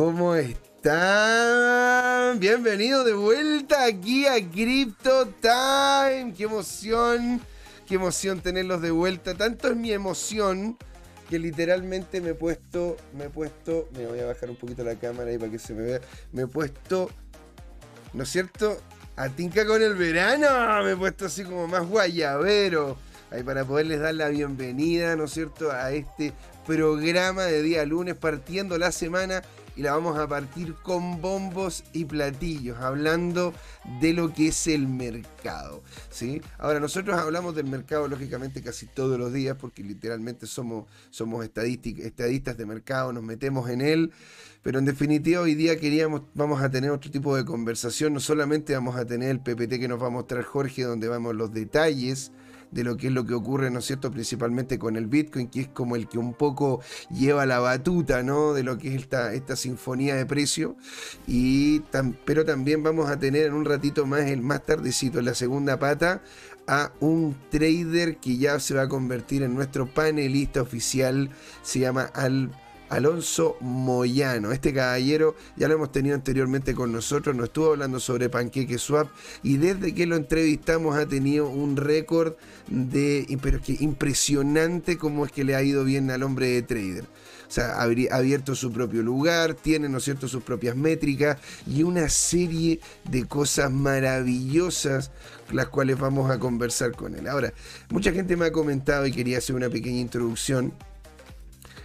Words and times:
¿Cómo 0.00 0.34
están? 0.34 0.80
Bienvenido 2.40 3.04
de 3.04 3.12
vuelta 3.12 3.84
aquí 3.84 4.26
a 4.26 4.36
Crypto 4.36 5.28
Time. 5.42 6.32
Qué 6.34 6.44
emoción, 6.44 7.38
qué 7.86 7.96
emoción 7.96 8.40
tenerlos 8.40 8.80
de 8.80 8.92
vuelta. 8.92 9.34
Tanto 9.34 9.68
es 9.68 9.76
mi 9.76 9.92
emoción 9.92 10.78
que 11.28 11.38
literalmente 11.38 12.22
me 12.22 12.30
he 12.30 12.34
puesto, 12.34 12.96
me 13.12 13.24
he 13.24 13.28
puesto, 13.28 13.90
me 13.92 14.06
voy 14.06 14.20
a 14.20 14.24
bajar 14.24 14.48
un 14.48 14.56
poquito 14.56 14.82
la 14.84 14.94
cámara 14.94 15.28
ahí 15.28 15.36
para 15.36 15.52
que 15.52 15.58
se 15.58 15.74
me 15.74 15.82
vea. 15.82 16.00
Me 16.32 16.44
he 16.44 16.46
puesto, 16.46 17.10
¿no 18.14 18.22
es 18.22 18.30
cierto? 18.30 18.80
A 19.16 19.28
tinca 19.28 19.66
con 19.66 19.82
el 19.82 19.96
verano. 19.96 20.82
Me 20.82 20.92
he 20.92 20.96
puesto 20.96 21.26
así 21.26 21.44
como 21.44 21.68
más 21.68 21.86
guayabero. 21.86 22.96
Ahí 23.30 23.42
para 23.42 23.66
poderles 23.66 24.00
dar 24.00 24.14
la 24.14 24.30
bienvenida, 24.30 25.14
¿no 25.14 25.24
es 25.24 25.32
cierto?, 25.32 25.70
a 25.70 25.92
este 25.92 26.32
programa 26.66 27.44
de 27.44 27.62
día 27.62 27.84
lunes 27.84 28.16
partiendo 28.16 28.78
la 28.78 28.92
semana 28.92 29.42
y 29.80 29.82
la 29.82 29.92
vamos 29.92 30.18
a 30.18 30.28
partir 30.28 30.74
con 30.82 31.22
bombos 31.22 31.84
y 31.94 32.04
platillos, 32.04 32.76
hablando 32.80 33.54
de 33.98 34.12
lo 34.12 34.30
que 34.30 34.48
es 34.48 34.66
el 34.66 34.86
mercado. 34.86 35.82
¿sí? 36.10 36.42
Ahora, 36.58 36.80
nosotros 36.80 37.18
hablamos 37.18 37.54
del 37.54 37.64
mercado 37.64 38.06
lógicamente 38.06 38.62
casi 38.62 38.84
todos 38.84 39.18
los 39.18 39.32
días 39.32 39.56
porque 39.58 39.82
literalmente 39.82 40.46
somos, 40.46 40.84
somos 41.08 41.46
estadistas 41.46 42.58
de 42.58 42.66
mercado, 42.66 43.14
nos 43.14 43.22
metemos 43.22 43.70
en 43.70 43.80
él, 43.80 44.12
pero 44.60 44.80
en 44.80 44.84
definitiva 44.84 45.40
hoy 45.40 45.54
día 45.54 45.80
queríamos, 45.80 46.24
vamos 46.34 46.60
a 46.60 46.70
tener 46.70 46.90
otro 46.90 47.10
tipo 47.10 47.34
de 47.34 47.46
conversación, 47.46 48.12
no 48.12 48.20
solamente 48.20 48.74
vamos 48.74 48.96
a 48.96 49.06
tener 49.06 49.30
el 49.30 49.40
PPT 49.40 49.80
que 49.80 49.88
nos 49.88 50.02
va 50.02 50.08
a 50.08 50.10
mostrar 50.10 50.44
Jorge, 50.44 50.82
donde 50.82 51.08
vamos 51.08 51.34
los 51.34 51.54
detalles, 51.54 52.32
de 52.70 52.84
lo 52.84 52.96
que 52.96 53.08
es 53.08 53.12
lo 53.12 53.26
que 53.26 53.34
ocurre, 53.34 53.70
¿no 53.70 53.80
es 53.80 53.86
cierto?, 53.86 54.10
principalmente 54.10 54.78
con 54.78 54.96
el 54.96 55.06
Bitcoin, 55.06 55.48
que 55.48 55.62
es 55.62 55.68
como 55.68 55.96
el 55.96 56.08
que 56.08 56.18
un 56.18 56.34
poco 56.34 56.80
lleva 57.10 57.46
la 57.46 57.58
batuta, 57.58 58.22
¿no?, 58.22 58.52
de 58.52 58.62
lo 58.62 58.78
que 58.78 58.94
es 58.94 59.02
esta, 59.02 59.34
esta 59.34 59.56
sinfonía 59.56 60.14
de 60.14 60.26
precio. 60.26 60.76
Y 61.26 61.82
pero 62.24 62.44
también 62.44 62.82
vamos 62.82 63.10
a 63.10 63.18
tener 63.18 63.46
en 63.46 63.54
un 63.54 63.64
ratito 63.64 64.06
más, 64.06 64.22
el 64.22 64.42
más 64.42 64.64
tardecito, 64.64 65.18
en 65.18 65.24
la 65.24 65.34
segunda 65.34 65.78
pata, 65.78 66.22
a 66.66 66.92
un 67.00 67.36
trader 67.50 68.18
que 68.18 68.36
ya 68.36 68.60
se 68.60 68.74
va 68.74 68.82
a 68.82 68.88
convertir 68.88 69.42
en 69.42 69.54
nuestro 69.54 69.86
panelista 69.92 70.62
oficial, 70.62 71.30
se 71.62 71.80
llama 71.80 72.02
Al 72.14 72.50
Alonso 72.90 73.56
Moyano. 73.60 74.52
Este 74.52 74.74
caballero 74.74 75.36
ya 75.56 75.68
lo 75.68 75.74
hemos 75.74 75.92
tenido 75.92 76.14
anteriormente 76.14 76.74
con 76.74 76.92
nosotros, 76.92 77.34
nos 77.34 77.46
estuvo 77.46 77.70
hablando 77.70 78.00
sobre 78.00 78.28
Panqueque 78.28 78.78
Swap 78.78 79.08
y 79.42 79.56
desde 79.56 79.94
que 79.94 80.06
lo 80.06 80.16
entrevistamos 80.16 80.96
ha 80.96 81.06
tenido 81.06 81.48
un 81.48 81.76
récord 81.76 82.34
de 82.68 83.24
impresionante 83.28 84.98
como 84.98 85.24
es 85.24 85.32
que 85.32 85.44
le 85.44 85.54
ha 85.54 85.62
ido 85.62 85.84
bien 85.84 86.10
al 86.10 86.22
hombre 86.22 86.48
de 86.48 86.62
trader. 86.62 87.04
O 87.48 87.52
sea, 87.52 87.80
ha 87.80 87.82
abierto 87.82 88.54
su 88.54 88.70
propio 88.70 89.02
lugar, 89.02 89.54
tiene, 89.54 89.88
¿no 89.88 89.98
es 89.98 90.04
cierto?, 90.04 90.28
sus 90.28 90.42
propias 90.42 90.76
métricas 90.76 91.38
y 91.66 91.82
una 91.82 92.08
serie 92.08 92.78
de 93.10 93.26
cosas 93.26 93.72
maravillosas 93.72 95.10
las 95.50 95.68
cuales 95.68 95.98
vamos 95.98 96.30
a 96.30 96.38
conversar 96.38 96.92
con 96.92 97.16
él. 97.16 97.26
Ahora, 97.26 97.52
mucha 97.88 98.12
gente 98.12 98.36
me 98.36 98.46
ha 98.46 98.52
comentado 98.52 99.04
y 99.06 99.10
quería 99.12 99.38
hacer 99.38 99.56
una 99.56 99.68
pequeña 99.68 99.98
introducción 99.98 100.72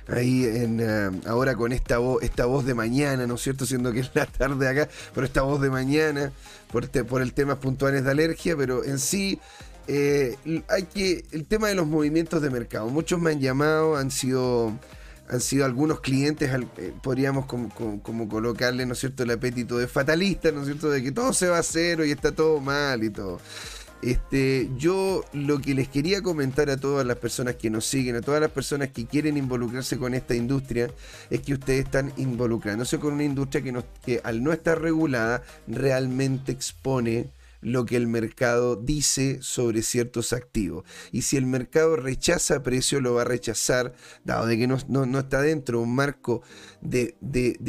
ahí 0.07 0.45
en, 0.45 0.79
eh, 0.79 1.21
ahora 1.25 1.55
con 1.55 1.71
esta 1.71 1.97
voz, 1.97 2.23
esta 2.23 2.45
voz 2.45 2.65
de 2.65 2.73
mañana, 2.73 3.27
¿no 3.27 3.35
es 3.35 3.41
cierto? 3.41 3.65
Siendo 3.65 3.91
que 3.91 4.01
es 4.01 4.11
la 4.13 4.25
tarde 4.25 4.67
acá, 4.67 4.89
pero 5.13 5.25
esta 5.25 5.41
voz 5.41 5.61
de 5.61 5.69
mañana, 5.69 6.31
por, 6.71 6.89
por 7.05 7.21
el 7.21 7.33
tema 7.33 7.59
puntuales 7.59 8.03
de 8.03 8.11
alergia, 8.11 8.55
pero 8.55 8.83
en 8.83 8.99
sí 8.99 9.39
eh, 9.87 10.35
hay 10.67 10.83
que. 10.83 11.23
El 11.31 11.45
tema 11.45 11.67
de 11.67 11.75
los 11.75 11.87
movimientos 11.87 12.41
de 12.41 12.49
mercado. 12.49 12.87
Muchos 12.89 13.19
me 13.19 13.31
han 13.31 13.39
llamado, 13.39 13.95
han 13.95 14.11
sido. 14.11 14.73
Han 15.27 15.41
sido 15.41 15.65
algunos 15.65 16.01
clientes, 16.01 16.51
eh, 16.77 16.93
podríamos 17.01 17.47
como, 17.47 17.69
como, 18.03 18.29
colocarle, 18.29 18.85
¿no 18.85 18.93
es 18.93 18.99
cierto?, 18.99 19.23
el 19.23 19.31
apetito 19.31 19.75
de 19.79 19.87
fatalista, 19.87 20.51
¿no 20.51 20.59
es 20.59 20.67
cierto?, 20.67 20.91
de 20.91 21.01
que 21.01 21.11
todo 21.11 21.33
se 21.33 21.47
va 21.47 21.57
a 21.57 21.61
hacer 21.61 22.05
y 22.05 22.11
está 22.11 22.31
todo 22.31 22.59
mal 22.59 23.03
y 23.03 23.09
todo. 23.09 23.39
Este, 24.01 24.69
yo 24.77 25.23
lo 25.33 25.59
que 25.59 25.73
les 25.73 25.87
quería 25.87 26.21
comentar 26.21 26.69
a 26.69 26.77
todas 26.77 27.05
las 27.05 27.17
personas 27.17 27.55
que 27.55 27.69
nos 27.69 27.85
siguen, 27.85 28.15
a 28.15 28.21
todas 28.21 28.41
las 28.41 28.51
personas 28.51 28.89
que 28.89 29.05
quieren 29.05 29.37
involucrarse 29.37 29.97
con 29.97 30.13
esta 30.13 30.35
industria, 30.35 30.91
es 31.29 31.41
que 31.41 31.53
ustedes 31.53 31.85
están 31.85 32.13
involucrándose 32.17 32.99
con 32.99 33.13
una 33.13 33.23
industria 33.23 33.63
que, 33.63 33.83
que 34.05 34.21
al 34.23 34.43
no 34.43 34.53
estar 34.53 34.79
regulada 34.79 35.41
realmente 35.67 36.51
expone 36.51 37.29
lo 37.61 37.85
que 37.85 37.95
el 37.95 38.07
mercado 38.07 38.75
dice 38.75 39.39
sobre 39.41 39.81
ciertos 39.81 40.33
activos. 40.33 40.85
Y 41.11 41.23
si 41.23 41.37
el 41.37 41.45
mercado 41.45 41.95
rechaza 41.95 42.63
precio, 42.63 43.01
lo 43.01 43.15
va 43.15 43.23
a 43.23 43.25
rechazar, 43.25 43.93
dado 44.23 44.45
de 44.45 44.57
que 44.57 44.67
no, 44.67 45.19
está 45.19 45.41
dentro 45.41 45.81
un 45.81 45.95
marco 45.95 46.41
de, 46.81 47.15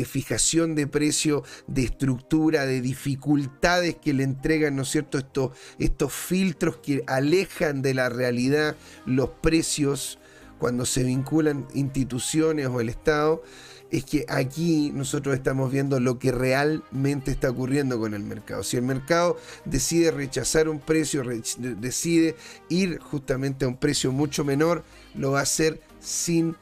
fijación 0.07 0.75
de 0.75 0.87
precio, 0.87 1.43
de 1.67 1.85
estructura, 1.85 2.67
de 2.67 2.81
dificultades 2.81 3.97
que 3.97 4.15
le 4.15 4.25
entregan, 4.25 4.77
¿no 4.77 4.83
es 4.83 4.91
cierto?, 4.91 5.19
estos, 5.19 5.53
estos 5.79 6.13
filtros 6.13 6.79
que 6.79 7.03
alejan 7.07 7.83
de 7.83 7.95
la 7.95 8.09
realidad 8.09 8.77
los 9.05 9.31
precios 9.31 10.19
cuando 10.59 10.87
se 10.87 11.03
vinculan 11.03 11.67
instituciones 11.75 12.67
o 12.69 12.81
el 12.81 12.89
Estado 12.89 13.43
es 13.91 14.05
que 14.05 14.27
aquí 14.29 14.91
nosotros 14.93 15.35
estamos 15.35 15.71
viendo 15.71 16.01
lo 16.01 16.19
que 16.19 16.33
realmente 16.33 17.31
está 17.31 17.51
ocurriendo 17.51 17.99
con 17.99 18.15
el 18.15 18.23
mercado. 18.23 18.63
Si 18.63 18.77
el 18.77 18.83
mercado 18.83 19.37
decide 19.65 20.11
rechazar 20.11 20.69
un 20.69 20.81
precio, 20.81 21.23
decide 21.59 22.37
ir 22.69 22.99
justamente 22.99 23.65
a 23.65 23.69
un 23.69 23.77
precio 23.77 24.11
mucho 24.13 24.45
menor, 24.45 24.85
lo 25.15 25.33
va 25.33 25.41
a 25.41 25.43
hacer 25.43 25.81
sin, 26.01 26.57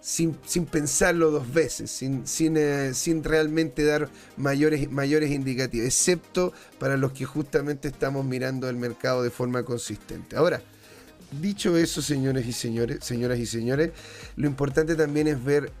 sin, 0.00 0.34
pensarlo 0.70 1.30
dos 1.30 1.52
veces, 1.52 1.90
sin, 1.90 2.26
sin, 2.26 2.56
eh, 2.56 2.92
sin 2.94 3.24
realmente 3.24 3.84
dar 3.84 4.08
mayores, 4.36 4.90
mayores 4.90 5.30
indicativos, 5.30 5.86
excepto 5.86 6.52
para 6.78 6.96
los 6.96 7.12
que 7.12 7.24
justamente 7.24 7.88
estamos 7.88 8.24
mirando 8.24 8.68
el 8.68 8.76
mercado 8.76 9.22
de 9.24 9.30
forma 9.30 9.64
consistente. 9.64 10.36
Ahora, 10.36 10.62
dicho 11.40 11.76
eso, 11.76 12.00
señores 12.00 12.46
y 12.46 12.52
señores, 12.52 13.04
señoras 13.04 13.38
y 13.40 13.46
señores, 13.46 13.90
lo 14.36 14.46
importante 14.46 14.94
también 14.94 15.26
es 15.26 15.42
ver 15.42 15.72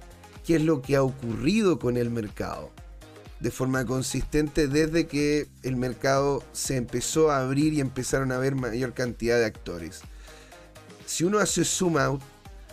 qué 0.44 0.56
es 0.56 0.62
lo 0.62 0.82
que 0.82 0.96
ha 0.96 1.02
ocurrido 1.02 1.78
con 1.78 1.96
el 1.96 2.10
mercado 2.10 2.70
de 3.42 3.50
forma 3.50 3.84
consistente 3.84 4.68
desde 4.68 5.08
que 5.08 5.48
el 5.64 5.74
mercado 5.76 6.44
se 6.52 6.76
empezó 6.76 7.32
a 7.32 7.40
abrir 7.40 7.72
y 7.72 7.80
empezaron 7.80 8.30
a 8.30 8.36
haber 8.36 8.54
mayor 8.54 8.94
cantidad 8.94 9.36
de 9.36 9.46
actores. 9.46 10.02
Si 11.06 11.24
uno 11.24 11.40
hace 11.40 11.64
zoom 11.64 11.98
out 11.98 12.22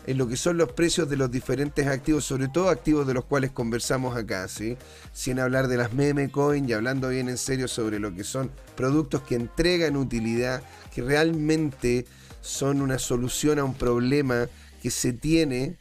en 0.06 0.20
lo 0.20 0.28
que 0.28 0.38
son 0.38 0.58
los 0.58 0.72
precios 0.72 1.10
de 1.10 1.18
los 1.18 1.32
diferentes 1.32 1.88
activos, 1.88 2.24
sobre 2.24 2.50
todo 2.50 2.70
activos 2.70 3.08
de 3.08 3.16
los 3.16 3.26
cuales 3.26 3.50
conversamos 3.50 4.16
acá, 4.16 4.48
¿sí? 4.48 4.78
sin 5.12 5.40
hablar 5.40 5.68
de 5.68 5.78
las 5.78 5.94
meme 5.94 6.30
coin 6.30 6.70
y 6.70 6.74
hablando 6.74 7.10
bien 7.10 7.30
en 7.30 7.40
serio 7.40 7.68
sobre 7.68 8.00
lo 8.00 8.14
que 8.14 8.24
son 8.24 8.52
productos 8.76 9.24
que 9.24 9.36
entregan 9.36 9.98
utilidad, 9.98 10.62
que 10.94 11.02
realmente 11.02 12.06
son 12.42 12.82
una 12.82 13.00
solución 13.00 13.58
a 13.58 13.64
un 13.64 13.74
problema 13.74 14.48
que 14.84 14.92
se 14.92 15.14
tiene 15.14 15.78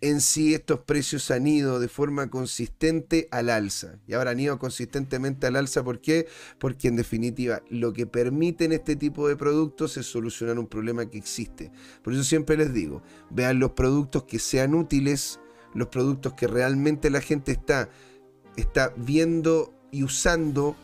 en 0.00 0.20
sí 0.20 0.54
estos 0.54 0.80
precios 0.80 1.30
han 1.30 1.46
ido 1.46 1.78
de 1.78 1.88
forma 1.88 2.30
consistente 2.30 3.28
al 3.30 3.50
alza. 3.50 3.98
Y 4.06 4.14
ahora 4.14 4.30
han 4.30 4.40
ido 4.40 4.58
consistentemente 4.58 5.46
al 5.46 5.56
alza, 5.56 5.84
¿por 5.84 6.00
qué? 6.00 6.26
Porque 6.58 6.88
en 6.88 6.96
definitiva 6.96 7.62
lo 7.68 7.92
que 7.92 8.06
permiten 8.06 8.72
este 8.72 8.96
tipo 8.96 9.28
de 9.28 9.36
productos 9.36 9.96
es 9.98 10.06
solucionar 10.06 10.58
un 10.58 10.66
problema 10.66 11.06
que 11.06 11.18
existe. 11.18 11.70
Por 12.02 12.14
eso 12.14 12.24
siempre 12.24 12.56
les 12.56 12.72
digo, 12.72 13.02
vean 13.30 13.58
los 13.58 13.72
productos 13.72 14.24
que 14.24 14.38
sean 14.38 14.74
útiles, 14.74 15.38
los 15.74 15.88
productos 15.88 16.32
que 16.32 16.46
realmente 16.46 17.10
la 17.10 17.20
gente 17.20 17.52
está, 17.52 17.90
está 18.56 18.94
viendo 18.96 19.74
y 19.90 20.02
usando 20.02 20.76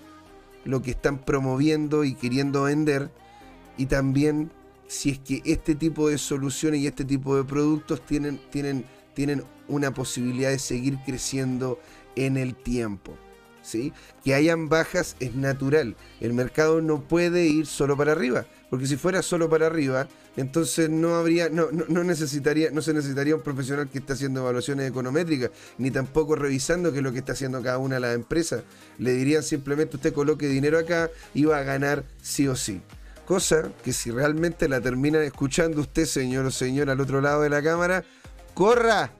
lo 0.64 0.82
que 0.82 0.90
están 0.90 1.24
promoviendo 1.24 2.04
y 2.04 2.14
queriendo 2.14 2.64
vender. 2.64 3.10
Y 3.78 3.86
también 3.86 4.50
si 4.88 5.10
es 5.10 5.18
que 5.20 5.42
este 5.44 5.74
tipo 5.74 6.08
de 6.08 6.18
soluciones 6.18 6.80
y 6.80 6.86
este 6.86 7.04
tipo 7.04 7.36
de 7.36 7.44
productos 7.44 8.04
tienen, 8.04 8.40
tienen 8.50 8.84
tienen 9.16 9.42
una 9.66 9.94
posibilidad 9.94 10.50
de 10.50 10.58
seguir 10.58 10.98
creciendo 11.04 11.80
en 12.16 12.36
el 12.36 12.54
tiempo. 12.54 13.16
¿sí? 13.62 13.94
Que 14.22 14.34
hayan 14.34 14.68
bajas 14.68 15.16
es 15.18 15.34
natural. 15.34 15.96
El 16.20 16.34
mercado 16.34 16.82
no 16.82 17.02
puede 17.02 17.46
ir 17.46 17.66
solo 17.66 17.96
para 17.96 18.12
arriba. 18.12 18.46
Porque 18.68 18.86
si 18.86 18.96
fuera 18.96 19.22
solo 19.22 19.48
para 19.48 19.66
arriba, 19.66 20.06
entonces 20.36 20.90
no 20.90 21.14
habría, 21.14 21.48
no, 21.48 21.68
no, 21.70 22.04
necesitaría, 22.04 22.70
no 22.70 22.82
se 22.82 22.92
necesitaría 22.92 23.34
un 23.34 23.42
profesional 23.42 23.88
que 23.88 23.98
esté 23.98 24.12
haciendo 24.12 24.40
evaluaciones 24.40 24.90
econométricas, 24.90 25.50
ni 25.78 25.90
tampoco 25.90 26.36
revisando 26.36 26.92
qué 26.92 26.98
es 26.98 27.04
lo 27.04 27.12
que 27.12 27.20
está 27.20 27.32
haciendo 27.32 27.62
cada 27.62 27.78
una 27.78 27.94
de 27.94 28.00
las 28.02 28.14
empresas. 28.14 28.64
Le 28.98 29.14
dirían 29.14 29.42
simplemente 29.42 29.96
usted 29.96 30.12
coloque 30.12 30.46
dinero 30.46 30.78
acá 30.78 31.10
y 31.32 31.46
va 31.46 31.58
a 31.58 31.62
ganar 31.62 32.04
sí 32.20 32.48
o 32.48 32.54
sí. 32.54 32.82
Cosa 33.24 33.72
que 33.82 33.92
si 33.92 34.12
realmente 34.12 34.68
la 34.68 34.80
termina 34.80 35.20
escuchando 35.22 35.80
usted, 35.80 36.04
señor 36.04 36.46
o 36.46 36.50
señora, 36.52 36.92
al 36.92 37.00
otro 37.00 37.20
lado 37.20 37.42
de 37.42 37.50
la 37.50 37.60
cámara, 37.60 38.04
corra 38.56 39.10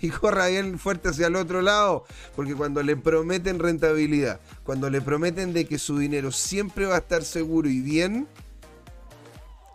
y 0.00 0.10
corra 0.10 0.46
bien 0.46 0.78
fuerte 0.78 1.08
hacia 1.08 1.26
el 1.26 1.34
otro 1.34 1.60
lado, 1.60 2.04
porque 2.36 2.54
cuando 2.54 2.84
le 2.84 2.96
prometen 2.96 3.58
rentabilidad, 3.58 4.38
cuando 4.62 4.88
le 4.90 5.00
prometen 5.00 5.52
de 5.52 5.64
que 5.66 5.76
su 5.76 5.98
dinero 5.98 6.30
siempre 6.30 6.86
va 6.86 6.94
a 6.94 6.98
estar 6.98 7.24
seguro 7.24 7.68
y 7.68 7.80
bien, 7.80 8.28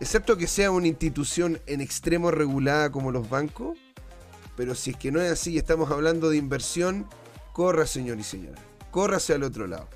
excepto 0.00 0.38
que 0.38 0.46
sea 0.46 0.70
una 0.70 0.86
institución 0.86 1.60
en 1.66 1.82
extremo 1.82 2.30
regulada 2.30 2.90
como 2.90 3.12
los 3.12 3.28
bancos, 3.28 3.76
Pero 4.56 4.74
si 4.74 4.90
es 4.90 4.96
que 4.96 5.10
no 5.10 5.20
es 5.20 5.30
así 5.30 5.52
y 5.52 5.58
estamos 5.58 5.90
hablando 5.90 6.28
de 6.28 6.36
inversión, 6.36 7.06
corra, 7.52 7.86
señor 7.86 8.18
y 8.18 8.24
señora. 8.24 8.60
Córrase 8.90 9.32
al 9.32 9.42
otro 9.42 9.66
lado. 9.66 9.88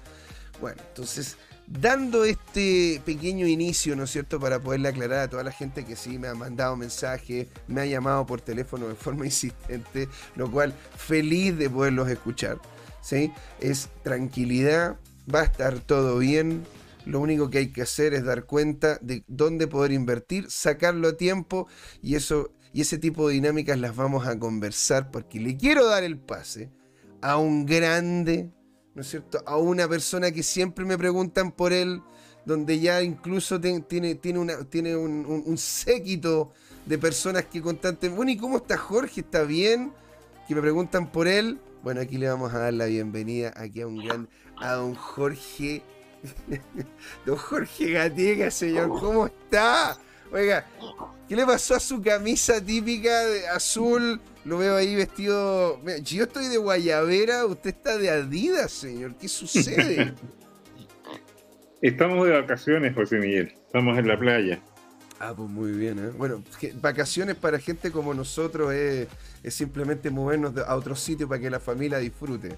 Bueno, 0.61 0.81
entonces, 0.89 1.37
dando 1.67 2.25
este 2.25 3.01
pequeño 3.05 3.47
inicio, 3.47 3.97
¿no 3.97 4.05
es 4.05 4.11
cierto?, 4.11 4.39
para 4.39 4.61
poderle 4.61 4.89
aclarar 4.89 5.21
a 5.21 5.29
toda 5.29 5.43
la 5.43 5.53
gente 5.53 5.85
que 5.85 5.97
sí 5.97 6.19
me 6.19 6.29
ha 6.29 6.35
mandado 6.35 6.77
mensajes, 6.77 7.49
me 7.67 7.81
ha 7.81 7.87
llamado 7.87 8.27
por 8.27 8.41
teléfono 8.41 8.89
de 8.89 8.95
forma 8.95 9.25
insistente, 9.25 10.09
lo 10.37 10.51
cual 10.51 10.75
feliz 10.97 11.57
de 11.57 11.71
poderlos 11.71 12.09
escuchar. 12.09 12.59
¿sí? 13.01 13.33
Es 13.61 13.89
tranquilidad, 14.03 14.97
va 15.33 15.41
a 15.41 15.45
estar 15.45 15.79
todo 15.81 16.19
bien. 16.19 16.65
Lo 17.07 17.21
único 17.21 17.51
que 17.51 17.59
hay 17.59 17.71
que 17.71 17.83
hacer 17.83 18.15
es 18.15 18.25
dar 18.25 18.45
cuenta 18.45 18.99
de 19.03 19.25
dónde 19.27 19.67
poder 19.67 19.93
invertir, 19.93 20.51
sacarlo 20.51 21.09
a 21.09 21.17
tiempo 21.17 21.69
y 22.01 22.15
eso 22.15 22.51
y 22.73 22.81
ese 22.81 22.99
tipo 22.99 23.29
de 23.29 23.35
dinámicas 23.35 23.79
las 23.79 23.95
vamos 23.95 24.27
a 24.27 24.37
conversar 24.37 25.13
porque 25.13 25.39
le 25.39 25.57
quiero 25.57 25.87
dar 25.87 26.03
el 26.03 26.19
pase 26.19 26.73
a 27.23 27.37
un 27.37 27.67
grande, 27.67 28.51
¿no 28.95 29.03
es 29.03 29.09
cierto? 29.09 29.43
A 29.47 29.57
una 29.57 29.89
persona 29.89 30.31
que 30.31 30.43
siempre 30.43 30.85
me 30.85 30.97
preguntan 30.97 31.53
por 31.53 31.73
él, 31.73 32.01
donde 32.45 32.79
ya 32.79 33.03
incluso 33.03 33.61
tiene, 33.61 33.81
tiene, 34.15 34.39
una, 34.39 34.65
tiene 34.65 34.97
un, 34.97 35.59
séquito 35.59 36.53
de 36.87 36.99
personas 36.99 37.47
que 37.47 37.63
constantemente, 37.63 38.17
bueno, 38.17 38.31
¿y 38.33 38.37
cómo 38.37 38.59
está 38.59 38.77
Jorge? 38.77 39.23
¿Está 39.23 39.43
bien? 39.43 39.93
Que 40.47 40.55
me 40.55 40.61
preguntan 40.61 41.11
por 41.11 41.27
él. 41.27 41.59
Bueno, 41.83 42.01
aquí 42.01 42.19
le 42.19 42.29
vamos 42.29 42.53
a 42.55 42.59
dar 42.59 42.75
la 42.75 42.87
bienvenida 42.87 43.53
aquí 43.57 43.81
a 43.81 43.87
un 43.87 44.05
gran, 44.05 44.29
a 44.59 44.73
don 44.73 44.95
Jorge, 44.95 45.83
don 47.27 47.37
Jorge 47.37 47.91
Gatega, 47.93 48.51
señor, 48.51 48.89
¿cómo 48.89 49.27
está? 49.27 49.99
Oiga, 50.33 50.67
¿qué 51.29 51.37
le 51.37 51.47
pasó 51.47 51.75
a 51.75 51.81
su 51.81 52.03
camisa 52.03 52.61
típica 52.61 53.25
de 53.27 53.49
azul? 53.49 54.21
Lo 54.45 54.59
veo 54.59 54.77
ahí 54.77 54.95
vestido. 54.95 55.81
Si 56.05 56.17
yo 56.17 56.25
estoy 56.25 56.49
de 56.49 56.59
Guayabera, 56.59 57.47
usted 57.47 57.71
está 57.71 57.97
de 57.97 58.11
Adidas, 58.11 58.73
señor. 58.73 59.15
¿Qué 59.17 59.29
sucede? 59.29 60.15
Estamos 61.81 62.27
de 62.27 62.41
vacaciones, 62.41 62.95
José 62.95 63.19
Miguel. 63.19 63.53
Estamos 63.67 63.99
en 63.99 64.09
la 64.09 64.19
playa. 64.19 64.61
Ah, 65.21 65.33
pues 65.37 65.49
muy 65.49 65.73
bien, 65.73 65.99
¿eh? 65.99 66.11
Bueno, 66.17 66.43
vacaciones 66.81 67.37
para 67.37 67.59
gente 67.59 67.91
como 67.91 68.15
nosotros 68.15 68.73
es, 68.73 69.09
simplemente 69.49 70.11
movernos 70.11 70.57
a 70.59 70.75
otro 70.77 70.97
sitio 70.97 71.29
para 71.29 71.41
que 71.41 71.51
la 71.51 71.61
familia 71.61 71.99
disfrute. 71.99 72.57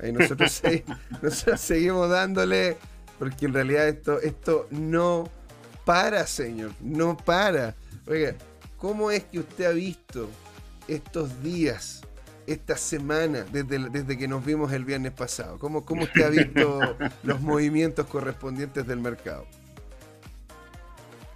Ahí 0.00 0.12
nosotros, 0.12 0.62
nosotros 1.22 1.60
seguimos 1.60 2.08
dándole, 2.08 2.76
porque 3.18 3.46
en 3.46 3.54
realidad 3.54 3.88
esto, 3.88 4.20
esto 4.20 4.68
no 4.70 5.28
para, 5.84 6.26
señor, 6.26 6.72
no 6.80 7.16
para. 7.16 7.74
Oiga, 8.08 8.34
¿cómo 8.78 9.10
es 9.10 9.24
que 9.24 9.40
usted 9.40 9.66
ha 9.66 9.72
visto 9.72 10.30
estos 10.88 11.42
días, 11.42 12.00
esta 12.46 12.74
semana, 12.74 13.44
desde, 13.52 13.90
desde 13.90 14.16
que 14.16 14.26
nos 14.26 14.46
vimos 14.46 14.72
el 14.72 14.86
viernes 14.86 15.12
pasado? 15.12 15.58
¿Cómo, 15.58 15.84
¿Cómo 15.84 16.04
usted 16.04 16.22
ha 16.22 16.30
visto 16.30 16.96
los 17.22 17.42
movimientos 17.42 18.06
correspondientes 18.06 18.86
del 18.86 19.00
mercado? 19.00 19.46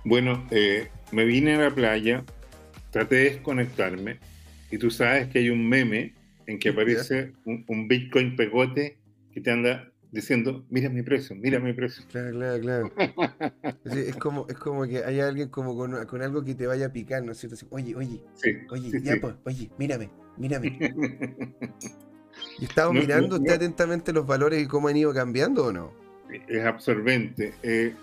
Bueno, 0.07 0.47
eh, 0.51 0.89
me 1.11 1.27
vine 1.27 1.57
a 1.57 1.59
la 1.59 1.71
playa, 1.71 2.25
traté 2.91 3.17
de 3.17 3.25
desconectarme 3.25 4.19
y 4.71 4.79
tú 4.79 4.91
sabes 4.91 5.29
que 5.29 5.41
hay 5.41 5.51
un 5.51 5.69
meme 5.69 6.15
en 6.47 6.59
que 6.59 6.71
aparece 6.71 7.33
un, 7.45 7.67
un 7.69 7.87
Bitcoin 7.87 8.35
pegote 8.35 8.97
que 9.35 9.43
te 9.43 9.51
anda 9.51 9.92
diciendo, 10.13 10.65
mira 10.69 10.91
mi 10.91 11.03
precio, 11.03 11.35
mira 11.35 11.59
mi 11.59 11.73
precio. 11.73 12.05
Claro, 12.09 12.31
claro, 12.31 12.61
claro. 12.61 12.93
es, 13.85 14.17
como, 14.17 14.47
es 14.49 14.57
como 14.57 14.85
que 14.87 15.03
hay 15.03 15.21
alguien 15.21 15.49
como 15.49 15.75
con, 15.75 16.07
con, 16.07 16.23
algo 16.23 16.45
que 16.45 16.55
te 16.55 16.67
vaya 16.67 16.87
a 16.87 16.93
picar, 16.93 17.25
¿no 17.25 17.33
es 17.33 17.39
cierto? 17.39 17.57
oye, 17.71 17.97
oye, 17.97 18.23
oye, 18.71 19.03
ya 19.03 19.17
pues, 19.21 19.35
oye, 19.45 19.71
mírame, 19.79 20.11
mírame. 20.37 20.79
¿Y 22.59 22.65
estaba 22.65 22.93
mirando 22.93 23.37
usted 23.37 23.55
atentamente 23.55 24.13
los 24.13 24.27
valores 24.27 24.63
y 24.63 24.67
cómo 24.67 24.89
han 24.89 24.97
ido 24.97 25.13
cambiando 25.13 25.67
o 25.67 25.73
no? 25.73 25.93
Es 26.49 26.65
absorbente. 26.65 27.55
Eh, 27.63 27.95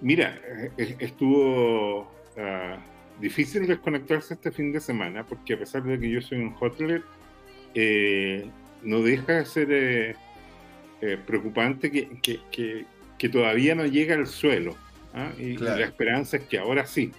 mira, 0.00 0.40
eh, 0.76 0.96
estuvo 0.98 2.02
uh, 2.02 3.20
difícil 3.20 3.66
desconectarse 3.66 4.34
este 4.34 4.50
fin 4.52 4.72
de 4.72 4.80
semana 4.80 5.26
porque 5.26 5.54
a 5.54 5.58
pesar 5.58 5.82
de 5.82 5.98
que 5.98 6.10
yo 6.10 6.20
soy 6.20 6.38
un 6.38 6.52
hotler, 6.54 7.02
eh, 7.74 8.48
no 8.82 9.00
deja 9.00 9.34
de 9.34 9.44
ser 9.44 9.68
eh, 9.70 10.16
preocupante 11.26 11.90
que, 11.90 12.08
que, 12.22 12.86
que, 13.18 13.28
todavía 13.28 13.74
no 13.74 13.86
llega 13.86 14.14
al 14.14 14.26
suelo. 14.26 14.76
¿ah? 15.14 15.32
Y, 15.38 15.56
la 15.56 15.80
esperanza 15.80 16.36
es 16.36 16.44
que 16.44 16.58
ahora 16.58 16.86
sí. 16.86 17.12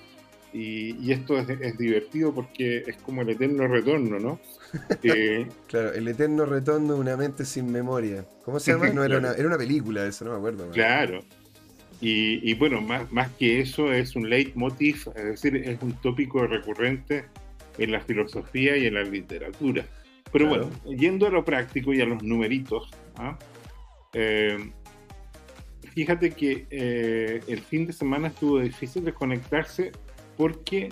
Y, 0.53 0.95
y 1.03 1.11
esto 1.11 1.37
es, 1.39 1.49
es, 1.49 1.77
divertido 1.77 2.33
porque 2.33 2.83
es 2.85 2.95
como 2.97 3.23
el 3.23 3.29
eterno 3.29 3.67
retorno, 3.67 4.19
¿no? 4.19 4.39
Eh, 5.03 5.47
claro, 5.67 5.93
el 5.93 6.07
eterno 6.07 6.45
retorno 6.47 6.95
de 6.95 6.99
una 6.99 7.15
mente 7.15 7.45
sin 7.45 7.71
memoria. 7.71 8.25
¿Cómo 8.43 8.59
se 8.59 8.71
llama? 8.71 8.89
No, 8.93 9.03
era, 9.03 9.19
una, 9.19 9.33
era 9.33 9.47
una 9.47 9.57
película 9.57 10.05
eso, 10.07 10.25
no 10.25 10.31
me 10.31 10.37
acuerdo. 10.37 10.71
Claro. 10.71 11.23
Y, 12.01 12.49
y, 12.49 12.55
bueno, 12.55 12.81
más, 12.81 13.11
más 13.11 13.29
que 13.31 13.61
eso 13.61 13.93
es 13.93 14.15
un 14.15 14.29
leitmotiv, 14.29 15.09
es 15.15 15.23
decir, 15.23 15.55
es 15.55 15.81
un 15.81 15.93
tópico 15.93 16.45
recurrente 16.45 17.25
en 17.77 17.91
la 17.91 18.01
filosofía 18.01 18.75
y 18.75 18.87
en 18.87 18.95
la 18.95 19.03
literatura. 19.03 19.85
Pero 20.31 20.47
bueno, 20.47 20.69
yendo 20.85 21.27
a 21.27 21.29
lo 21.29 21.45
práctico 21.45 21.93
y 21.93 22.01
a 22.01 22.05
los 22.05 22.23
numeritos, 22.23 22.89
¿ah? 23.17 23.37
Eh, 24.13 24.71
fíjate 25.93 26.31
que 26.31 26.67
eh, 26.69 27.41
el 27.47 27.59
fin 27.61 27.85
de 27.85 27.93
semana 27.93 28.29
estuvo 28.29 28.59
difícil 28.59 29.03
de 29.03 29.13
conectarse 29.13 29.91
porque 30.37 30.89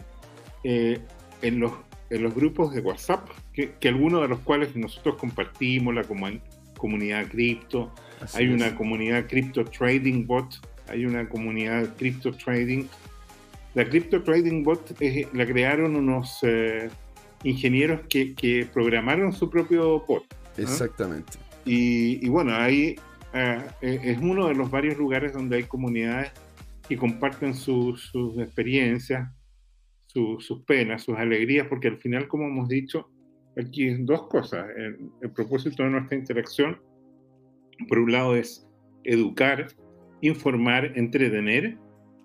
eh, 0.64 1.00
en, 1.42 1.60
los, 1.60 1.72
en 2.10 2.24
los 2.24 2.34
grupos 2.34 2.74
de 2.74 2.82
WhatsApp, 2.82 3.28
que, 3.54 3.76
algunos 3.88 4.22
de 4.22 4.28
los 4.28 4.40
cuales 4.40 4.76
nosotros 4.76 5.16
compartimos, 5.16 5.94
la 5.94 6.04
comunidad 6.78 7.28
cripto, 7.28 7.94
hay 8.34 8.48
una 8.48 8.76
comunidad 8.76 9.26
Crypto 9.28 9.66
Trading 9.66 10.26
Bot, 10.28 10.60
hay 10.88 11.06
una 11.06 11.28
comunidad 11.28 11.96
Crypto 11.98 12.32
Trading. 12.32 12.86
La 13.74 13.88
Crypto 13.88 14.22
Trading 14.22 14.64
Bot 14.64 14.96
la 15.34 15.46
crearon 15.46 15.96
unos 15.96 16.42
ingenieros 17.44 18.02
que, 18.08 18.36
que, 18.36 18.68
programaron 18.72 19.34
su 19.34 19.50
propio 19.50 20.02
bot. 20.02 20.24
Exactamente. 20.58 21.40
Y, 21.66 22.24
y, 22.26 22.30
bueno, 22.30 22.56
ahí 22.56 22.96
eh, 23.34 23.62
eh, 23.82 24.00
es 24.04 24.18
uno 24.20 24.48
de 24.48 24.56
los 24.56 24.70
varios 24.70 24.98
lugares 24.98 25.34
donde 25.34 25.58
hay 25.58 25.64
comunidades 25.64 26.32
que 26.88 26.98
comparten 26.98 27.54
sus 27.54 28.12
experiencias, 28.38 29.30
sus 30.08 30.64
penas, 30.66 31.04
sus 31.04 31.18
alegrías, 31.18 31.68
porque 31.68 31.88
al 31.88 31.98
final, 31.98 32.28
como 32.28 32.48
hemos 32.48 32.68
dicho, 32.68 33.10
aquí 33.58 33.88
es 33.88 34.06
dos 34.06 34.28
cosas. 34.28 34.66
El, 34.76 35.32
propósito 35.32 35.84
de 35.84 35.90
nuestra 35.90 36.18
interacción, 36.18 36.82
por 37.88 38.00
un 38.00 38.12
lado, 38.12 38.36
es 38.36 38.68
educar, 39.04 39.68
informar, 40.22 40.92
entretener, 40.96 41.78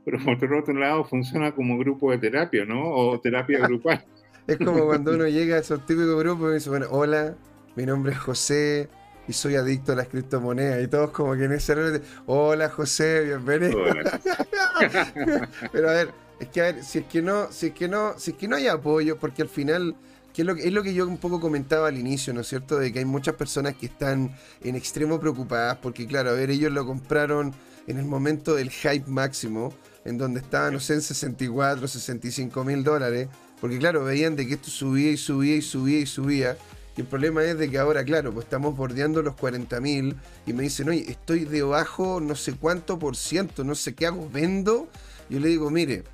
pero 0.04 0.18
por 0.24 0.54
otro 0.54 0.74
lado 0.74 1.04
funciona 1.04 1.54
como 1.54 1.78
grupo 1.78 2.10
de 2.10 2.18
terapia, 2.18 2.64
¿no? 2.64 2.90
O 2.90 3.20
terapia 3.20 3.60
grupal. 3.60 4.04
es 4.46 4.58
como 4.58 4.86
cuando 4.86 5.14
uno 5.14 5.28
llega 5.28 5.56
a 5.56 5.60
esos 5.60 5.84
típicos 5.86 6.18
grupos 6.18 6.50
y 6.50 6.54
dice, 6.54 6.70
bueno, 6.70 6.86
hola, 6.90 7.36
mi 7.76 7.86
nombre 7.86 8.12
es 8.12 8.18
José, 8.18 8.88
y 9.28 9.32
soy 9.32 9.56
adicto 9.56 9.92
a 9.92 9.96
las 9.96 10.08
criptomonedas. 10.08 10.82
Y 10.82 10.88
todos 10.88 11.10
como 11.10 11.34
que 11.34 11.44
en 11.44 11.52
ese 11.52 12.02
hola 12.26 12.68
José, 12.68 13.22
bienvenido. 13.24 13.78
Pero 15.72 15.90
a 15.90 15.92
ver, 15.92 16.10
es 16.38 16.48
que 16.48 16.60
a 16.60 16.64
ver, 16.64 16.84
si 16.84 16.98
es 16.98 17.04
que 17.06 17.22
no, 17.22 17.50
si 17.50 17.66
es 17.66 17.72
que 17.72 17.88
no, 17.88 18.18
si 18.18 18.32
es 18.32 18.36
que 18.36 18.48
no 18.48 18.56
hay 18.56 18.68
apoyo, 18.68 19.18
porque 19.18 19.42
al 19.42 19.48
final, 19.48 19.96
que 20.32 20.42
es 20.42 20.46
lo, 20.46 20.54
es 20.54 20.72
lo 20.72 20.82
que 20.82 20.94
yo 20.94 21.06
un 21.06 21.18
poco 21.18 21.40
comentaba 21.40 21.88
al 21.88 21.98
inicio, 21.98 22.32
¿no 22.32 22.42
es 22.42 22.48
cierto? 22.48 22.78
De 22.78 22.92
que 22.92 23.00
hay 23.00 23.04
muchas 23.04 23.34
personas 23.34 23.74
que 23.74 23.86
están 23.86 24.34
en 24.62 24.76
extremo 24.76 25.18
preocupadas, 25.18 25.78
porque 25.80 26.06
claro, 26.06 26.30
a 26.30 26.34
ver, 26.34 26.50
ellos 26.50 26.72
lo 26.72 26.86
compraron 26.86 27.54
en 27.86 27.98
el 27.98 28.04
momento 28.04 28.54
del 28.54 28.70
hype 28.70 29.04
máximo, 29.06 29.72
en 30.04 30.18
donde 30.18 30.40
estaban, 30.40 30.72
no 30.72 30.80
sé, 30.80 30.94
en 30.94 31.02
64, 31.02 31.88
65 31.88 32.64
mil 32.64 32.84
dólares, 32.84 33.28
porque 33.60 33.78
claro, 33.78 34.04
veían 34.04 34.36
de 34.36 34.46
que 34.46 34.54
esto 34.54 34.70
subía 34.70 35.10
y 35.10 35.16
subía 35.16 35.56
y 35.56 35.62
subía 35.62 35.98
y 35.98 36.06
subía 36.06 36.56
y 36.96 37.02
el 37.02 37.06
problema 37.06 37.44
es 37.44 37.58
de 37.58 37.70
que 37.70 37.78
ahora, 37.78 38.04
claro, 38.04 38.32
pues 38.32 38.46
estamos 38.46 38.74
bordeando 38.74 39.20
los 39.20 39.34
40.000 39.34 40.16
y 40.46 40.52
me 40.54 40.62
dicen, 40.62 40.88
oye, 40.88 41.04
estoy 41.10 41.44
debajo 41.44 42.20
no 42.20 42.34
sé 42.34 42.54
cuánto 42.54 42.98
por 42.98 43.16
ciento, 43.16 43.64
no 43.64 43.74
sé 43.74 43.94
qué 43.94 44.06
hago, 44.06 44.30
vendo. 44.32 44.88
Yo 45.28 45.38
le 45.38 45.48
digo, 45.48 45.70
mire, 45.70 46.04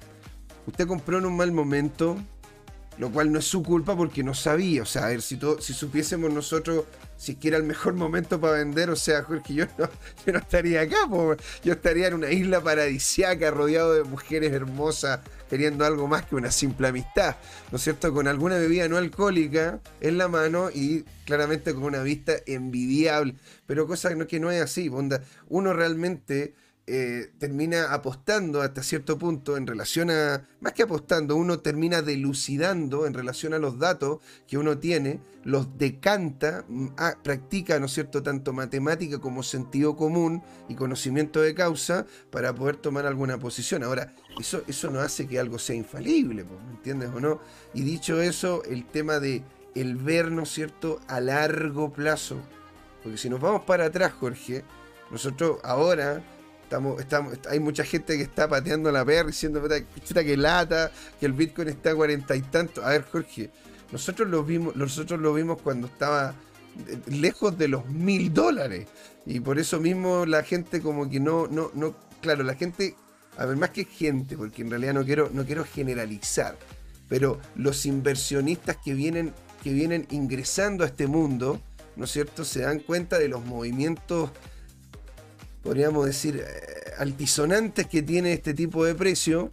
usted 0.66 0.88
compró 0.88 1.18
en 1.18 1.26
un 1.26 1.36
mal 1.36 1.52
momento, 1.52 2.16
lo 2.98 3.10
cual 3.10 3.32
no 3.32 3.38
es 3.38 3.44
su 3.44 3.62
culpa 3.62 3.96
porque 3.96 4.22
no 4.22 4.34
sabía. 4.34 4.82
O 4.82 4.86
sea, 4.86 5.06
a 5.06 5.08
ver, 5.08 5.22
si, 5.22 5.38
si 5.60 5.72
supiésemos 5.72 6.32
nosotros 6.32 6.84
si 7.22 7.38
era 7.42 7.56
el 7.56 7.62
mejor 7.62 7.94
momento 7.94 8.40
para 8.40 8.54
vender, 8.54 8.90
o 8.90 8.96
sea, 8.96 9.22
Jorge, 9.22 9.54
yo 9.54 9.66
no, 9.78 9.88
yo 10.26 10.32
no 10.32 10.40
estaría 10.40 10.80
acá, 10.80 10.96
yo 11.62 11.72
estaría 11.72 12.08
en 12.08 12.14
una 12.14 12.32
isla 12.32 12.60
paradisiaca 12.60 13.48
rodeado 13.52 13.94
de 13.94 14.02
mujeres 14.02 14.52
hermosas 14.52 15.20
queriendo 15.48 15.84
algo 15.84 16.08
más 16.08 16.26
que 16.26 16.34
una 16.34 16.50
simple 16.50 16.88
amistad, 16.88 17.36
¿no 17.70 17.76
es 17.76 17.84
cierto? 17.84 18.12
Con 18.12 18.26
alguna 18.26 18.56
bebida 18.56 18.88
no 18.88 18.96
alcohólica 18.96 19.78
en 20.00 20.18
la 20.18 20.26
mano 20.26 20.70
y 20.74 21.04
claramente 21.24 21.72
con 21.74 21.84
una 21.84 22.02
vista 22.02 22.32
envidiable, 22.44 23.36
pero 23.68 23.86
cosa 23.86 24.12
que 24.26 24.40
no 24.40 24.50
es 24.50 24.60
así, 24.60 24.88
onda. 24.88 25.22
uno 25.48 25.72
realmente 25.72 26.54
eh, 26.88 27.30
termina 27.38 27.92
apostando 27.92 28.60
hasta 28.60 28.82
cierto 28.82 29.16
punto 29.16 29.56
en 29.56 29.68
relación 29.68 30.10
a, 30.10 30.48
más 30.60 30.72
que 30.72 30.82
apostando, 30.82 31.36
uno 31.36 31.60
termina 31.60 32.02
delucidando 32.02 33.06
en 33.06 33.14
relación 33.14 33.54
a 33.54 33.58
los 33.58 33.78
datos 33.78 34.20
que 34.48 34.58
uno 34.58 34.76
tiene, 34.78 35.20
los 35.44 35.78
decanta, 35.78 36.64
mm, 36.68 36.88
practica, 37.22 37.78
¿no 37.78 37.86
es 37.86 37.92
cierto?, 37.92 38.24
tanto 38.24 38.52
matemática 38.52 39.20
como 39.20 39.44
sentido 39.44 39.94
común 39.94 40.42
y 40.68 40.74
conocimiento 40.74 41.40
de 41.40 41.54
causa 41.54 42.04
para 42.30 42.52
poder 42.52 42.76
tomar 42.76 43.06
alguna 43.06 43.38
posición. 43.38 43.84
Ahora, 43.84 44.12
eso, 44.40 44.64
eso 44.66 44.90
no 44.90 44.98
hace 45.00 45.28
que 45.28 45.38
algo 45.38 45.60
sea 45.60 45.76
infalible, 45.76 46.42
¿me 46.42 46.72
entiendes 46.72 47.10
o 47.10 47.20
no? 47.20 47.40
Y 47.74 47.82
dicho 47.82 48.20
eso, 48.20 48.64
el 48.64 48.86
tema 48.86 49.20
de 49.20 49.44
el 49.76 49.96
ver, 49.96 50.32
¿no 50.32 50.42
es 50.42 50.50
cierto?, 50.50 51.00
a 51.06 51.20
largo 51.20 51.92
plazo. 51.92 52.38
Porque 53.02 53.18
si 53.18 53.30
nos 53.30 53.40
vamos 53.40 53.62
para 53.62 53.86
atrás, 53.86 54.12
Jorge, 54.12 54.64
nosotros 55.10 55.58
ahora 55.62 56.22
Estamos, 57.00 57.38
hay 57.50 57.60
mucha 57.60 57.84
gente 57.84 58.16
que 58.16 58.22
está 58.22 58.48
pateando 58.48 58.90
la 58.90 59.04
perra 59.04 59.28
diciendo 59.28 59.62
que 59.62 60.36
lata, 60.36 60.90
que 61.20 61.26
el 61.26 61.32
Bitcoin 61.32 61.68
está 61.68 61.90
a 61.90 61.94
cuarenta 61.94 62.34
y 62.34 62.42
tanto. 62.42 62.84
A 62.84 62.90
ver, 62.90 63.04
Jorge, 63.10 63.50
nosotros 63.90 64.28
lo 64.28 64.42
vimos, 64.42 64.74
nosotros 64.74 65.20
lo 65.20 65.34
vimos 65.34 65.60
cuando 65.60 65.86
estaba 65.86 66.34
lejos 67.06 67.56
de 67.58 67.68
los 67.68 67.86
mil 67.88 68.32
dólares. 68.32 68.86
Y 69.26 69.40
por 69.40 69.58
eso 69.58 69.80
mismo 69.80 70.26
la 70.26 70.42
gente 70.42 70.80
como 70.80 71.08
que 71.08 71.20
no, 71.20 71.46
no, 71.46 71.70
no, 71.74 71.94
claro, 72.20 72.42
la 72.42 72.54
gente, 72.54 72.96
a 73.36 73.46
ver, 73.46 73.56
más 73.56 73.70
que 73.70 73.84
gente, 73.84 74.36
porque 74.36 74.62
en 74.62 74.70
realidad 74.70 74.94
no 74.94 75.04
quiero, 75.04 75.30
no 75.32 75.44
quiero 75.44 75.64
generalizar, 75.64 76.56
pero 77.08 77.38
los 77.54 77.86
inversionistas 77.86 78.78
que 78.82 78.94
vienen, 78.94 79.32
que 79.62 79.72
vienen 79.72 80.06
ingresando 80.10 80.84
a 80.84 80.88
este 80.88 81.06
mundo, 81.06 81.60
¿no 81.96 82.06
es 82.06 82.10
cierto?, 82.10 82.44
se 82.44 82.62
dan 82.62 82.80
cuenta 82.80 83.18
de 83.18 83.28
los 83.28 83.44
movimientos 83.44 84.30
podríamos 85.62 86.06
decir, 86.06 86.44
eh, 86.44 86.92
altisonantes 86.98 87.86
que 87.86 88.02
tiene 88.02 88.32
este 88.32 88.54
tipo 88.54 88.84
de 88.84 88.94
precio 88.94 89.50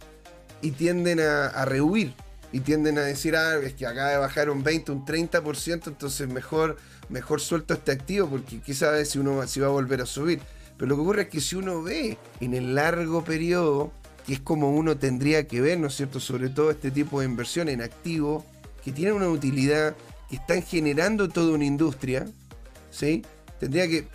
y 0.62 0.72
tienden 0.72 1.20
a, 1.20 1.64
rehuir 1.64 2.14
y 2.52 2.60
tienden 2.60 2.98
a 2.98 3.02
decir, 3.02 3.36
ah, 3.36 3.56
es 3.56 3.74
que 3.74 3.86
acaba 3.86 4.10
de 4.10 4.18
bajar 4.18 4.50
un 4.50 4.62
20, 4.62 4.92
un 4.92 5.06
30%, 5.06 5.86
entonces 5.86 6.28
mejor, 6.28 6.76
mejor 7.08 7.40
suelto 7.40 7.74
este 7.74 7.92
activo 7.92 8.28
porque 8.28 8.60
qué 8.60 8.74
sabe 8.74 9.04
si 9.04 9.18
uno 9.18 9.46
si 9.46 9.60
va 9.60 9.68
a 9.68 9.70
volver 9.70 10.00
a 10.00 10.06
subir. 10.06 10.40
Pero 10.76 10.88
lo 10.88 10.96
que 10.96 11.02
ocurre 11.02 11.22
es 11.22 11.28
que 11.28 11.40
si 11.40 11.56
uno 11.56 11.82
ve 11.82 12.18
en 12.40 12.54
el 12.54 12.74
largo 12.74 13.22
periodo, 13.22 13.92
que 14.26 14.34
es 14.34 14.40
como 14.40 14.70
uno 14.70 14.96
tendría 14.96 15.46
que 15.46 15.60
ver, 15.60 15.78
¿no 15.78 15.88
es 15.88 15.94
cierto? 15.94 16.20
Sobre 16.20 16.48
todo 16.48 16.70
este 16.70 16.90
tipo 16.90 17.20
de 17.20 17.26
inversión 17.26 17.68
en 17.68 17.82
activos 17.82 18.44
que 18.84 18.92
tienen 18.92 19.14
una 19.14 19.28
utilidad, 19.28 19.94
que 20.28 20.36
están 20.36 20.62
generando 20.62 21.28
toda 21.28 21.52
una 21.54 21.64
industria, 21.64 22.26
¿sí? 22.90 23.22
Tendría 23.60 23.86
que 23.86 24.08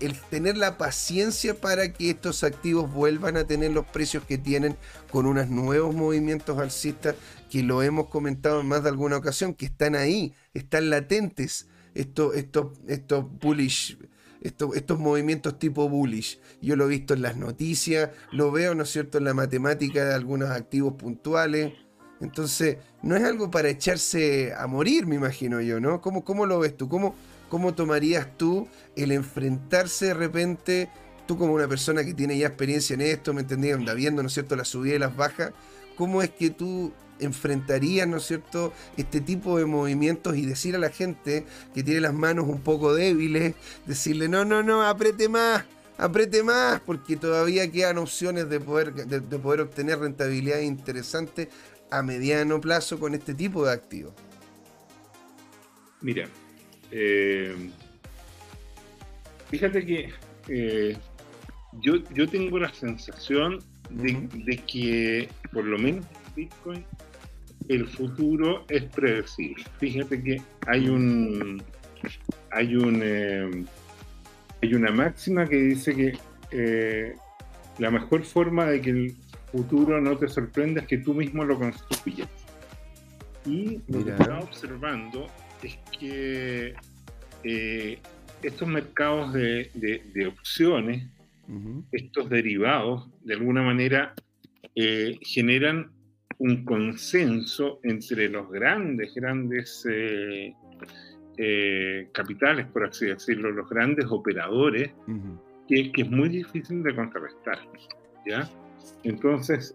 el, 0.00 0.14
tener 0.30 0.56
la 0.56 0.78
paciencia 0.78 1.54
para 1.54 1.92
que 1.92 2.10
estos 2.10 2.44
activos 2.44 2.90
vuelvan 2.90 3.36
a 3.36 3.44
tener 3.44 3.72
los 3.72 3.84
precios 3.84 4.24
que 4.24 4.38
tienen 4.38 4.76
con 5.10 5.26
unos 5.26 5.48
nuevos 5.48 5.92
movimientos 5.94 6.58
alcistas 6.58 7.16
que 7.50 7.64
lo 7.64 7.82
hemos 7.82 8.06
comentado 8.06 8.60
en 8.60 8.68
más 8.68 8.84
de 8.84 8.90
alguna 8.90 9.16
ocasión, 9.16 9.54
que 9.54 9.66
están 9.66 9.96
ahí, 9.96 10.34
están 10.54 10.88
latentes 10.88 11.66
estos, 11.94 12.36
estos, 12.36 12.78
estos 12.86 13.26
bullish. 13.40 13.98
Estos, 14.40 14.74
estos 14.74 14.98
movimientos 14.98 15.56
tipo 15.56 15.88
bullish. 15.88 16.40
Yo 16.60 16.74
lo 16.74 16.86
he 16.86 16.88
visto 16.88 17.14
en 17.14 17.22
las 17.22 17.36
noticias, 17.36 18.10
lo 18.32 18.50
veo, 18.50 18.74
¿no 18.74 18.82
es 18.82 18.90
cierto?, 18.90 19.18
en 19.18 19.24
la 19.24 19.34
matemática 19.34 20.04
de 20.04 20.14
algunos 20.14 20.50
activos 20.50 20.94
puntuales. 20.94 21.72
Entonces, 22.20 22.78
no 23.02 23.14
es 23.14 23.22
algo 23.22 23.52
para 23.52 23.68
echarse 23.68 24.52
a 24.56 24.66
morir, 24.66 25.06
me 25.06 25.14
imagino 25.14 25.60
yo, 25.60 25.78
¿no? 25.78 26.00
¿Cómo, 26.00 26.24
cómo 26.24 26.46
lo 26.46 26.58
ves 26.58 26.76
tú? 26.76 26.88
¿Cómo, 26.88 27.14
¿Cómo 27.52 27.74
tomarías 27.74 28.38
tú 28.38 28.66
el 28.96 29.12
enfrentarse 29.12 30.06
de 30.06 30.14
repente, 30.14 30.88
tú 31.26 31.36
como 31.36 31.52
una 31.52 31.68
persona 31.68 32.02
que 32.02 32.14
tiene 32.14 32.38
ya 32.38 32.46
experiencia 32.46 32.94
en 32.94 33.02
esto, 33.02 33.34
¿me 33.34 33.42
entendí? 33.42 33.70
Anda 33.70 33.92
viendo, 33.92 34.22
¿no 34.22 34.28
es 34.28 34.32
cierto?, 34.32 34.56
las 34.56 34.68
subidas 34.68 34.96
y 34.96 34.98
las 35.00 35.14
bajas. 35.14 35.52
¿Cómo 35.94 36.22
es 36.22 36.30
que 36.30 36.48
tú 36.48 36.94
enfrentarías, 37.20 38.08
¿no 38.08 38.16
es 38.16 38.22
cierto?, 38.22 38.72
este 38.96 39.20
tipo 39.20 39.58
de 39.58 39.66
movimientos 39.66 40.34
y 40.34 40.46
decir 40.46 40.76
a 40.76 40.78
la 40.78 40.88
gente 40.88 41.44
que 41.74 41.82
tiene 41.82 42.00
las 42.00 42.14
manos 42.14 42.48
un 42.48 42.62
poco 42.62 42.94
débiles, 42.94 43.54
decirle, 43.84 44.30
no, 44.30 44.46
no, 44.46 44.62
no, 44.62 44.82
apriete 44.82 45.28
más, 45.28 45.66
apriete 45.98 46.42
más, 46.42 46.80
porque 46.80 47.16
todavía 47.16 47.70
quedan 47.70 47.98
opciones 47.98 48.48
de 48.48 48.60
poder, 48.60 48.94
de, 48.94 49.20
de 49.20 49.38
poder 49.38 49.60
obtener 49.60 49.98
rentabilidad 49.98 50.60
interesante 50.60 51.50
a 51.90 52.02
mediano 52.02 52.62
plazo 52.62 52.98
con 52.98 53.12
este 53.12 53.34
tipo 53.34 53.66
de 53.66 53.72
activos. 53.72 54.14
Mira, 56.00 56.30
eh, 56.92 57.56
fíjate 59.48 59.84
que 59.84 60.10
eh, 60.48 60.96
yo, 61.80 61.96
yo 62.14 62.28
tengo 62.28 62.58
la 62.58 62.72
sensación 62.72 63.60
de, 63.90 64.62
que 64.66 65.28
por 65.52 65.64
lo 65.64 65.78
menos 65.78 66.04
Bitcoin 66.36 66.84
el 67.68 67.86
futuro 67.86 68.64
es 68.68 68.84
predecible. 68.84 69.64
Fíjate 69.78 70.22
que 70.22 70.42
hay 70.66 70.88
un 70.88 71.62
hay 72.50 72.76
un 72.76 73.00
eh, 73.02 73.64
hay 74.60 74.74
una 74.74 74.90
máxima 74.90 75.46
que 75.46 75.56
dice 75.56 75.94
que 75.94 77.14
la 77.78 77.90
mejor 77.90 78.24
forma 78.24 78.66
de 78.66 78.82
que 78.82 78.90
el 78.90 79.16
futuro 79.50 80.00
no 80.00 80.18
te 80.18 80.28
sorprenda 80.28 80.82
es 80.82 80.86
que 80.86 80.98
tú 80.98 81.14
mismo 81.14 81.44
lo 81.44 81.58
construyas. 81.58 82.28
Y 83.46 83.80
lo 83.88 84.04
que 84.04 84.10
estaba 84.10 84.40
observando 84.40 85.28
es 85.62 85.78
que 85.98 86.74
eh, 87.44 87.98
estos 88.42 88.68
mercados 88.68 89.32
de, 89.32 90.26
opciones, 90.26 91.06
estos 91.92 92.30
derivados, 92.30 93.08
de 93.24 93.34
alguna 93.34 93.62
manera 93.62 94.14
eh, 94.74 95.18
generan 95.22 95.90
un 96.38 96.64
consenso 96.64 97.78
entre 97.82 98.28
los 98.28 98.50
grandes, 98.50 99.14
grandes 99.14 99.86
eh, 99.88 100.54
capitales, 102.12 102.66
por 102.66 102.86
así 102.86 103.06
decirlo, 103.06 103.50
los 103.50 103.68
grandes 103.68 104.06
operadores, 104.08 104.92
que, 105.68 105.92
es 105.94 106.10
muy 106.10 106.28
difícil 106.28 106.82
de 106.82 106.94
contrarrestar. 106.94 107.58
¿ya? 108.26 108.48
Entonces, 109.04 109.74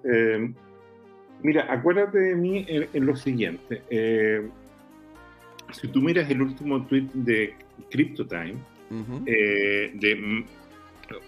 mira, 1.42 1.72
acuérdate 1.72 2.20
de 2.20 2.36
mí 2.36 2.66
en, 2.68 3.06
lo 3.06 3.16
siguiente 3.16 3.82
si 5.72 5.88
tú 5.88 6.02
miras 6.02 6.30
el 6.30 6.42
último 6.42 6.86
tweet 6.86 7.08
de 7.14 7.56
CryptoTime, 7.92 8.56
eh, 9.26 9.92
de 9.94 10.46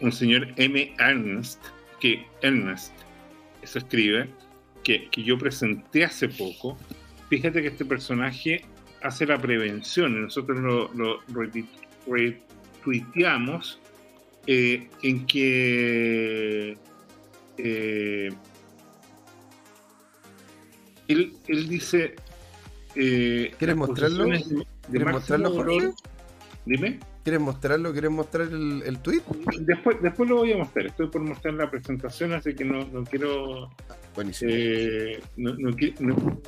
un 0.01 0.11
señor 0.11 0.47
M. 0.55 0.93
Ernst, 0.97 1.61
que 1.99 2.25
Ernest, 2.41 2.93
eso 3.61 3.79
escribe, 3.79 4.29
que, 4.83 5.09
yo 5.15 5.37
presenté 5.37 6.03
hace 6.05 6.29
poco, 6.29 6.77
fíjate 7.29 7.61
que 7.61 7.67
este 7.67 7.85
personaje 7.85 8.61
hace 9.01 9.25
la 9.25 9.37
prevención, 9.37 10.21
nosotros 10.21 10.59
lo, 10.59 10.93
lo 10.93 11.19
retuiteamos 12.07 13.79
eh, 14.47 14.87
en 15.03 15.25
que 15.25 16.77
eh, 17.57 18.29
él, 21.07 21.33
él 21.47 21.69
dice 21.69 22.15
eh, 22.95 23.53
¿Quieres 23.57 23.75
mostrarlo? 23.75 24.25
¿Quieres 24.89 25.11
mostrarlo, 25.11 25.51
Jorge? 25.51 25.91
Dime. 26.65 26.99
¿Quieres 27.23 27.41
mostrarlo? 27.41 27.91
¿Quieres 27.91 28.11
mostrar 28.11 28.47
el, 28.47 28.83
el 28.85 28.99
tweet? 28.99 29.21
Después, 29.61 30.01
después 30.01 30.29
lo 30.29 30.37
voy 30.37 30.53
a 30.53 30.57
mostrar. 30.57 30.87
Estoy 30.87 31.07
por 31.07 31.21
mostrar 31.21 31.53
la 31.53 31.69
presentación, 31.69 32.33
así 32.33 32.55
que 32.55 32.65
no, 32.65 32.85
no 32.87 33.03
quiero. 33.03 33.69
Buenísimo. 34.15 34.51
Eh, 34.53 35.21
no, 35.37 35.53
no, 35.55 36.41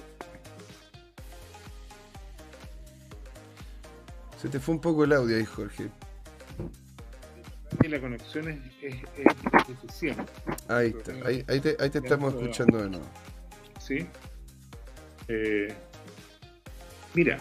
Se 4.37 4.49
te 4.49 4.59
fue 4.59 4.73
un 4.75 4.81
poco 4.81 5.03
el 5.03 5.13
audio 5.13 5.37
ahí, 5.37 5.45
Jorge. 5.45 5.89
La 7.87 7.99
conexión 7.99 8.49
es, 8.49 8.59
es, 8.81 8.95
deficiente. 9.67 10.23
Ahí 10.67 10.93
está, 10.97 11.13
ahí, 11.27 11.43
ahí 11.47 11.59
te, 11.59 11.75
ahí 11.79 11.89
te 11.89 11.99
estamos 11.99 12.33
escuchando 12.33 12.81
de 12.81 12.89
nuevo. 12.89 13.05
Sí. 13.79 14.07
Eh, 15.27 15.73
Mira, 17.13 17.39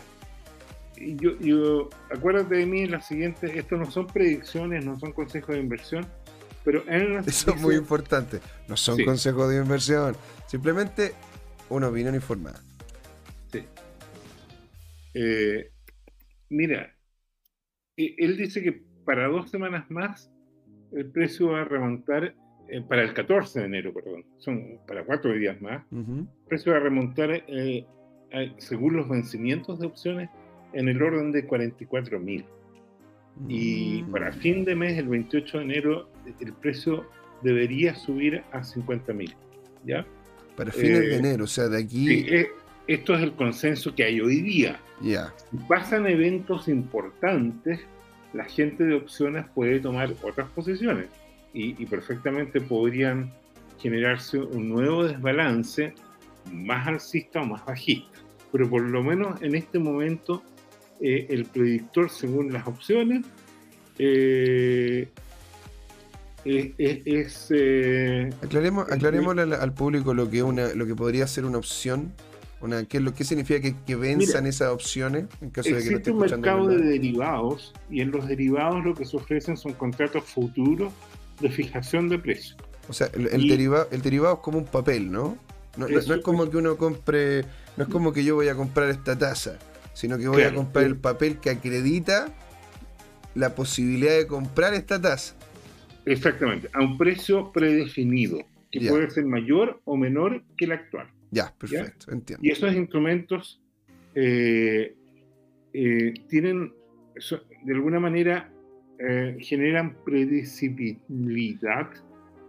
yo, 0.97 1.39
yo, 1.39 1.91
acuérdate 2.11 2.57
de 2.57 2.67
mí 2.67 2.83
en 2.83 2.91
la 2.91 3.01
siguiente, 3.01 3.59
esto 3.59 3.77
no 3.77 3.91
son 3.91 4.07
predicciones, 4.07 4.85
no 4.85 4.99
son 4.99 5.13
consejos 5.13 5.55
de 5.55 5.61
inversión, 5.61 6.07
pero 6.65 6.83
en 6.89 7.19
Eso 7.19 7.55
es 7.55 7.61
muy 7.61 7.77
importante, 7.77 8.41
no 8.69 8.77
son 8.77 9.03
consejos 9.05 9.49
de 9.51 9.59
inversión, 9.59 10.17
simplemente 10.47 11.15
una 11.71 11.89
opinión 11.89 12.15
informada. 12.15 12.61
Sí. 13.51 13.65
Eh, 15.15 15.71
mira, 16.51 16.95
e, 17.97 18.15
él 18.19 18.37
dice 18.37 18.63
que 18.63 18.83
para 19.05 19.29
dos 19.29 19.51
semanas 19.51 19.91
más 19.91 20.31
el 20.93 21.11
precio 21.11 21.53
va 21.53 21.63
a 21.63 21.65
remontar, 21.65 22.35
eh, 22.69 22.83
para 22.83 23.03
el 23.03 23.15
14 23.15 23.61
de 23.61 23.67
enero, 23.67 23.95
perdón, 23.95 24.25
son 24.39 24.81
para 24.87 25.05
cuatro 25.05 25.33
días 25.33 25.61
más, 25.63 25.85
el 25.93 26.27
precio 26.47 26.73
va 26.73 26.79
a 26.79 26.83
remontar 26.83 27.31
eh, 27.47 27.87
según 28.59 28.97
los 28.97 29.09
vencimientos 29.09 29.79
de 29.81 29.87
opciones, 29.87 30.31
en 30.73 30.89
el 30.89 31.03
orden 31.03 31.33
de 31.33 31.45
44 31.47 32.21
mil. 32.21 32.45
Y 33.49 34.03
mm. 34.03 34.13
para 34.13 34.33
fin 34.33 34.65
de 34.65 34.75
mes, 34.75 34.99
el 34.99 35.09
28 35.09 35.59
de 35.59 35.65
enero, 35.65 36.09
el 36.41 36.53
precio 36.55 37.07
debería 37.43 37.95
subir 37.95 38.43
a 38.53 38.63
50 38.63 39.13
mil. 39.13 39.35
¿Ya? 39.85 40.07
Para 40.57 40.73
fines 40.73 41.01
de 41.01 41.15
eh, 41.15 41.19
enero, 41.19 41.45
o 41.45 41.47
sea, 41.47 41.69
de 41.69 41.79
aquí. 41.79 42.07
Sí, 42.07 42.27
eh, 42.29 42.49
esto 42.87 43.15
es 43.15 43.23
el 43.23 43.33
consenso 43.33 43.95
que 43.95 44.05
hay 44.05 44.21
hoy 44.21 44.43
día. 44.43 44.81
Ya. 45.01 45.33
Si 45.51 45.57
pasan 45.69 46.07
eventos 46.07 46.69
importantes, 46.69 47.81
la 48.33 48.45
gente 48.45 48.85
de 48.85 48.95
opciones 48.95 49.47
puede 49.55 49.81
tomar 49.81 50.13
otras 50.23 50.49
posiciones 50.51 51.07
y, 51.53 51.85
perfectamente 51.87 52.61
podrían 52.61 53.33
generarse 53.79 54.39
un 54.39 54.69
nuevo 54.69 55.05
desbalance 55.05 55.95
más 56.53 56.87
alcista 56.87 57.43
o 57.43 57.47
más 57.47 57.65
bajista. 57.65 58.20
Pero 58.53 58.69
por 58.69 58.83
lo 58.83 59.03
menos 59.03 59.41
en 59.43 59.55
este 59.55 59.79
momento 59.79 60.43
eh, 61.01 61.27
el 61.31 61.47
predictor 61.47 62.11
según 62.11 62.53
las 62.53 62.67
opciones 62.67 63.25
eh, 63.99 65.09
es... 66.45 67.49
Eh, 67.51 68.31
aclaremos 68.43 68.91
aclaremos 68.91 69.37
al, 69.39 69.73
público 69.75 70.15
lo 70.15 70.31
que, 70.31 70.43
una, 70.43 70.75
lo 70.75 70.87
que 70.87 70.95
podría 70.95 71.27
ser 71.27 71.45
una 71.45 71.59
opción. 71.59 72.13
Una, 72.63 72.85
¿qué, 72.85 73.01
lo, 73.01 73.15
¿Qué 73.15 73.25
significa 73.25 73.61
que, 73.61 73.75
que 73.87 73.97
venzan 73.97 74.47
esas 74.47 74.69
opciones 74.69 75.25
en 75.41 75.49
caso 75.49 75.71
de 75.71 75.77
que 75.77 75.81
Existe 75.81 76.11
un 76.11 76.19
mercado 76.19 76.67
de 76.67 76.77
derivados 76.77 77.73
y 77.91 78.03
en 78.03 78.11
los 78.11 78.27
derivados 78.29 78.85
lo 78.85 78.95
que 78.95 79.07
se 79.07 79.17
ofrecen 79.17 79.57
son 79.57 79.73
contratos 79.73 80.25
futuros 80.25 80.93
de 81.41 81.49
fijación 81.49 82.11
de 82.11 82.19
precios. 82.19 82.57
O 82.89 82.93
sea, 82.93 83.09
el, 83.15 83.49
derivado, 83.49 83.89
el 83.91 84.03
derivado 84.03 84.35
es 84.35 84.41
como 84.41 84.59
un 84.59 84.67
papel, 84.67 85.11
¿no? 85.11 85.39
No, 85.77 85.87
es 85.87 86.07
como 86.23 86.51
que 86.51 86.57
uno 86.57 86.77
compre, 86.77 87.45
no 87.77 87.85
es 87.85 87.91
como 87.91 88.13
que 88.13 88.25
yo 88.25 88.35
voy 88.35 88.49
a 88.49 88.55
comprar 88.55 88.91
esta 88.91 89.17
taza, 89.17 89.59
sino 89.95 90.19
que 90.19 90.29
voy 90.29 90.43
a 90.43 90.55
comprar 90.55 90.85
el 90.85 90.97
papel 90.97 91.39
que 91.39 91.51
acredita 91.51 92.35
la 93.35 93.55
posibilidad 93.55 94.17
de 94.17 94.27
comprar 94.27 94.75
esta 94.75 95.01
taza. 95.01 95.37
Exactamente, 96.07 96.69
a 96.73 96.81
un 96.81 96.99
precio 96.99 97.53
predefinido, 97.53 98.39
que 98.71 98.89
puede 98.89 99.11
ser 99.11 99.25
mayor 99.25 99.81
o 99.85 99.97
menor 99.97 100.43
que 100.57 100.65
el 100.65 100.73
actual. 100.73 101.09
Ya, 101.31 101.55
perfecto, 101.57 102.11
entiendo. 102.11 102.45
Y 102.45 102.51
esos 102.51 102.75
instrumentos 102.75 103.61
eh, 104.15 104.95
eh, 105.73 106.15
tienen, 106.29 106.73
de 107.65 107.75
alguna 107.75 108.01
manera, 108.01 108.51
eh, 108.99 109.37
generan 109.41 109.97
predecibilidad 110.05 111.89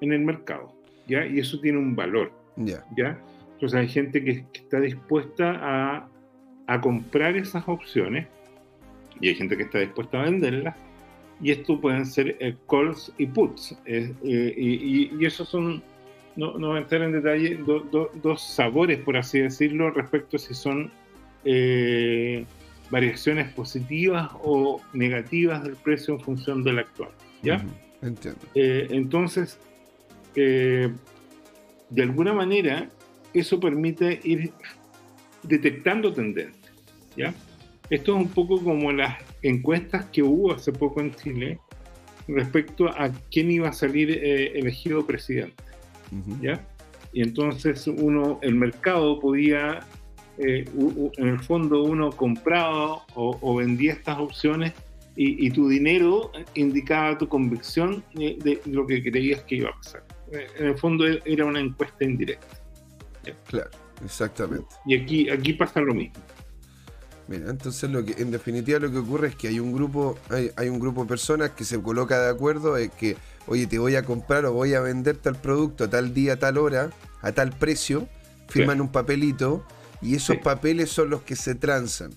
en 0.02 0.14
el 0.14 0.22
mercado, 0.22 0.76
¿ya? 1.08 1.26
Y 1.26 1.40
eso 1.40 1.60
tiene 1.62 1.78
un 1.78 1.96
valor, 1.96 2.32
¿ya? 2.56 2.84
¿ya? 2.98 3.20
Entonces 3.54 3.80
hay 3.80 3.88
gente 3.88 4.24
que, 4.24 4.46
está 4.54 4.80
dispuesta 4.80 5.60
a, 5.62 6.10
a, 6.68 6.82
comprar 6.82 7.36
esas 7.36 7.64
opciones 7.68 8.28
y 9.20 9.30
hay 9.30 9.36
gente 9.36 9.56
que 9.58 9.64
está 9.64 9.80
dispuesta 9.80 10.22
a 10.22 10.24
venderlas 10.24 10.76
y 11.42 11.52
esto 11.52 11.80
pueden 11.80 12.06
ser 12.06 12.38
calls 12.70 13.12
y 13.18 13.26
puts 13.28 13.78
y, 13.86 15.10
y, 15.20 15.26
esos 15.26 15.50
son 15.50 15.84
no, 16.36 16.58
no 16.58 16.70
voy 16.70 16.78
a 16.78 16.82
entrar 16.82 17.02
en 17.02 17.12
detalle, 17.12 17.60
dos 18.22 18.42
sabores, 18.42 19.00
por 19.00 19.18
así 19.18 19.40
decirlo, 19.40 19.92
respecto 19.92 20.38
a 20.38 20.40
si 20.40 20.54
son 20.54 20.92
eh, 21.44 22.46
variaciones 22.90 23.52
positivas 23.54 24.32
o 24.44 24.82
negativas 24.94 25.64
del 25.64 25.76
precio 25.76 26.16
en 26.16 26.20
función 26.20 26.64
del 26.64 26.80
actual. 26.80 27.10
¿Ya? 27.44 27.66
entiendo. 28.02 28.40
Eh, 28.56 28.88
entonces, 28.92 29.60
eh, 30.36 30.92
de 31.92 32.02
alguna 32.02 32.34
manera, 32.34 32.90
eso 33.34 33.60
permite 33.60 34.20
ir 34.24 34.52
detectando 35.44 36.12
tendencias. 36.12 36.74
¿Ya? 37.16 37.34
Esto 37.90 38.16
es 38.16 38.24
un 38.24 38.30
poco 38.30 38.64
como 38.64 38.92
las 38.92 39.18
encuestas 39.42 40.06
que 40.06 40.24
hubo 40.24 40.54
hace 40.54 40.72
poco 40.72 41.02
en 41.02 41.14
Chile 41.14 41.60
respecto 42.28 42.88
a 42.88 43.12
quién 43.32 43.52
iba 43.52 43.70
a 43.70 43.74
salir 43.74 44.10
elegido 44.12 45.06
presidente. 45.06 45.64
¿ya? 46.42 46.66
Y 47.14 47.22
entonces 47.22 47.88
uno, 47.88 48.40
el 48.42 48.56
mercado 48.56 49.20
podía, 49.20 49.80
eh, 50.38 50.66
en 51.18 51.28
el 51.28 51.40
fondo 51.40 51.84
uno 51.84 52.12
compraba 52.12 53.04
o, 53.16 53.56
vendía 53.56 53.94
estas 53.94 54.20
opciones 54.20 54.74
y, 55.16 55.52
tu 55.52 55.68
dinero 55.68 56.32
indicaba 56.56 57.18
tu 57.18 57.28
convicción 57.28 58.04
de, 58.14 58.62
lo 58.66 58.88
que 58.88 59.04
creías 59.04 59.42
que 59.44 59.56
iba 59.56 59.70
a 59.70 59.76
pasar. 59.76 60.04
Eh, 60.32 60.48
en 60.58 60.68
el 60.68 60.78
fondo 60.78 61.08
e, 61.08 61.22
era 61.26 61.46
una 61.46 61.60
encuesta 61.60 62.04
indirecta. 62.04 62.58
Claro, 63.48 63.70
exactamente. 64.04 64.68
Y 64.86 64.96
aquí, 64.96 65.30
aquí 65.30 65.54
pasa 65.54 65.80
lo 65.82 65.94
mismo. 65.94 66.22
Mira, 67.28 67.50
entonces 67.50 67.90
lo 67.90 68.04
que 68.04 68.22
en 68.22 68.32
definitiva 68.32 68.80
lo 68.80 68.92
que 68.92 68.98
ocurre 68.98 69.30
es 69.30 69.36
que 69.36 69.48
hay 69.48 69.60
un 69.60 69.72
grupo, 69.72 70.18
hay, 70.30 70.52
hay 70.58 70.70
un 70.70 70.80
grupo 70.80 71.04
de 71.04 71.08
personas 71.08 71.52
que 71.52 71.64
se 71.64 71.82
coloca 71.82 72.20
de 72.20 72.30
acuerdo 72.30 72.78
en 72.78 72.90
que 72.90 73.16
oye, 73.48 73.68
te 73.68 73.80
voy 73.80 73.96
a 73.96 74.04
comprar 74.04 74.46
o 74.46 74.54
voy 74.54 74.74
a 74.74 74.82
vender 74.82 75.18
tal 75.18 75.36
producto 75.36 75.86
a 75.86 75.90
tal 75.90 76.14
día, 76.14 76.34
a 76.34 76.38
tal 76.38 76.58
hora, 76.58 76.90
a 77.22 77.32
tal 77.32 77.52
precio, 77.52 78.08
firman 78.48 78.82
un 78.82 78.92
papelito 78.92 79.66
y 80.02 80.16
esos 80.16 80.38
papeles 80.38 80.90
son 80.90 81.10
los 81.10 81.22
que 81.22 81.36
se 81.36 81.56
transan. 81.56 82.12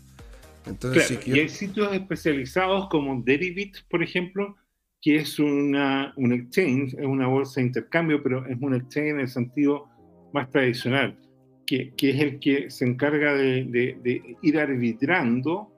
Entonces, 0.67 1.19
Y 1.27 1.39
hay 1.39 1.49
sitios 1.49 1.93
especializados 1.93 2.89
como 2.89 3.21
Derivit, 3.23 3.77
por 3.91 4.03
ejemplo, 4.03 4.57
que 5.05 5.17
es 5.17 5.39
una, 5.39 6.15
un 6.17 6.33
exchange, 6.33 6.95
es 6.95 7.05
una 7.05 7.27
bolsa 7.27 7.61
de 7.61 7.67
intercambio, 7.67 8.23
pero 8.23 8.47
es 8.47 8.57
un 8.59 8.75
exchange 8.75 9.11
en 9.11 9.21
el 9.21 9.29
sentido 9.29 9.87
más 10.33 10.49
tradicional, 10.49 11.15
que, 11.67 11.93
que 11.95 12.11
es 12.11 12.21
el 12.21 12.41
que 12.41 12.71
se 12.71 12.87
encarga 12.87 13.35
de, 13.35 14.37
ir 14.41 14.59
arbitrando 14.59 15.71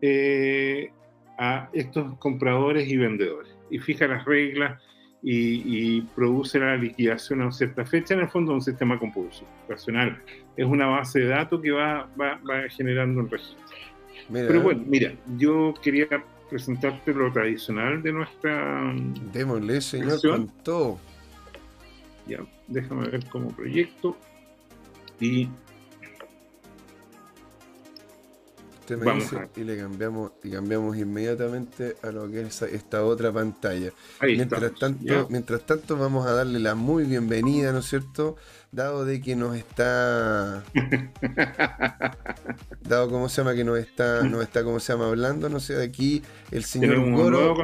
eh, 0.00 0.90
a 1.38 1.68
estos 1.74 2.16
compradores 2.16 2.88
y 2.88 2.96
vendedores. 2.96 3.54
Y 3.70 3.78
fija 3.80 4.08
las 4.08 4.24
reglas 4.24 4.82
y, 5.22 6.00
produce 6.16 6.58
la 6.58 6.74
liquidación 6.76 7.42
a 7.42 7.52
cierta 7.52 7.84
fecha, 7.84 8.14
en 8.14 8.20
el 8.20 8.28
fondo 8.28 8.54
un 8.54 8.62
sistema 8.62 8.98
computacional. 8.98 10.22
Es 10.56 10.64
una 10.64 10.86
base 10.86 11.20
de 11.20 11.26
datos 11.26 11.60
que 11.60 11.70
va, 11.70 12.08
va, 12.18 12.40
generando 12.70 13.20
un 13.20 13.28
registro. 13.28 13.58
Pero 14.32 14.62
bueno, 14.62 14.82
mira, 14.86 15.12
yo 15.36 15.74
quería 15.82 16.06
presentarte 16.50 17.14
lo 17.14 17.32
tradicional 17.32 18.02
de 18.02 18.12
nuestra. 18.12 18.92
Démosle, 19.32 19.80
señor, 19.80 20.20
con 20.20 20.48
todo. 20.62 20.98
Ya, 22.26 22.40
déjame 22.68 23.08
ver 23.08 23.26
como 23.30 23.48
proyecto. 23.48 24.16
Y 25.20 25.48
y 29.56 29.64
le 29.64 29.76
cambiamos 29.76 30.32
y 30.42 30.50
cambiamos 30.50 30.96
inmediatamente 30.96 31.96
a 32.02 32.10
lo 32.10 32.30
que 32.30 32.42
es 32.42 32.62
esta 32.62 33.04
otra 33.04 33.32
pantalla. 33.32 33.92
mientras 34.22 34.74
tanto, 34.74 35.26
mientras 35.30 35.64
tanto 35.66 35.96
vamos 35.96 36.26
a 36.26 36.32
darle 36.32 36.58
la 36.58 36.74
muy 36.74 37.04
bienvenida, 37.04 37.72
¿no 37.72 37.78
es 37.78 37.86
cierto? 37.86 38.36
Dado 38.72 39.04
de 39.04 39.20
que 39.20 39.34
nos 39.34 39.56
está 39.56 40.62
dado 42.82 43.10
cómo 43.10 43.28
se 43.28 43.42
llama 43.42 43.54
que 43.54 43.64
nos 43.64 43.78
está 43.78 44.22
nos 44.22 44.42
está 44.42 44.62
cómo 44.62 44.78
se 44.78 44.92
llama 44.92 45.08
hablando, 45.08 45.48
no 45.48 45.58
sé, 45.58 45.74
de 45.74 45.84
aquí 45.84 46.22
el 46.52 46.64
señor 46.64 47.10
Goro 47.10 47.56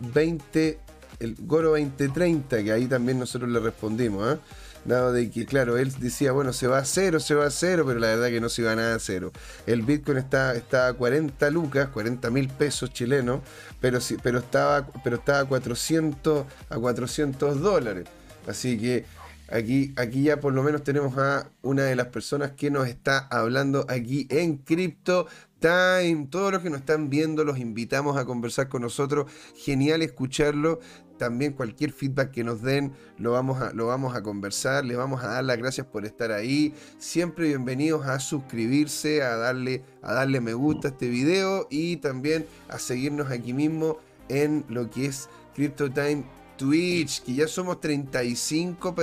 20 0.00 0.78
el 1.20 1.36
Goro 1.40 1.70
2030, 1.70 2.62
que 2.62 2.72
ahí 2.72 2.86
también 2.86 3.18
nosotros 3.18 3.50
le 3.50 3.60
respondimos, 3.60 4.34
¿eh? 4.34 4.38
dado 4.84 5.12
de 5.12 5.30
que, 5.30 5.46
claro, 5.46 5.78
él 5.78 5.92
decía, 5.98 6.32
bueno, 6.32 6.52
se 6.52 6.66
va 6.66 6.78
a 6.78 6.84
cero, 6.84 7.20
se 7.20 7.34
va 7.34 7.46
a 7.46 7.50
cero, 7.50 7.84
pero 7.86 7.98
la 7.98 8.08
verdad 8.08 8.28
que 8.28 8.40
no 8.40 8.48
se 8.48 8.62
iba 8.62 8.74
nada 8.74 8.96
a 8.96 8.98
cero. 8.98 9.32
El 9.66 9.82
Bitcoin 9.82 10.18
está, 10.18 10.54
está 10.54 10.88
a 10.88 10.92
40 10.92 11.50
lucas, 11.50 11.88
40 11.88 12.30
mil 12.30 12.48
pesos 12.48 12.92
chilenos, 12.92 13.40
pero, 13.80 14.00
sí, 14.00 14.16
pero, 14.22 14.38
estaba, 14.38 14.86
pero 15.02 15.16
estaba 15.16 15.40
a 15.40 15.44
400, 15.46 16.44
a 16.68 16.78
400 16.78 17.60
dólares. 17.60 18.04
Así 18.46 18.78
que 18.78 19.06
aquí, 19.48 19.92
aquí 19.96 20.24
ya 20.24 20.40
por 20.40 20.52
lo 20.52 20.62
menos 20.62 20.82
tenemos 20.82 21.16
a 21.18 21.50
una 21.62 21.84
de 21.84 21.96
las 21.96 22.08
personas 22.08 22.52
que 22.52 22.70
nos 22.70 22.88
está 22.88 23.26
hablando 23.30 23.86
aquí 23.88 24.26
en 24.30 24.58
Crypto 24.58 25.26
Time. 25.60 26.28
Todos 26.30 26.52
los 26.52 26.62
que 26.62 26.70
nos 26.70 26.80
están 26.80 27.10
viendo 27.10 27.44
los 27.44 27.58
invitamos 27.58 28.16
a 28.16 28.24
conversar 28.24 28.68
con 28.68 28.82
nosotros. 28.82 29.30
Genial 29.56 30.02
escucharlo 30.02 30.80
también 31.18 31.52
cualquier 31.52 31.92
feedback 31.92 32.32
que 32.32 32.44
nos 32.44 32.62
den 32.62 32.92
lo 33.18 33.32
vamos 33.32 33.60
a, 33.60 33.72
lo 33.72 33.86
vamos 33.86 34.14
a 34.16 34.22
conversar, 34.22 34.84
les 34.84 34.96
vamos 34.96 35.22
a 35.22 35.28
dar 35.28 35.44
las 35.44 35.56
gracias 35.56 35.86
por 35.86 36.04
estar 36.04 36.32
ahí. 36.32 36.74
Siempre 36.98 37.48
bienvenidos 37.48 38.06
a 38.06 38.18
suscribirse, 38.18 39.22
a 39.22 39.36
darle, 39.36 39.82
a 40.02 40.12
darle 40.12 40.40
me 40.40 40.54
gusta 40.54 40.88
a 40.88 40.90
este 40.90 41.08
video 41.08 41.66
y 41.70 41.96
también 41.98 42.46
a 42.68 42.78
seguirnos 42.78 43.30
aquí 43.30 43.52
mismo 43.52 43.98
en 44.28 44.64
lo 44.68 44.90
que 44.90 45.06
es 45.06 45.28
CryptoTime 45.54 46.24
Twitch, 46.56 47.22
que 47.22 47.34
ya 47.34 47.48
somos 47.48 47.80
35 47.80 48.94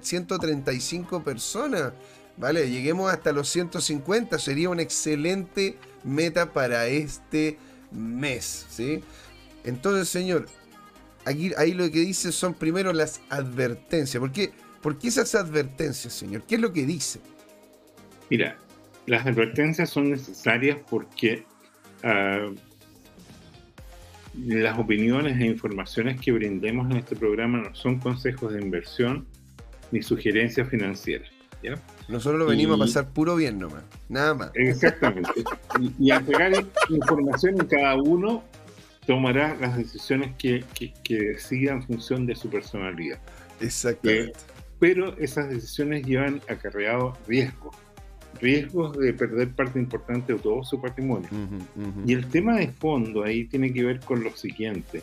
135 0.00 1.22
personas. 1.22 1.92
Vale, 2.36 2.70
lleguemos 2.70 3.12
hasta 3.12 3.32
los 3.32 3.48
150, 3.48 4.38
sería 4.38 4.70
una 4.70 4.82
excelente 4.82 5.76
meta 6.04 6.52
para 6.52 6.86
este 6.86 7.58
mes, 7.90 8.66
¿sí? 8.70 9.02
Entonces, 9.64 10.08
señor, 10.08 10.46
aquí 11.26 11.52
ahí 11.58 11.72
lo 11.72 11.90
que 11.90 12.00
dice 12.00 12.32
son 12.32 12.54
primero 12.54 12.92
las 12.92 13.20
advertencias. 13.28 14.20
¿Por 14.20 14.32
qué, 14.32 14.52
¿Por 14.80 14.98
qué 14.98 15.08
esas 15.08 15.34
advertencias, 15.34 16.14
señor? 16.14 16.42
¿Qué 16.44 16.54
es 16.54 16.60
lo 16.60 16.72
que 16.72 16.86
dice? 16.86 17.20
Mira, 18.30 18.56
las 19.06 19.26
advertencias 19.26 19.90
son 19.90 20.10
necesarias 20.10 20.78
porque 20.88 21.44
uh, 22.04 22.54
las 24.34 24.78
opiniones 24.78 25.40
e 25.40 25.46
informaciones 25.46 26.20
que 26.20 26.32
brindemos 26.32 26.90
en 26.90 26.98
este 26.98 27.16
programa 27.16 27.58
no 27.58 27.74
son 27.74 27.98
consejos 27.98 28.52
de 28.52 28.60
inversión 28.60 29.26
ni 29.90 30.02
sugerencias 30.02 30.68
financieras. 30.68 31.30
Nosotros 32.08 32.38
lo 32.38 32.46
venimos 32.46 32.80
a 32.80 32.84
pasar 32.84 33.12
puro 33.12 33.36
bien 33.36 33.58
nomás, 33.58 33.84
nada 34.08 34.34
más. 34.34 34.50
Exactamente. 34.54 35.30
y, 35.78 35.92
y 35.98 36.10
entregar 36.10 36.52
información 36.88 37.60
en 37.60 37.66
cada 37.66 37.96
uno 37.96 38.42
tomará 39.06 39.56
las 39.60 39.76
decisiones 39.76 40.34
que, 40.36 40.64
que, 40.74 40.92
que 41.04 41.36
en 41.50 41.82
función 41.82 42.26
de 42.26 42.34
su 42.34 42.48
personalidad. 42.48 43.20
Exactamente. 43.60 44.32
pero 44.78 45.16
esas 45.18 45.50
decisiones 45.50 46.06
llevan 46.06 46.40
acarreado 46.48 47.12
riesgos, 47.28 47.76
riesgos 48.40 48.96
de 48.98 49.12
perder 49.12 49.50
parte 49.50 49.78
importante 49.78 50.32
de 50.34 50.38
todo 50.38 50.62
su 50.62 50.80
patrimonio. 50.80 51.28
Y 52.06 52.12
el 52.12 52.26
tema 52.28 52.56
de 52.56 52.68
fondo 52.68 53.24
ahí 53.24 53.44
tiene 53.44 53.72
que 53.72 53.84
ver 53.84 54.00
con 54.00 54.22
lo 54.22 54.30
siguiente. 54.30 55.02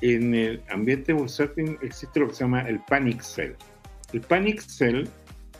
En 0.00 0.34
el 0.34 0.62
ambiente 0.68 1.12
bursátil 1.12 1.78
existe 1.82 2.20
lo 2.20 2.28
que 2.28 2.34
se 2.34 2.44
llama 2.44 2.62
el 2.62 2.80
panic 2.80 3.20
sell. 3.20 3.56
El 4.12 4.20
panic 4.20 4.60
sell 4.60 5.08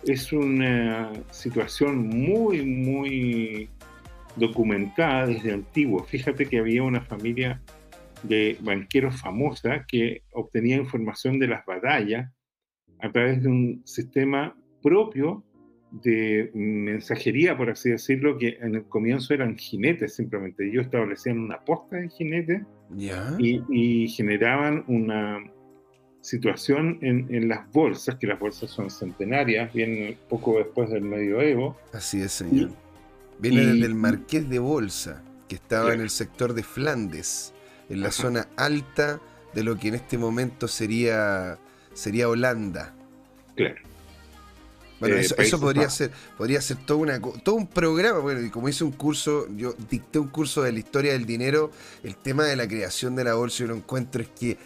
es 0.04 0.32
una 0.32 1.12
situación 1.30 2.06
muy, 2.08 2.64
muy 2.64 3.68
documentada 4.36 5.26
desde 5.26 5.52
antiguo. 5.52 6.04
Fíjate 6.04 6.46
que 6.46 6.58
había 6.58 6.82
una 6.82 7.00
familia 7.00 7.60
de 8.22 8.58
banqueros 8.60 9.20
famosa 9.20 9.84
que 9.86 10.22
obtenía 10.32 10.76
información 10.76 11.38
de 11.38 11.48
las 11.48 11.64
batallas 11.64 12.30
a 13.00 13.10
través 13.10 13.42
de 13.42 13.48
un 13.48 13.82
sistema 13.84 14.56
propio 14.82 15.44
de 15.90 16.50
mensajería, 16.54 17.56
por 17.56 17.70
así 17.70 17.90
decirlo, 17.90 18.38
que 18.38 18.58
en 18.60 18.74
el 18.74 18.84
comienzo 18.84 19.34
eran 19.34 19.56
jinetes 19.56 20.14
simplemente. 20.14 20.68
Ellos 20.68 20.86
establecían 20.86 21.38
una 21.38 21.60
posta 21.60 21.96
de 21.96 22.08
jinetes 22.08 22.62
y, 23.38 23.62
y, 23.70 24.08
generaban 24.08 24.84
una 24.88 25.42
situación 26.20 26.98
en, 27.02 27.32
en, 27.34 27.48
las 27.48 27.70
bolsas, 27.72 28.16
que 28.16 28.26
las 28.26 28.38
bolsas 28.38 28.70
son 28.70 28.90
centenarias, 28.90 29.72
vienen 29.72 30.16
poco 30.28 30.58
después 30.58 30.90
del 30.90 31.02
medioevo. 31.02 31.76
Así 31.92 32.20
es, 32.20 32.32
señor. 32.32 32.70
Viene 33.38 33.66
desde 33.66 33.86
el 33.86 33.94
Marqués 33.94 34.48
de 34.48 34.58
Bolsa, 34.58 35.22
que 35.48 35.56
estaba 35.56 35.94
en 35.94 36.00
el 36.00 36.10
sector 36.10 36.54
de 36.54 36.62
Flandes, 36.62 37.52
en 37.88 38.00
la 38.00 38.10
zona 38.10 38.48
alta 38.56 39.20
de 39.54 39.62
lo 39.62 39.76
que 39.76 39.88
en 39.88 39.94
este 39.94 40.18
momento 40.18 40.68
sería, 40.68 41.58
sería 41.94 42.28
Holanda. 42.28 42.94
Claro. 43.54 43.76
Bueno, 45.00 45.16
eh, 45.16 45.26
eso, 45.38 45.60
podría 45.60 45.90
ser, 45.90 46.10
podría 46.38 46.60
ser 46.60 46.78
todo, 46.78 46.98
una, 46.98 47.20
todo 47.20 47.54
un 47.54 47.66
programa. 47.66 48.20
Bueno, 48.20 48.40
y 48.40 48.50
como 48.50 48.68
hice 48.68 48.84
un 48.84 48.92
curso, 48.92 49.46
yo 49.56 49.74
dicté 49.90 50.18
un 50.18 50.28
curso 50.28 50.62
de 50.62 50.72
la 50.72 50.78
historia 50.78 51.12
del 51.12 51.26
dinero, 51.26 51.70
el 52.02 52.16
tema 52.16 52.44
de 52.44 52.56
la 52.56 52.66
creación 52.66 53.14
de 53.14 53.24
la 53.24 53.34
bolsa, 53.34 53.58
yo 53.60 53.68
lo 53.68 53.76
encuentro 53.76 54.22
es 54.22 54.28
que. 54.28 54.56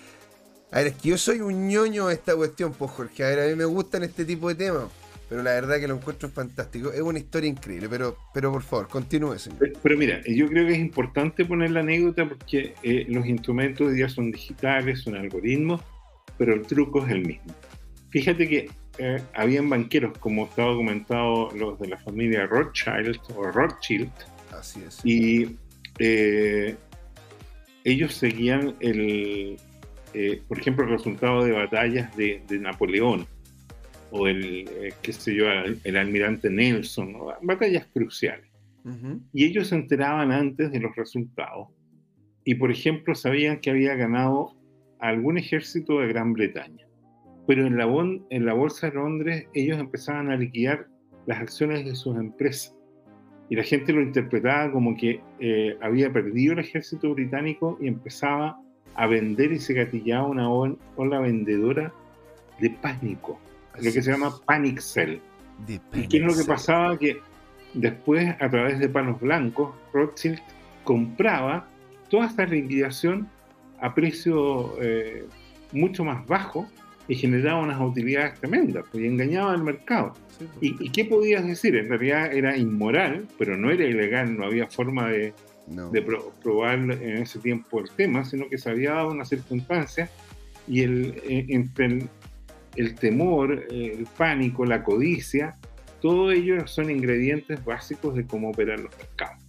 A 0.72 0.78
ver, 0.78 0.88
es 0.88 0.94
que 0.94 1.08
yo 1.08 1.18
soy 1.18 1.40
un 1.40 1.66
ñoño 1.66 2.06
de 2.06 2.14
esta 2.14 2.36
cuestión, 2.36 2.72
pues 2.72 2.92
Jorge. 2.92 3.24
A 3.24 3.28
ver, 3.28 3.40
a 3.40 3.46
mí 3.48 3.56
me 3.56 3.64
gustan 3.64 4.04
este 4.04 4.24
tipo 4.24 4.48
de 4.48 4.54
temas 4.54 4.84
pero 5.30 5.44
la 5.44 5.52
verdad 5.52 5.78
que 5.78 5.86
lo 5.86 5.94
encuentro 5.94 6.28
fantástico. 6.28 6.92
Es 6.92 7.00
una 7.00 7.20
historia 7.20 7.48
increíble, 7.48 7.88
pero, 7.88 8.16
pero 8.34 8.50
por 8.50 8.62
favor, 8.62 8.88
continúe, 8.88 9.38
señor. 9.38 9.72
Pero 9.80 9.96
mira, 9.96 10.20
yo 10.26 10.48
creo 10.48 10.66
que 10.66 10.72
es 10.72 10.80
importante 10.80 11.44
poner 11.44 11.70
la 11.70 11.80
anécdota 11.80 12.28
porque 12.28 12.74
eh, 12.82 13.06
los 13.08 13.24
instrumentos 13.26 13.86
hoy 13.86 13.94
día 13.94 14.08
son 14.08 14.32
digitales, 14.32 15.02
son 15.02 15.14
algoritmos, 15.14 15.82
pero 16.36 16.52
el 16.52 16.62
truco 16.62 17.06
es 17.06 17.12
el 17.12 17.24
mismo. 17.24 17.54
Fíjate 18.10 18.48
que 18.48 18.70
eh, 18.98 19.22
habían 19.34 19.68
banqueros, 19.68 20.16
como 20.18 20.44
estaba 20.44 20.72
documentado, 20.72 21.50
los 21.52 21.78
de 21.78 21.88
la 21.88 21.96
familia 21.98 22.46
Rothschild 22.46 23.18
o 23.36 23.44
Rothschild. 23.44 24.10
Así 24.52 24.82
es. 24.86 25.00
Y 25.04 25.56
eh, 25.98 26.76
ellos 27.84 28.14
seguían 28.14 28.74
el, 28.80 29.56
por 30.48 30.58
ejemplo, 30.58 30.84
el 30.84 30.90
resultado 30.90 31.44
de 31.44 31.52
batallas 31.52 32.14
de, 32.16 32.42
de 32.48 32.58
Napoleón 32.58 33.26
o 34.10 34.26
el, 34.26 34.68
eh, 34.68 34.92
qué 35.02 35.12
sé 35.12 35.34
yo, 35.34 35.46
el, 35.84 35.96
almirante 35.96 36.50
Nelson, 36.50 37.16
batallas 37.42 37.86
cruciales. 37.92 38.48
Y 39.34 39.44
ellos 39.44 39.68
se 39.68 39.74
enteraban 39.74 40.32
antes 40.32 40.72
de 40.72 40.80
los 40.80 40.96
resultados. 40.96 41.68
Y, 42.44 42.54
por 42.54 42.70
ejemplo, 42.70 43.14
sabían 43.14 43.60
que 43.60 43.70
había 43.70 43.94
ganado 43.94 44.56
algún 44.98 45.36
ejército 45.36 46.00
de 46.00 46.08
Gran 46.08 46.32
Bretaña. 46.32 46.86
Pero 47.50 47.66
en 47.66 47.76
la, 47.76 47.84
en 48.30 48.46
la 48.46 48.54
Bolsa 48.54 48.90
de 48.90 48.94
Londres 48.94 49.48
ellos 49.54 49.76
empezaban 49.76 50.30
a 50.30 50.36
liquidar 50.36 50.86
las 51.26 51.40
acciones 51.40 51.84
de 51.84 51.96
sus 51.96 52.16
empresas. 52.16 52.76
Y 53.48 53.56
la 53.56 53.64
gente 53.64 53.92
lo 53.92 54.02
interpretaba 54.02 54.70
como 54.70 54.96
que 54.96 55.20
eh, 55.40 55.76
había 55.82 56.12
perdido 56.12 56.52
el 56.52 56.60
ejército 56.60 57.12
británico 57.12 57.76
y 57.80 57.88
empezaba 57.88 58.56
a 58.94 59.06
vender 59.08 59.50
y 59.50 59.58
se 59.58 59.74
gatillaba 59.74 60.28
una 60.28 60.48
ola 60.48 61.18
vendedora 61.18 61.92
de 62.60 62.70
pánico 62.70 63.40
lo 63.82 63.92
que 63.92 64.00
se 64.00 64.12
llama 64.12 64.32
Panic 64.46 64.78
Cell. 64.78 65.18
¿Y 65.66 66.06
qué 66.06 66.18
es 66.18 66.22
lo 66.22 66.36
que 66.36 66.44
pasaba? 66.44 66.96
Que 66.96 67.18
después, 67.74 68.32
a 68.40 68.48
través 68.48 68.78
de 68.78 68.88
panos 68.88 69.20
blancos, 69.20 69.74
Rothschild 69.92 70.38
compraba 70.84 71.68
toda 72.10 72.26
esta 72.26 72.46
liquidación 72.46 73.28
a 73.80 73.92
precio 73.92 74.80
eh, 74.80 75.26
mucho 75.72 76.04
más 76.04 76.24
bajo 76.28 76.68
y 77.10 77.16
generaba 77.16 77.60
unas 77.60 77.80
utilidades 77.80 78.38
tremendas 78.38 78.84
pues, 78.92 79.02
y 79.02 79.08
engañaba 79.08 79.52
al 79.52 79.64
mercado. 79.64 80.12
Pues. 80.38 80.50
¿Y, 80.60 80.90
qué 80.90 81.04
podías 81.04 81.44
decir? 81.44 81.74
En 81.74 81.88
realidad 81.88 82.32
era 82.32 82.56
inmoral, 82.56 83.26
pero 83.36 83.56
no 83.56 83.68
era 83.68 83.84
ilegal, 83.84 84.38
no 84.38 84.46
había 84.46 84.68
forma 84.68 85.08
de, 85.08 85.34
probar 86.40 86.78
en 86.78 87.16
ese 87.18 87.40
tiempo 87.40 87.80
el 87.80 87.90
tema, 87.90 88.24
sino 88.24 88.48
que 88.48 88.58
se 88.58 88.70
había 88.70 88.92
dado 88.92 89.10
una 89.10 89.24
circunstancia 89.24 90.08
y 90.68 90.82
el, 90.82 91.20
eh, 91.28 91.46
entre 91.48 91.86
el, 91.86 92.08
el 92.76 92.94
temor, 92.94 93.66
el 93.70 94.06
pánico, 94.16 94.64
la 94.64 94.84
codicia, 94.84 95.56
todo 96.00 96.30
ello 96.30 96.64
son 96.68 96.90
ingredientes 96.90 97.64
básicos 97.64 98.14
de 98.14 98.24
cómo 98.24 98.50
operar 98.50 98.78
los 98.78 98.96
mercados. 98.96 99.42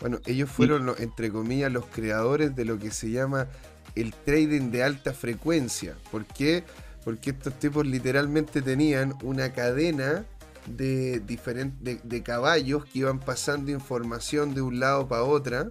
Bueno, 0.00 0.18
ellos 0.24 0.50
fueron, 0.50 0.90
entre 0.98 1.30
comillas, 1.30 1.70
los 1.70 1.84
creadores 1.86 2.56
de 2.56 2.64
lo 2.64 2.78
que 2.78 2.90
se 2.90 3.10
llama 3.10 3.48
el 3.94 4.14
trading 4.14 4.70
de 4.70 4.82
alta 4.82 5.12
frecuencia. 5.12 5.94
¿Por 6.10 6.24
qué? 6.24 6.64
Porque 7.04 7.30
estos 7.30 7.58
tipos 7.58 7.86
literalmente 7.86 8.62
tenían 8.62 9.14
una 9.22 9.52
cadena 9.52 10.24
de, 10.66 11.20
diferentes 11.20 12.00
de, 12.02 12.22
caballos 12.22 12.84
que 12.84 13.00
iban 13.00 13.18
pasando 13.18 13.70
información 13.70 14.54
de 14.54 14.62
un 14.62 14.78
lado 14.78 15.08
para 15.08 15.24
otra, 15.24 15.68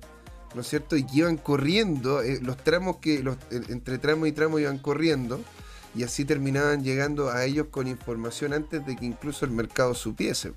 ¿no 0.54 0.62
es 0.62 0.68
cierto? 0.68 0.96
Y 0.96 1.06
que 1.06 1.20
iban 1.20 1.38
corriendo, 1.38 2.22
eh, 2.22 2.40
los 2.42 2.58
tramos 2.58 2.98
que, 2.98 3.24
los, 3.24 3.38
entre 3.50 3.98
tramo 3.98 4.26
y 4.26 4.32
tramo 4.32 4.60
iban 4.60 4.78
corriendo, 4.80 5.42
y 5.96 6.04
así 6.04 6.26
terminaban 6.26 6.84
llegando 6.84 7.30
a 7.30 7.44
ellos 7.46 7.68
con 7.70 7.88
información 7.88 8.54
antes 8.54 8.86
de 8.86 8.96
que 8.96 9.06
incluso 9.06 9.46
el 9.46 9.52
mercado 9.52 9.94
supiese. 9.94 10.54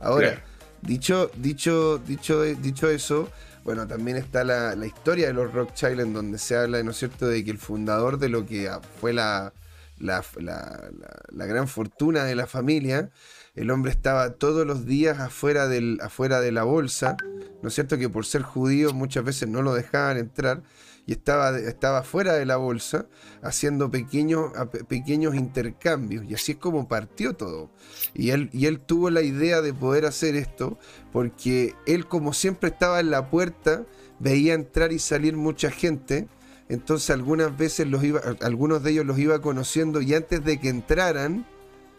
Ahora, 0.00 0.42
dicho, 0.82 1.30
dicho, 1.36 1.98
dicho, 1.98 2.42
dicho 2.42 2.88
eso, 2.88 3.28
bueno, 3.64 3.86
también 3.86 4.16
está 4.16 4.44
la, 4.44 4.74
historia 4.86 5.26
de 5.26 5.34
los 5.34 5.52
Rothschild 5.52 6.00
en 6.00 6.14
donde 6.14 6.38
se 6.38 6.56
habla, 6.56 6.82
¿no 6.82 6.92
es 6.92 6.96
cierto?, 6.96 7.26
de 7.26 7.44
que 7.44 7.50
el 7.50 7.58
fundador 7.58 8.18
de 8.18 8.30
lo 8.30 8.46
que 8.46 8.70
fue 8.98 9.12
la, 9.12 9.52
la, 10.00 10.24
la, 10.38 11.46
gran 11.46 11.68
fortuna 11.68 12.24
de 12.24 12.34
la 12.34 12.46
familia, 12.46 13.10
el 13.54 13.70
hombre 13.70 13.90
estaba 13.90 14.34
todos 14.34 14.66
los 14.66 14.86
días 14.86 15.18
afuera, 15.18 15.68
del, 15.68 15.98
afuera 16.02 16.40
de 16.40 16.52
la 16.52 16.64
bolsa, 16.64 17.16
¿no 17.62 17.68
es 17.68 17.74
cierto?, 17.74 17.98
que 17.98 18.08
por 18.08 18.24
ser 18.26 18.42
judío 18.42 18.92
muchas 18.92 19.24
veces 19.24 19.48
no 19.48 19.62
lo 19.62 19.74
dejaban 19.74 20.16
entrar 20.16 20.62
y 21.08 21.12
estaba, 21.12 21.58
estaba 21.58 22.02
fuera 22.02 22.34
de 22.34 22.44
la 22.44 22.58
bolsa 22.58 23.06
haciendo 23.40 23.90
pequeños, 23.90 24.52
pequeños 24.88 25.34
intercambios. 25.36 26.26
Y 26.28 26.34
así 26.34 26.52
es 26.52 26.58
como 26.58 26.86
partió 26.86 27.34
todo. 27.34 27.70
Y 28.12 28.28
él, 28.28 28.50
y 28.52 28.66
él 28.66 28.78
tuvo 28.78 29.08
la 29.08 29.22
idea 29.22 29.62
de 29.62 29.72
poder 29.72 30.04
hacer 30.04 30.36
esto 30.36 30.78
porque 31.10 31.74
él 31.86 32.06
como 32.06 32.34
siempre 32.34 32.68
estaba 32.68 33.00
en 33.00 33.10
la 33.10 33.30
puerta, 33.30 33.86
veía 34.18 34.52
entrar 34.52 34.92
y 34.92 34.98
salir 34.98 35.34
mucha 35.34 35.70
gente. 35.70 36.28
Entonces 36.68 37.10
algunas 37.10 37.56
veces 37.56 37.86
los 37.86 38.04
iba, 38.04 38.20
algunos 38.42 38.82
de 38.82 38.90
ellos 38.90 39.06
los 39.06 39.18
iba 39.18 39.40
conociendo 39.40 40.00
y 40.00 40.14
antes 40.14 40.44
de 40.44 40.60
que 40.60 40.68
entraran, 40.68 41.46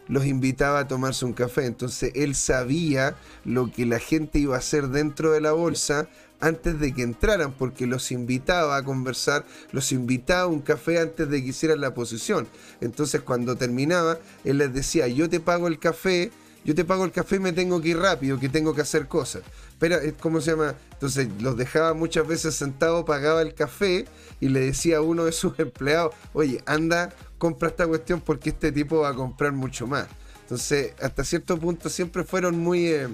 los 0.06 0.26
invitaba 0.26 0.80
a 0.80 0.88
tomarse 0.88 1.24
un 1.24 1.32
café. 1.32 1.66
Entonces 1.66 2.12
él 2.14 2.34
sabía 2.34 3.16
lo 3.44 3.70
que 3.70 3.86
la 3.86 3.98
gente 3.98 4.38
iba 4.38 4.56
a 4.56 4.58
hacer 4.58 4.88
dentro 4.88 5.32
de 5.32 5.40
la 5.40 5.52
bolsa 5.52 6.08
antes 6.40 6.80
de 6.80 6.94
que 6.94 7.02
entraran, 7.02 7.52
porque 7.52 7.86
los 7.86 8.10
invitaba 8.10 8.76
a 8.76 8.82
conversar, 8.82 9.44
los 9.72 9.92
invitaba 9.92 10.42
a 10.42 10.46
un 10.46 10.60
café 10.60 10.98
antes 10.98 11.28
de 11.28 11.42
que 11.42 11.50
hicieran 11.50 11.80
la 11.80 11.94
posición. 11.94 12.48
Entonces 12.80 13.20
cuando 13.20 13.56
terminaba, 13.56 14.18
él 14.44 14.58
les 14.58 14.72
decía, 14.72 15.06
yo 15.06 15.28
te 15.28 15.38
pago 15.38 15.68
el 15.68 15.78
café, 15.78 16.30
yo 16.64 16.74
te 16.74 16.84
pago 16.84 17.04
el 17.04 17.12
café 17.12 17.36
y 17.36 17.40
me 17.40 17.52
tengo 17.52 17.80
que 17.80 17.88
ir 17.88 17.98
rápido, 17.98 18.38
que 18.38 18.48
tengo 18.48 18.74
que 18.74 18.82
hacer 18.82 19.08
cosas. 19.08 19.42
Pero, 19.78 19.96
¿cómo 20.20 20.40
se 20.40 20.50
llama? 20.52 20.74
Entonces 20.92 21.28
los 21.40 21.56
dejaba 21.56 21.94
muchas 21.94 22.26
veces 22.26 22.54
sentados, 22.54 23.04
pagaba 23.04 23.42
el 23.42 23.54
café 23.54 24.06
y 24.40 24.48
le 24.48 24.60
decía 24.60 24.98
a 24.98 25.00
uno 25.00 25.24
de 25.24 25.32
sus 25.32 25.58
empleados, 25.58 26.14
oye, 26.32 26.62
anda, 26.66 27.10
compra 27.38 27.68
esta 27.68 27.86
cuestión 27.86 28.20
porque 28.20 28.50
este 28.50 28.72
tipo 28.72 29.00
va 29.00 29.10
a 29.10 29.14
comprar 29.14 29.52
mucho 29.52 29.86
más. 29.86 30.06
Entonces, 30.42 30.94
hasta 31.00 31.24
cierto 31.24 31.58
punto 31.58 31.88
siempre 31.88 32.24
fueron 32.24 32.58
muy... 32.58 32.86
Eh, 32.88 33.08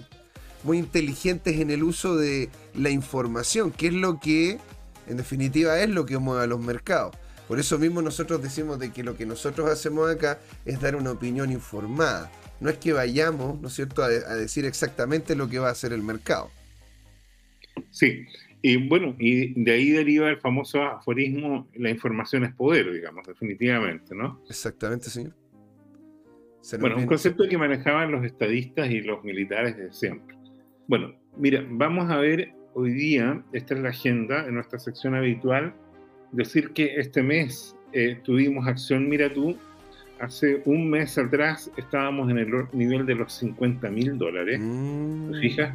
muy 0.64 0.78
inteligentes 0.78 1.60
en 1.60 1.70
el 1.70 1.84
uso 1.84 2.16
de 2.16 2.50
la 2.74 2.90
información, 2.90 3.70
que 3.70 3.86
es 3.86 3.92
lo 3.92 4.18
que 4.18 4.58
en 5.06 5.16
definitiva 5.16 5.78
es 5.80 5.88
lo 5.88 6.04
que 6.04 6.18
mueve 6.18 6.44
a 6.44 6.46
los 6.46 6.60
mercados. 6.60 7.14
Por 7.48 7.60
eso 7.60 7.78
mismo 7.78 8.02
nosotros 8.02 8.42
decimos 8.42 8.78
de 8.80 8.92
que 8.92 9.04
lo 9.04 9.16
que 9.16 9.24
nosotros 9.24 9.70
hacemos 9.70 10.10
acá 10.10 10.40
es 10.64 10.80
dar 10.80 10.96
una 10.96 11.12
opinión 11.12 11.52
informada. 11.52 12.30
No 12.60 12.70
es 12.70 12.78
que 12.78 12.92
vayamos, 12.92 13.60
¿no 13.60 13.68
es 13.68 13.74
cierto?, 13.74 14.02
a, 14.02 14.06
a 14.06 14.34
decir 14.34 14.64
exactamente 14.64 15.36
lo 15.36 15.48
que 15.48 15.58
va 15.58 15.68
a 15.68 15.72
hacer 15.72 15.92
el 15.92 16.02
mercado. 16.02 16.50
Sí, 17.90 18.26
y 18.62 18.88
bueno, 18.88 19.14
y 19.18 19.62
de 19.62 19.72
ahí 19.72 19.90
deriva 19.90 20.28
el 20.28 20.38
famoso 20.38 20.82
aforismo, 20.82 21.68
la 21.74 21.90
información 21.90 22.44
es 22.44 22.54
poder, 22.54 22.90
digamos, 22.92 23.26
definitivamente, 23.26 24.14
¿no? 24.14 24.42
Exactamente, 24.48 25.10
señor. 25.10 25.34
Bueno, 26.80 26.96
un 26.96 27.06
concepto 27.06 27.48
que 27.48 27.56
manejaban 27.56 28.10
los 28.10 28.24
estadistas 28.24 28.90
y 28.90 29.02
los 29.02 29.22
militares 29.22 29.76
de 29.76 29.92
siempre. 29.92 30.36
Bueno, 30.88 31.14
mira, 31.36 31.64
vamos 31.68 32.10
a 32.10 32.16
ver 32.16 32.54
hoy 32.74 32.90
día, 32.90 33.40
esta 33.52 33.74
es 33.74 33.80
la 33.80 33.90
agenda 33.90 34.46
en 34.46 34.54
nuestra 34.54 34.80
sección 34.80 35.14
habitual, 35.14 35.72
decir 36.32 36.70
que 36.70 36.96
este 36.96 37.22
mes 37.22 37.76
eh, 37.92 38.18
tuvimos 38.24 38.66
acción 38.66 39.08
Mira 39.08 39.32
tú, 39.32 39.56
hace 40.18 40.62
un 40.64 40.90
mes 40.90 41.18
atrás 41.18 41.70
estábamos 41.76 42.30
en 42.30 42.38
el 42.38 42.48
nivel 42.72 43.06
de 43.06 43.14
los 43.14 43.32
50 43.34 43.90
mil 43.90 44.18
dólares, 44.18 44.60
mm. 44.60 45.40
fijas? 45.40 45.74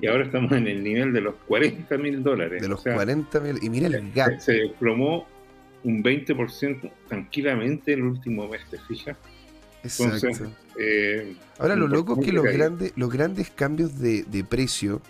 Y 0.00 0.06
ahora 0.06 0.24
estamos 0.24 0.52
en 0.52 0.68
el 0.68 0.82
nivel 0.82 1.12
de 1.12 1.20
los 1.20 1.34
40 1.46 1.98
mil 1.98 2.22
dólares. 2.22 2.62
De 2.62 2.68
los 2.68 2.82
40 2.82 3.40
mil, 3.40 3.58
y 3.62 3.68
mira 3.68 3.88
el 3.88 4.12
gap. 4.12 4.38
Se, 4.38 4.52
desplomó 4.52 5.26
un 5.84 6.02
20% 6.02 6.90
tranquilamente 7.08 7.94
el 7.94 8.02
último 8.02 8.48
mes, 8.48 8.60
¿te 8.70 8.78
fijas? 8.78 9.16
Exacto. 9.82 10.52
Eh, 10.78 11.34
Ahora 11.58 11.74
lo 11.74 11.88
loco 11.88 12.18
es 12.18 12.26
que 12.26 12.32
los 12.32 12.44
grandes, 12.44 12.92
los 12.96 13.10
grandes 13.10 13.50
cambios 13.50 13.98
de, 13.98 14.46
precio, 14.48 15.02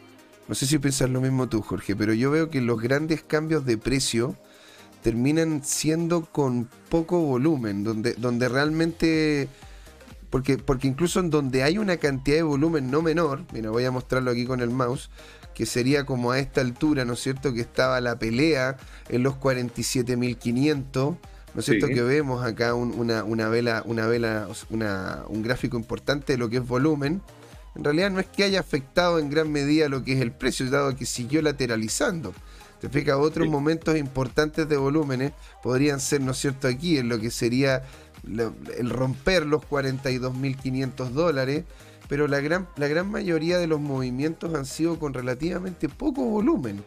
no 0.48 0.54
sé 0.54 0.66
si 0.66 0.78
piensas 0.78 1.10
lo 1.10 1.20
mismo 1.20 1.48
tú, 1.48 1.60
Jorge, 1.60 1.94
pero 1.94 2.14
yo 2.14 2.30
veo 2.30 2.48
que 2.48 2.60
los 2.60 2.80
grandes 2.80 3.22
cambios 3.22 3.66
de 3.66 3.76
precio 3.76 4.36
terminan 5.08 5.62
siendo 5.64 6.26
con 6.26 6.68
poco 6.90 7.18
volumen, 7.18 7.82
donde, 7.82 8.12
donde 8.12 8.46
realmente... 8.46 9.48
Porque, 10.28 10.58
porque 10.58 10.86
incluso 10.86 11.20
en 11.20 11.30
donde 11.30 11.62
hay 11.62 11.78
una 11.78 11.96
cantidad 11.96 12.36
de 12.36 12.42
volumen 12.42 12.90
no 12.90 13.00
menor, 13.00 13.46
mira, 13.54 13.70
voy 13.70 13.86
a 13.86 13.90
mostrarlo 13.90 14.30
aquí 14.30 14.44
con 14.44 14.60
el 14.60 14.68
mouse, 14.68 15.08
que 15.54 15.64
sería 15.64 16.04
como 16.04 16.32
a 16.32 16.38
esta 16.38 16.60
altura, 16.60 17.06
¿no 17.06 17.14
es 17.14 17.20
cierto?, 17.20 17.54
que 17.54 17.62
estaba 17.62 18.02
la 18.02 18.18
pelea 18.18 18.76
en 19.08 19.22
los 19.22 19.36
47.500 19.36 21.16
¿no 21.54 21.60
es 21.60 21.64
cierto? 21.64 21.86
Que 21.86 22.02
vemos 22.02 22.44
acá 22.44 22.74
una, 22.74 23.48
vela, 23.48 23.82
una 23.86 24.06
vela, 24.06 24.46
un 24.68 25.42
gráfico 25.42 25.78
importante 25.78 26.34
de 26.34 26.38
lo 26.38 26.50
que 26.50 26.58
es 26.58 26.66
volumen. 26.66 27.22
En 27.74 27.82
realidad 27.82 28.10
no 28.10 28.20
es 28.20 28.26
que 28.26 28.44
haya 28.44 28.60
afectado 28.60 29.18
en 29.18 29.30
gran 29.30 29.50
medida 29.50 29.88
lo 29.88 30.04
que 30.04 30.12
es 30.12 30.20
el 30.20 30.32
precio, 30.32 30.68
dado 30.68 30.94
que 30.94 31.06
siguió 31.06 31.40
lateralizando. 31.40 32.34
Te 32.80 32.88
fijas, 32.88 33.16
otros 33.16 33.48
momentos 33.48 33.96
importantes 33.96 34.68
de 34.68 34.76
volúmenes 34.76 35.32
podrían 35.62 36.00
ser, 36.00 36.20
¿no 36.20 36.32
es 36.32 36.38
cierto?, 36.38 36.68
aquí, 36.68 36.98
en 36.98 37.08
lo 37.08 37.18
que 37.18 37.30
sería 37.30 37.82
el 38.26 38.90
romper 38.90 39.46
los 39.46 39.62
42.500 39.62 41.08
dólares, 41.10 41.64
pero 42.08 42.26
la 42.28 42.40
gran, 42.40 42.68
la 42.76 42.88
gran 42.88 43.10
mayoría 43.10 43.58
de 43.58 43.66
los 43.66 43.80
movimientos 43.80 44.54
han 44.54 44.66
sido 44.66 44.98
con 44.98 45.14
relativamente 45.14 45.88
poco 45.88 46.24
volumen. 46.24 46.82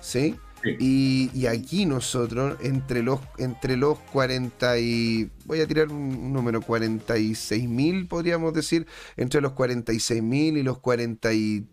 ¿Sí? 0.00 0.36
Y, 0.78 1.46
aquí 1.46 1.86
nosotros, 1.86 2.56
entre 2.60 3.02
los, 3.02 3.20
entre 3.38 3.76
los 3.76 3.98
40 3.98 4.78
y. 4.78 5.30
Voy 5.44 5.60
a 5.60 5.66
tirar 5.66 5.88
un, 5.88 6.32
número, 6.32 6.60
46 6.60 7.68
mil, 7.68 8.08
podríamos 8.08 8.52
decir, 8.52 8.86
entre 9.16 9.40
los 9.40 9.52
46 9.52 10.22
mil 10.22 10.56
y 10.56 10.62
los 10.62 10.78
40 10.78 11.32
y, 11.34 11.66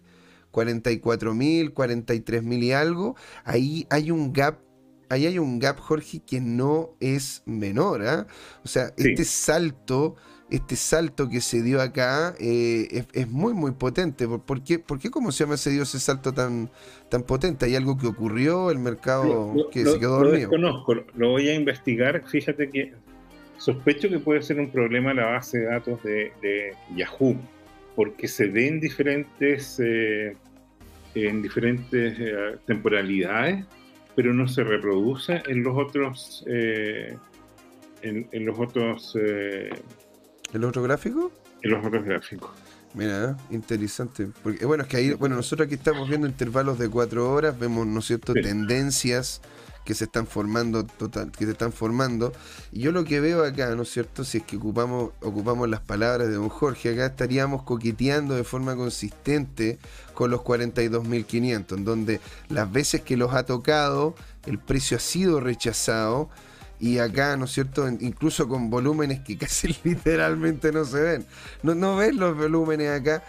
44 0.53 1.33
mil, 1.33 1.73
43 1.73 2.43
mil 2.43 2.63
y 2.63 2.71
algo, 2.71 3.17
ahí 3.43 3.85
hay 3.89 4.11
un 4.11 4.31
gap 4.31 4.59
ahí 5.09 5.27
hay 5.27 5.37
un 5.37 5.59
gap, 5.59 5.77
Jorge, 5.79 6.21
que 6.25 6.41
no 6.41 6.95
es 6.99 7.43
menor. 7.45 8.03
¿ah? 8.07 8.25
O 8.63 8.67
sea, 8.67 8.93
este 8.97 9.25
salto 9.25 10.15
este 10.53 10.75
salto 10.75 11.29
que 11.29 11.41
se 11.41 11.63
dio 11.63 11.81
acá 11.81 12.35
eh, 12.39 13.05
es, 13.11 13.27
muy, 13.27 13.53
muy 13.53 13.71
potente. 13.71 14.27
¿Por, 14.27 14.63
qué, 14.63 14.77
¿Por 14.77 14.99
qué, 14.99 15.09
cómo 15.09 15.31
se 15.31 15.43
llama, 15.43 15.57
se 15.57 15.71
dio 15.71 15.81
ese 15.81 15.99
salto 15.99 16.31
tan, 16.31 16.69
tan 17.09 17.23
potente? 17.23 17.65
¿Hay 17.65 17.75
algo 17.75 17.97
que 17.97 18.05
ocurrió? 18.05 18.69
¿El 18.69 18.77
mercado 18.77 19.55
que 19.71 19.83
se 19.83 19.97
quedó 19.97 20.19
dormido? 20.19 20.51
Lo 20.51 20.57
desconozco, 20.57 20.93
lo 21.15 21.29
voy 21.29 21.47
a 21.49 21.55
investigar. 21.55 22.23
Fíjate 22.27 22.69
que 22.69 22.93
sospecho 23.57 24.09
que 24.09 24.19
puede 24.19 24.43
ser 24.43 24.59
un 24.59 24.69
problema 24.69 25.11
la 25.15 25.25
base 25.25 25.57
de 25.57 25.65
datos 25.65 26.03
de, 26.03 26.73
Yahoo, 26.95 27.35
porque 27.95 28.27
se 28.27 28.47
ve 28.47 28.67
en 28.67 28.79
diferentes, 28.79 29.79
eh, 29.79 30.35
en 31.15 31.41
diferentes 31.41 32.17
eh, 32.19 32.57
temporalidades, 32.65 33.65
pero 34.15 34.33
no 34.33 34.47
se 34.47 34.63
reproduce 34.63 35.41
en 35.47 35.63
los 35.63 35.77
otros... 35.77 36.43
en, 36.47 37.19
en, 38.01 38.45
los 38.45 38.59
otros 38.59 39.15
¿El 40.53 40.63
otro 40.65 40.83
gráfico? 40.83 41.31
En 41.61 41.71
los 41.71 41.85
otros 41.85 42.03
gráficos. 42.03 42.51
Mira, 42.93 43.37
interesante. 43.49 44.27
Porque, 44.43 44.65
bueno, 44.65 44.83
es 44.83 44.89
que 44.89 44.97
ahí, 44.97 45.13
bueno, 45.13 45.35
nosotros 45.35 45.65
aquí 45.65 45.75
estamos 45.75 46.07
viendo 46.07 46.27
intervalos 46.27 46.77
de 46.77 46.89
cuatro 46.89 47.31
horas, 47.31 47.57
vemos, 47.57 47.87
¿no 47.87 47.99
es 47.99 48.05
cierto?, 48.05 48.33
tendencias 48.33 49.41
que 49.85 49.93
se 49.93 50.05
están 50.05 50.27
formando, 50.27 50.85
total, 50.85 51.31
que 51.31 51.45
se 51.45 51.51
están 51.51 51.71
formando. 51.71 52.33
Y 52.71 52.81
yo 52.81 52.91
lo 52.91 53.03
que 53.03 53.19
veo 53.19 53.43
acá, 53.43 53.73
¿no 53.75 53.83
es 53.83 53.89
cierto?, 53.89 54.23
si 54.23 54.39
es 54.39 54.43
que 54.43 54.57
ocupamos, 54.57 55.11
ocupamos 55.21 55.69
las 55.69 55.81
palabras 55.81 56.27
de 56.27 56.35
don 56.35 56.49
Jorge, 56.49 56.93
acá 56.93 57.07
estaríamos 57.07 57.63
coqueteando 57.63 58.35
de 58.35 58.43
forma 58.43 58.75
consistente 58.75 59.79
con 60.13 60.31
los 60.31 60.41
42.500, 60.41 61.77
en 61.77 61.85
donde 61.85 62.21
las 62.49 62.71
veces 62.71 63.01
que 63.01 63.17
los 63.17 63.33
ha 63.33 63.45
tocado, 63.45 64.15
el 64.45 64.59
precio 64.59 64.97
ha 64.97 64.99
sido 64.99 65.39
rechazado 65.39 66.29
y 66.83 66.97
acá, 66.97 67.37
¿no 67.37 67.45
es 67.45 67.51
cierto? 67.51 67.87
Incluso 67.87 68.49
con 68.49 68.69
volúmenes 68.69 69.21
que 69.21 69.37
casi 69.39 69.73
literalmente 69.85 70.71
no 70.73 70.83
se 70.83 71.01
ven. 71.01 71.25
No, 71.61 71.73
no 71.75 71.95
ves 71.95 72.13
los 72.13 72.35
volúmenes 72.35 72.89
acá. 72.89 73.23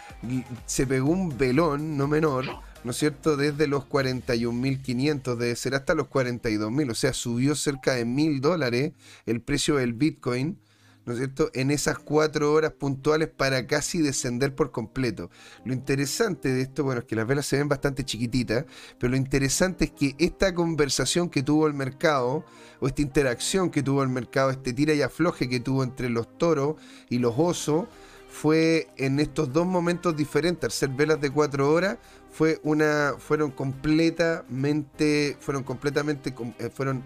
Se 0.66 0.88
pegó 0.88 1.10
un 1.10 1.38
velón, 1.38 1.96
no 1.96 2.08
menor, 2.08 2.46
¿no 2.84 2.92
es 2.92 2.96
cierto? 2.98 3.36
Desde 3.36 3.66
los 3.66 3.84
41.500, 3.84 5.36
debe 5.36 5.56
ser 5.56 5.74
hasta 5.74 5.94
los 5.94 6.08
42.000. 6.08 6.90
O 6.90 6.94
sea, 6.94 7.12
subió 7.12 7.54
cerca 7.56 7.94
de 7.94 8.04
mil 8.04 8.40
dólares 8.40 8.92
el 9.26 9.40
precio 9.40 9.76
del 9.76 9.94
Bitcoin 9.94 10.58
¿no 11.04 11.12
es 11.12 11.18
cierto?, 11.18 11.50
en 11.54 11.70
esas 11.70 11.98
cuatro 11.98 12.52
horas 12.52 12.72
puntuales 12.72 13.28
para 13.28 13.66
casi 13.66 14.00
descender 14.00 14.54
por 14.54 14.70
completo. 14.70 15.30
Lo 15.64 15.74
interesante 15.74 16.48
de 16.48 16.62
esto, 16.62 16.84
bueno, 16.84 17.00
es 17.00 17.06
que 17.06 17.16
las 17.16 17.26
velas 17.26 17.46
se 17.46 17.58
ven 17.58 17.68
bastante 17.68 18.04
chiquititas, 18.04 18.64
pero 18.98 19.10
lo 19.10 19.16
interesante 19.16 19.86
es 19.86 19.90
que 19.90 20.14
esta 20.18 20.54
conversación 20.54 21.28
que 21.28 21.42
tuvo 21.42 21.66
el 21.66 21.74
mercado, 21.74 22.44
o 22.80 22.86
esta 22.86 23.02
interacción 23.02 23.70
que 23.70 23.82
tuvo 23.82 24.02
el 24.02 24.08
mercado, 24.08 24.50
este 24.50 24.72
tira 24.72 24.94
y 24.94 25.02
afloje 25.02 25.48
que 25.48 25.60
tuvo 25.60 25.84
entre 25.84 26.08
los 26.08 26.38
toros 26.38 26.76
y 27.10 27.18
los 27.18 27.34
osos, 27.36 27.86
fue 28.28 28.88
en 28.96 29.20
estos 29.20 29.52
dos 29.52 29.66
momentos 29.66 30.16
diferentes. 30.16 30.64
Al 30.64 30.72
ser 30.72 30.88
velas 30.88 31.20
de 31.20 31.30
cuatro 31.30 31.70
horas, 31.70 31.98
fue 32.34 32.58
una, 32.64 33.14
fueron 33.16 33.52
completamente, 33.52 35.36
fueron 35.38 35.62
completamente, 35.62 36.34
eh, 36.58 36.68
fueron, 36.68 37.04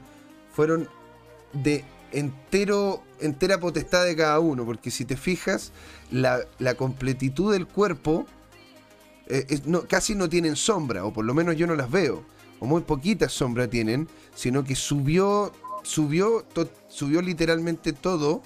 fueron 0.50 0.88
de 1.52 1.84
entero, 2.12 3.02
entera 3.20 3.60
potestad 3.60 4.06
de 4.06 4.16
cada 4.16 4.40
uno, 4.40 4.64
porque 4.64 4.90
si 4.90 5.04
te 5.04 5.18
fijas, 5.18 5.72
la, 6.10 6.46
completitud 6.78 7.52
del 7.52 7.66
cuerpo 7.66 8.24
eh, 9.26 9.60
casi 9.86 10.14
no 10.14 10.30
tienen 10.30 10.56
sombra, 10.56 11.04
o 11.04 11.12
por 11.12 11.26
lo 11.26 11.34
menos 11.34 11.56
yo 11.56 11.66
no 11.66 11.74
las 11.74 11.90
veo, 11.90 12.24
o 12.58 12.64
muy 12.64 12.80
poquitas 12.80 13.30
sombra 13.30 13.68
tienen, 13.68 14.08
sino 14.34 14.64
que 14.64 14.74
subió, 14.74 15.52
subió, 15.82 16.46
subió 16.88 17.20
literalmente 17.20 17.92
todo 17.92 18.40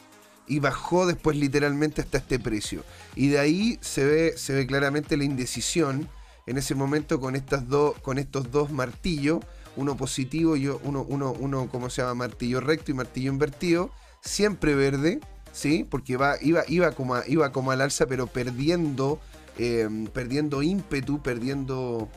y 0.48 0.58
bajó 0.58 1.06
después 1.06 1.36
literalmente 1.36 2.00
hasta 2.00 2.18
este 2.18 2.40
precio. 2.40 2.82
Y 3.14 3.28
de 3.28 3.38
ahí 3.38 3.78
se 3.80 4.04
ve, 4.04 4.34
se 4.36 4.52
ve 4.52 4.66
claramente 4.66 5.16
la 5.16 5.22
indecisión 5.22 6.08
en 6.46 6.58
ese 6.58 6.74
momento 6.74 7.20
con, 7.20 7.36
estas 7.36 7.68
dos 7.68 7.98
con 8.00 8.18
estos 8.18 8.50
dos 8.50 8.70
martillos 8.70 9.40
uno 9.76 9.96
positivo 9.96 10.56
y 10.56 10.68
uno, 10.68 11.04
uno, 11.08 11.32
uno, 11.38 11.68
¿cómo 11.70 11.90
se 11.90 12.02
llama? 12.02 12.14
Martillo 12.14 12.60
recto 12.60 12.90
y 12.90 12.94
martillo 12.94 13.32
invertido, 13.32 13.90
siempre 14.20 14.74
verde, 14.74 15.20
¿sí? 15.52 15.86
Porque 15.88 16.16
va, 16.16 16.36
iba, 16.40 16.64
iba, 16.68 16.92
como, 16.92 17.16
iba 17.26 17.52
como 17.52 17.70
al 17.70 17.80
alza, 17.80 18.06
pero 18.06 18.26
perdiendo, 18.26 19.20
em, 19.58 20.06
perdiendo 20.06 20.62
ímpetu, 20.62 21.22
perdiendo 21.22 22.08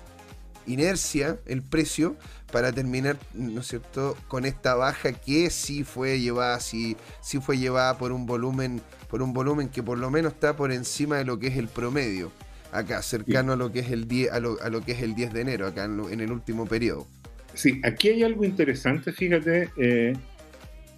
inercia 0.67 1.39
el 1.45 1.61
precio 1.61 2.15
para 2.51 2.71
terminar, 2.71 3.17
¿no 3.33 3.61
es 3.61 3.67
cierto?, 3.67 4.17
con 4.27 4.45
esta 4.45 4.75
baja 4.75 5.13
que 5.13 5.49
sí 5.49 5.83
fue 5.83 6.19
llevada, 6.19 6.59
sí, 6.59 6.97
sí 7.21 7.39
fue 7.39 7.57
llevada 7.57 7.97
por 7.97 8.11
un 8.11 8.25
volumen, 8.25 8.81
por 9.09 9.21
un 9.21 9.33
volumen 9.33 9.69
que 9.69 9.83
por 9.83 9.97
lo 9.97 10.09
menos 10.09 10.33
está 10.33 10.55
por 10.55 10.71
encima 10.71 11.17
de 11.17 11.25
lo 11.25 11.37
que 11.37 11.47
es 11.47 11.57
el 11.57 11.67
promedio 11.67 12.31
acá, 12.77 13.01
cercano 13.01 13.53
a 13.53 13.55
lo 13.55 13.71
que 13.71 13.79
es 13.79 13.91
el 13.91 14.07
10, 14.07 14.31
a 14.31 14.39
lo, 14.39 14.61
a 14.61 14.69
lo 14.69 14.81
que 14.81 14.93
es 14.93 15.01
el 15.01 15.15
10 15.15 15.33
de 15.33 15.41
enero, 15.41 15.67
acá 15.67 15.85
en 15.85 16.19
el 16.19 16.31
último 16.31 16.65
periodo. 16.65 17.07
Sí, 17.55 17.81
aquí 17.83 18.09
hay 18.09 18.23
algo 18.23 18.43
interesante, 18.43 19.13
fíjate. 19.13 19.69
Eh, 19.77 20.13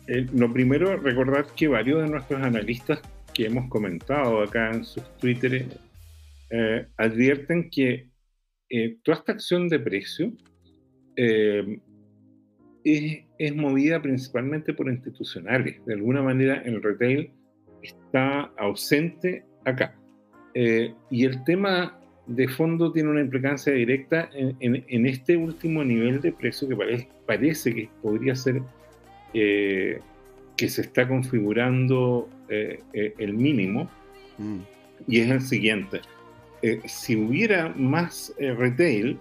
eh, 0.07 0.25
lo 0.33 0.51
primero, 0.51 0.97
recordar 0.97 1.45
que 1.55 1.67
varios 1.67 2.01
de 2.01 2.09
nuestros 2.09 2.41
analistas 2.41 2.99
que 3.33 3.45
hemos 3.45 3.69
comentado 3.69 4.41
acá 4.41 4.71
en 4.71 4.83
sus 4.83 5.03
Twitter 5.17 5.67
eh, 6.49 6.87
advierten 6.97 7.69
que 7.69 8.09
toda 9.03 9.19
esta 9.19 9.31
acción 9.33 9.69
de 9.69 9.79
precio 9.79 10.33
es, 12.83 13.55
movida 13.55 14.01
principalmente 14.01 14.73
por 14.73 14.89
institucionales. 14.89 15.85
De 15.85 15.93
alguna 15.93 16.21
manera 16.21 16.61
el 16.65 16.81
retail 16.81 17.31
está 17.83 18.51
ausente 18.57 19.45
acá. 19.63 19.95
Eh, 20.59 20.91
y 21.11 21.23
el 21.23 21.43
tema 21.43 21.99
de 22.25 22.47
fondo 22.47 22.91
tiene 22.91 23.11
una 23.11 23.21
implicancia 23.21 23.71
directa 23.73 24.27
en, 24.33 25.05
este 25.05 25.37
último 25.37 25.83
nivel 25.83 26.19
de 26.19 26.31
precio 26.31 26.67
que 26.67 26.75
parece, 27.27 27.75
que 27.75 27.87
podría 28.01 28.35
ser 28.35 28.63
eh, 29.35 29.99
que 30.55 30.67
se 30.67 30.81
está 30.81 31.07
configurando 31.07 32.27
eh, 32.49 32.79
el 32.91 33.35
mínimo. 33.35 33.87
Mm. 34.39 34.57
Y 35.07 35.19
es 35.19 35.29
el 35.29 35.41
siguiente. 35.41 36.01
si 36.87 37.15
hubiera 37.15 37.71
más 37.77 38.33
retail, 38.39 39.19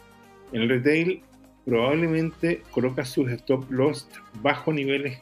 el 0.52 0.70
retail 0.70 1.20
probablemente 1.66 2.62
coloca 2.70 3.04
sus 3.04 3.30
stop 3.30 3.70
loss 3.70 4.08
bajo 4.40 4.72
niveles 4.72 5.18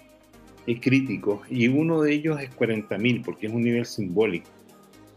críticos 0.80 1.40
y 1.50 1.66
uno 1.66 2.02
de 2.02 2.12
ellos 2.12 2.40
es 2.40 2.50
40.000 2.56 3.24
porque 3.24 3.48
es 3.48 3.52
un 3.52 3.64
nivel 3.64 3.84
simbólico. 3.84 4.53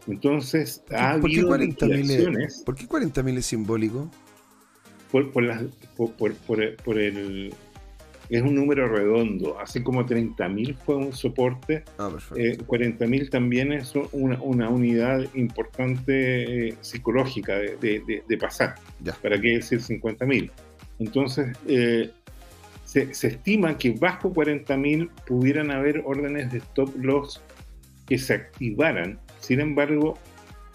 Entonces, 0.08 0.82
ha 0.90 1.12
habido 1.12 1.48
¿por 1.48 1.60
qué 2.74 2.88
40.000 2.88 3.36
es 3.36 3.46
simbólico? 3.46 4.10
Por, 5.10 5.30
por, 5.32 6.34
por, 6.34 6.98
el, 6.98 7.54
es 8.28 8.42
un 8.42 8.54
número 8.54 8.88
redondo, 8.88 9.58
así 9.58 9.82
como 9.82 10.04
30.000 10.04 10.76
fue 10.76 10.96
un 10.96 11.12
soporte, 11.12 11.84
ah, 11.98 12.10
eh, 12.36 12.58
40.000 12.58 13.30
también 13.30 13.72
es 13.72 13.94
una, 14.12 14.40
una 14.42 14.68
unidad 14.68 15.24
importante 15.34 16.68
eh, 16.68 16.74
psicológica 16.80 17.56
de, 17.56 18.22
de, 18.26 18.38
pasar. 18.38 18.74
¿Para 19.22 19.40
qué 19.40 19.56
decir 19.56 19.80
50.000? 19.80 20.50
Entonces, 20.98 21.56
eh, 21.66 22.10
se, 22.84 23.10
estima 23.10 23.76
que 23.76 23.90
bajo 23.92 24.32
40.000 24.32 25.10
pudieran 25.26 25.70
haber 25.70 26.02
órdenes 26.04 26.50
de 26.52 26.58
stop 26.58 26.94
loss 26.96 27.42
que 28.06 28.18
se 28.18 28.34
activaran. 28.34 29.18
Sin 29.40 29.60
embargo, 29.60 30.18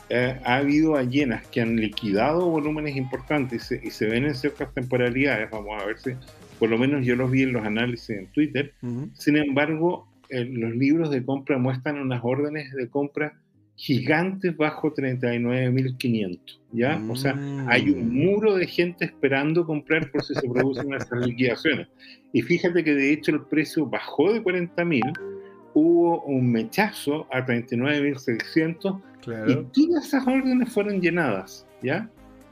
eh, 0.09 0.39
ha 0.43 0.57
habido 0.57 0.91
ballenas 0.91 1.47
que 1.47 1.61
han 1.61 1.75
liquidado 1.75 2.49
volúmenes 2.49 2.95
importantes 2.95 3.71
y 3.71 3.89
se, 3.89 4.05
ven 4.07 4.25
en 4.25 4.35
ciertas 4.35 4.73
temporalidades. 4.73 5.49
Vamos 5.51 5.81
a 5.81 5.85
ver 5.85 5.97
si, 5.97 6.11
por 6.59 6.69
lo 6.69 6.77
menos 6.77 7.05
yo 7.05 7.15
los 7.15 7.31
vi 7.31 7.43
en 7.43 7.53
los 7.53 7.65
análisis 7.65 8.09
en 8.11 8.27
Twitter. 8.27 8.73
Sin 9.13 9.37
embargo, 9.37 10.07
eh, 10.29 10.45
los 10.45 10.75
libros 10.75 11.09
de 11.09 11.23
compra 11.23 11.57
muestran 11.57 11.97
unas 11.97 12.21
órdenes 12.23 12.71
de 12.73 12.89
compra 12.89 13.33
gigantes 13.75 14.55
bajo 14.55 14.93
39.500, 14.93 16.59
¿ya? 16.73 17.01
O 17.09 17.15
sea, 17.15 17.35
hay 17.67 17.89
un 17.89 18.09
mm. 18.09 18.13
muro 18.13 18.55
de 18.55 18.67
gente 18.67 19.05
esperando 19.05 19.65
comprar 19.65 20.11
por 20.11 20.23
si 20.23 20.35
se 20.35 20.47
producen 20.47 20.93
esas 20.93 21.25
liquidaciones. 21.25 21.87
Y 22.31 22.41
fíjate 22.43 22.83
que 22.83 22.93
de 22.93 23.11
hecho 23.11 23.31
el 23.31 23.41
precio 23.41 23.85
bajó 23.85 24.31
de 24.31 24.43
40.000, 24.43 25.01
hubo 25.73 26.21
un 26.23 26.51
mechazo 26.51 27.27
a 27.31 27.45
39.600 27.45 29.01
y 29.47 29.87
todas 29.87 30.07
esas 30.07 30.27
órdenes 30.27 30.71
fueron 30.71 31.01
llenadas, 31.01 31.65
¿ya? 31.81 32.09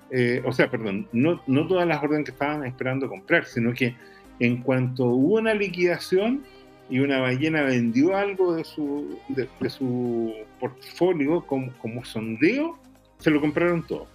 Eh, 0.10 0.42
o 0.46 0.52
sea, 0.52 0.70
perdón, 0.70 1.08
no, 1.12 1.42
no 1.48 1.68
todas 1.68 1.88
las 1.88 2.02
órdenes 2.04 2.26
que 2.26 2.32
estaban 2.32 2.66
esperando 2.66 3.08
comprar, 3.10 3.46
sino 3.46 3.74
que 3.74 3.96
en 4.40 4.62
cuanto 4.62 5.06
hubo 5.06 5.40
una 5.40 5.54
liquidación, 5.54 6.44
y 6.92 7.00
una 7.00 7.20
ballena 7.20 7.64
vendió 7.64 8.18
algo 8.18 8.54
de 8.54 8.66
su, 8.66 9.18
de, 9.30 9.48
su 9.70 10.36
portfolio 10.60 11.42
como, 11.48 11.72
como, 11.78 12.04
sondeo, 12.04 12.78
se 13.18 13.32
lo 13.32 13.40
compraron 13.40 13.88
todo. 13.88 14.08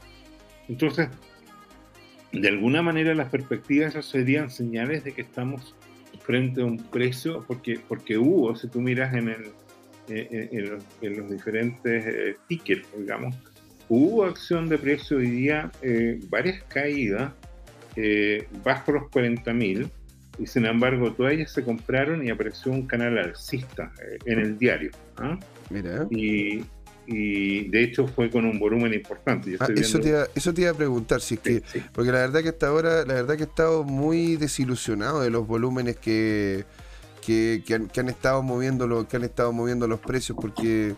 Entonces, 0.68 1.08
de 2.32 2.48
alguna 2.48 2.82
manera 2.82 3.14
las 3.14 3.30
perspectivas 3.30 3.94
serían 4.04 4.50
señales 4.50 5.04
de 5.04 5.12
que 5.12 5.22
estamos 5.22 5.74
frente 6.26 6.60
a 6.60 6.64
un 6.64 6.78
precio, 6.78 7.44
porque, 7.46 7.80
porque 7.88 8.18
hubo, 8.18 8.54
si 8.56 8.68
tú 8.68 8.80
miras 8.80 9.14
en, 9.14 9.28
el, 9.28 9.44
eh, 10.08 10.28
eh, 10.30 10.48
en, 11.00 11.16
los, 11.16 11.30
diferentes 11.30 12.04
eh, 12.06 12.36
tickets, 12.48 12.86
digamos, 12.98 13.34
hubo 13.88 14.24
acción 14.24 14.68
de 14.68 14.78
precio 14.78 15.18
hoy 15.18 15.30
día, 15.30 15.70
varias 16.28 16.62
caídas 16.64 17.32
bajo 18.64 18.92
los 18.92 19.08
40 19.10 19.52
mil, 19.54 19.90
y 20.38 20.46
sin 20.46 20.66
embargo 20.66 21.12
todas 21.12 21.32
ellas 21.32 21.52
se 21.52 21.62
compraron 21.62 22.24
y 22.24 22.30
apareció 22.30 22.72
un 22.72 22.86
canal 22.86 23.18
alcista 23.18 23.92
eh, 24.02 24.18
en 24.26 24.40
el 24.40 24.58
diario. 24.58 24.90
¿ah? 25.18 25.38
Mira. 25.70 26.06
Y, 26.10 26.64
de 27.06 27.82
hecho 27.82 28.06
fue 28.06 28.30
con 28.30 28.44
un 28.44 28.58
volumen 28.58 28.92
importante. 28.92 29.56
Ah, 29.60 29.68
eso, 29.74 30.00
te 30.00 30.08
iba, 30.08 30.26
eso, 30.34 30.52
te 30.52 30.62
iba, 30.62 30.70
a 30.70 30.74
preguntar, 30.74 31.20
si 31.20 31.34
es 31.34 31.40
que, 31.40 31.62
porque 31.92 32.12
la 32.12 32.18
verdad 32.18 32.42
que 32.42 32.48
hasta 32.50 32.68
ahora, 32.68 33.04
la 33.04 33.14
verdad 33.14 33.36
que 33.36 33.44
he 33.44 33.46
estado 33.46 33.84
muy 33.84 34.36
desilusionado 34.36 35.20
de 35.20 35.30
los 35.30 35.46
volúmenes 35.46 35.96
que, 35.96 36.64
que, 37.24 37.62
han, 37.74 37.88
que 37.88 38.00
han, 38.00 38.08
estado 38.08 38.42
moviendo 38.42 38.86
los, 38.86 39.06
que 39.06 39.16
han 39.16 39.24
estado 39.24 39.52
moviendo 39.52 39.86
los 39.86 40.00
precios, 40.00 40.36
porque 40.40 40.94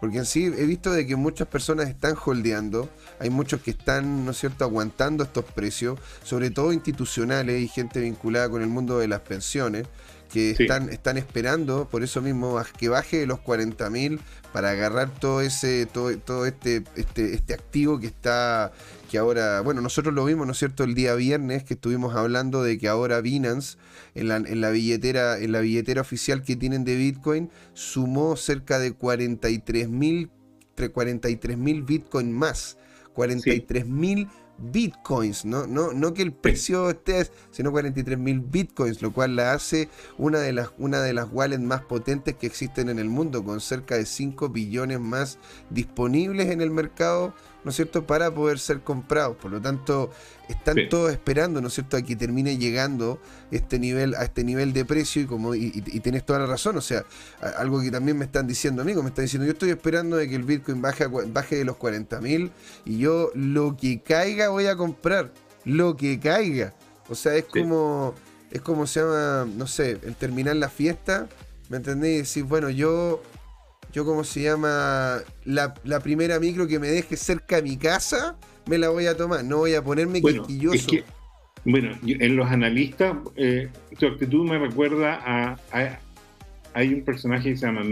porque 0.00 0.16
en 0.16 0.24
sí 0.24 0.46
he 0.46 0.64
visto 0.64 0.92
de 0.92 1.06
que 1.06 1.14
muchas 1.14 1.46
personas 1.46 1.88
están 1.88 2.16
holdeando, 2.24 2.88
hay 3.18 3.28
muchos 3.28 3.60
que 3.60 3.72
están, 3.72 4.24
¿no 4.24 4.30
es 4.30 4.38
cierto?, 4.38 4.64
aguantando 4.64 5.22
estos 5.22 5.44
precios, 5.44 5.98
sobre 6.24 6.50
todo 6.50 6.72
institucionales 6.72 7.60
y 7.60 7.68
gente 7.68 8.00
vinculada 8.00 8.48
con 8.48 8.62
el 8.62 8.68
mundo 8.68 8.98
de 8.98 9.08
las 9.08 9.20
pensiones, 9.20 9.86
que 10.32 10.50
están, 10.52 10.88
están 10.88 11.18
esperando, 11.18 11.88
por 11.88 12.02
eso 12.02 12.22
mismo, 12.22 12.60
que 12.78 12.88
baje 12.88 13.18
de 13.18 13.26
los 13.26 13.40
40 13.40 13.90
mil 13.90 14.20
para 14.52 14.70
agarrar 14.70 15.10
todo 15.10 15.40
ese, 15.40 15.86
todo, 15.86 16.16
todo 16.18 16.46
este, 16.46 16.84
este, 16.96 17.34
este 17.34 17.54
activo 17.54 17.98
que 18.00 18.06
está, 18.06 18.72
que 19.10 19.18
ahora, 19.18 19.60
bueno, 19.60 19.80
nosotros 19.80 20.14
lo 20.14 20.24
vimos, 20.24 20.46
¿no 20.46 20.52
es 20.52 20.58
cierto?, 20.58 20.84
el 20.84 20.94
día 20.94 21.14
viernes 21.14 21.64
que 21.64 21.74
estuvimos 21.74 22.14
hablando 22.14 22.62
de 22.62 22.78
que 22.78 22.88
ahora 22.88 23.20
Binance, 23.20 23.76
en 24.14 24.28
la, 24.28 24.36
en 24.36 24.60
la 24.60 24.70
billetera, 24.70 25.38
en 25.38 25.52
la 25.52 25.60
billetera 25.60 26.00
oficial 26.00 26.42
que 26.42 26.56
tienen 26.56 26.84
de 26.84 26.96
Bitcoin, 26.96 27.50
sumó 27.74 28.36
cerca 28.36 28.78
de 28.78 28.92
43 28.92 29.88
mil 29.88 30.30
43 30.88 31.58
mil 31.58 31.82
Bitcoin 31.82 32.32
más. 32.32 32.78
43 33.12 33.86
mil 33.86 34.28
bitcoins, 34.60 35.44
¿no? 35.44 35.66
No, 35.66 35.92
no 35.92 36.14
que 36.14 36.22
el 36.22 36.32
precio 36.32 36.90
esté, 36.90 37.28
sino 37.50 37.70
43 37.70 38.18
mil 38.18 38.40
bitcoins, 38.40 39.02
lo 39.02 39.12
cual 39.12 39.36
la 39.36 39.52
hace 39.52 39.88
una 40.18 40.38
de, 40.40 40.52
las, 40.52 40.70
una 40.78 41.00
de 41.00 41.12
las 41.12 41.28
wallets 41.30 41.62
más 41.62 41.82
potentes 41.82 42.34
que 42.36 42.46
existen 42.46 42.88
en 42.88 42.98
el 42.98 43.08
mundo, 43.08 43.44
con 43.44 43.60
cerca 43.60 43.96
de 43.96 44.06
5 44.06 44.48
billones 44.50 45.00
más 45.00 45.38
disponibles 45.70 46.50
en 46.50 46.60
el 46.60 46.70
mercado 46.70 47.34
¿no 47.64 47.70
es 47.70 47.76
cierto?, 47.76 48.06
para 48.06 48.32
poder 48.32 48.58
ser 48.58 48.80
comprados. 48.80 49.36
Por 49.36 49.50
lo 49.50 49.60
tanto, 49.60 50.10
están 50.48 50.76
todos 50.88 51.12
esperando, 51.12 51.60
¿no 51.60 51.68
es 51.68 51.74
cierto?, 51.74 51.96
a 51.96 52.02
que 52.02 52.16
termine 52.16 52.56
llegando 52.56 53.20
este 53.50 53.78
nivel, 53.78 54.14
a 54.14 54.24
este 54.24 54.44
nivel 54.44 54.72
de 54.72 54.84
precio 54.84 55.22
y 55.22 55.26
como 55.26 55.54
y, 55.54 55.70
tienes 56.00 56.24
toda 56.24 56.38
la 56.40 56.46
razón, 56.46 56.76
o 56.76 56.80
sea, 56.80 57.04
algo 57.58 57.80
que 57.80 57.90
también 57.90 58.18
me 58.18 58.24
están 58.24 58.46
diciendo 58.46 58.82
amigos, 58.82 59.02
me 59.02 59.10
están 59.10 59.24
diciendo, 59.24 59.46
yo 59.46 59.52
estoy 59.52 59.70
esperando 59.70 60.16
de 60.16 60.28
que 60.28 60.36
el 60.36 60.44
Bitcoin 60.44 60.80
baje, 60.80 61.06
baje 61.06 61.56
de 61.56 61.64
los 61.64 61.76
40 61.76 62.20
mil 62.20 62.50
y 62.84 62.98
yo 62.98 63.30
lo 63.34 63.76
que 63.76 64.00
caiga 64.00 64.48
voy 64.48 64.66
a 64.66 64.76
comprar, 64.76 65.32
lo 65.64 65.96
que 65.96 66.18
caiga. 66.18 66.74
O 67.08 67.14
sea, 67.14 67.34
es 67.34 67.44
como, 67.44 68.14
es 68.50 68.60
como 68.60 68.86
se 68.86 69.00
llama, 69.00 69.46
no 69.56 69.66
sé, 69.66 69.98
el 70.02 70.14
terminar 70.14 70.56
la 70.56 70.68
fiesta, 70.68 71.28
¿me 71.68 71.78
entendés? 71.78 72.14
Y 72.14 72.18
decir, 72.18 72.44
bueno, 72.44 72.70
yo 72.70 73.20
yo 73.92 74.04
como 74.04 74.24
se 74.24 74.42
llama, 74.42 75.18
la, 75.44 76.00
primera 76.02 76.38
micro 76.38 76.66
que 76.66 76.78
me 76.78 76.88
deje 76.88 77.16
cerca 77.16 77.56
de 77.56 77.62
mi 77.62 77.76
casa, 77.76 78.36
me 78.66 78.78
la 78.78 78.88
voy 78.88 79.06
a 79.06 79.16
tomar, 79.16 79.44
no 79.44 79.58
voy 79.58 79.74
a 79.74 79.82
ponerme 79.82 80.20
bueno, 80.20 80.46
bueno, 81.64 81.90
en 82.02 82.36
los 82.36 82.50
analistas, 82.50 83.16
eh, 83.36 83.68
tu 83.98 84.06
actitud 84.06 84.48
me 84.48 84.58
recuerda 84.58 85.20
a, 85.24 85.98
Hay 86.74 86.94
un 86.94 87.02
personaje 87.02 87.50
que 87.50 87.56
se 87.56 87.66
llama 87.66 87.82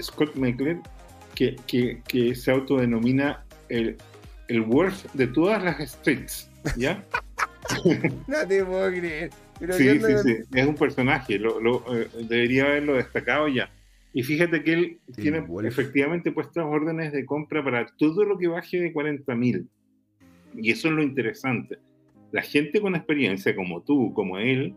Scott 0.00 0.34
Meckler, 0.34 0.78
que, 1.34 1.56
que, 2.06 2.34
se 2.34 2.50
autodenomina 2.50 3.44
el, 3.68 3.96
el 4.48 4.60
worth 4.62 5.12
de 5.12 5.26
todas 5.28 5.62
las 5.62 5.78
streets, 5.90 6.50
¿ya? 6.76 7.04
no 8.26 8.46
te 8.46 8.64
puedo 8.64 8.90
creer. 8.90 9.30
sí, 9.70 10.00
sí, 10.00 10.18
sí, 10.22 10.36
es 10.52 10.66
un 10.66 10.74
personaje, 10.74 11.38
lo, 11.38 11.82
eh, 11.94 12.08
debería 12.28 12.64
haberlo 12.64 12.94
destacado 12.94 13.48
ya. 13.48 13.70
Y 14.14 14.22
fíjate 14.22 14.62
que 14.62 14.72
él 14.72 14.98
tiene 15.16 15.44
efectivamente 15.64 16.30
puestas 16.30 16.64
órdenes 16.64 17.12
de 17.12 17.26
compra 17.26 17.64
para 17.64 17.84
todo 17.98 18.24
lo 18.24 18.38
que 18.38 18.46
baje 18.46 18.78
de 18.78 18.92
40 18.92 19.34
mil. 19.34 19.68
Y 20.56 20.70
eso 20.70 20.86
es 20.88 20.94
lo 20.94 21.02
interesante. 21.02 21.78
La 22.30 22.42
gente 22.42 22.80
con 22.80 22.94
experiencia, 22.94 23.56
como 23.56 23.82
tú, 23.82 24.14
como 24.14 24.38
él, 24.38 24.72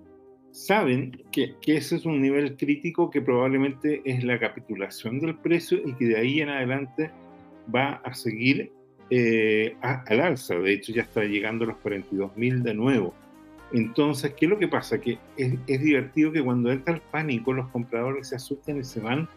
saben 0.51 1.23
que, 1.31 1.53
que, 1.61 1.77
ese 1.77 1.97
es 1.97 2.05
un 2.05 2.19
nivel 2.19 2.57
crítico 2.57 3.11
que 3.11 3.21
probablemente 3.21 4.01
es 4.05 4.23
la 4.23 4.39
capitulación 4.39 5.19
del 5.19 5.35
precio 5.35 5.79
y 5.85 5.93
que 5.93 6.05
de 6.05 6.17
ahí 6.17 6.41
en 6.41 6.49
adelante 6.49 7.11
va 7.73 8.01
a 8.03 8.15
seguir 8.15 8.71
eh, 9.11 9.75
al 9.81 10.19
alza. 10.19 10.55
De 10.55 10.73
hecho, 10.73 10.93
ya 10.93 11.03
está 11.03 11.23
llegando 11.23 11.63
a 11.63 11.67
los 11.67 11.77
42 11.77 12.35
mil 12.35 12.63
de 12.63 12.73
nuevo. 12.73 13.13
Entonces, 13.73 14.33
¿qué 14.37 14.45
es 14.45 14.49
lo 14.49 14.59
que 14.59 14.67
pasa? 14.67 14.99
Que 14.99 15.17
es, 15.35 15.81
divertido 15.81 16.31
que 16.31 16.41
cuando 16.41 16.71
entra 16.71 16.95
el 16.95 17.01
pánico 17.01 17.53
los 17.53 17.67
compradores 17.69 18.29
se 18.29 18.35
asustan 18.35 18.77
y 18.77 18.83
se 18.83 18.99
van 18.99 19.27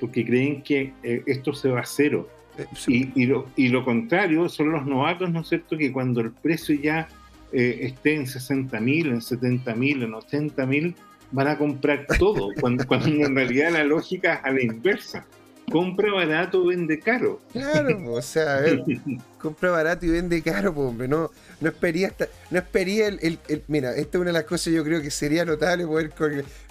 porque 0.00 0.24
creen 0.24 0.62
que 0.62 0.92
eh, 1.02 1.22
esto 1.26 1.52
se 1.52 1.68
va 1.68 1.80
a 1.80 1.86
cero. 1.86 2.28
Eh, 2.58 3.10
y, 3.14 3.68
lo, 3.68 3.84
contrario 3.84 4.48
son 4.48 4.72
los 4.72 4.86
novatos, 4.86 5.30
¿no 5.30 5.40
es 5.40 5.48
cierto? 5.48 5.76
Que 5.76 5.92
cuando 5.92 6.20
el 6.20 6.32
precio 6.32 6.74
ya 6.74 7.08
eh, 7.52 7.78
esté 7.82 8.14
en 8.14 8.26
60 8.26 8.78
mil, 8.80 9.08
en 9.08 9.22
70 9.22 9.74
mil, 9.74 10.02
en 10.02 10.14
80 10.14 10.66
mil, 10.66 10.94
van 11.32 11.48
a 11.48 11.58
comprar 11.58 12.06
todo, 12.18 12.50
cuando, 12.60 12.86
cuando 12.86 13.08
en 13.08 13.34
realidad 13.34 13.72
la 13.72 13.84
lógica 13.84 14.34
es 14.34 14.44
a 14.44 14.50
la 14.50 14.62
inversa 14.62 15.26
compra 15.70 16.12
barato, 16.12 16.66
vende 16.66 16.98
caro. 16.98 17.40
Claro, 17.52 18.12
o 18.12 18.22
sea, 18.22 18.56
a 18.56 18.60
ver, 18.60 18.82
compra 19.38 19.70
barato 19.70 20.06
y 20.06 20.10
vende 20.10 20.42
caro, 20.42 20.72
hombre. 20.72 21.08
No, 21.08 21.30
no 21.60 21.68
espería, 21.68 22.12
no 22.50 22.58
espería 22.58 23.08
el, 23.08 23.38
Mira, 23.68 23.94
esta 23.94 24.18
es 24.18 24.20
una 24.20 24.30
de 24.30 24.34
las 24.34 24.44
cosas 24.44 24.72
yo 24.72 24.84
creo 24.84 25.02
que 25.02 25.10
sería 25.10 25.44
notable 25.44 25.86
poder. 25.86 26.12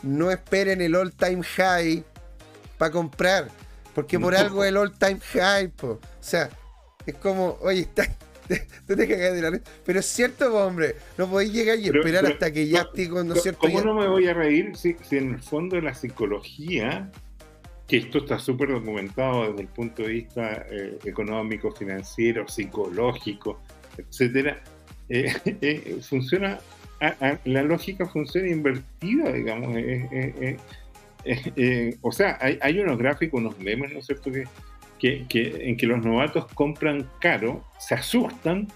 No 0.04 0.32
esperen 0.32 0.82
el 0.82 0.95
all 0.95 1.14
time 1.14 1.43
high 1.43 2.04
para 2.78 2.91
comprar. 2.91 3.50
Porque 3.93 4.20
por 4.20 4.36
algo 4.36 4.64
el 4.64 4.78
all 4.78 4.93
time 4.93 5.20
high, 5.34 5.70
po. 5.70 5.88
O 5.88 6.00
sea, 6.20 6.50
es 7.06 7.16
como, 7.16 7.58
oye, 7.62 7.82
está. 7.82 8.08
Te, 8.48 8.66
te 8.86 8.95
de 8.95 9.41
la 9.41 9.60
Pero 9.86 10.00
es 10.00 10.06
cierto, 10.06 10.56
hombre, 10.56 10.95
no 11.18 11.30
podéis 11.30 11.52
llegar 11.52 11.78
y 11.80 11.88
esperar 11.88 12.26
hasta 12.26 12.50
que 12.50 12.66
ya 12.66 12.80
esté 12.80 13.10
con, 13.10 13.28
¿no 13.28 13.36
cierto? 13.36 13.60
¿Cómo 13.60 13.82
no 13.82 13.93
me 13.93 14.08
voy 14.08 14.26
a 14.30 14.34
reír 14.34 14.72
si, 14.78 14.95
si 15.04 15.18
en 15.18 15.34
el 15.34 15.41
fondo 15.41 15.76
de 15.76 15.82
la 15.82 15.93
psicología 15.93 17.12
que 17.88 17.98
esto 17.98 18.20
está 18.20 18.38
súper 18.38 18.70
documentado 18.70 19.50
desde 19.50 19.62
el 19.62 19.68
punto 19.70 20.04
de 20.04 20.10
vista 20.10 20.66
eh, 20.70 21.00
económico, 21.06 21.72
financiero, 21.72 22.48
psicológico, 22.48 23.62
etcétera, 23.98 24.62
eh, 25.08 25.34
eh, 25.62 25.98
funciona, 26.02 26.60
la 27.46 27.64
lógica 27.64 28.06
funciona 28.06 28.50
invertida, 28.50 29.32
digamos. 29.32 29.78
o 32.02 32.12
sea, 32.12 32.38
hay, 32.42 32.80
unos 32.80 32.98
gráficos, 32.98 33.40
unos 33.40 33.58
memes, 33.60 33.94
¿no 33.94 34.00
es 34.00 34.06
cierto?, 34.06 34.32
que, 35.00 35.26
que, 35.30 35.70
en 35.70 35.78
que 35.78 35.86
los 35.86 36.04
novatos 36.04 36.48
compran 36.54 37.10
caro, 37.22 37.64
se 37.80 37.96
asustan, 37.96 38.68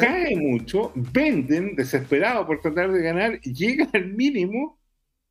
cae 0.00 0.34
mucho, 0.36 0.92
venden 0.94 1.76
desesperados 1.76 2.46
por 2.46 2.60
tratar 2.60 2.90
de 2.90 3.02
ganar, 3.02 3.40
llegan 3.40 3.90
al 3.92 4.06
mínimo 4.14 4.75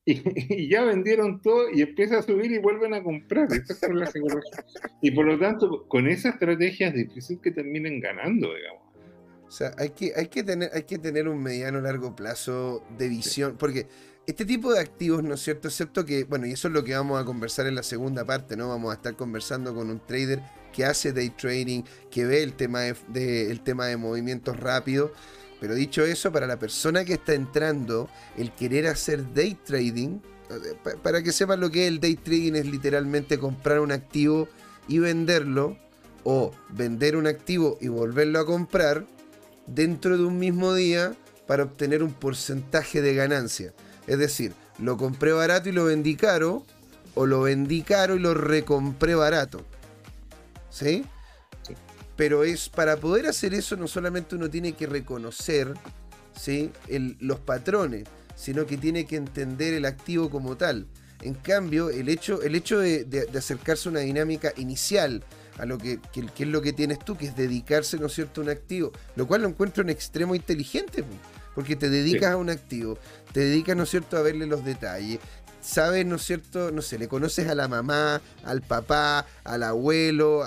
y, 0.07 0.69
ya 0.69 0.83
vendieron 0.83 1.41
todo 1.41 1.71
y 1.73 1.81
empieza 1.81 2.19
a 2.19 2.21
subir 2.21 2.51
y 2.51 2.59
vuelven 2.59 2.93
a 2.93 3.03
comprar. 3.03 3.47
Y 5.01 5.11
por 5.11 5.25
lo 5.25 5.39
tanto, 5.39 5.87
con 5.87 6.07
esa 6.07 6.29
estrategia 6.29 6.89
es 6.89 6.93
difícil 6.93 7.39
que 7.41 7.51
terminen 7.51 7.99
ganando, 7.99 8.53
digamos. 8.53 8.83
O 9.47 9.51
sea, 9.51 9.71
hay 9.77 9.89
que, 9.89 10.13
hay 10.15 10.27
que, 10.27 10.43
tener, 10.43 10.69
hay 10.73 10.83
que 10.83 10.99
tener 10.99 11.27
un 11.27 11.41
mediano 11.41 11.81
largo 11.81 12.15
plazo 12.15 12.83
de 12.97 13.09
visión, 13.09 13.55
porque 13.57 13.87
este 14.27 14.45
tipo 14.45 14.73
de 14.73 14.79
activos, 14.79 15.23
¿no 15.23 15.35
es 15.35 15.41
cierto? 15.41 15.67
Excepto 15.67 16.05
que, 16.05 16.23
bueno, 16.23 16.45
y 16.45 16.51
eso 16.51 16.67
es 16.67 16.73
lo 16.73 16.83
que 16.83 16.95
vamos 16.95 17.21
a 17.21 17.25
conversar 17.25 17.67
en 17.67 17.75
la 17.75 17.83
segunda 17.83 18.25
parte, 18.25 18.55
¿no? 18.55 18.69
Vamos 18.69 18.91
a 18.91 18.95
estar 18.95 19.15
conversando 19.15 19.73
con 19.73 19.89
un 19.89 19.99
trader 20.05 20.41
que 20.73 20.83
hace 20.83 21.13
day 21.13 21.29
trading, 21.29 21.83
que 22.11 22.25
ve 22.25 22.43
el 22.43 22.53
tema 22.53 22.81
de, 22.81 23.49
el 23.49 23.61
tema 23.61 23.85
de 23.85 23.97
movimientos 23.97 24.59
rápidos 24.59 25.11
pero 25.65 25.73
dicho 25.73 26.05
eso, 26.05 26.31
para 26.31 26.45
la 26.45 26.59
persona 26.59 27.03
que 27.03 27.13
está 27.13 27.33
entrando, 27.33 28.07
el 28.37 28.51
querer 28.51 28.85
hacer 28.85 29.33
day 29.33 29.55
trading, 29.65 30.19
para 31.01 31.23
que 31.23 31.31
sepan 31.31 31.59
lo 31.59 31.71
que 31.71 31.87
es 31.87 31.87
el 31.87 31.99
day 31.99 32.15
trading, 32.15 32.53
es 32.53 32.67
literalmente 32.67 33.39
comprar 33.39 33.79
un 33.79 33.91
activo 33.91 34.47
y 34.87 34.99
venderlo, 34.99 35.75
o 36.23 36.51
vender 36.69 37.15
un 37.15 37.25
activo 37.25 37.79
y 37.81 37.87
volverlo 37.87 38.39
a 38.39 38.45
comprar 38.45 39.07
dentro 39.65 40.19
de 40.19 40.25
un 40.25 40.37
mismo 40.37 40.75
día 40.75 41.15
para 41.47 41.63
obtener 41.63 42.03
un 42.03 42.13
porcentaje 42.13 43.01
de 43.01 43.15
ganancia. 43.15 43.73
Es 44.05 44.19
decir, 44.19 44.53
lo 44.77 44.97
compré 44.97 45.31
barato 45.31 45.69
y 45.69 45.71
lo 45.71 45.85
vendí 45.85 46.15
caro, 46.15 46.63
o 47.15 47.25
lo 47.25 47.41
vendí 47.41 47.81
caro 47.81 48.17
y 48.17 48.19
lo 48.19 48.35
recompré 48.35 49.15
barato. 49.15 49.63
¿Sí? 50.69 51.05
Pero 52.15 52.43
es 52.43 52.69
para 52.69 52.97
poder 52.97 53.27
hacer 53.27 53.53
eso 53.53 53.75
no 53.75 53.87
solamente 53.87 54.35
uno 54.35 54.49
tiene 54.49 54.73
que 54.73 54.87
reconocer 54.87 55.73
¿sí? 56.39 56.71
los 57.19 57.39
patrones, 57.39 58.07
sino 58.35 58.65
que 58.65 58.77
tiene 58.77 59.05
que 59.05 59.15
entender 59.15 59.73
el 59.73 59.85
activo 59.85 60.29
como 60.29 60.55
tal. 60.55 60.87
En 61.21 61.33
cambio, 61.33 61.89
el 61.89 62.09
hecho, 62.09 62.41
el 62.41 62.55
hecho 62.55 62.79
de, 62.79 63.27
acercarse 63.35 63.89
a 63.89 63.91
una 63.91 64.01
dinámica 64.01 64.53
inicial, 64.57 65.23
a 65.57 65.65
lo 65.65 65.77
que, 65.77 65.99
es 66.13 66.47
lo 66.47 66.61
que 66.61 66.73
tienes 66.73 66.99
tú, 66.99 67.17
que 67.17 67.27
es 67.27 67.35
dedicarse, 67.35 67.97
¿no 67.97 68.07
es 68.07 68.13
cierto?, 68.13 68.41
a 68.41 68.43
un 68.43 68.49
activo, 68.49 68.91
lo 69.15 69.25
cual 69.25 69.41
lo 69.41 69.47
encuentro 69.47 69.81
en 69.83 69.89
extremo 69.89 70.35
inteligente, 70.35 71.03
porque 71.55 71.77
te 71.77 71.89
dedicas 71.89 72.31
a 72.31 72.37
un 72.37 72.49
activo, 72.49 72.99
te 73.31 73.39
dedicas, 73.39 73.77
¿no 73.77 73.83
es 73.83 73.89
cierto?, 73.89 74.17
a 74.17 74.21
verle 74.21 74.45
los 74.45 74.65
detalles, 74.65 75.19
sabes, 75.65 76.05
¿no 76.05 76.15
es 76.15 76.23
cierto? 76.23 76.71
No 76.71 76.81
sé, 76.81 76.99
le 76.99 77.07
conoces 77.07 77.47
a 77.47 77.55
la 77.55 77.67
mamá, 77.67 78.21
al 78.43 78.61
papá, 78.61 79.25
al 79.43 79.63
abuelo, 79.63 80.43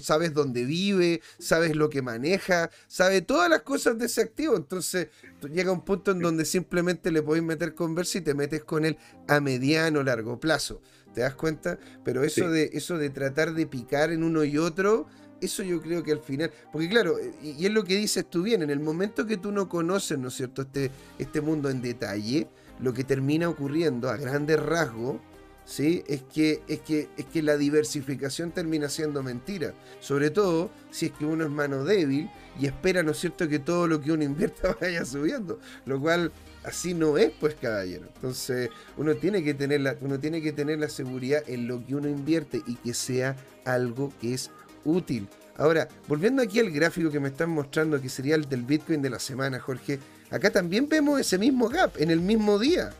sabes 0.00 0.32
dónde 0.32 0.64
vive, 0.64 1.20
sabes 1.38 1.74
lo 1.74 1.90
que 1.90 2.02
maneja, 2.02 2.70
sabes 2.86 3.26
todas 3.26 3.50
las 3.50 3.62
cosas 3.62 3.98
de 3.98 4.06
ese 4.06 4.22
activo. 4.22 4.56
Entonces 4.56 5.08
llega 5.52 5.72
un 5.72 5.84
punto 5.84 6.12
en 6.12 6.20
donde 6.20 6.44
simplemente 6.44 7.10
le 7.10 7.22
podéis 7.22 7.44
meter 7.44 7.74
conversa 7.74 8.18
y 8.18 8.20
te 8.20 8.34
metes 8.34 8.62
con 8.64 8.84
él 8.84 8.96
a 9.26 9.40
mediano, 9.40 10.02
largo 10.02 10.38
plazo. 10.38 10.80
¿Te 11.12 11.20
das 11.22 11.34
cuenta? 11.34 11.78
Pero 12.04 12.24
eso, 12.24 12.48
de, 12.48 12.70
eso 12.72 12.96
de 12.96 13.10
tratar 13.10 13.54
de 13.54 13.66
picar 13.66 14.10
en 14.10 14.22
uno 14.22 14.44
y 14.44 14.58
otro, 14.58 15.06
eso 15.40 15.62
yo 15.62 15.80
creo 15.80 16.02
que 16.02 16.12
al 16.12 16.20
final, 16.20 16.50
porque 16.72 16.88
claro, 16.88 17.16
y, 17.42 17.64
es 17.64 17.72
lo 17.72 17.84
que 17.84 17.96
dices 17.96 18.28
tú 18.28 18.42
bien, 18.42 18.62
en 18.62 18.70
el 18.70 18.80
momento 18.80 19.26
que 19.26 19.36
tú 19.36 19.52
no 19.52 19.68
conoces, 19.68 20.18
¿no 20.18 20.28
es 20.28 20.34
cierto?, 20.34 20.62
este, 20.62 20.90
este 21.18 21.40
mundo 21.40 21.70
en 21.70 21.82
detalle, 21.82 22.48
lo 22.80 22.92
que 22.92 23.04
termina 23.04 23.48
ocurriendo 23.48 24.10
a 24.10 24.16
grandes 24.16 24.60
rasgos, 24.60 25.16
¿sí? 25.64 26.04
Es 26.06 26.22
que, 26.22 26.62
es, 26.68 26.80
que, 26.80 27.08
es 27.16 27.24
que 27.26 27.42
la 27.42 27.56
diversificación 27.56 28.52
termina 28.52 28.88
siendo 28.88 29.22
mentira. 29.22 29.74
Sobre 30.00 30.30
todo 30.30 30.70
si 30.90 31.06
es 31.06 31.12
que 31.12 31.24
uno 31.24 31.44
es 31.44 31.50
mano 31.50 31.84
débil 31.84 32.30
y 32.60 32.66
espera, 32.66 33.02
¿no 33.02 33.12
es 33.12 33.18
cierto?, 33.18 33.48
que 33.48 33.58
todo 33.58 33.86
lo 33.86 34.00
que 34.00 34.12
uno 34.12 34.24
invierta 34.24 34.76
vaya 34.80 35.04
subiendo. 35.04 35.58
Lo 35.86 36.00
cual 36.00 36.32
así 36.64 36.94
no 36.94 37.18
es, 37.18 37.30
pues, 37.40 37.54
caballero. 37.54 38.06
Entonces, 38.14 38.70
uno 38.96 39.14
tiene 39.14 39.42
que 39.42 39.54
tener 39.54 39.80
la, 39.80 39.96
uno 40.00 40.18
tiene 40.18 40.42
que 40.42 40.52
tener 40.52 40.78
la 40.78 40.88
seguridad 40.88 41.42
en 41.46 41.68
lo 41.68 41.84
que 41.84 41.94
uno 41.94 42.08
invierte 42.08 42.62
y 42.66 42.76
que 42.76 42.94
sea 42.94 43.36
algo 43.64 44.12
que 44.20 44.34
es 44.34 44.50
útil. 44.84 45.28
Ahora, 45.56 45.88
volviendo 46.08 46.42
aquí 46.42 46.58
al 46.58 46.70
gráfico 46.70 47.10
que 47.10 47.20
me 47.20 47.28
están 47.28 47.50
mostrando, 47.50 48.00
que 48.00 48.08
sería 48.08 48.34
el 48.34 48.48
del 48.48 48.62
Bitcoin 48.62 49.00
de 49.02 49.10
la 49.10 49.20
semana, 49.20 49.60
Jorge, 49.60 50.00
acá 50.34 50.50
también 50.50 50.88
vemos 50.88 51.20
ese 51.20 51.38
mismo 51.38 51.68
gap 51.68 51.92
en 51.98 52.10
el 52.10 52.20
mismo 52.20 52.58
día. 52.58 52.90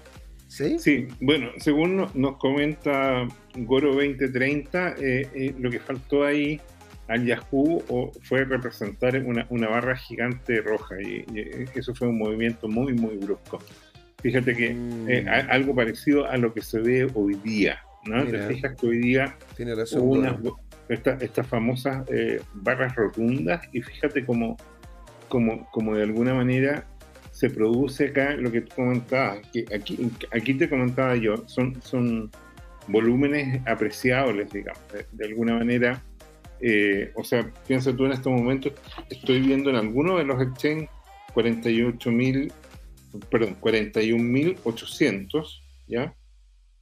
¿Sí? 0.46 0.78
Sí, 0.78 1.08
bueno, 1.20 1.48
según 1.58 2.06
nos 2.14 2.36
comenta 2.36 3.26
Goro 3.56 3.88
2030, 3.94 4.94
eh, 5.00 5.28
eh, 5.34 5.54
lo 5.58 5.68
que 5.68 5.80
faltó 5.80 6.24
ahí 6.24 6.60
al 7.08 7.26
Yahoo 7.26 7.82
fue 8.22 8.44
representar 8.44 9.20
una, 9.24 9.68
barra 9.68 9.96
gigante 9.96 10.60
roja 10.60 10.94
y, 11.02 11.24
eso 11.74 11.92
fue 11.94 12.08
un 12.08 12.18
movimiento 12.18 12.68
muy, 12.68 12.92
muy 12.92 13.16
brusco. 13.16 13.58
Fíjate 14.22 14.54
que 14.54 14.74
mm. 14.74 15.10
eh, 15.10 15.26
algo 15.28 15.74
parecido 15.74 16.26
a 16.26 16.36
lo 16.36 16.54
que 16.54 16.62
se 16.62 16.78
ve 16.78 17.10
hoy 17.14 17.34
día, 17.42 17.80
¿no? 18.06 18.24
Te 18.24 18.38
fijas 18.46 18.76
que 18.76 18.86
hoy 18.86 18.98
día 18.98 19.36
Tiene 19.56 19.74
razón, 19.74 20.02
hubo 20.02 20.60
estas 20.88 21.46
famosas 21.48 22.04
barras 22.52 22.94
rotundas 22.94 23.66
y 23.72 23.82
fíjate 23.82 24.24
cómo, 24.24 24.56
como, 25.28 25.68
como 25.72 25.96
de 25.96 26.04
alguna 26.04 26.32
manera 26.32 26.86
se 27.34 27.50
produce 27.50 28.06
acá 28.06 28.34
lo 28.36 28.50
que 28.52 28.60
tú 28.60 28.76
comentabas, 28.76 29.40
que 29.52 29.64
aquí, 29.74 29.98
aquí 30.30 30.54
te 30.54 30.70
comentaba 30.70 31.16
yo, 31.16 31.48
son, 31.48 31.82
son 31.82 32.30
volúmenes 32.86 33.60
apreciables, 33.66 34.52
digamos, 34.52 34.80
de, 35.10 35.26
alguna 35.26 35.58
manera. 35.58 36.00
Eh, 36.60 37.10
o 37.16 37.24
sea, 37.24 37.52
piensa 37.66 37.92
tú 37.94 38.06
en 38.06 38.12
estos 38.12 38.32
momentos, 38.32 38.72
estoy 39.10 39.40
viendo 39.40 39.70
en 39.70 39.76
alguno 39.76 40.16
de 40.16 40.24
los 40.24 40.40
exchanges 40.40 40.88
48.000, 41.34 42.52
perdón, 43.28 43.56
41.800, 43.60 45.60
¿ya? 45.88 46.14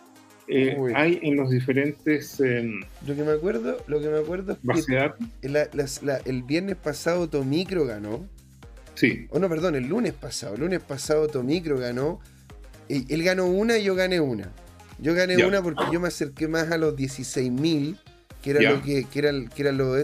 eh, 0.49 0.77
hay 0.95 1.19
en 1.23 1.35
los 1.35 1.49
diferentes. 1.49 2.39
Em, 2.39 2.81
lo 3.05 3.15
que 3.15 3.23
me 3.23 3.31
acuerdo, 3.31 3.77
lo 3.87 3.99
que 3.99 4.07
me 4.07 4.19
acuerdo 4.19 4.57
es 4.73 4.85
que 4.85 5.11
el 6.25 6.43
viernes 6.43 6.75
pasado 6.77 7.29
Tomicro 7.29 7.85
ganó. 7.85 8.25
Sí. 8.95 9.27
O 9.29 9.39
no, 9.39 9.49
perdón, 9.49 9.75
el 9.75 9.87
lunes 9.87 10.13
pasado. 10.13 10.55
El 10.55 10.61
lunes 10.61 10.79
pasado 10.79 11.27
Tomicro 11.27 11.77
ganó 11.77 12.19
él 12.89 13.23
ganó 13.23 13.45
una 13.45 13.77
y 13.77 13.83
yo 13.83 13.95
gané 13.95 14.19
una. 14.19 14.51
Yo 14.99 15.13
gané 15.13 15.45
una 15.45 15.61
porque 15.61 15.83
yo 15.91 15.99
me 15.99 16.07
acerqué 16.07 16.47
más 16.47 16.71
a 16.71 16.77
los 16.77 16.95
16.000, 16.95 17.97
que 18.41 18.49
era 18.51 18.71
lo 18.71 18.81
que, 18.81 19.05
que, 19.05 19.19
era, 19.19 19.31
que 19.53 19.61
era 19.61 19.71
lo 19.71 19.95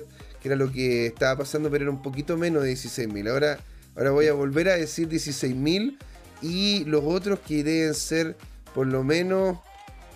que 0.44 0.50
era 0.50 0.56
lo 0.56 0.72
que 0.72 1.08
estaba 1.08 1.40
pasando, 1.40 1.72
pero 1.72 1.86
era 1.86 1.92
un 1.92 2.04
poquito 2.04 2.38
menos 2.38 2.64
de 2.64 2.74
16.000. 2.74 3.32
Ahora, 3.32 3.60
ahora 3.96 4.12
voy 4.12 4.28
a 4.28 4.34
volver 4.34 4.70
a 4.70 4.76
decir 4.76 5.10
16.000 5.10 5.98
y 6.44 6.84
los 6.86 7.04
otros 7.04 7.40
que 7.40 7.64
deben 7.64 7.96
ser 7.96 8.36
por 8.76 8.86
lo 8.86 9.04
menos 9.04 9.58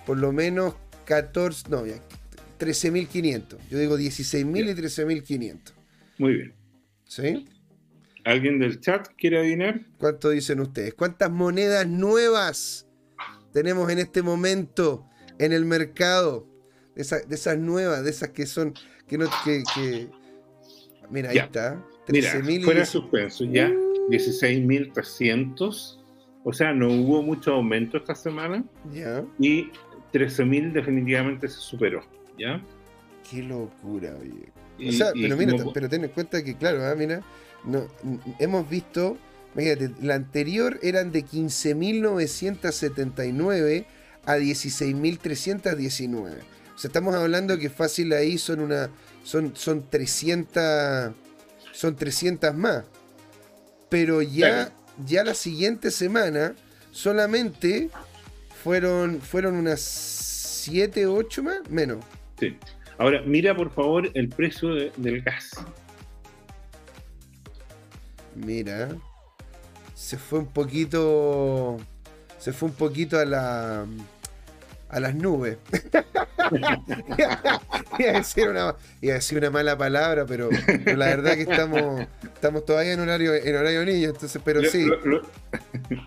por 0.06 0.18
lo 0.18 0.32
menos 0.32 0.76
14, 1.06 1.70
no, 1.70 1.84
13.500. 1.84 3.58
Yo 3.70 3.78
digo 3.78 3.98
16.000 3.98 4.70
y 4.70 4.74
13.500. 4.74 5.74
Muy 6.18 6.34
bien. 6.34 6.54
¿Sí? 7.06 7.46
¿Alguien 8.24 8.60
del 8.60 8.80
chat 8.80 9.08
quiere 9.18 9.40
adivinar? 9.40 9.82
¿Cuánto 9.98 10.30
dicen 10.30 10.60
ustedes? 10.60 10.94
¿Cuántas 10.94 11.30
monedas 11.32 11.88
nuevas 11.88 12.88
tenemos 13.54 13.90
en 13.90 14.00
este 14.00 14.22
momento 14.22 15.08
en 15.40 15.54
el 15.54 15.66
mercado? 15.66 16.48
De, 16.96 17.02
esas 17.02 17.58
nuevas, 17.58 18.04
de 18.04 18.10
esas 18.10 18.30
que 18.30 18.46
son. 18.46 18.74
que 19.08 19.18
no. 19.18 19.30
que, 19.44 20.10
Mira, 21.10 21.30
ahí 21.30 21.38
está. 21.38 21.82
13.000 22.08 22.64
fuera 22.64 22.86
suspenso, 22.86 23.46
ya. 23.46 23.70
16.300. 24.10 25.98
O 26.44 26.54
sea, 26.54 26.74
no 26.74 26.90
hubo 26.90 27.22
mucho 27.22 27.54
aumento 27.54 27.98
esta 27.98 28.16
semana. 28.16 28.64
Ya. 28.94 29.24
Y 29.40 29.70
13.000 30.14 30.72
definitivamente 30.72 31.48
se 31.48 31.58
superó. 31.58 32.02
¿Ya? 32.38 32.64
Qué 33.30 33.44
locura, 33.44 34.16
oye. 34.20 34.52
o 34.88 34.92
sea, 34.94 35.12
pero 35.14 35.36
mira, 35.36 35.54
pero 35.74 35.90
ten 35.90 36.06
en 36.06 36.12
cuenta 36.12 36.42
que, 36.44 36.56
claro, 36.56 36.86
¿ah? 36.86 36.96
mira, 36.96 37.22
no, 37.66 37.88
hemos 38.40 38.70
visto, 38.70 39.18
imagínate, 39.54 39.92
la 40.02 40.16
anterior 40.16 40.80
eran 40.82 41.12
de 41.12 41.26
15.979 41.26 43.86
a 44.26 44.38
16.319. 44.38 46.16
O 46.16 46.24
sea, 46.78 46.88
estamos 46.88 47.14
hablando 47.16 47.58
que 47.58 47.70
fácil 47.70 48.14
ahí 48.14 48.38
son 48.38 48.62
una 48.62 48.90
son, 49.28 49.54
son 49.58 49.90
300 49.90 51.12
son 51.74 51.96
300 51.98 52.56
más. 52.56 52.86
Pero 53.90 54.22
ya 54.22 54.72
ya 55.06 55.24
la 55.26 55.34
siguiente 55.34 55.92
semana 55.92 56.56
solamente 56.92 57.90
fueron 58.64 59.20
fueron 59.20 59.56
unas 59.56 59.82
7 59.82 61.08
8 61.08 61.44
más, 61.44 61.70
menos. 61.70 62.06
Sí. 62.40 62.58
Ahora, 62.98 63.22
mira 63.26 63.54
por 63.56 63.70
favor 63.74 64.10
el 64.14 64.30
precio 64.30 64.70
del 64.96 65.22
gas. 65.22 65.52
Mira, 68.34 68.90
se 69.94 70.18
fue 70.18 70.40
un 70.40 70.48
poquito. 70.48 71.78
Se 72.40 72.54
fue 72.54 72.70
un 72.70 72.76
poquito 72.76 73.20
a 73.20 73.26
la. 73.26 73.86
A 74.90 75.00
las 75.00 75.16
nubes. 75.16 75.58
iba, 78.00 78.10
a 78.10 78.14
decir 78.14 78.48
una, 78.48 78.76
iba 79.02 79.14
a 79.14 79.16
decir 79.16 79.38
una 79.38 79.50
mala 79.50 79.78
palabra, 79.78 80.26
pero, 80.26 80.50
la 80.86 81.06
verdad 81.08 81.36
que 81.36 81.42
estamos, 81.42 82.08
estamos 82.24 82.66
todavía 82.66 82.94
en 82.94 83.00
horario, 83.00 83.34
en 83.34 83.56
horario 83.56 83.86
niño, 83.86 84.10
entonces, 84.10 84.42
pero 84.44 84.64
sí. 84.64 84.88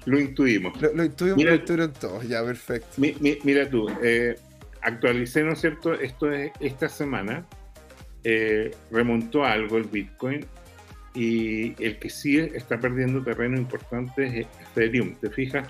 Lo, 0.07 0.19
intuimos. 0.19 0.81
Lo, 0.81 1.05
intuimos, 1.05 1.43
lo 1.43 1.55
intuyeron 1.55 1.93
todos, 1.93 2.27
ya, 2.27 2.45
perfecto. 2.45 2.89
mira 2.99 3.69
tú, 3.69 3.89
eh, 4.03 4.37
actualicé, 4.83 5.43
¿no 5.43 5.53
es 5.53 5.61
cierto? 5.61 5.95
Esto 5.95 6.33
es 6.33 6.53
esta 6.61 6.89
semana. 6.89 7.45
Eh, 8.23 8.75
remontó 8.91 9.45
algo 9.45 9.79
el 9.79 9.85
Bitcoin 9.85 10.45
y 11.15 11.83
el 11.83 11.99
que 11.99 12.11
sí 12.11 12.39
está 12.39 12.79
perdiendo 12.79 13.23
terreno 13.23 13.57
importante 13.57 14.41
es 14.41 14.47
Ethereum. 14.71 15.15
¿Te 15.15 15.31
fijas? 15.31 15.69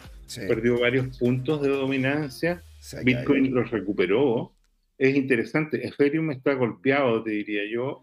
Perdió 0.48 0.78
varios 0.80 1.18
puntos 1.18 1.62
de 1.62 1.68
dominancia. 1.68 2.62
Bitcoin 3.04 3.54
los 3.54 3.70
recuperó. 3.70 4.52
Es 4.98 5.14
interesante. 5.16 5.86
Ethereum 5.86 6.30
está 6.30 6.54
golpeado, 6.54 7.22
te 7.22 7.30
diría 7.30 7.62
yo, 7.70 8.02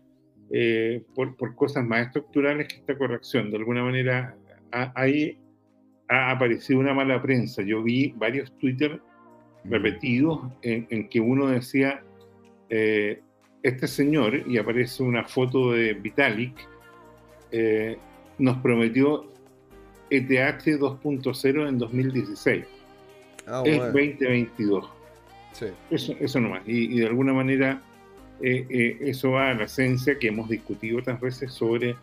eh, 0.52 1.04
por, 1.14 1.36
por, 1.36 1.56
cosas 1.56 1.86
más 1.86 2.08
estructurales 2.08 2.68
que 2.68 2.78
esta 2.78 2.98
corrección. 2.98 3.52
De 3.52 3.58
alguna 3.58 3.84
manera, 3.84 4.36
ahí 4.72 5.38
ha 6.08 6.32
aparecido 6.32 6.80
una 6.80 6.94
mala 6.94 7.22
prensa. 7.22 7.62
Yo 7.62 7.84
vi 7.84 8.14
varios 8.18 8.56
Twitter 8.58 9.02
repetidos 9.66 10.42
en, 10.62 11.10
que 11.10 11.20
uno 11.20 11.48
decía, 11.48 12.04
eh, 12.70 13.22
este 13.64 13.88
señor, 13.88 14.44
y 14.48 14.58
aparece 14.58 15.04
una 15.04 15.26
foto 15.26 15.74
de 15.74 15.94
Vitalik, 15.94 16.54
eh, 17.52 17.98
nos 18.38 18.58
prometió 18.58 19.32
ETH 20.10 20.30
2.0 20.30 21.68
en 21.68 21.78
2016. 21.78 22.66
Ah, 23.48 23.64
es 23.66 23.78
2022. 23.78 24.90
Eso, 25.90 26.14
eso 26.20 26.40
nomás. 26.40 26.62
Y, 26.66 27.00
de 27.00 27.08
alguna 27.08 27.34
manera 27.34 27.82
eh, 28.42 28.66
eh, 28.70 28.98
eso 29.02 29.32
va 29.32 29.52
a 29.52 29.54
la 29.56 29.64
esencia 29.64 30.20
que 30.20 30.28
hemos 30.28 30.50
discutido 30.50 31.00
otras 31.00 31.20
veces 31.20 31.52
sobre 31.52 31.96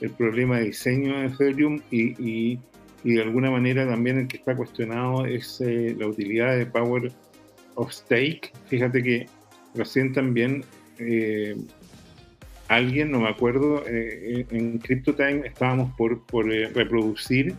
el 0.00 0.10
problema 0.10 0.58
de 0.58 0.66
diseño 0.66 1.20
de 1.20 1.26
Ethereum 1.26 1.80
y, 1.90 2.14
y, 2.18 2.58
de 3.04 3.22
alguna 3.22 3.50
manera 3.50 3.86
también 3.86 4.18
el 4.18 4.28
que 4.28 4.36
está 4.36 4.56
cuestionado 4.56 5.26
es 5.26 5.60
la 5.60 6.06
utilidad 6.06 6.56
de 6.56 6.66
Power 6.66 7.10
of 7.74 7.92
Stake. 7.92 8.52
Fíjate 8.68 9.02
que 9.02 9.26
recién 9.74 10.12
también 10.12 10.64
alguien, 12.72 13.10
no 13.10 13.20
me 13.20 13.28
acuerdo, 13.28 13.84
eh, 13.86 14.46
en 14.50 14.78
CryptoTime 14.78 15.46
estábamos 15.46 15.94
por, 15.96 16.24
por 16.26 16.52
eh, 16.52 16.68
reproducir 16.68 17.54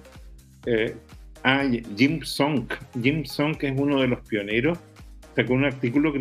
eh, 1.43 1.81
a 1.83 1.95
Jim 1.97 2.21
Song. 2.23 2.67
Jim 3.01 3.25
Song 3.25 3.55
es 3.59 3.73
uno 3.77 4.01
de 4.01 4.07
los 4.07 4.21
pioneros, 4.27 4.77
sacó 5.35 5.53
un 5.53 5.65
artículo 5.65 6.13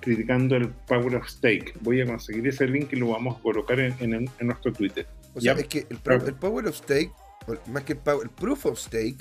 criticando 0.00 0.56
el 0.56 0.68
Power 0.88 1.16
of 1.16 1.28
Stake. 1.28 1.74
Voy 1.80 2.00
a 2.00 2.06
conseguir 2.06 2.46
ese 2.48 2.66
link 2.66 2.92
y 2.92 2.96
lo 2.96 3.10
vamos 3.10 3.38
a 3.38 3.42
colocar 3.42 3.78
en, 3.80 4.28
nuestro 4.40 4.72
Twitter. 4.72 5.06
O 5.34 5.40
sea, 5.40 5.52
es 5.52 5.66
que 5.68 5.86
el, 5.90 5.98
Power 5.98 6.66
of 6.66 6.76
Stake, 6.76 7.10
más 7.66 7.84
que 7.84 7.92
el, 7.92 7.98
power, 7.98 8.24
el 8.24 8.30
Proof 8.30 8.66
of 8.66 8.78
Stake, 8.78 9.18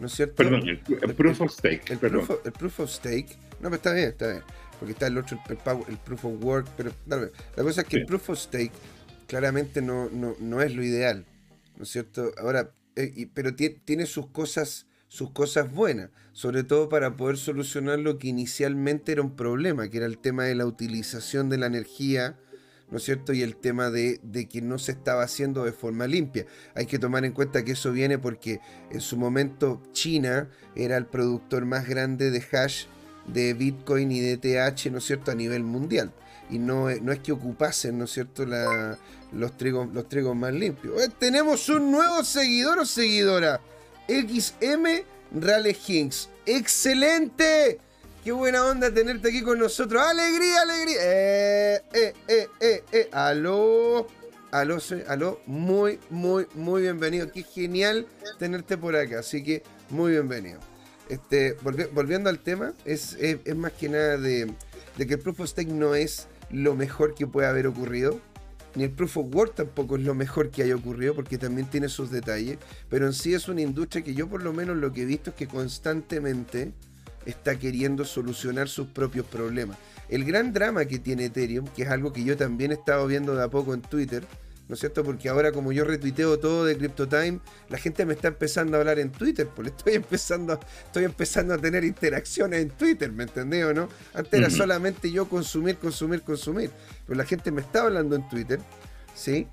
¿no 0.00 0.06
es 0.06 0.12
cierto? 0.12 0.36
Perdón, 0.36 0.68
el, 0.68 0.78
Proof 1.14 1.40
of 1.40 1.52
Stake. 1.52 1.82
El, 1.90 1.98
proof 1.98 2.30
el 2.44 2.52
Proof 2.52 2.80
of 2.80 2.90
Stake, 2.90 3.28
no, 3.60 3.70
pero 3.70 3.74
está 3.74 3.92
bien, 3.92 4.08
está 4.08 4.30
bien 4.30 4.42
porque 4.78 4.92
está 4.92 5.06
el 5.06 5.18
otro, 5.18 5.38
el, 5.48 5.96
proof 5.98 6.24
of 6.24 6.42
work, 6.42 6.68
pero 6.76 6.92
la 7.06 7.62
cosa 7.62 7.82
es 7.82 7.86
que 7.86 7.98
el 7.98 8.06
proof 8.06 8.30
of 8.30 8.38
stake 8.38 8.72
claramente 9.26 9.82
no, 9.82 10.08
no, 10.10 10.62
es 10.62 10.74
lo 10.74 10.82
ideal, 10.82 11.24
¿no 11.76 11.84
es 11.84 11.90
cierto? 11.90 12.32
Ahora, 12.38 12.70
eh, 12.96 13.28
pero 13.34 13.54
tiene 13.54 14.06
sus 14.06 14.26
cosas, 14.26 14.86
sus 15.08 15.30
cosas 15.30 15.72
buenas, 15.72 16.10
sobre 16.32 16.64
todo 16.64 16.88
para 16.88 17.16
poder 17.16 17.36
solucionar 17.36 17.98
lo 17.98 18.18
que 18.18 18.28
inicialmente 18.28 19.12
era 19.12 19.22
un 19.22 19.36
problema, 19.36 19.88
que 19.88 19.98
era 19.98 20.06
el 20.06 20.18
tema 20.18 20.44
de 20.44 20.54
la 20.54 20.66
utilización 20.66 21.48
de 21.48 21.58
la 21.58 21.66
energía, 21.66 22.38
¿no 22.90 22.98
es 22.98 23.04
cierto? 23.04 23.32
Y 23.32 23.42
el 23.42 23.56
tema 23.56 23.90
de, 23.90 24.20
de, 24.22 24.48
que 24.48 24.62
no 24.62 24.78
se 24.78 24.92
estaba 24.92 25.22
haciendo 25.22 25.64
de 25.64 25.72
forma 25.72 26.06
limpia. 26.06 26.46
Hay 26.74 26.86
que 26.86 26.98
tomar 26.98 27.24
en 27.24 27.32
cuenta 27.32 27.64
que 27.64 27.72
eso 27.72 27.92
viene 27.92 28.18
porque 28.18 28.60
en 28.90 29.00
su 29.00 29.16
momento 29.16 29.82
China 29.92 30.48
era 30.74 30.96
el 30.96 31.06
productor 31.06 31.64
más 31.64 31.88
grande 31.88 32.30
de 32.30 32.44
hash 32.52 32.86
de 33.26 33.54
Bitcoin 33.54 34.12
y 34.12 34.20
de 34.20 34.36
TH, 34.36 34.90
¿no 34.90 34.98
es 34.98 35.04
cierto?, 35.04 35.30
a 35.30 35.34
nivel 35.34 35.64
mundial. 35.64 36.12
Y 36.50 36.58
no, 36.58 36.88
no 36.90 37.12
es 37.12 37.18
que 37.20 37.32
ocupasen, 37.32 37.98
¿no 37.98 38.04
es 38.04 38.12
cierto?, 38.12 38.46
la, 38.46 38.98
los, 39.32 39.56
trigos, 39.56 39.88
los 39.92 40.08
trigos 40.08 40.36
más 40.36 40.52
limpios. 40.52 41.02
Eh, 41.02 41.10
tenemos 41.18 41.68
un 41.68 41.90
nuevo 41.90 42.22
seguidor 42.24 42.78
o 42.78 42.86
seguidora. 42.86 43.60
XM 44.08 45.04
Rale 45.32 45.76
Hinks. 45.86 46.28
¡Excelente! 46.46 47.80
Qué 48.22 48.32
buena 48.32 48.64
onda 48.64 48.92
tenerte 48.92 49.28
aquí 49.28 49.42
con 49.42 49.58
nosotros. 49.58 50.02
¡Alegría, 50.02 50.62
alegría! 50.62 50.96
Eh, 51.00 51.82
eh, 51.92 52.14
eh, 52.28 52.48
eh, 52.60 52.84
eh. 52.92 53.08
Aló. 53.12 54.06
Aló, 54.50 54.78
aló. 55.08 55.40
Muy, 55.46 55.98
muy, 56.10 56.46
muy 56.54 56.82
bienvenido. 56.82 57.30
Qué 57.30 57.42
genial 57.42 58.06
tenerte 58.38 58.76
por 58.76 58.96
acá. 58.96 59.20
Así 59.20 59.42
que 59.42 59.62
muy 59.90 60.12
bienvenido. 60.12 60.58
Este, 61.08 61.56
volviendo 61.92 62.28
al 62.28 62.40
tema, 62.40 62.72
es, 62.84 63.16
más 63.54 63.72
que 63.72 63.88
nada 63.88 64.16
de, 64.16 64.52
que 64.96 65.14
el 65.14 65.20
Proof 65.20 65.40
of 65.40 65.48
Stake 65.48 65.70
no 65.70 65.94
es 65.94 66.26
lo 66.50 66.74
mejor 66.74 67.14
que 67.14 67.26
puede 67.26 67.48
haber 67.48 67.66
ocurrido. 67.66 68.20
Ni 68.74 68.84
el 68.84 68.90
Proof 68.90 69.16
of 69.16 69.34
Work 69.34 69.54
tampoco 69.54 69.96
es 69.96 70.02
lo 70.02 70.14
mejor 70.14 70.50
que 70.50 70.62
haya 70.62 70.76
ocurrido 70.76 71.14
porque 71.14 71.38
también 71.38 71.66
tiene 71.68 71.88
sus 71.88 72.10
detalles. 72.10 72.58
Pero 72.90 73.06
en 73.06 73.12
sí 73.12 73.32
es 73.32 73.48
una 73.48 73.62
industria 73.62 74.04
que 74.04 74.14
yo 74.14 74.28
por 74.28 74.42
lo 74.42 74.52
menos 74.52 74.76
lo 74.76 74.92
que 74.92 75.02
he 75.02 75.06
visto 75.06 75.30
es 75.30 75.36
que 75.36 75.48
constantemente 75.48 76.72
está 77.24 77.58
queriendo 77.58 78.04
solucionar 78.04 78.68
sus 78.68 78.88
propios 78.88 79.26
problemas. 79.26 79.78
El 80.08 80.24
gran 80.24 80.52
drama 80.52 80.84
que 80.84 80.98
tiene 80.98 81.24
Ethereum, 81.24 81.66
que 81.74 81.82
es 81.82 81.88
algo 81.88 82.12
que 82.12 82.22
yo 82.22 82.36
también 82.36 82.70
he 82.70 82.74
estado 82.74 83.06
viendo 83.06 83.34
de 83.34 83.42
a 83.42 83.48
poco 83.48 83.74
en 83.74 83.82
Twitter, 83.82 84.24
¿no 84.68 84.74
es 84.74 84.80
cierto? 84.80 85.04
Porque 85.04 85.28
ahora 85.28 85.52
como 85.52 85.72
yo 85.72 85.84
retuiteo 85.84 86.38
todo 86.38 86.64
de 86.64 86.76
CryptoTime, 86.76 87.40
la 87.68 87.78
gente 87.78 88.04
me 88.04 88.14
está 88.14 88.28
empezando 88.28 88.76
a 88.76 88.80
hablar 88.80 88.98
en 88.98 89.10
Twitter, 89.12 89.48
pues 89.54 89.68
estoy 89.68 89.94
empezando, 89.96 90.58
estoy 90.84 91.04
empezando 91.04 91.54
a 91.54 91.58
tener 91.58 91.84
interacciones 91.84 92.62
en 92.62 92.70
Twitter, 92.70 93.12
¿me 93.12 93.24
entendés 93.24 93.64
o 93.64 93.74
no? 93.74 93.88
Antes 94.14 94.40
era 94.40 94.50
solamente 94.50 95.10
yo 95.10 95.28
consumir, 95.28 95.76
consumir, 95.76 96.22
consumir, 96.22 96.70
pero 97.06 97.16
la 97.16 97.24
gente 97.24 97.50
me 97.50 97.60
está 97.60 97.82
hablando 97.84 98.16
en 98.16 98.28
Twitter, 98.28 98.60
¿sí? 99.14 99.46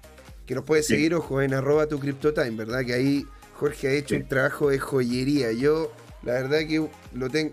Que 0.45 0.55
nos 0.55 0.65
puede 0.65 0.83
seguir, 0.83 1.13
ojo, 1.13 1.41
en 1.41 1.53
arroba 1.53 1.87
tu 1.87 1.99
CryptoTime, 1.99 2.51
¿verdad? 2.51 2.83
Que 2.85 2.93
ahí 2.93 3.25
Jorge 3.53 3.87
ha 3.87 3.91
hecho 3.91 4.15
un 4.15 4.27
trabajo 4.27 4.69
de 4.69 4.79
joyería. 4.79 5.51
Yo 5.53 5.93
La 6.23 6.33
verdad 6.33 6.59
que 6.67 6.85
lo 7.13 7.29
tengo 7.29 7.51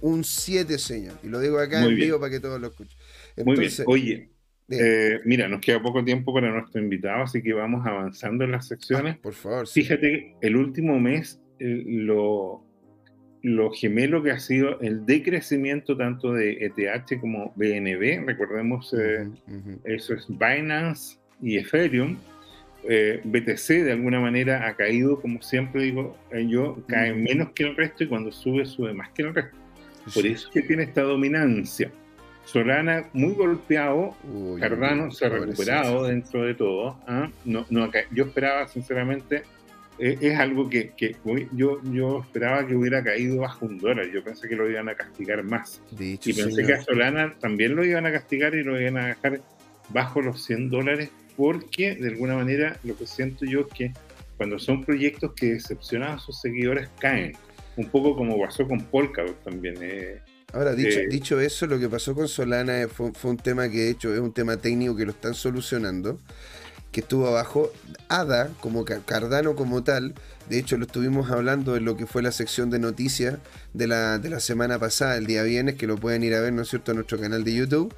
un 0.00 0.24
7, 0.24 0.78
señor. 0.78 1.14
Y 1.22 1.28
lo 1.28 1.40
digo 1.40 1.58
acá 1.58 1.84
en 1.84 1.94
vivo 1.94 2.18
para 2.20 2.30
que 2.30 2.40
todos 2.40 2.60
lo 2.60 2.68
escuchen. 2.68 2.96
Muy 3.44 3.56
bien. 3.56 3.72
Oye, 3.86 4.29
eh, 4.70 5.20
mira, 5.24 5.48
nos 5.48 5.60
queda 5.60 5.82
poco 5.82 6.04
tiempo 6.04 6.32
para 6.32 6.50
nuestro 6.50 6.80
invitado, 6.80 7.24
así 7.24 7.42
que 7.42 7.52
vamos 7.52 7.86
avanzando 7.86 8.44
en 8.44 8.52
las 8.52 8.68
secciones. 8.68 9.16
Ah, 9.16 9.20
por 9.22 9.34
favor. 9.34 9.68
Fíjate, 9.68 10.34
el 10.40 10.56
último 10.56 10.98
mes, 10.98 11.40
lo, 11.58 12.64
lo 13.42 13.70
gemelo 13.72 14.22
que 14.22 14.30
ha 14.30 14.38
sido 14.38 14.80
el 14.80 15.04
decrecimiento 15.06 15.96
tanto 15.96 16.32
de 16.32 16.58
ETH 16.64 17.20
como 17.20 17.52
BNB, 17.56 18.26
recordemos, 18.26 18.94
eh, 18.98 19.28
eso 19.84 20.14
es 20.14 20.26
Binance 20.28 21.18
y 21.42 21.58
Ethereum. 21.58 22.16
Eh, 22.88 23.20
BTC 23.24 23.84
de 23.84 23.92
alguna 23.92 24.20
manera 24.20 24.66
ha 24.66 24.74
caído, 24.74 25.20
como 25.20 25.42
siempre 25.42 25.82
digo 25.82 26.16
yo, 26.48 26.82
cae 26.88 27.12
menos 27.12 27.50
que 27.50 27.64
el 27.64 27.76
resto 27.76 28.04
y 28.04 28.08
cuando 28.08 28.32
sube, 28.32 28.64
sube 28.64 28.94
más 28.94 29.10
que 29.10 29.22
el 29.22 29.34
resto. 29.34 29.56
Por 30.14 30.26
eso 30.26 30.48
es 30.48 30.54
que 30.54 30.62
tiene 30.62 30.84
esta 30.84 31.02
dominancia. 31.02 31.92
Solana 32.44 33.08
muy 33.12 33.34
golpeado, 33.34 34.16
Cardano 34.58 35.10
se 35.10 35.26
ha 35.26 35.28
recuperado 35.28 36.04
dentro 36.04 36.44
de 36.44 36.54
todo. 36.54 36.98
¿ah? 37.06 37.30
No, 37.44 37.66
no, 37.70 37.90
yo 38.12 38.24
esperaba 38.24 38.66
sinceramente, 38.66 39.44
eh, 39.98 40.16
es 40.20 40.38
algo 40.38 40.68
que, 40.68 40.92
que, 40.96 41.16
yo, 41.52 41.80
yo 41.84 42.20
esperaba 42.20 42.66
que 42.66 42.74
hubiera 42.74 43.04
caído 43.04 43.38
bajo 43.38 43.66
un 43.66 43.78
dólar, 43.78 44.10
yo 44.10 44.24
pensé 44.24 44.48
que 44.48 44.56
lo 44.56 44.68
iban 44.68 44.88
a 44.88 44.94
castigar 44.94 45.42
más. 45.42 45.82
y 45.98 46.16
pensé 46.32 46.64
que 46.64 46.72
a 46.72 46.82
Solana 46.82 47.34
también 47.38 47.76
lo 47.76 47.84
iban 47.84 48.06
a 48.06 48.12
castigar 48.12 48.54
y 48.54 48.62
lo 48.62 48.80
iban 48.80 48.96
a 48.96 49.06
dejar 49.08 49.40
bajo 49.90 50.22
los 50.22 50.42
100 50.44 50.70
dólares 50.70 51.10
porque 51.36 51.94
de 51.94 52.08
alguna 52.08 52.34
manera 52.36 52.78
lo 52.84 52.96
que 52.96 53.06
siento 53.06 53.44
yo 53.44 53.60
es 53.60 53.66
que 53.68 53.92
cuando 54.36 54.58
son 54.58 54.84
proyectos 54.84 55.34
que 55.34 55.52
decepcionan 55.52 56.12
a 56.12 56.18
sus 56.18 56.40
seguidores 56.40 56.88
caen, 56.98 57.32
un 57.76 57.86
poco 57.90 58.16
como 58.16 58.40
pasó 58.40 58.66
con 58.66 58.80
Polkadot 58.80 59.42
también. 59.42 59.74
Eh, 59.80 60.20
Ahora, 60.52 60.74
dicho, 60.74 60.98
eh, 60.98 61.08
dicho 61.08 61.40
eso, 61.40 61.66
lo 61.66 61.78
que 61.78 61.88
pasó 61.88 62.14
con 62.14 62.28
Solana 62.28 62.88
fue, 62.88 63.12
un 63.24 63.36
tema 63.36 63.68
que 63.68 63.78
de 63.78 63.90
hecho 63.90 64.12
es 64.12 64.20
un 64.20 64.32
tema 64.32 64.56
técnico 64.56 64.96
que 64.96 65.04
lo 65.04 65.12
están 65.12 65.34
solucionando, 65.34 66.18
que 66.90 67.00
estuvo 67.00 67.28
abajo. 67.28 67.72
ADA, 68.08 68.50
como 68.60 68.84
Cardano 68.84 69.54
como 69.54 69.84
tal, 69.84 70.14
de 70.48 70.58
hecho 70.58 70.76
lo 70.76 70.86
estuvimos 70.86 71.30
hablando 71.30 71.76
en 71.76 71.84
lo 71.84 71.96
que 71.96 72.06
fue 72.06 72.22
la 72.22 72.32
sección 72.32 72.70
de 72.70 72.80
noticias 72.80 73.38
de 73.72 73.86
la, 73.86 74.18
de 74.18 74.30
la 74.30 74.40
semana 74.40 74.78
pasada, 74.78 75.16
el 75.16 75.26
día 75.26 75.44
viernes, 75.44 75.76
que 75.76 75.86
lo 75.86 75.96
pueden 75.96 76.24
ir 76.24 76.34
a 76.34 76.40
ver, 76.40 76.52
¿no 76.52 76.62
es 76.62 76.68
cierto?, 76.68 76.90
en 76.90 76.96
nuestro 76.96 77.20
canal 77.20 77.44
de 77.44 77.54
YouTube, 77.54 77.94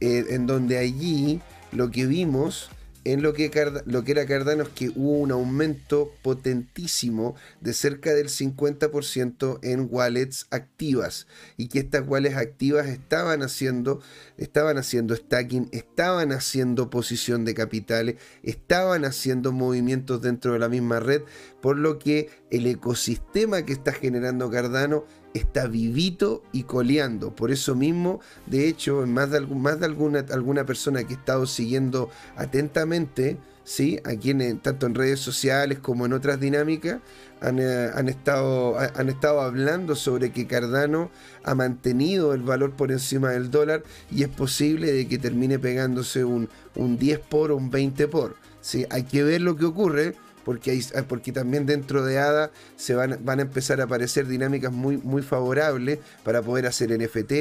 eh, 0.00 0.24
en 0.30 0.46
donde 0.46 0.78
allí 0.78 1.40
lo 1.72 1.90
que 1.90 2.06
vimos 2.06 2.70
en 3.04 3.22
lo 3.22 3.32
que, 3.32 3.50
lo 3.86 4.04
que 4.04 4.12
era 4.12 4.26
Cardano 4.26 4.62
es 4.62 4.68
que 4.68 4.90
hubo 4.90 5.18
un 5.18 5.32
aumento 5.32 6.12
potentísimo 6.22 7.34
de 7.60 7.72
cerca 7.72 8.14
del 8.14 8.28
50% 8.28 9.58
en 9.62 9.88
wallets 9.90 10.46
activas 10.50 11.26
y 11.56 11.68
que 11.68 11.80
estas 11.80 12.06
wallets 12.06 12.36
activas 12.36 12.86
estaban 12.88 13.42
haciendo, 13.42 14.00
estaban 14.36 14.78
haciendo 14.78 15.16
stacking, 15.16 15.68
estaban 15.72 16.32
haciendo 16.32 16.90
posición 16.90 17.44
de 17.44 17.54
capitales, 17.54 18.16
estaban 18.42 19.04
haciendo 19.04 19.52
movimientos 19.52 20.22
dentro 20.22 20.52
de 20.52 20.58
la 20.60 20.68
misma 20.68 21.00
red, 21.00 21.22
por 21.60 21.78
lo 21.78 21.98
que 21.98 22.30
el 22.50 22.66
ecosistema 22.66 23.62
que 23.62 23.72
está 23.72 23.92
generando 23.92 24.50
Cardano 24.50 25.04
está 25.34 25.66
vivito 25.66 26.42
y 26.52 26.64
coleando. 26.64 27.34
Por 27.34 27.50
eso 27.50 27.74
mismo, 27.74 28.20
de 28.46 28.68
hecho, 28.68 29.06
más 29.06 29.30
de, 29.30 29.40
más 29.40 29.80
de 29.80 29.86
alguna, 29.86 30.24
alguna 30.30 30.64
persona 30.64 31.04
que 31.04 31.14
he 31.14 31.16
estado 31.16 31.46
siguiendo 31.46 32.10
atentamente, 32.36 33.38
¿sí? 33.64 33.98
aquí 34.04 34.30
en, 34.30 34.58
tanto 34.58 34.86
en 34.86 34.94
redes 34.94 35.20
sociales 35.20 35.78
como 35.78 36.06
en 36.06 36.12
otras 36.12 36.40
dinámicas, 36.40 37.00
han, 37.40 37.58
eh, 37.58 37.90
estado, 38.06 38.78
han 38.78 39.08
estado 39.08 39.40
hablando 39.40 39.96
sobre 39.96 40.30
que 40.30 40.46
Cardano 40.46 41.10
ha 41.42 41.54
mantenido 41.54 42.34
el 42.34 42.42
valor 42.42 42.72
por 42.72 42.92
encima 42.92 43.30
del 43.30 43.50
dólar 43.50 43.82
y 44.10 44.22
es 44.22 44.28
posible 44.28 44.92
de 44.92 45.08
que 45.08 45.18
termine 45.18 45.58
pegándose 45.58 46.24
un, 46.24 46.48
un 46.76 46.98
10 46.98 47.18
por 47.18 47.50
o 47.50 47.56
un 47.56 47.70
20 47.70 48.06
por. 48.08 48.36
¿sí? 48.60 48.86
Hay 48.90 49.02
que 49.02 49.24
ver 49.24 49.40
lo 49.40 49.56
que 49.56 49.64
ocurre 49.64 50.14
porque, 50.44 50.80
ah, 50.94 51.02
porque 51.08 51.32
también 51.32 51.66
dentro 51.66 52.04
de 52.04 52.18
ADA 52.18 52.50
se 52.76 52.94
van, 52.94 53.18
van 53.22 53.38
a 53.38 53.42
empezar 53.42 53.80
a 53.80 53.84
aparecer 53.84 54.26
dinámicas 54.26 54.72
muy, 54.72 54.96
muy 54.98 55.22
favorables 55.22 55.98
para 56.24 56.42
poder 56.42 56.66
hacer 56.66 56.90
NFT 56.90 57.32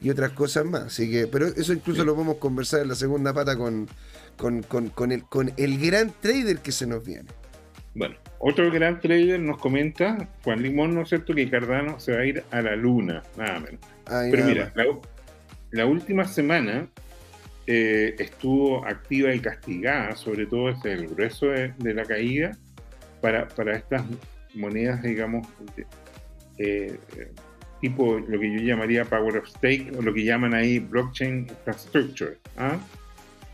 y 0.00 0.10
otras 0.10 0.32
cosas 0.32 0.64
más. 0.64 0.82
Así 0.82 1.10
que, 1.10 1.26
pero 1.26 1.46
eso 1.46 1.72
incluso 1.72 2.04
lo 2.04 2.14
podemos 2.14 2.36
conversar 2.36 2.82
en 2.82 2.88
la 2.88 2.94
segunda 2.94 3.32
pata 3.32 3.56
con, 3.56 3.88
con, 4.36 5.12
el, 5.12 5.24
con 5.24 5.52
el 5.56 5.78
gran 5.78 6.12
trader 6.20 6.58
que 6.58 6.72
se 6.72 6.86
nos 6.86 7.04
viene. 7.04 7.28
Bueno, 7.94 8.14
otro 8.38 8.70
gran 8.70 9.00
trader 9.00 9.40
nos 9.40 9.58
comenta, 9.58 10.28
Juan 10.44 10.62
Limón, 10.62 10.94
¿no 10.94 11.02
es 11.02 11.08
cierto?, 11.08 11.34
que 11.34 11.50
Cardano 11.50 11.98
se 11.98 12.12
va 12.12 12.20
a 12.20 12.26
ir 12.26 12.44
a 12.50 12.62
la 12.62 12.76
luna, 12.76 13.24
nada 13.36 13.58
menos. 13.58 13.80
Pero 14.30 14.44
mira, 14.44 14.72
la, 15.70 15.86
última 15.86 16.24
semana 16.24 16.88
eh, 17.70 18.16
estuvo 18.18 18.82
activa 18.86 19.34
y 19.34 19.40
castigada, 19.40 20.16
sobre 20.16 20.46
todo 20.46 20.70
es 20.70 20.82
el 20.86 21.06
grueso 21.06 21.48
de, 21.48 21.94
la 21.94 22.02
caída, 22.02 22.56
para, 23.20 23.46
para, 23.46 23.76
estas 23.76 24.04
monedas, 24.54 25.02
digamos, 25.02 25.46
eh, 26.56 26.98
tipo 27.82 28.18
lo 28.20 28.40
que 28.40 28.52
yo 28.54 28.60
llamaría 28.60 29.04
Power 29.04 29.36
of 29.36 29.48
Stake, 29.48 29.92
o 29.98 30.00
lo 30.00 30.14
que 30.14 30.24
llaman 30.24 30.54
ahí 30.54 30.78
Blockchain 30.78 31.46
Infrastructure. 31.50 32.38
¿ah? 32.56 32.78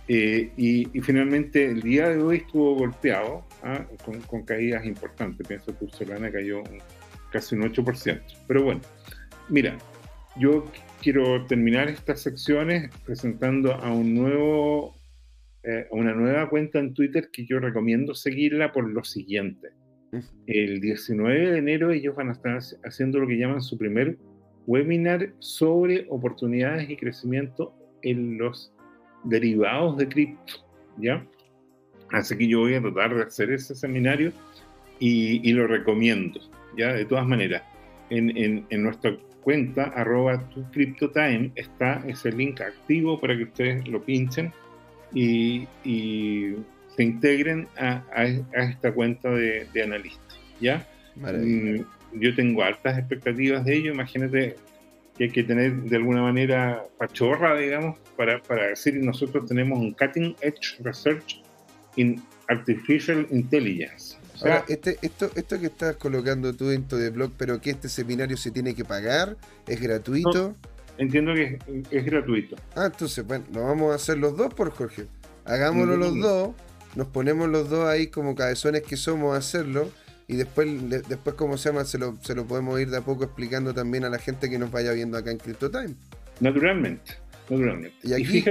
Eh, 0.07 0.49
y, 0.57 0.85
finalmente 1.01 1.65
el 1.65 1.83
día 1.83 2.09
de 2.11 2.23
hoy 2.23 2.37
estuvo 2.37 2.77
golpeado 2.77 3.45
¿ah? 3.65 3.85
con, 4.05 4.21
con, 4.21 4.45
caídas 4.45 4.85
importantes. 4.85 5.45
Pienso 5.45 5.77
que 5.77 5.89
Solana 5.89 6.31
cayó 6.31 6.63
casi 7.33 7.57
un 7.57 7.63
8%. 7.63 8.23
Pero 8.47 8.63
bueno, 8.63 8.81
mira, 9.49 9.77
yo 10.37 10.71
quiero 11.05 11.45
terminar 11.45 11.91
estas 11.91 12.23
secciones 12.23 12.91
presentando 13.05 13.75
a 13.75 13.93
un 13.93 14.15
nuevo, 14.15 14.97
eh, 15.63 15.87
una 15.91 16.15
nueva 16.15 16.49
cuenta 16.49 16.79
en 16.79 16.95
Twitter 16.95 17.29
que 17.31 17.45
yo 17.45 17.61
recomiendo 17.61 18.15
seguirla 18.15 18.73
por 18.73 18.89
lo 18.89 19.05
siguiente. 19.05 19.69
El 20.47 20.81
19 20.81 21.51
de 21.51 21.59
enero 21.59 21.91
ellos 21.91 22.17
van 22.17 22.31
a 22.31 22.33
estar 22.33 22.59
haciendo 22.85 23.19
lo 23.19 23.27
que 23.27 23.37
llaman 23.37 23.61
su 23.61 23.77
primer 23.77 24.17
webinar 24.67 25.35
sobre 25.41 26.07
oportunidades 26.09 26.89
y 26.89 26.97
crecimiento 26.97 27.75
en 28.01 28.39
los 28.39 28.73
derivados 29.25 29.99
de 29.99 30.09
cripto, 30.09 30.55
¿ya? 30.97 31.27
Así 32.13 32.35
que 32.39 32.49
yo 32.49 32.61
voy 32.61 32.75
a 32.75 32.81
tratar 32.81 33.15
de 33.15 33.25
hacer 33.25 33.53
ese 33.53 33.75
seminario 33.75 34.33
y, 35.01 35.53
lo 35.53 35.67
recomiendo, 35.67 36.41
¿ya? 36.79 36.95
De 36.95 37.05
todas 37.05 37.27
maneras, 37.27 37.63
en, 38.09 38.35
en, 38.39 38.65
en 38.71 38.83
nuestra 38.83 39.19
cuenta 39.45 39.85
arroba 39.85 40.43
tu 40.51 41.09
time 41.11 41.53
está 41.55 42.03
ese 42.09 42.33
link 42.33 42.61
activo 42.61 43.21
para 43.21 43.37
que 43.37 43.45
ustedes 43.45 43.87
lo 43.87 44.03
pinchen 44.03 44.53
y, 45.13 45.69
se 46.97 47.03
integren 47.03 47.67
a, 47.77 48.03
esta 48.53 48.93
cuenta 48.93 49.31
de, 49.31 49.83
analistas. 49.83 50.39
¿ya? 50.61 50.87
Mm, 51.17 51.81
yo 52.15 52.35
tengo 52.35 52.63
altas 52.63 52.99
expectativas 52.99 53.65
de 53.65 53.77
ello. 53.77 53.93
Imagínate 53.93 54.57
que 55.17 55.25
hay 55.25 55.31
que 55.31 55.43
tener 55.43 55.73
de 55.73 55.97
alguna 55.97 56.23
manera 56.23 56.85
pachorra, 56.99 57.57
digamos, 57.57 57.99
para, 58.17 58.41
para 58.41 58.69
decir 58.69 58.95
nosotros 59.03 59.47
tenemos 59.47 59.79
un 59.79 59.93
cutting 59.93 60.37
edge 60.41 60.77
research 60.81 61.43
in 61.97 62.23
artificial 62.49 63.27
intelligence. 63.31 64.17
Ahora, 64.45 64.65
este, 64.69 64.99
esto, 65.01 65.31
esto 65.35 65.59
que 65.59 65.67
estás 65.67 65.97
colocando 65.97 66.53
tú 66.55 66.69
dentro 66.69 66.99
de 66.99 67.11
blog, 67.11 67.33
pero 67.39 67.61
que 67.61 67.71
este 67.71 67.89
seminario 67.89 68.37
se 68.37 68.51
tiene 68.51 68.75
que 68.75 68.85
pagar, 68.85 69.37
es 69.67 69.81
gratuito. 69.81 70.55
entiendo 70.99 71.35
que 71.35 71.59
es, 71.91 72.05
gratuito. 72.05 72.57
Ah, 72.77 72.87
entonces, 72.87 73.27
bueno, 73.27 73.45
lo 73.53 73.65
vamos 73.65 73.93
a 73.93 73.95
hacer 73.97 74.19
los 74.19 74.37
dos 74.37 74.53
por 74.53 74.71
Jorge. 74.71 75.07
Hagámoslo 75.47 75.97
los 75.97 76.19
dos, 76.19 76.51
nos 76.95 77.09
ponemos 77.09 77.49
los 77.49 77.71
dos 77.71 77.89
ahí 77.89 78.09
como 78.09 78.35
cabezones 78.35 78.83
que 78.83 78.97
somos 78.97 79.35
a 79.35 79.39
hacerlo. 79.39 79.91
Y 80.27 80.37
después, 80.37 80.69
después 80.89 81.37
¿cómo 81.37 81.59
se 81.59 81.69
llama? 81.69 81.85
Se 81.85 81.99
lo, 81.99 82.17
se 82.23 82.35
lo 82.35 82.47
podemos 82.47 82.81
ir 82.81 82.91
de 82.91 82.99
a 82.99 83.03
poco 83.03 83.25
explicando 83.25 83.75
también 83.75 84.05
a 84.05 84.11
la 84.11 84.19
gente 84.19 84.49
que 84.49 84.59
nos 84.59 84.71
vaya 84.71 84.93
viendo 84.93 85.19
acá 85.19 85.31
en 85.31 85.39
CryptoTime. 85.39 85.95
Naturalmente. 86.41 87.13
Naturalmente. 87.49 87.97
Y 88.03 88.15
aquí, 88.15 88.45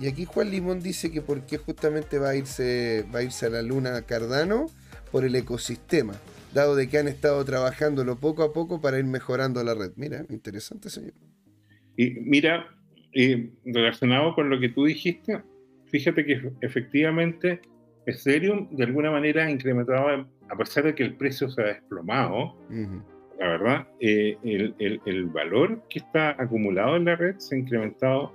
y, 0.00 0.08
aquí 0.08 0.24
Juan 0.24 0.50
Limón 0.50 0.80
dice 0.80 1.12
que 1.12 1.22
por 1.22 1.42
qué 1.42 1.56
justamente 1.56 2.18
va 2.18 2.30
a 2.30 2.34
irse, 2.34 3.06
va 3.14 3.20
a 3.20 3.22
irse 3.22 3.46
a 3.46 3.50
la 3.50 3.62
luna 3.62 4.02
Cardano 4.02 4.66
por 5.10 5.24
el 5.24 5.34
ecosistema, 5.34 6.14
dado 6.54 6.76
de 6.76 6.88
que 6.88 6.98
han 6.98 7.08
estado 7.08 7.44
trabajándolo 7.44 8.16
poco 8.16 8.42
a 8.42 8.52
poco 8.52 8.80
para 8.80 8.98
ir 8.98 9.04
mejorando 9.04 9.62
la 9.64 9.74
red. 9.74 9.92
Mira, 9.96 10.24
interesante, 10.28 10.90
señor. 10.90 11.14
Y 11.96 12.10
mira, 12.20 12.66
relacionado 13.64 14.34
con 14.34 14.50
lo 14.50 14.58
que 14.58 14.68
tú 14.68 14.84
dijiste, 14.84 15.42
fíjate 15.86 16.24
que 16.24 16.52
efectivamente 16.60 17.60
Ethereum 18.06 18.68
de 18.70 18.84
alguna 18.84 19.10
manera 19.10 19.44
ha 19.44 19.50
incrementado, 19.50 20.26
a 20.48 20.56
pesar 20.56 20.84
de 20.84 20.94
que 20.94 21.02
el 21.02 21.14
precio 21.16 21.50
se 21.50 21.62
ha 21.62 21.66
desplomado, 21.66 22.56
la 23.38 23.48
verdad, 23.48 23.88
eh, 24.00 24.36
el, 24.42 25.26
valor 25.26 25.82
que 25.88 26.00
está 26.00 26.30
acumulado 26.42 26.96
en 26.96 27.06
la 27.06 27.16
red 27.16 27.36
se 27.38 27.54
ha 27.54 27.58
incrementado 27.58 28.34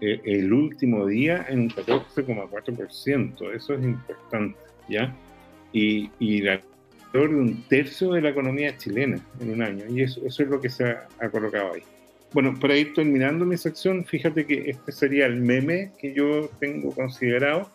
eh, 0.00 0.20
el 0.24 0.52
último 0.52 1.06
día 1.06 1.44
en 1.48 1.60
un 1.60 1.70
14,4%. 1.70 3.54
Eso 3.54 3.74
es 3.74 3.84
importante, 3.84 4.58
¿ya? 4.88 5.14
Y, 5.72 6.40
de 6.40 6.60
un 7.14 7.64
tercio 7.68 8.12
de 8.12 8.20
la 8.20 8.30
economía 8.30 8.76
chilena 8.76 9.18
en 9.40 9.50
un 9.50 9.62
año. 9.62 9.84
Y 9.88 10.02
eso, 10.02 10.20
eso 10.26 10.42
es 10.42 10.48
lo 10.48 10.60
que 10.60 10.68
se 10.68 10.84
ha, 10.84 11.30
colocado 11.30 11.74
ahí. 11.74 11.82
Bueno, 12.32 12.54
para 12.60 12.76
ir 12.76 12.92
terminando 12.92 13.44
mi 13.46 13.56
sección, 13.56 14.04
fíjate 14.04 14.44
que 14.46 14.70
este 14.70 14.92
sería 14.92 15.26
el 15.26 15.40
meme 15.40 15.92
que 15.98 16.12
yo 16.12 16.50
tengo 16.60 16.94
considerado. 16.94 17.70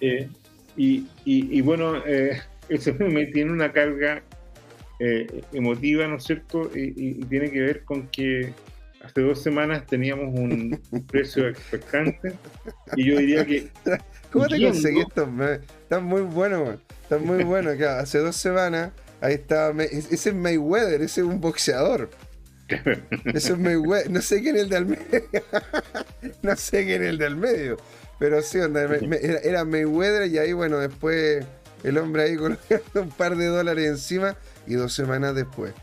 Eh, 0.00 0.28
y, 0.76 1.06
y, 1.24 1.60
bueno, 1.62 2.02
eh, 2.06 2.40
ese 2.68 2.92
meme 2.92 3.26
tiene 3.26 3.52
una 3.52 3.72
carga 3.72 4.22
eh, 5.00 5.42
emotiva, 5.52 6.06
¿no 6.06 6.16
es 6.16 6.24
cierto? 6.24 6.70
Y, 6.74 7.24
tiene 7.24 7.50
que 7.50 7.60
ver 7.60 7.84
con 7.84 8.08
que 8.08 8.52
hace 9.02 9.20
dos 9.20 9.42
semanas 9.42 9.86
teníamos 9.86 10.38
un, 10.38 10.80
precio 11.10 11.48
expectante 11.48 12.32
y 12.96 13.04
yo 13.06 13.18
diría 13.18 13.44
que... 13.44 13.68
¿Cómo 14.30 14.46
te 14.46 14.60
conseguí 14.60 15.00
esto? 15.00 15.28
Están 15.94 16.08
muy 16.08 16.22
buenos, 16.22 16.80
están 17.02 17.24
muy 17.24 17.44
buenos. 17.44 17.80
Hace 17.80 18.18
dos 18.18 18.34
semanas, 18.34 18.90
ahí 19.20 19.34
estaba, 19.34 19.80
ese 19.84 20.12
es 20.12 20.34
Mayweather, 20.34 21.02
ese 21.02 21.20
es 21.20 21.26
un 21.26 21.40
boxeador. 21.40 22.10
Ese 23.26 23.52
es 23.52 23.58
Mayweather, 23.58 24.10
no 24.10 24.20
sé 24.20 24.42
quién 24.42 24.56
es 24.56 24.62
el 24.62 24.70
del 24.70 24.86
medio. 24.86 25.22
no 26.42 26.56
sé 26.56 26.84
quién 26.84 27.04
es 27.04 27.10
el 27.10 27.18
del 27.18 27.36
medio. 27.36 27.76
Pero 28.18 28.42
sí, 28.42 28.58
era 28.58 29.64
Mayweather 29.64 30.28
y 30.28 30.38
ahí, 30.38 30.52
bueno, 30.52 30.78
después 30.78 31.46
el 31.84 31.96
hombre 31.98 32.24
ahí 32.24 32.36
colocando 32.36 33.02
un 33.02 33.10
par 33.10 33.36
de 33.36 33.46
dólares 33.46 33.86
encima 33.86 34.36
y 34.66 34.74
dos 34.74 34.92
semanas 34.92 35.36
después. 35.36 35.74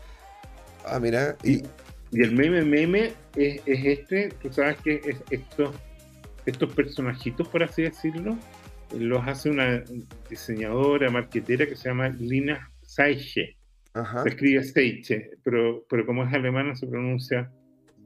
Ah, 0.84 1.00
mira. 1.00 1.36
Y, 1.42 1.62
y 2.10 2.22
el 2.22 2.32
meme 2.32 2.60
meme 2.66 3.14
es, 3.34 3.62
este, 3.64 4.28
tú 4.42 4.52
sabes 4.52 4.76
que 4.84 5.00
es 5.06 5.16
estos, 5.30 5.74
estos 6.44 6.74
personajitos, 6.74 7.48
por 7.48 7.62
así 7.62 7.80
decirlo, 7.80 8.36
los 8.98 9.26
hace 9.26 9.50
una 9.50 9.82
diseñadora, 10.28 11.10
marquetera 11.10 11.66
que 11.66 11.76
se 11.76 11.88
llama 11.88 12.08
Lina 12.08 12.70
Seiche. 12.82 13.56
Se 14.22 14.28
escribe 14.28 14.64
Seiche, 14.64 15.30
pero, 15.42 15.84
pero 15.88 16.06
como 16.06 16.24
es 16.24 16.32
alemana 16.32 16.74
se 16.74 16.86
pronuncia 16.86 17.50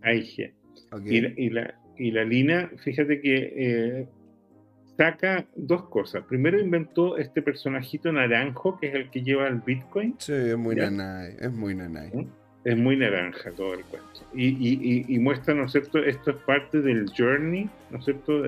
Aiche. 0.03 0.55
Y, 1.05 1.51
la, 1.51 1.75
y 1.97 2.11
la 2.11 2.25
Lina, 2.25 2.71
fíjate 2.83 3.21
que 3.21 3.53
eh, 3.57 4.09
saca 4.97 5.47
dos 5.55 5.89
cosas. 5.89 6.25
Primero 6.25 6.59
inventó 6.59 7.19
este 7.19 7.43
personajito 7.43 8.13
naranjo, 8.13 8.79
que 8.79 8.89
es 8.89 8.95
el 8.95 9.11
que 9.11 9.23
lleva 9.23 9.49
el 9.49 9.61
Bitcoin. 9.61 10.15
Sí, 10.19 10.33
es 10.33 10.57
muy 10.57 10.77
nanay, 10.77 11.37
es 11.41 11.53
muy 11.53 11.75
nanay. 11.75 12.11
¿Mm? 12.13 12.27
Es 12.65 12.77
muy 12.77 12.97
naranja 12.97 13.53
todo 13.53 13.75
el 13.75 13.85
cuento. 13.85 14.27
Y, 14.35 15.19
muestra, 15.21 15.55
¿no 15.55 15.67
es 15.67 15.73
cierto? 15.73 15.99
Esto 15.99 16.33
es 16.33 16.37
parte 16.39 16.81
del 16.81 17.07
journey, 17.17 17.71
¿no 17.91 17.99
es 17.99 18.05
cierto? 18.05 18.43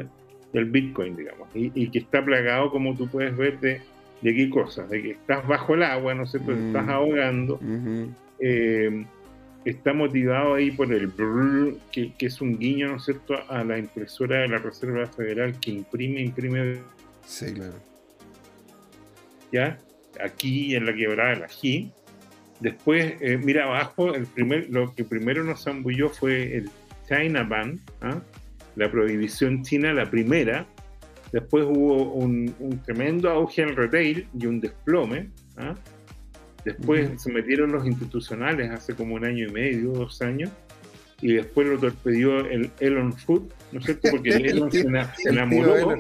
Del 0.52 0.66
Bitcoin, 0.66 1.16
digamos. 1.16 1.48
Y, 1.54 1.90
que 1.90 1.98
está 1.98 2.24
plagado, 2.24 2.70
como 2.70 2.96
tú 2.96 3.08
puedes 3.08 3.36
ver, 3.36 3.58
de, 3.60 3.80
de 4.22 4.34
qué 4.34 4.50
cosas. 4.50 4.88
De 4.90 5.02
que 5.02 5.10
estás 5.12 5.46
bajo 5.46 5.74
el 5.74 5.82
agua, 5.82 6.14
¿no 6.14 6.24
es 6.24 6.30
cierto? 6.30 6.52
Te 6.52 6.66
estás 6.66 6.86
mm. 6.86 6.90
ahogando 6.90 7.60
está 9.64 9.92
motivado 9.92 10.54
ahí 10.54 10.70
por 10.70 10.92
el 10.92 11.12
que, 11.92 12.12
es 12.18 12.40
un 12.40 12.58
guiño, 12.58 12.88
¿no 12.88 12.96
es 12.96 13.04
cierto?, 13.04 13.34
a 13.48 13.64
la 13.64 13.78
impresora 13.78 14.40
de 14.40 14.48
la 14.48 14.58
Reserva 14.58 15.06
Federal 15.06 15.58
que 15.60 15.70
imprime, 15.70 16.22
imprime. 16.22 16.78
Sí, 17.26 17.52
claro. 17.52 17.74
¿Ya? 19.52 19.78
Aquí 20.22 20.74
en 20.74 20.86
la 20.86 20.94
quebrada 20.94 21.30
de 21.30 21.40
la 21.40 21.48
G. 21.48 21.90
Después, 22.60 23.14
eh, 23.20 23.38
mira 23.38 23.64
abajo, 23.64 24.14
el 24.14 24.26
primer, 24.26 24.68
lo 24.70 24.94
que 24.94 25.04
primero 25.04 25.44
nos 25.44 25.62
zambulló 25.62 26.08
fue 26.08 26.56
el 26.56 26.70
China 27.06 27.44
Ban, 27.44 27.78
¿ah? 28.00 28.20
La 28.78 28.90
prohibición 28.90 29.62
china, 29.62 29.92
la 29.92 30.08
primera. 30.08 30.66
Después 31.32 31.64
hubo 31.64 32.14
un, 32.14 32.54
un 32.58 32.78
tremendo 32.82 33.28
auge 33.28 33.62
en 33.62 33.76
retail 33.76 34.26
y 34.38 34.46
un 34.46 34.60
desplome. 34.60 35.28
¿ah? 35.58 35.74
Después 36.64 37.20
se 37.20 37.32
metieron 37.32 37.72
los 37.72 37.86
institucionales 37.86 38.70
hace 38.70 38.94
como 38.94 39.16
un 39.16 39.24
año 39.24 39.48
y 39.48 39.52
medio, 39.52 39.92
dos 39.92 40.22
años, 40.22 40.50
y 41.20 41.34
después 41.34 41.66
lo 41.66 41.78
torpedió 41.78 42.40
el 42.40 42.70
Elon 42.80 43.12
Food, 43.12 43.52
¿no 43.72 43.80
es 43.80 43.86
cierto? 43.86 44.08
Porque 44.10 44.30
el 44.30 44.46
Elon 44.46 44.70
se, 44.70 44.80
enamoró. 45.28 45.98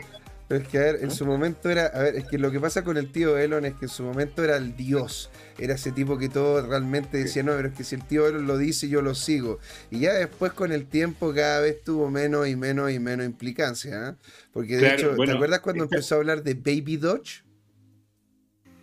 Es 0.48 0.66
que, 0.66 0.78
a 0.78 0.82
ver, 0.82 0.96
en 1.02 1.08
¿Ah? 1.08 1.10
su 1.10 1.26
momento 1.26 1.68
era. 1.68 1.86
A 1.86 2.02
ver, 2.02 2.16
es 2.16 2.24
que 2.24 2.38
lo 2.38 2.50
que 2.50 2.58
pasa 2.58 2.82
con 2.82 2.96
el 2.96 3.12
tío 3.12 3.36
Elon 3.36 3.66
es 3.66 3.74
que 3.74 3.84
en 3.84 3.90
su 3.90 4.02
momento 4.02 4.42
era 4.42 4.56
el 4.56 4.76
dios. 4.76 5.30
Era 5.58 5.74
ese 5.74 5.92
tipo 5.92 6.16
que 6.16 6.28
todo 6.28 6.66
realmente 6.66 7.18
decía, 7.18 7.42
no, 7.42 7.52
pero 7.52 7.68
es 7.68 7.74
que 7.74 7.84
si 7.84 7.96
el 7.96 8.04
tío 8.04 8.26
Elon 8.26 8.46
lo 8.46 8.56
dice, 8.56 8.88
yo 8.88 9.02
lo 9.02 9.14
sigo. 9.14 9.58
Y 9.90 10.00
ya 10.00 10.14
después, 10.14 10.52
con 10.52 10.72
el 10.72 10.86
tiempo, 10.86 11.34
cada 11.34 11.60
vez 11.60 11.82
tuvo 11.84 12.10
menos 12.10 12.48
y 12.48 12.56
menos 12.56 12.90
y 12.90 12.98
menos 12.98 13.26
implicancia. 13.26 14.08
¿eh? 14.08 14.14
Porque 14.52 14.78
de 14.78 14.94
hecho, 14.94 15.14
¿te 15.14 15.32
acuerdas 15.32 15.60
cuando 15.60 15.84
empezó 15.84 16.14
a 16.14 16.18
hablar 16.18 16.42
de 16.42 16.54
Baby 16.54 16.96
Dodge? 16.96 17.44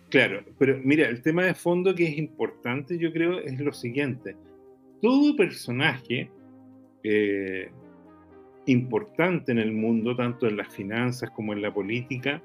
Claro, 0.08 0.44
pero 0.58 0.78
mira, 0.84 1.08
el 1.08 1.20
tema 1.20 1.44
de 1.44 1.54
fondo 1.54 1.94
que 1.94 2.06
es 2.06 2.16
importante, 2.16 2.96
yo 2.96 3.12
creo, 3.12 3.40
es 3.40 3.58
lo 3.58 3.72
siguiente. 3.72 4.36
Todo 5.02 5.34
personaje 5.34 6.30
eh, 7.02 7.70
importante 8.66 9.52
en 9.52 9.58
el 9.58 9.72
mundo, 9.72 10.14
tanto 10.16 10.46
en 10.46 10.56
las 10.56 10.68
finanzas 10.68 11.30
como 11.30 11.52
en 11.52 11.62
la 11.62 11.72
política, 11.72 12.42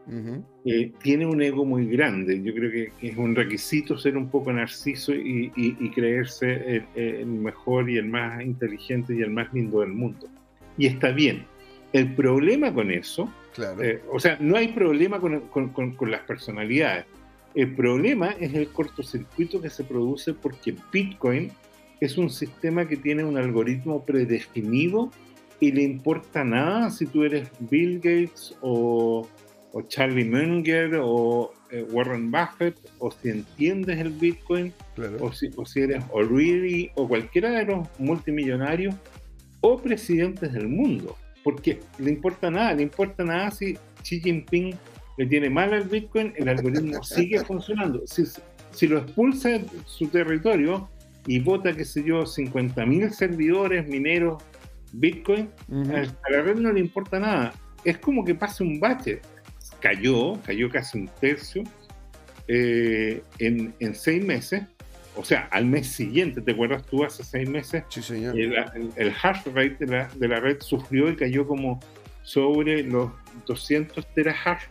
eh, 0.66 0.92
tiene 1.02 1.26
un 1.26 1.42
ego 1.42 1.66
muy 1.66 1.86
grande. 1.88 2.42
Yo 2.42 2.54
creo 2.54 2.72
que, 2.72 2.92
es 3.02 3.18
un 3.18 3.36
requisito 3.36 3.98
ser 3.98 4.18
un 4.18 4.30
poco 4.30 4.54
narciso 4.54 5.14
y, 5.14 5.92
creerse 5.94 6.84
el, 6.96 7.26
mejor 7.26 7.90
y 7.90 7.98
el 7.98 8.08
más 8.08 8.42
inteligente 8.42 9.16
y 9.16 9.22
el 9.22 9.32
más 9.32 9.54
lindo 9.54 9.82
del 9.82 9.94
mundo. 9.94 10.28
Y 10.78 10.88
está 10.88 11.12
bien. 11.12 11.46
El 11.92 12.14
problema 12.14 12.74
con 12.74 12.92
eso, 12.92 13.30
eh, 13.82 14.02
o 14.12 14.20
sea, 14.20 14.38
no 14.40 14.56
hay 14.56 14.70
problema 14.70 15.20
con 15.20 16.12
las 16.12 16.22
personalidades 16.22 17.06
el 17.54 17.76
problema 17.76 18.32
es 18.40 18.54
el 18.54 18.70
cortocircuito 18.70 19.62
que 19.62 19.70
se 19.70 19.84
produce 19.84 20.34
porque 20.34 20.76
Bitcoin 20.92 21.52
es 22.00 22.18
un 22.18 22.30
sistema 22.30 22.88
que 22.88 22.98
tiene 22.98 23.24
un 23.24 23.38
algoritmo 23.38 24.04
predefinido 24.06 25.12
y 25.62 25.72
le 25.72 25.84
importa 25.84 26.44
nada 26.44 26.90
si 26.90 27.06
tú 27.06 27.24
eres 27.24 27.48
Bill 27.60 27.98
Gates 27.98 28.58
o, 28.62 29.28
Charlie 29.88 30.26
Munger 30.26 31.00
o 31.02 31.54
eh, 31.70 31.86
Warren 31.92 32.30
Buffett 32.30 32.76
o 32.98 33.10
si 33.10 33.30
entiendes 33.30 34.00
el 34.00 34.10
Bitcoin 34.10 34.74
o, 35.22 35.32
si, 35.32 35.50
o 35.56 35.66
si 35.66 35.82
eres 35.82 36.04
O'Reilly 36.12 36.92
o 36.96 37.08
cualquiera 37.08 37.52
de 37.52 37.66
los 37.66 37.88
multimillonarios 38.00 38.94
o 39.62 39.78
presidentes 39.78 40.52
del 40.52 40.68
mundo. 40.68 41.16
Porque 41.44 41.80
le 42.00 42.10
importa 42.10 42.52
nada, 42.52 42.74
le 42.74 42.84
importa 42.84 43.24
nada 43.24 43.52
si 43.52 43.78
Xi 44.02 44.20
Jinping 44.20 44.76
le 45.18 45.26
tiene 45.28 45.50
mal 45.50 45.74
al 45.74 45.84
Bitcoin, 45.84 46.34
el 46.36 46.50
algoritmo 46.50 47.04
sigue 47.04 47.40
funcionando. 47.46 48.02
Si, 48.08 48.88
lo 48.88 48.98
expulsa 48.98 49.50
de 49.50 49.66
su 49.86 50.08
territorio 50.08 50.90
y 51.28 51.40
vota, 51.40 51.72
qué 51.74 51.86
sé 51.86 52.04
yo, 52.04 52.24
50.000 52.24 53.12
servidores 53.12 53.88
mineros 53.88 54.42
Bitcoin, 54.94 55.50
a, 55.94 56.30
la 56.30 56.42
red 56.42 56.56
no 56.56 56.72
le 56.72 56.80
importa 56.80 57.20
nada. 57.20 57.54
Es 57.84 57.98
como 57.98 58.24
que 58.24 58.36
pase 58.36 58.64
un 58.64 58.80
bache. 58.80 59.22
Cayó, 59.80 60.40
cayó 60.44 60.70
casi 60.70 61.00
un 61.00 61.10
tercio 61.20 61.64
eh, 62.48 63.24
en, 63.40 63.96
seis 63.96 64.24
meses. 64.24 64.64
O 65.16 65.24
sea, 65.24 65.48
al 65.52 65.66
mes 65.66 65.88
siguiente, 65.88 66.42
¿te 66.42 66.52
acuerdas 66.52 66.86
tú 66.86 67.04
hace 67.04 67.24
seis 67.24 67.50
meses? 67.50 67.84
Sí, 67.90 68.02
señor. 68.02 68.40
El, 68.40 68.54
el, 68.96 69.14
hash 69.22 69.46
rate 69.46 69.78
de 69.80 69.88
la, 69.88 70.08
de 70.16 70.28
la 70.28 70.40
red 70.40 70.62
sufrió 70.62 71.10
y 71.10 71.16
cayó 71.16 71.46
como 71.48 71.80
sobre 72.24 72.84
los 72.84 73.12
200 73.48 74.06
terahash 74.14 74.64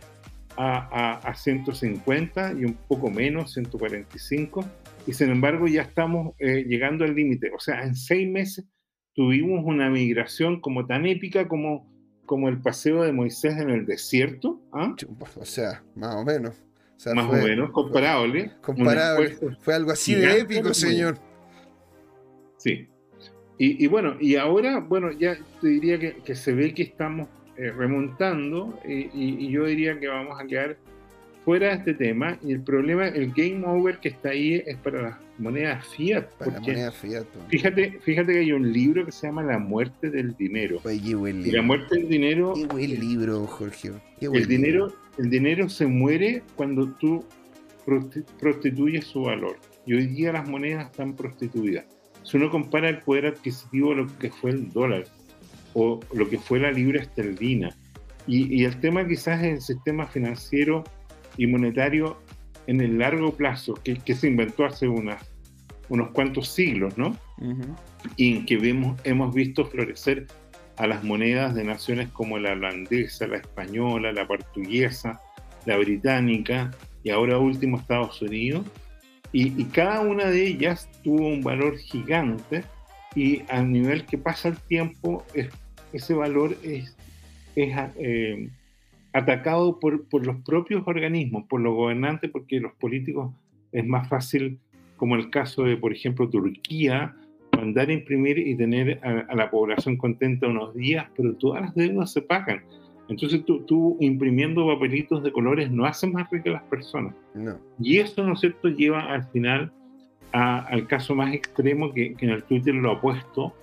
a, 0.57 1.33
150 1.35 2.53
y 2.53 2.65
un 2.65 2.73
poco 2.73 3.09
menos, 3.09 3.53
145, 3.53 4.65
y 5.07 5.13
sin 5.13 5.31
embargo 5.31 5.67
ya 5.67 5.81
estamos 5.81 6.33
eh, 6.39 6.65
llegando 6.67 7.03
al 7.03 7.15
límite. 7.15 7.51
O 7.55 7.59
sea, 7.59 7.83
en 7.83 7.95
seis 7.95 8.29
meses 8.29 8.65
tuvimos 9.21 9.63
una 9.63 9.87
migración 9.87 10.59
como 10.59 10.87
tan 10.87 11.05
épica 11.05 11.47
como, 11.47 11.87
como 12.25 12.49
el 12.49 12.59
paseo 12.59 13.03
de 13.03 13.11
Moisés 13.11 13.55
en 13.59 13.69
el 13.69 13.85
desierto. 13.85 14.59
¿ah? 14.71 14.95
O 15.39 15.45
sea, 15.45 15.83
más 15.93 16.15
o 16.15 16.25
menos. 16.25 16.55
más 17.13 17.29
o 17.29 17.33
menos, 17.33 17.69
comparable. 17.69 18.51
Comparable. 18.63 19.37
Fue 19.59 19.75
algo 19.75 19.91
así 19.91 20.15
de 20.15 20.39
épico, 20.39 20.73
señor. 20.73 21.19
Sí. 22.57 22.87
Y, 23.59 23.85
bueno, 23.85 24.15
y 24.19 24.37
ahora, 24.37 24.79
bueno, 24.79 25.11
ya 25.11 25.37
te 25.61 25.67
diría 25.67 25.99
que, 25.99 26.15
que 26.15 26.33
se 26.33 26.51
ve 26.51 26.73
que 26.73 26.81
estamos 26.81 27.27
eh, 27.57 27.71
remontando 27.71 28.79
y, 28.83 29.51
yo 29.51 29.65
diría 29.65 29.99
que 29.99 30.07
vamos 30.07 30.41
a 30.41 30.47
quedar 30.47 30.77
fuera 31.45 31.67
de 31.67 31.73
este 31.75 31.93
tema 31.93 32.39
y 32.41 32.53
el 32.53 32.61
problema, 32.61 33.07
el 33.07 33.31
game 33.33 33.63
over 33.67 33.99
que 33.99 34.09
está 34.09 34.29
ahí 34.29 34.63
es 34.65 34.77
para 34.77 35.03
las 35.03 35.17
monedas 35.41 35.85
fiat. 35.87 36.29
Para 36.37 36.59
moneda 36.59 36.91
fiat. 36.91 37.25
Fíjate, 37.49 37.99
fíjate 38.03 38.33
que 38.33 38.39
hay 38.39 38.51
un 38.51 38.71
libro 38.71 39.05
que 39.05 39.11
se 39.11 39.27
llama 39.27 39.43
La 39.43 39.59
muerte 39.59 40.09
del 40.09 40.35
dinero. 40.35 40.79
Y 40.89 41.51
la 41.51 41.61
muerte 41.61 41.95
del 41.95 42.07
dinero... 42.07 42.53
Qué 42.55 42.65
buen 42.67 42.99
libro, 42.99 43.45
Jorge. 43.47 43.91
el, 44.21 44.47
dinero, 44.47 44.93
el 45.17 45.29
dinero 45.29 45.67
se 45.69 45.87
muere 45.87 46.43
cuando 46.55 46.89
tú 46.93 47.25
prostituyes 48.39 49.05
su 49.05 49.23
valor. 49.23 49.57
Y 49.85 49.95
hoy 49.95 50.07
día 50.07 50.31
las 50.31 50.47
monedas 50.47 50.91
están 50.91 51.15
prostituidas. 51.15 51.85
Si 52.23 52.37
uno 52.37 52.49
compara 52.51 52.87
el 52.89 52.99
poder 53.01 53.25
adquisitivo 53.25 53.93
a 53.93 53.95
lo 53.95 54.17
que 54.19 54.29
fue 54.29 54.51
el 54.51 54.69
dólar, 54.69 55.05
o 55.73 55.99
lo 56.13 56.29
que 56.29 56.37
fue 56.37 56.59
la 56.59 56.71
libra 56.71 57.01
esterlina. 57.01 57.75
Y, 58.27 58.63
el 58.63 58.79
tema 58.79 59.07
quizás 59.07 59.41
es 59.43 59.53
el 59.53 59.61
sistema 59.61 60.05
financiero 60.05 60.83
y 61.37 61.47
monetario 61.47 62.17
en 62.67 62.81
el 62.81 62.99
largo 62.99 63.33
plazo, 63.33 63.73
que, 63.83 63.95
que 63.95 64.13
se 64.13 64.27
inventó 64.27 64.65
hace 64.65 64.87
unas, 64.87 65.30
unos 65.91 66.11
cuantos 66.11 66.47
siglos, 66.47 66.97
¿no? 66.97 67.17
Y 68.15 68.37
en 68.37 68.45
que 68.45 68.55
vemos, 68.55 68.97
hemos 69.03 69.35
visto 69.35 69.65
florecer 69.65 70.25
a 70.77 70.87
las 70.87 71.03
monedas 71.03 71.53
de 71.53 71.65
naciones 71.65 72.07
como 72.11 72.39
la 72.39 72.53
holandesa, 72.53 73.27
la 73.27 73.37
española, 73.37 74.13
la 74.13 74.25
portuguesa, 74.25 75.19
la 75.65 75.75
británica 75.75 76.71
y 77.03 77.09
ahora 77.09 77.37
último 77.37 77.77
Estados 77.77 78.21
Unidos. 78.21 78.65
Y, 79.33 79.65
cada 79.65 79.99
una 79.99 80.27
de 80.27 80.47
ellas 80.47 80.89
tuvo 81.03 81.27
un 81.27 81.41
valor 81.41 81.77
gigante 81.77 82.63
y 83.13 83.41
a 83.49 83.61
nivel 83.61 84.05
que 84.05 84.17
pasa 84.17 84.47
el 84.47 84.57
tiempo, 84.57 85.25
ese 85.91 86.13
valor 86.13 86.55
es, 86.63 86.95
es 87.57 87.77
eh, 87.97 88.49
atacado 89.11 89.77
por, 89.77 90.07
por, 90.07 90.25
los 90.25 90.37
propios 90.45 90.83
organismos, 90.85 91.43
por 91.49 91.59
los 91.59 91.75
gobernantes, 91.75 92.31
porque 92.31 92.61
los 92.61 92.71
políticos 92.75 93.33
es 93.73 93.85
más 93.85 94.07
fácil, 94.07 94.57
como 95.01 95.15
el 95.15 95.31
caso 95.31 95.63
de, 95.63 95.77
por 95.77 95.91
ejemplo, 95.91 96.29
Turquía, 96.29 97.15
mandar 97.57 97.89
a 97.89 97.93
imprimir 97.93 98.37
y 98.37 98.55
tener 98.55 98.99
a, 99.03 99.33
la 99.33 99.49
población 99.49 99.97
contenta 99.97 100.45
unos 100.45 100.75
días, 100.75 101.07
pero 101.17 101.33
todas 101.33 101.63
las 101.63 101.73
deudas 101.73 102.13
se 102.13 102.21
pagan. 102.21 102.61
Entonces 103.09 103.43
tú, 103.43 103.61
tú, 103.61 103.97
imprimiendo 103.99 104.67
papelitos 104.67 105.23
de 105.23 105.31
colores 105.31 105.71
no 105.71 105.85
haces 105.87 106.13
más 106.13 106.29
ricas 106.29 106.53
las 106.53 106.63
personas. 106.65 107.15
No. 107.33 107.57
Y 107.79 107.97
esto, 107.97 108.23
¿no 108.23 108.33
es 108.33 108.41
cierto?, 108.41 108.67
lleva 108.67 109.11
al 109.11 109.23
final 109.29 109.73
al 110.33 110.85
caso 110.85 111.15
más 111.15 111.33
extremo 111.33 111.91
que, 111.91 112.13
que, 112.13 112.27
en 112.27 112.33
el 112.33 112.43
Twitter 112.43 112.75
lo 112.75 112.91
ha 112.91 113.01
puesto. 113.01 113.55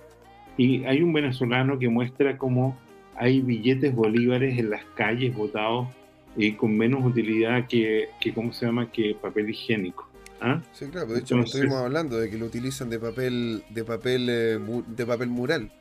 Y 0.57 0.83
hay 0.83 1.01
un 1.01 1.13
venezolano 1.13 1.79
que 1.79 1.87
muestra 1.87 2.37
cómo 2.37 2.77
hay 3.15 3.39
billetes 3.39 3.95
bolívares 3.95 4.59
en 4.59 4.71
las 4.71 4.83
calles 4.93 5.33
botados 5.33 5.87
y 6.35 6.51
con 6.51 6.75
menos 6.75 7.05
utilidad 7.05 7.65
que, 7.69 8.09
que, 8.19 8.33
¿cómo 8.33 8.51
se 8.51 8.65
llama?, 8.65 8.91
que 8.91 9.15
papel 9.15 9.49
higiénico. 9.51 10.08
¿Ah? 10.41 10.61
Sí, 10.73 10.85
claro, 10.85 11.07
pues, 11.07 11.19
de 11.19 11.23
hecho 11.23 11.39
estuvimos 11.39 11.77
hablando 11.77 12.17
de 12.17 12.29
que 12.29 12.37
lo 12.37 12.45
utilizan 12.45 12.89
de 12.89 12.99
papel 12.99 13.63
de 13.69 13.83
papel 13.83 14.27
eh, 14.29 14.59
de 14.87 15.05
papel 15.05 15.29
mural. 15.29 15.71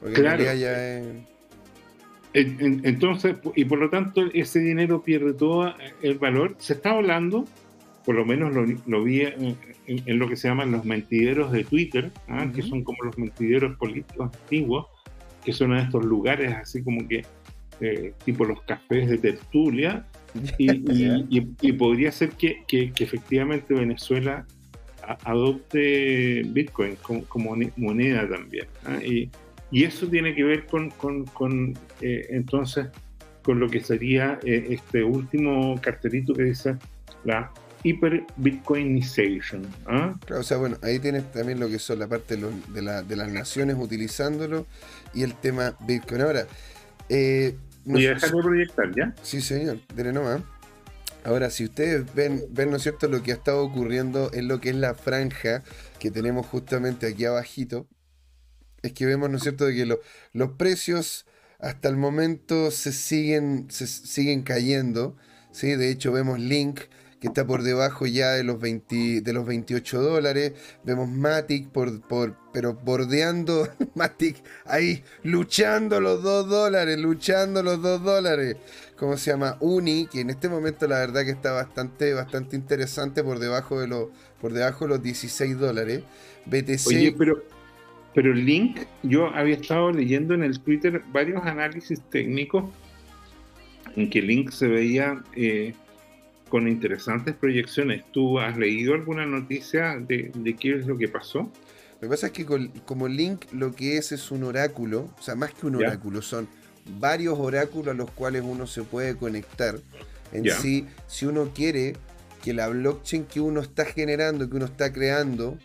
Porque 0.00 0.20
claro. 0.20 0.42
ya 0.42 0.98
es... 0.98 1.06
Entonces, 2.34 3.36
y 3.54 3.64
por 3.66 3.78
lo 3.78 3.90
tanto 3.90 4.22
ese 4.32 4.60
dinero 4.60 5.02
pierde 5.02 5.34
todo 5.34 5.74
el 6.00 6.18
valor. 6.18 6.56
Se 6.58 6.72
está 6.72 6.92
hablando, 6.92 7.44
por 8.04 8.14
lo 8.14 8.24
menos 8.24 8.54
lo, 8.86 9.04
vi 9.04 9.22
en, 9.22 10.18
lo 10.18 10.28
que 10.28 10.36
se 10.36 10.48
llaman 10.48 10.72
los 10.72 10.84
mentideros 10.84 11.52
de 11.52 11.64
Twitter, 11.64 12.10
¿ah? 12.28 12.50
que 12.54 12.62
son 12.62 12.82
como 12.84 13.04
los 13.04 13.18
mentideros 13.18 13.76
políticos 13.76 14.30
antiguos, 14.34 14.86
que 15.44 15.52
son 15.52 15.76
estos 15.76 16.04
lugares 16.04 16.54
así 16.54 16.82
como 16.82 17.06
que, 17.06 17.24
eh, 17.80 18.14
tipo 18.24 18.44
los 18.44 18.62
cafés 18.62 19.10
de 19.10 19.18
tertulia, 19.18 20.06
y, 20.58 21.72
podría 21.72 22.12
ser 22.12 22.30
que, 22.30 22.64
efectivamente 22.68 23.74
Venezuela 23.74 24.46
adopte 25.24 26.42
Bitcoin 26.46 26.96
como, 26.96 27.56
moneda 27.76 28.28
también. 28.28 28.66
¿ah? 28.84 28.98
Y, 29.02 29.30
eso 29.72 30.06
tiene 30.06 30.34
que 30.34 30.44
ver 30.44 30.66
con, 30.66 31.74
eh, 32.02 32.26
entonces 32.28 32.88
con 33.42 33.58
lo 33.58 33.68
que 33.68 33.80
sería 33.80 34.38
eh, 34.44 34.66
este 34.70 35.02
último 35.02 35.80
cartelito 35.80 36.34
que 36.34 36.44
dice 36.44 36.76
la 37.24 37.50
hyper 37.82 38.24
bitcoinization. 38.36 39.66
¿ah? 39.86 40.14
o 40.30 40.42
sea, 40.42 40.58
bueno, 40.58 40.76
ahí 40.82 40.98
tienes 40.98 41.30
también 41.32 41.58
lo 41.58 41.68
que 41.68 41.78
son 41.78 41.98
la 41.98 42.06
parte 42.06 42.36
de, 42.36 42.82
las 42.82 43.32
naciones 43.32 43.76
utilizándolo 43.78 44.66
y 45.14 45.22
el 45.22 45.34
tema 45.34 45.76
Bitcoin. 45.80 46.20
Ahora, 46.22 46.46
eh, 47.08 47.56
Voy 47.84 48.06
a 48.06 48.14
dejar 48.14 48.30
de 48.30 48.42
proyectar, 48.42 48.94
¿ya? 48.94 49.14
Sí, 49.22 49.40
señor, 49.40 49.78
dele 49.94 50.12
nomás. 50.12 50.42
Ahora, 51.24 51.50
si 51.50 51.64
ustedes 51.64 52.12
ven, 52.14 52.44
ven, 52.50 52.70
¿no 52.70 52.76
es 52.76 52.82
cierto?, 52.82 53.08
lo 53.08 53.22
que 53.22 53.32
ha 53.32 53.34
estado 53.34 53.62
ocurriendo 53.62 54.30
en 54.32 54.48
lo 54.48 54.60
que 54.60 54.70
es 54.70 54.76
la 54.76 54.94
franja 54.94 55.62
que 55.98 56.10
tenemos 56.10 56.46
justamente 56.46 57.06
aquí 57.06 57.24
abajito, 57.24 57.86
es 58.82 58.92
que 58.92 59.06
vemos, 59.06 59.30
¿no 59.30 59.36
es 59.36 59.42
cierto?, 59.42 59.66
de 59.66 59.74
que 59.74 59.86
los 59.86 60.52
precios 60.52 61.26
hasta 61.60 61.88
el 61.88 61.96
momento 61.96 62.72
se 62.72 62.92
siguen, 62.92 63.68
se 63.70 63.86
siguen 63.86 64.42
cayendo, 64.42 65.16
¿sí? 65.52 65.76
De 65.76 65.90
hecho, 65.90 66.10
vemos 66.10 66.40
Link 66.40 66.80
que 67.22 67.28
está 67.28 67.46
por 67.46 67.62
debajo 67.62 68.04
ya 68.04 68.32
de 68.32 68.42
los, 68.42 68.60
20, 68.60 69.20
de 69.20 69.32
los 69.32 69.46
28 69.46 70.02
dólares. 70.02 70.54
Vemos 70.82 71.08
Matic, 71.08 71.68
por, 71.68 72.00
por, 72.00 72.34
pero 72.52 72.74
bordeando 72.74 73.68
Matic 73.94 74.42
ahí, 74.64 75.04
luchando 75.22 76.00
los 76.00 76.20
2 76.24 76.48
dólares, 76.48 76.98
luchando 76.98 77.62
los 77.62 77.80
2 77.80 78.02
dólares. 78.02 78.56
¿Cómo 78.96 79.16
se 79.16 79.30
llama? 79.30 79.56
Uni, 79.60 80.08
que 80.10 80.22
en 80.22 80.30
este 80.30 80.48
momento 80.48 80.88
la 80.88 80.98
verdad 80.98 81.24
que 81.24 81.30
está 81.30 81.52
bastante, 81.52 82.12
bastante 82.12 82.56
interesante 82.56 83.22
por 83.22 83.38
debajo 83.38 83.78
de 83.78 83.86
los, 83.86 84.08
por 84.40 84.52
debajo 84.52 84.86
de 84.86 84.88
los 84.88 85.02
16 85.04 85.60
dólares. 85.60 86.02
BTC. 86.46 86.88
Oye, 86.88 87.14
pero, 87.16 87.40
pero 88.16 88.34
Link, 88.34 88.80
yo 89.04 89.28
había 89.28 89.54
estado 89.54 89.92
leyendo 89.92 90.34
en 90.34 90.42
el 90.42 90.58
Twitter 90.58 91.00
varios 91.12 91.40
análisis 91.44 92.02
técnicos 92.10 92.64
en 93.94 94.10
que 94.10 94.20
Link 94.20 94.50
se 94.50 94.66
veía 94.66 95.22
eh, 95.36 95.72
con 96.52 96.68
interesantes 96.68 97.34
proyecciones. 97.34 98.04
¿Tú 98.12 98.38
has 98.38 98.58
leído 98.58 98.92
alguna 98.92 99.24
noticia 99.24 99.96
de, 99.98 100.54
qué 100.60 100.76
es 100.76 100.86
lo 100.86 100.98
que 100.98 101.08
pasó? 101.08 101.50
Lo 101.94 102.00
que 102.02 102.08
pasa 102.08 102.26
es 102.26 102.32
que 102.34 102.44
como 102.84 103.08
Link 103.08 103.46
lo 103.52 103.74
que 103.74 103.96
es 103.96 104.12
es 104.12 104.30
un 104.30 104.44
oráculo, 104.44 105.08
o 105.18 105.22
sea, 105.22 105.34
más 105.34 105.54
que 105.54 105.64
un 105.64 105.76
oráculo, 105.76 106.20
son 106.20 106.46
varios 107.00 107.38
oráculos 107.38 107.94
a 107.94 107.96
los 107.96 108.10
cuales 108.10 108.42
uno 108.44 108.66
se 108.66 108.82
puede 108.82 109.16
conectar. 109.16 109.78
En 110.30 110.44
sí, 110.50 110.86
si 111.06 111.24
uno 111.24 111.52
quiere 111.54 111.94
que 112.44 112.52
la 112.52 112.68
blockchain 112.68 113.24
que 113.24 113.40
uno 113.40 113.62
está 113.62 113.86
generando, 113.86 114.50
que 114.50 114.56
uno 114.56 114.66
está 114.66 114.92
creando, 114.92 115.56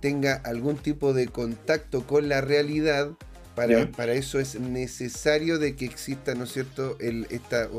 tenga 0.00 0.34
algún 0.34 0.76
tipo 0.76 1.14
de 1.14 1.28
contacto 1.28 2.06
con 2.06 2.28
la 2.28 2.42
realidad, 2.42 3.12
para, 3.54 3.90
para 3.90 4.12
eso 4.12 4.38
es 4.38 4.60
necesario 4.60 5.58
de 5.58 5.76
que 5.76 5.86
exista, 5.86 6.34
¿no 6.34 6.44
es 6.44 6.52
cierto?, 6.52 6.98
el, 7.00 7.26
esta, 7.30 7.70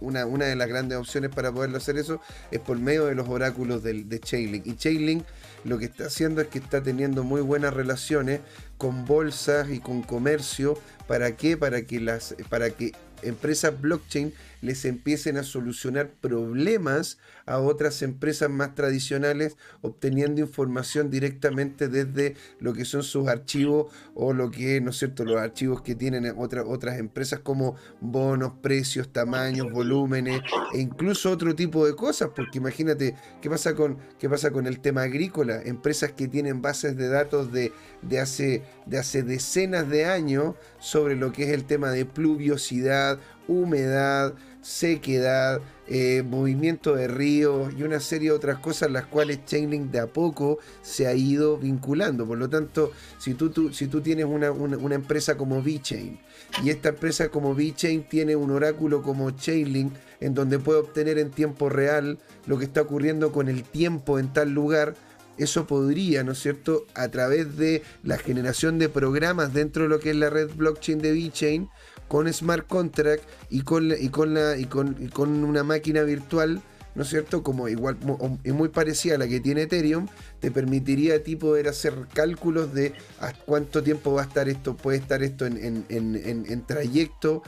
una, 0.00 0.26
una 0.26 0.46
de 0.46 0.56
las 0.56 0.68
grandes 0.68 0.98
opciones 0.98 1.30
para 1.30 1.52
poderlo 1.52 1.78
hacer 1.78 1.96
eso 1.98 2.20
es 2.50 2.60
por 2.60 2.78
medio 2.78 3.06
de 3.06 3.14
los 3.14 3.28
oráculos 3.28 3.82
de 3.82 4.20
Chainlink. 4.20 4.66
Y 4.66 4.76
Chainlink 4.76 5.24
lo 5.64 5.78
que 5.78 5.86
está 5.86 6.06
haciendo 6.06 6.40
es 6.40 6.48
que 6.48 6.58
está 6.58 6.82
teniendo 6.82 7.24
muy 7.24 7.40
buenas 7.40 7.74
relaciones 7.74 8.40
con 8.76 9.04
bolsas 9.04 9.70
y 9.70 9.80
con 9.80 10.02
comercio. 10.02 10.78
¿Para 11.06 11.36
qué? 11.36 11.56
Para 11.56 11.82
que, 11.82 12.00
las, 12.00 12.34
para 12.48 12.70
que 12.70 12.92
empresas 13.22 13.78
blockchain 13.80 14.32
les 14.60 14.84
empiecen 14.84 15.36
a 15.36 15.42
solucionar 15.42 16.10
problemas 16.20 17.18
a 17.46 17.58
otras 17.58 18.02
empresas 18.02 18.50
más 18.50 18.74
tradicionales 18.74 19.56
obteniendo 19.80 20.40
información 20.40 21.10
directamente 21.10 21.88
desde 21.88 22.36
lo 22.60 22.72
que 22.74 22.84
son 22.84 23.02
sus 23.02 23.28
archivos 23.28 23.92
o 24.14 24.32
lo 24.32 24.50
que, 24.50 24.80
¿no 24.80 24.90
es 24.90 24.98
cierto?, 24.98 25.24
los 25.24 25.40
archivos 25.40 25.82
que 25.82 25.94
tienen 25.94 26.34
otras 26.36 26.64
otras 26.66 26.98
empresas 26.98 27.40
como 27.40 27.76
bonos, 28.00 28.52
precios, 28.60 29.12
tamaños, 29.12 29.70
volúmenes 29.72 30.42
e 30.74 30.80
incluso 30.80 31.30
otro 31.30 31.54
tipo 31.54 31.86
de 31.86 31.94
cosas, 31.94 32.30
porque 32.34 32.58
imagínate, 32.58 33.14
¿qué 33.40 33.50
pasa 33.50 33.74
con, 33.74 33.98
qué 34.18 34.28
pasa 34.28 34.50
con 34.50 34.66
el 34.66 34.80
tema 34.80 35.02
agrícola? 35.02 35.62
Empresas 35.62 36.12
que 36.12 36.28
tienen 36.28 36.62
bases 36.62 36.96
de 36.96 37.08
datos 37.08 37.52
de, 37.52 37.72
de, 38.02 38.20
hace, 38.20 38.62
de 38.86 38.98
hace 38.98 39.22
decenas 39.22 39.88
de 39.88 40.04
años 40.04 40.54
sobre 40.78 41.16
lo 41.16 41.32
que 41.32 41.44
es 41.44 41.50
el 41.50 41.64
tema 41.64 41.90
de 41.90 42.04
pluviosidad, 42.04 43.18
humedad, 43.46 44.34
sequedad, 44.60 45.60
eh, 45.86 46.22
movimiento 46.22 46.94
de 46.94 47.08
ríos 47.08 47.72
y 47.76 47.82
una 47.82 48.00
serie 48.00 48.30
de 48.30 48.36
otras 48.36 48.58
cosas 48.58 48.90
las 48.90 49.06
cuales 49.06 49.44
Chainlink 49.46 49.90
de 49.90 50.00
a 50.00 50.06
poco 50.06 50.58
se 50.82 51.06
ha 51.06 51.14
ido 51.14 51.56
vinculando. 51.56 52.26
Por 52.26 52.38
lo 52.38 52.48
tanto, 52.48 52.92
si 53.18 53.34
tú, 53.34 53.72
si 53.72 53.86
tú 53.86 54.00
tienes 54.00 54.26
una, 54.26 54.48
empresa 54.94 55.36
como 55.36 55.62
VeChain 55.62 56.18
y 56.62 56.70
esta 56.70 56.90
empresa 56.90 57.30
como 57.30 57.54
VeChain 57.54 58.08
tiene 58.08 58.36
un 58.36 58.50
oráculo 58.50 59.02
como 59.02 59.30
Chainlink 59.30 59.92
en 60.20 60.34
donde 60.34 60.58
puede 60.58 60.80
obtener 60.80 61.18
en 61.18 61.30
tiempo 61.30 61.68
real 61.68 62.18
lo 62.46 62.58
que 62.58 62.64
está 62.64 62.82
ocurriendo 62.82 63.32
con 63.32 63.48
el 63.48 63.62
tiempo 63.62 64.18
en 64.18 64.32
tal 64.32 64.50
lugar, 64.50 64.94
eso 65.38 65.66
podría, 65.66 66.24
¿no 66.24 66.32
es 66.32 66.40
cierto?, 66.40 66.86
a 66.94 67.08
través 67.08 67.56
de 67.56 67.82
la 68.02 68.18
generación 68.18 68.78
de 68.78 68.88
programas 68.88 69.54
dentro 69.54 69.84
de 69.84 69.88
lo 69.88 70.00
que 70.00 70.10
es 70.10 70.16
la 70.16 70.30
red 70.30 70.50
blockchain 70.54 70.98
de 70.98 71.12
VeChain, 71.12 71.68
con 72.08 72.32
smart 72.32 72.66
contract 72.66 73.22
y 73.50 73.62
con, 73.62 73.92
y 73.98 74.08
con, 74.08 74.34
la, 74.34 74.56
y 74.56 74.64
con, 74.64 74.94
con 75.08 75.44
una 75.44 75.62
máquina 75.62 76.02
virtual, 76.02 76.62
¿no 76.94 77.02
es 77.02 77.10
cierto? 77.10 77.42
Como 77.42 77.68
igual 77.68 77.96
y 78.44 78.50
muy 78.52 78.70
parecida 78.70 79.14
a 79.14 79.18
la 79.18 79.28
que 79.28 79.40
tiene 79.40 79.62
Ethereum, 79.62 80.08
te 80.40 80.50
permitiría 80.50 81.16
a 81.16 81.18
ti 81.20 81.36
poder 81.36 81.68
hacer 81.68 81.94
cálculos 82.12 82.74
de 82.74 82.94
a 83.20 83.32
cuánto 83.32 83.82
tiempo 83.82 84.14
va 84.14 84.22
a 84.22 84.24
estar 84.24 84.48
esto, 84.48 84.76
puede 84.76 84.98
estar 84.98 85.22
esto 85.22 85.46
en, 85.46 85.84
en, 85.88 86.66
trayecto, 86.66 87.42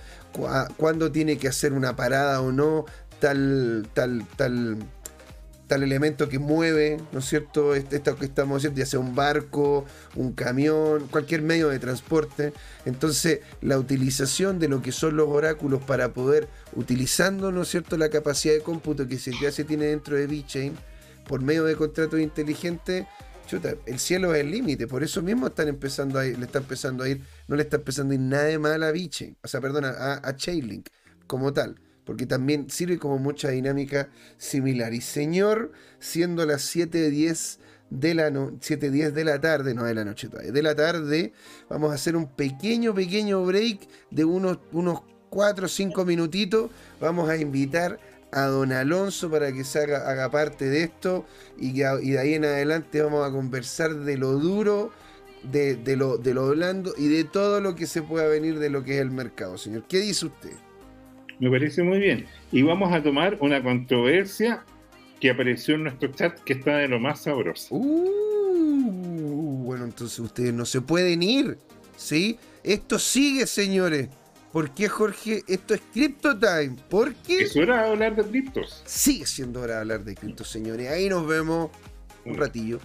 cuándo 0.77 1.11
tiene 1.11 1.37
que 1.39 1.49
hacer 1.49 1.73
una 1.73 1.97
parada 1.97 2.41
o 2.43 2.53
no, 2.53 2.85
tal, 3.19 3.89
tal, 3.93 4.27
tal 4.37 4.77
tal 5.71 5.85
elemento 5.85 6.29
que 6.29 6.41
mueve, 6.41 7.01
¿no 7.13 7.21
es 7.21 7.27
cierto? 7.27 7.77
Este, 7.77 7.99
esto 7.99 8.17
que 8.17 8.25
estamos 8.25 8.57
haciendo, 8.57 8.81
ya 8.81 8.87
sea 8.87 8.99
un 8.99 9.15
barco, 9.15 9.85
un 10.17 10.33
camión, 10.33 11.07
cualquier 11.07 11.43
medio 11.43 11.69
de 11.69 11.79
transporte. 11.79 12.53
Entonces, 12.87 13.39
la 13.61 13.79
utilización 13.79 14.59
de 14.59 14.67
lo 14.67 14.83
que 14.83 14.91
son 14.91 15.17
los 15.17 15.29
oráculos 15.29 15.81
para 15.81 16.13
poder, 16.13 16.49
utilizando, 16.75 17.53
¿no 17.53 17.63
es 17.63 17.69
cierto?, 17.69 17.97
la 17.97 18.09
capacidad 18.09 18.53
de 18.53 18.63
cómputo 18.63 19.07
que 19.07 19.17
ya 19.17 19.53
se 19.53 19.63
tiene 19.63 19.85
dentro 19.85 20.17
de 20.17 20.27
VeChain, 20.27 20.75
por 21.29 21.41
medio 21.41 21.63
de 21.63 21.77
contratos 21.77 22.19
inteligentes, 22.19 23.07
chuta, 23.47 23.77
el 23.87 24.01
cielo 24.01 24.35
es 24.35 24.41
el 24.41 24.51
límite. 24.51 24.89
Por 24.89 25.05
eso 25.05 25.23
mismo 25.23 25.47
están 25.47 25.69
empezando 25.69 26.19
a 26.19 26.27
ir, 26.27 26.37
le 26.37 26.47
está 26.47 26.59
empezando 26.59 27.05
a 27.05 27.09
ir, 27.09 27.23
no 27.47 27.55
le 27.55 27.63
está 27.63 27.77
empezando 27.77 28.11
a 28.11 28.17
ir 28.17 28.21
nada 28.21 28.45
de 28.47 28.59
mal 28.59 28.83
a 28.83 28.91
VeChain, 28.91 29.37
o 29.41 29.47
sea, 29.47 29.61
perdona, 29.61 30.21
a 30.21 30.35
Chainlink 30.35 30.89
como 31.29 31.53
tal 31.53 31.77
porque 32.11 32.27
también 32.27 32.69
sirve 32.69 32.99
como 32.99 33.19
mucha 33.19 33.51
dinámica 33.51 34.09
similar. 34.37 34.93
Y 34.93 35.01
señor, 35.01 35.71
siendo 36.01 36.45
las 36.45 36.75
7.10 36.75 37.59
de 37.91 38.15
la 38.15 38.31
no 38.33 38.51
7.10 38.51 39.13
de 39.13 39.23
la 39.23 39.41
tarde, 39.41 39.75
no 39.75 39.85
de 39.85 39.95
la 39.95 40.05
noche 40.05 40.27
todavía, 40.27 40.51
de 40.51 40.61
la 40.61 40.75
tarde, 40.75 41.33
vamos 41.69 41.93
a 41.93 41.95
hacer 41.95 42.17
un 42.17 42.27
pequeño, 42.27 42.93
pequeño 42.97 43.45
break 43.45 43.87
de 44.11 44.25
unos, 44.25 44.59
unos 44.73 45.03
4 45.29 45.67
o 45.67 45.69
5 45.69 46.05
minutitos. 46.05 46.73
Vamos 47.01 47.31
a 47.31 47.37
invitar 47.37 48.01
a 48.33 48.47
don 48.47 48.73
Alonso 48.73 49.31
para 49.31 49.53
que 49.53 49.63
se 49.63 49.79
haga, 49.79 50.29
parte 50.33 50.69
de 50.69 50.83
esto 50.83 51.25
y, 51.61 51.81
y, 51.81 52.11
de 52.11 52.19
ahí 52.19 52.35
en 52.35 52.45
adelante 52.45 53.03
vamos 53.03 53.25
a 53.25 53.31
conversar 53.31 53.95
de 53.95 54.17
lo 54.17 54.33
duro, 54.33 54.91
de, 55.45 55.77
de, 55.77 55.95
lo, 55.95 56.19
de 56.19 56.35
lo 56.35 56.49
blando 56.49 56.93
y 56.99 57.07
de 57.07 57.23
todo 57.23 57.61
lo 57.61 57.77
que 57.77 57.87
se 57.87 58.03
pueda 58.03 58.27
venir 58.27 58.59
de 58.59 58.69
lo 58.69 58.83
que 58.83 58.97
es 58.97 59.01
el 59.01 59.13
mercado, 59.13 59.57
señor. 59.57 59.85
¿Qué 59.89 60.01
dice 60.01 60.27
usted? 60.27 60.57
Me 61.41 61.51
parece 61.51 61.83
muy 61.83 61.99
bien. 61.99 62.27
Y 62.53 62.63
vamos 62.63 62.93
a 62.93 63.03
tomar 63.03 63.39
una 63.41 63.63
controversia 63.63 64.63
que 65.19 65.31
apareció 65.31 65.75
en 65.75 65.85
nuestro 65.85 66.13
chat 66.13 66.39
que 66.41 66.53
está 66.53 66.77
de 66.77 66.89
lo 66.89 67.01
más 67.01 67.23
sabroso. 67.23 67.75
Uh, 67.75 69.65
bueno, 69.65 69.87
entonces 69.87 70.19
ustedes 70.19 70.53
no 70.53 70.67
se 70.67 70.83
pueden 70.83 71.23
ir. 71.23 71.57
¿Sí? 71.97 72.39
Esto 72.63 72.99
sigue, 72.99 73.47
señores. 73.47 74.11
¿Por 74.53 74.73
qué, 74.73 74.89
Jorge? 74.89 75.43
Esto 75.49 75.75
es 75.75 75.81
Crypto 75.93 76.39
Time. 76.39 76.77
¿Por 76.91 77.15
qué? 77.15 77.39
Es 77.43 77.57
hora 77.57 77.85
de 77.85 77.91
hablar 77.91 78.17
de 78.17 78.25
criptos. 78.25 78.83
Sigue 78.85 79.25
siendo 79.25 79.63
hora 79.63 79.77
de 79.77 79.81
hablar 79.81 80.05
de 80.05 80.15
criptos, 80.15 80.51
señores. 80.51 80.91
Ahí 80.91 81.09
nos 81.09 81.27
vemos 81.27 81.71
un 82.27 82.35
ratillo. 82.35 82.81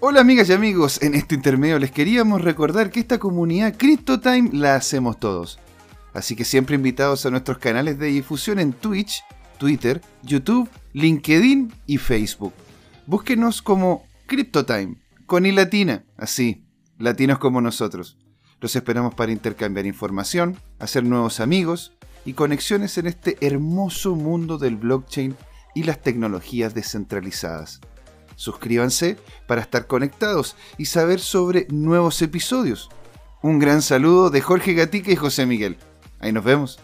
Hola 0.00 0.20
amigas 0.20 0.48
y 0.50 0.52
amigos, 0.52 1.02
en 1.02 1.14
este 1.14 1.34
intermedio 1.34 1.78
les 1.78 1.90
queríamos 1.90 2.42
recordar 2.42 2.90
que 2.90 3.00
esta 3.00 3.18
comunidad 3.18 3.74
Crypto 3.78 4.20
Time 4.20 4.50
la 4.52 4.76
hacemos 4.76 5.18
todos. 5.18 5.58
Así 6.16 6.34
que 6.34 6.46
siempre 6.46 6.76
invitados 6.76 7.26
a 7.26 7.30
nuestros 7.30 7.58
canales 7.58 7.98
de 7.98 8.06
difusión 8.06 8.58
en 8.58 8.72
Twitch, 8.72 9.22
Twitter, 9.58 10.00
YouTube, 10.22 10.66
LinkedIn 10.94 11.74
y 11.84 11.98
Facebook. 11.98 12.54
Búsquenos 13.06 13.60
como 13.60 14.06
CryptoTime, 14.26 14.96
con 15.26 15.44
y 15.44 15.52
latina, 15.52 16.06
así, 16.16 16.64
latinos 16.98 17.38
como 17.38 17.60
nosotros. 17.60 18.16
Los 18.62 18.74
esperamos 18.76 19.14
para 19.14 19.30
intercambiar 19.30 19.84
información, 19.84 20.56
hacer 20.78 21.04
nuevos 21.04 21.38
amigos 21.38 21.92
y 22.24 22.32
conexiones 22.32 22.96
en 22.96 23.08
este 23.08 23.36
hermoso 23.42 24.16
mundo 24.16 24.56
del 24.56 24.76
blockchain 24.76 25.36
y 25.74 25.82
las 25.82 26.00
tecnologías 26.00 26.72
descentralizadas. 26.72 27.82
Suscríbanse 28.36 29.18
para 29.46 29.60
estar 29.60 29.86
conectados 29.86 30.56
y 30.78 30.86
saber 30.86 31.20
sobre 31.20 31.66
nuevos 31.68 32.22
episodios. 32.22 32.88
Un 33.42 33.58
gran 33.58 33.82
saludo 33.82 34.30
de 34.30 34.40
Jorge 34.40 34.72
Gatica 34.72 35.12
y 35.12 35.16
José 35.16 35.44
Miguel. 35.44 35.76
Ahí 36.18 36.32
nos 36.32 36.44
vemos. 36.44 36.78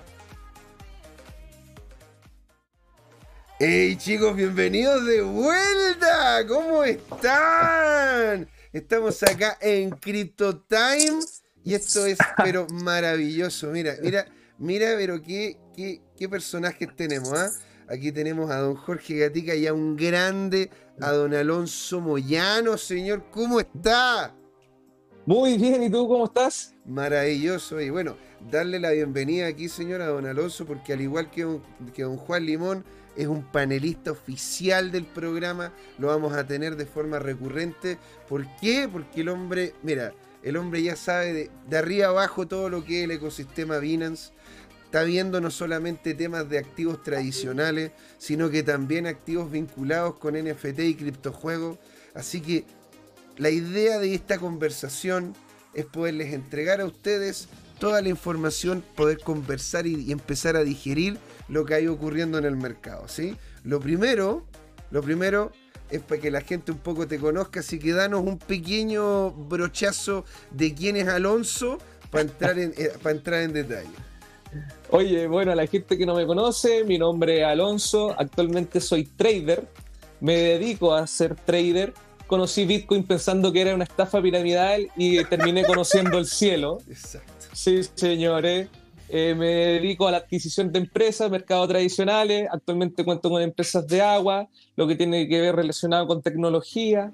Hey 3.59 3.97
chicos, 3.97 4.35
bienvenidos 4.37 5.07
de 5.07 5.23
vuelta. 5.23 6.47
¿Cómo 6.47 6.85
están? 6.85 8.49
Estamos 8.73 9.23
acá 9.23 9.57
en 9.61 9.91
Crypto 9.91 10.59
Time 10.61 11.21
y 11.65 11.75
esto 11.75 12.05
es 12.05 12.19
pero 12.37 12.67
maravilloso. 12.69 13.69
Mira, 13.69 13.95
mira, 14.03 14.27
mira, 14.59 14.95
pero 14.97 15.23
qué, 15.23 15.59
qué, 15.75 16.03
qué 16.17 16.29
personajes 16.29 16.89
tenemos, 16.97 17.33
¿ah? 17.33 17.51
Aquí 17.89 18.11
tenemos 18.11 18.51
a 18.51 18.57
don 18.57 18.75
Jorge 18.75 19.19
Gatica 19.19 19.55
y 19.55 19.67
a 19.67 19.75
un 19.75 19.97
grande, 19.97 20.71
a 21.01 21.13
don 21.13 21.35
Alonso 21.35 22.01
Moyano. 22.01 22.77
Señor, 22.77 23.31
¿cómo 23.31 23.61
está? 23.61 24.35
Muy 25.25 25.57
bien, 25.57 25.83
¿y 25.85 25.91
tú 25.91 26.09
cómo 26.09 26.25
estás? 26.25 26.75
Maravilloso. 26.85 27.81
Y 27.81 27.91
bueno, 27.91 28.17
darle 28.51 28.79
la 28.79 28.91
bienvenida 28.91 29.47
aquí, 29.47 29.69
señora 29.69 30.07
Don 30.07 30.27
Alonso, 30.27 30.67
porque 30.67 30.93
al 30.93 31.01
igual 31.01 31.31
que, 31.31 31.43
don 31.43 32.17
Juan 32.17 32.47
Limón, 32.47 32.85
es 33.17 33.27
un 33.27 33.43
panelista 33.43 34.11
oficial 34.11 34.91
del 34.91 35.05
programa, 35.05 35.73
lo 35.99 36.09
vamos 36.09 36.33
a 36.33 36.47
tener 36.47 36.77
de 36.77 36.87
forma 36.87 37.19
recurrente. 37.19 37.99
¿Por 38.29 38.47
qué? 38.57 38.89
Porque 38.91 39.21
el 39.21 39.29
hombre, 39.29 39.75
mira, 39.83 40.15
el 40.43 40.57
hombre 40.57 40.83
ya 40.83 40.97
sabe 40.97 41.33
de, 41.33 41.51
de 41.69 41.77
arriba 41.77 42.09
abajo 42.09 42.49
todo 42.49 42.71
lo 42.71 42.85
que 42.85 43.01
es 43.01 43.05
el 43.05 43.11
ecosistema 43.13 43.79
Binance. 43.79 44.33
Está 44.85 45.05
viendo 45.05 45.41
no 45.41 45.51
solamente 45.51 46.15
temas 46.15 46.49
de 46.49 46.59
activos 46.59 47.03
tradicionales, 47.03 47.93
sino 48.19 48.51
que 48.51 48.63
también 48.63 49.07
activos 49.07 49.51
vinculados 49.51 50.17
con 50.17 50.35
NFT 50.35 50.81
y 50.81 50.95
criptojuegos. 50.95 51.79
Así 52.15 52.41
que 52.41 52.65
la 53.37 53.51
idea 53.51 53.99
de 53.99 54.15
esta 54.15 54.39
conversación 54.39 55.35
es 55.75 55.87
poderles 55.87 56.35
entregar 56.35 56.81
a 56.81 56.87
ustedes 56.87 57.49
toda 57.83 58.01
la 58.01 58.11
información, 58.11 58.85
poder 58.95 59.19
conversar 59.19 59.89
y, 59.89 60.13
empezar 60.13 60.55
a 60.55 60.63
digerir 60.63 61.19
lo 61.49 61.65
que 61.65 61.75
hay 61.75 61.89
ocurriendo 61.89 62.39
en 62.39 62.45
el 62.45 62.57
mercado, 62.57 63.09
¿sí? 63.09 63.37
Lo 63.65 63.81
primero, 63.81 64.45
lo 64.93 65.03
primero 65.03 65.51
es 65.91 66.01
para 66.01 66.21
que 66.21 66.31
la 66.31 66.43
gente 66.43 66.71
un 66.71 66.79
poco 66.79 67.09
te 67.09 67.19
conozca, 67.19 67.59
así 67.59 67.81
que 67.81 67.91
danos 67.91 68.23
un 68.23 68.39
pequeño 68.39 69.33
brochazo 69.33 70.25
de 70.53 70.75
quién 70.75 70.97
es 70.97 71.09
Alonso 71.09 71.79
para 72.13 72.23
entrar 72.23 72.57
en, 72.61 72.73
eh, 72.77 72.93
para 73.03 73.17
entrar 73.17 73.43
en 73.43 73.53
detalle. 73.53 73.91
Oye, 74.91 75.27
bueno, 75.27 75.51
a 75.51 75.57
la 75.57 75.67
gente 75.67 75.99
que 75.99 76.07
no 76.07 76.15
me 76.15 76.25
conoce, 76.25 76.85
mi 76.85 76.99
nombre 76.99 77.41
es 77.41 77.47
Alonso, 77.47 78.15
actualmente 78.17 78.81
soy 78.81 79.07
trader, 79.07 79.67
me 80.21 80.37
dedico 80.37 80.95
a 80.95 81.05
ser 81.09 81.35
trader, 81.35 81.95
conocí 82.29 82.65
Bitcoin 82.65 83.03
pensando 83.03 83.53
que 83.53 83.63
era 83.63 83.75
una 83.75 83.83
estafa 83.83 84.23
piramidal 84.23 84.89
y 84.97 85.25
terminé 85.25 85.65
conociendo 85.65 86.17
el 86.19 86.27
cielo. 86.27 86.79
Exacto. 86.89 87.32
Sí, 87.53 87.83
señores. 87.95 88.69
Eh, 89.09 89.35
me 89.35 89.47
dedico 89.47 90.09
a 90.09 90.11
la 90.11 90.17
adquisición 90.17 90.73
de 90.73 90.79
empresas, 90.79 91.31
mercados 91.31 91.69
tradicionales. 91.69 92.49
Actualmente 92.51 93.05
cuento 93.05 93.29
con 93.29 93.43
empresas 93.43 93.87
de 93.87 94.01
agua, 94.01 94.49
lo 94.75 94.87
que 94.89 94.97
tiene 94.97 95.29
que 95.29 95.39
ver 95.39 95.55
relacionado 95.55 96.07
con 96.07 96.23
tecnología, 96.23 97.13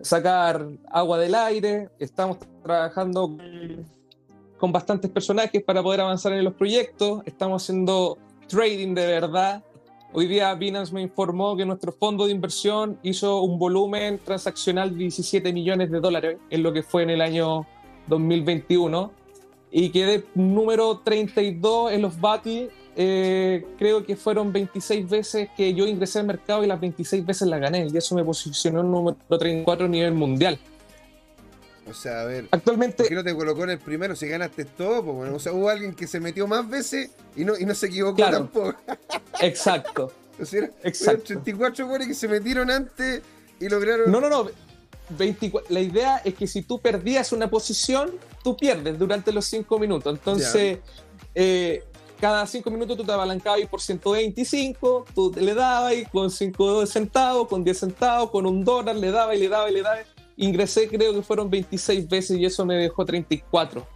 sacar 0.00 0.66
agua 0.90 1.18
del 1.18 1.34
aire. 1.34 1.90
Estamos 1.98 2.38
trabajando 2.62 3.36
con 4.56 4.72
bastantes 4.72 5.10
personajes 5.10 5.62
para 5.62 5.82
poder 5.82 6.00
avanzar 6.00 6.32
en 6.32 6.42
los 6.42 6.54
proyectos. 6.54 7.20
Estamos 7.26 7.62
haciendo 7.62 8.16
trading 8.48 8.94
de 8.94 9.06
verdad. 9.06 9.62
Hoy 10.14 10.26
día 10.26 10.54
Binance 10.54 10.94
me 10.94 11.02
informó 11.02 11.54
que 11.54 11.66
nuestro 11.66 11.92
fondo 11.92 12.24
de 12.24 12.32
inversión 12.32 12.98
hizo 13.02 13.42
un 13.42 13.58
volumen 13.58 14.18
transaccional 14.24 14.92
de 14.92 14.96
17 15.00 15.52
millones 15.52 15.90
de 15.90 16.00
dólares 16.00 16.38
en 16.48 16.62
lo 16.62 16.72
que 16.72 16.82
fue 16.82 17.02
en 17.02 17.10
el 17.10 17.20
año 17.20 17.66
2021 18.06 19.17
y 19.70 19.90
quedé 19.90 20.24
número 20.34 20.98
32 20.98 21.92
en 21.92 22.02
los 22.02 22.20
BATI. 22.20 22.68
Eh, 22.96 23.64
creo 23.78 24.04
que 24.04 24.16
fueron 24.16 24.52
26 24.52 25.08
veces 25.08 25.48
que 25.56 25.72
yo 25.72 25.86
ingresé 25.86 26.18
al 26.18 26.26
mercado 26.26 26.64
y 26.64 26.66
las 26.66 26.80
26 26.80 27.24
veces 27.24 27.48
la 27.48 27.58
gané. 27.58 27.86
Y 27.92 27.96
eso 27.96 28.14
me 28.14 28.24
posicionó 28.24 28.80
en 28.80 28.90
número 28.90 29.16
34 29.28 29.86
a 29.86 29.88
nivel 29.88 30.14
mundial. 30.14 30.58
O 31.88 31.94
sea, 31.94 32.22
a 32.22 32.24
ver. 32.24 32.48
Actualmente. 32.50 32.98
¿Por 32.98 33.08
qué 33.08 33.14
no 33.14 33.24
te 33.24 33.34
colocó 33.34 33.64
en 33.64 33.70
el 33.70 33.78
primero 33.78 34.16
si 34.16 34.26
ganaste 34.28 34.64
todo? 34.64 35.04
Pues, 35.04 35.16
bueno, 35.16 35.36
o 35.36 35.38
sea, 35.38 35.52
hubo 35.52 35.68
alguien 35.68 35.94
que 35.94 36.06
se 36.06 36.20
metió 36.20 36.46
más 36.46 36.68
veces 36.68 37.10
y 37.36 37.44
no, 37.44 37.56
y 37.56 37.64
no 37.64 37.74
se 37.74 37.86
equivocó 37.86 38.22
tampoco. 38.30 38.74
Exacto. 39.40 40.12
o 40.40 40.44
sea, 40.44 40.70
Exacto. 40.82 41.24
34 41.24 41.86
goles 41.86 42.08
que 42.08 42.14
se 42.14 42.28
metieron 42.28 42.70
antes 42.70 43.22
y 43.60 43.68
lograron. 43.68 44.10
No, 44.10 44.20
no, 44.20 44.28
no. 44.28 44.48
24, 45.10 45.72
la 45.72 45.80
idea 45.80 46.18
es 46.18 46.34
que 46.34 46.46
si 46.46 46.62
tú 46.62 46.80
perdías 46.80 47.32
una 47.32 47.48
posición, 47.48 48.12
tú 48.42 48.56
pierdes 48.56 48.98
durante 48.98 49.32
los 49.32 49.44
5 49.46 49.78
minutos. 49.78 50.12
Entonces, 50.12 50.78
eh, 51.34 51.84
cada 52.20 52.46
5 52.46 52.70
minutos 52.70 52.96
tú 52.96 53.04
te 53.04 53.12
apalancabas 53.12 53.60
por 53.66 53.80
125, 53.80 55.06
tú 55.14 55.32
le 55.36 55.54
dabas 55.54 55.94
y 55.94 56.04
con 56.06 56.30
5 56.30 56.86
centavos, 56.86 57.48
con 57.48 57.64
10 57.64 57.78
centavos, 57.78 58.30
con 58.30 58.46
un 58.46 58.64
dólar, 58.64 58.96
le 58.96 59.10
daba 59.10 59.34
y 59.34 59.40
le 59.40 59.48
daba 59.48 59.70
y 59.70 59.74
le 59.74 59.82
daba. 59.82 59.98
Ingresé, 60.36 60.88
creo 60.88 61.12
que 61.14 61.22
fueron 61.22 61.50
26 61.50 62.08
veces 62.08 62.38
y 62.38 62.44
eso 62.44 62.64
me 62.64 62.76
dejó 62.76 63.04
34 63.04 63.86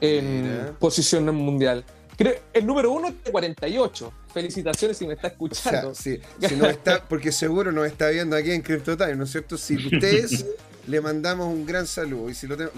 en 0.00 0.76
posición 0.78 1.34
mundial. 1.34 1.84
Creo, 2.20 2.34
el 2.52 2.66
número 2.66 2.92
uno 2.92 3.08
es 3.08 3.30
48. 3.30 4.12
Felicitaciones 4.34 4.98
si 4.98 5.06
me 5.06 5.14
está 5.14 5.28
escuchando. 5.28 5.94
si 5.94 6.20
no 6.58 6.66
está, 6.66 7.02
porque 7.02 7.32
seguro 7.32 7.72
nos 7.72 7.86
está 7.86 8.10
viendo 8.10 8.36
aquí 8.36 8.50
en 8.50 8.60
CryptoTime, 8.60 9.16
¿no 9.16 9.24
es 9.24 9.30
cierto? 9.30 9.56
Si 9.56 9.74
ustedes 9.94 10.44
le 10.86 11.00
mandamos 11.00 11.46
un 11.46 11.64
gran 11.64 11.86
saludo 11.86 12.28
y 12.28 12.34
si 12.34 12.46
lo 12.46 12.58
tengo, 12.58 12.72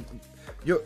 yo 0.64 0.82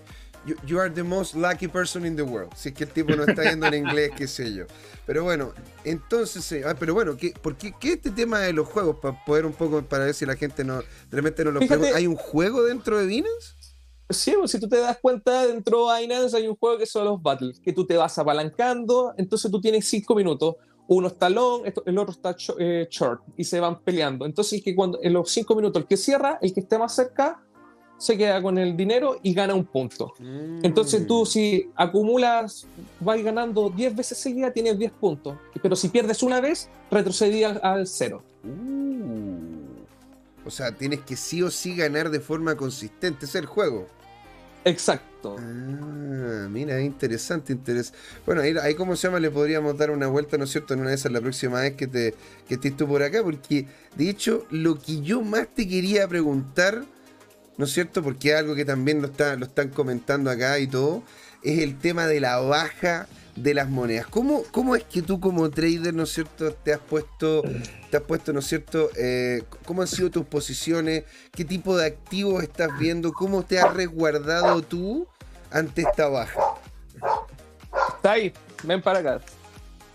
you, 0.65 0.81
are 0.81 0.89
the 0.89 1.03
most 1.03 1.35
lucky 1.35 1.69
person 1.69 2.07
in 2.07 2.17
the 2.17 2.23
world. 2.23 2.55
Si 2.57 2.71
es 2.71 2.75
que 2.75 2.85
el 2.85 2.91
tipo 2.91 3.15
no 3.15 3.25
está 3.25 3.45
yendo 3.45 3.67
en 3.67 3.75
inglés, 3.75 4.13
qué 4.17 4.27
sé 4.27 4.55
yo. 4.55 4.65
Pero 5.05 5.23
bueno, 5.25 5.53
entonces, 5.85 6.51
eh, 6.53 6.63
ah, 6.65 6.75
pero 6.79 6.95
bueno, 6.95 7.17
¿qué, 7.17 7.35
¿por 7.43 7.57
qué, 7.57 7.75
este 7.83 8.11
tema 8.11 8.41
de 8.41 8.55
los 8.55 8.67
juegos? 8.69 8.97
Para 9.03 9.23
poder 9.25 9.45
un 9.45 9.53
poco, 9.53 9.83
para 9.83 10.07
ver 10.07 10.15
si 10.15 10.25
la 10.25 10.37
gente 10.37 10.65
no, 10.65 10.83
realmente 11.11 11.45
no 11.45 11.51
lo 11.51 11.61
pregunta. 11.61 11.95
¿Hay 11.95 12.07
un 12.07 12.17
juego 12.17 12.63
dentro 12.63 12.99
de 12.99 13.07
Binance? 13.07 13.56
Sí, 14.09 14.35
pues, 14.39 14.53
si 14.53 14.61
tú 14.61 14.69
te 14.69 14.79
das 14.79 14.99
cuenta, 15.01 15.47
dentro 15.47 15.91
de 15.91 16.01
Binance 16.01 16.37
hay 16.37 16.47
un 16.47 16.57
juego 16.57 16.79
que 16.79 16.87
son 16.87 17.05
los 17.05 17.21
battles, 17.21 17.59
que 17.59 17.73
tú 17.73 17.85
te 17.85 17.97
vas 17.97 18.17
apalancando, 18.19 19.15
entonces 19.17 19.51
tú 19.51 19.61
tienes 19.61 19.89
cinco 19.89 20.15
minutos. 20.15 20.57
Uno 20.89 21.09
está 21.09 21.29
long, 21.29 21.63
el 21.85 21.99
otro 21.99 22.13
está 22.13 22.37
eh, 22.59 22.87
short, 22.89 23.23
y 23.37 23.43
se 23.43 23.59
van 23.59 23.81
peleando. 23.81 24.25
Entonces, 24.25 24.63
que 24.63 24.77
cuando 24.77 25.01
en 25.03 25.13
los 25.13 25.31
cinco 25.31 25.57
minutos 25.57 25.83
el 25.83 25.89
que 25.89 25.97
cierra, 25.97 26.39
el 26.41 26.55
que 26.55 26.61
esté 26.61 26.79
más 26.79 26.95
cerca, 26.95 27.43
se 27.99 28.17
queda 28.17 28.41
con 28.41 28.59
el 28.59 28.77
dinero 28.77 29.19
y 29.23 29.35
gana 29.35 29.55
un 29.55 29.65
punto. 29.65 30.13
Entonces 30.63 31.07
tú 31.07 31.25
si 31.25 31.71
acumulas, 31.75 32.67
vas 33.01 33.23
ganando 33.23 33.71
10 33.71 33.97
veces 33.97 34.19
seguida, 34.19 34.53
tienes 34.53 34.79
10 34.79 34.93
puntos. 34.93 35.37
Pero 35.63 35.75
si 35.75 35.89
pierdes 35.89 36.23
una 36.23 36.41
vez, 36.41 36.69
retrocedías 36.91 37.59
al 37.63 37.87
cero. 37.87 38.23
Uh. 38.45 39.27
O 40.47 40.51
sea, 40.51 40.71
tienes 40.71 41.01
que 41.01 41.17
sí 41.17 41.43
o 41.43 41.51
sí 41.51 41.75
ganar 41.75 42.09
de 42.11 42.21
forma 42.21 42.57
consistente. 42.57 43.27
es 43.27 43.35
el 43.35 43.47
juego. 43.47 43.89
Exacto. 44.67 45.37
Ah, 45.39 46.49
mira, 46.51 46.81
interesante, 46.81 47.53
interesante. 47.53 47.97
Bueno, 48.27 48.43
ahí, 48.43 48.53
ahí, 48.61 48.75
como 48.75 48.97
se 48.97 49.07
llama, 49.07 49.21
le 49.21 49.31
podríamos 49.31 49.79
dar 49.79 49.93
una 49.93 50.09
vuelta, 50.09 50.37
¿no 50.37 50.45
es 50.45 50.51
cierto? 50.51 50.75
En 50.75 50.81
una 50.81 50.89
de 50.91 50.97
esas 50.97 51.12
la 51.12 51.21
próxima 51.21 51.61
vez 51.61 51.77
que, 51.77 51.87
te, 51.87 52.14
que 52.49 52.55
estés 52.55 52.77
tú 52.77 52.89
por 52.89 53.01
acá, 53.05 53.23
porque 53.23 53.69
de 53.97 54.11
hecho, 54.11 54.45
lo 54.51 54.77
que 54.77 55.03
yo 55.03 55.23
más 55.23 55.47
te 55.55 55.69
quería 55.69 56.09
preguntar 56.09 56.83
¿no 57.57 57.64
es 57.64 57.73
cierto? 57.73 58.03
Porque 58.03 58.31
es 58.31 58.37
algo 58.37 58.55
que 58.55 58.64
también 58.64 59.01
lo, 59.01 59.09
está, 59.09 59.37
lo 59.37 59.47
están 59.47 59.69
comentando 59.69 60.31
acá 60.31 60.59
y 60.59 60.67
todo, 60.67 61.05
es 61.43 61.61
el 61.61 61.79
tema 61.79 62.07
de 62.07 62.21
la 62.21 62.39
baja 62.39 63.07
de 63.37 63.55
las 63.55 63.68
monedas. 63.68 64.07
¿Cómo, 64.07 64.43
cómo 64.51 64.74
es 64.74 64.84
que 64.84 65.03
tú 65.03 65.20
como 65.20 65.49
trader, 65.51 65.95
¿no 65.95 66.05
es 66.05 66.12
cierto?, 66.12 66.53
te 66.53 66.72
has 66.72 66.80
puesto, 66.80 67.43
te 67.91 67.97
has 67.97 68.03
puesto, 68.03 68.32
¿no 68.32 68.41
es 68.41 68.47
cierto?, 68.47 68.91
eh, 68.97 69.45
¿cómo 69.64 69.82
han 69.82 69.89
sido 69.89 70.11
tus 70.11 70.24
posiciones? 70.24 71.05
¿Qué 71.32 71.45
tipo 71.45 71.76
de 71.76 71.87
activos 71.87 72.43
estás 72.43 72.70
viendo? 72.78 73.12
¿Cómo 73.12 73.43
te 73.45 73.61
has 73.61 73.72
resguardado 73.74 74.62
tú 74.62 75.07
ante 75.51 75.82
esta 75.82 76.09
baja? 76.09 76.41
Está 77.97 78.12
ahí, 78.12 78.32
ven 78.64 78.80
para 78.80 79.01
acá. 79.01 79.20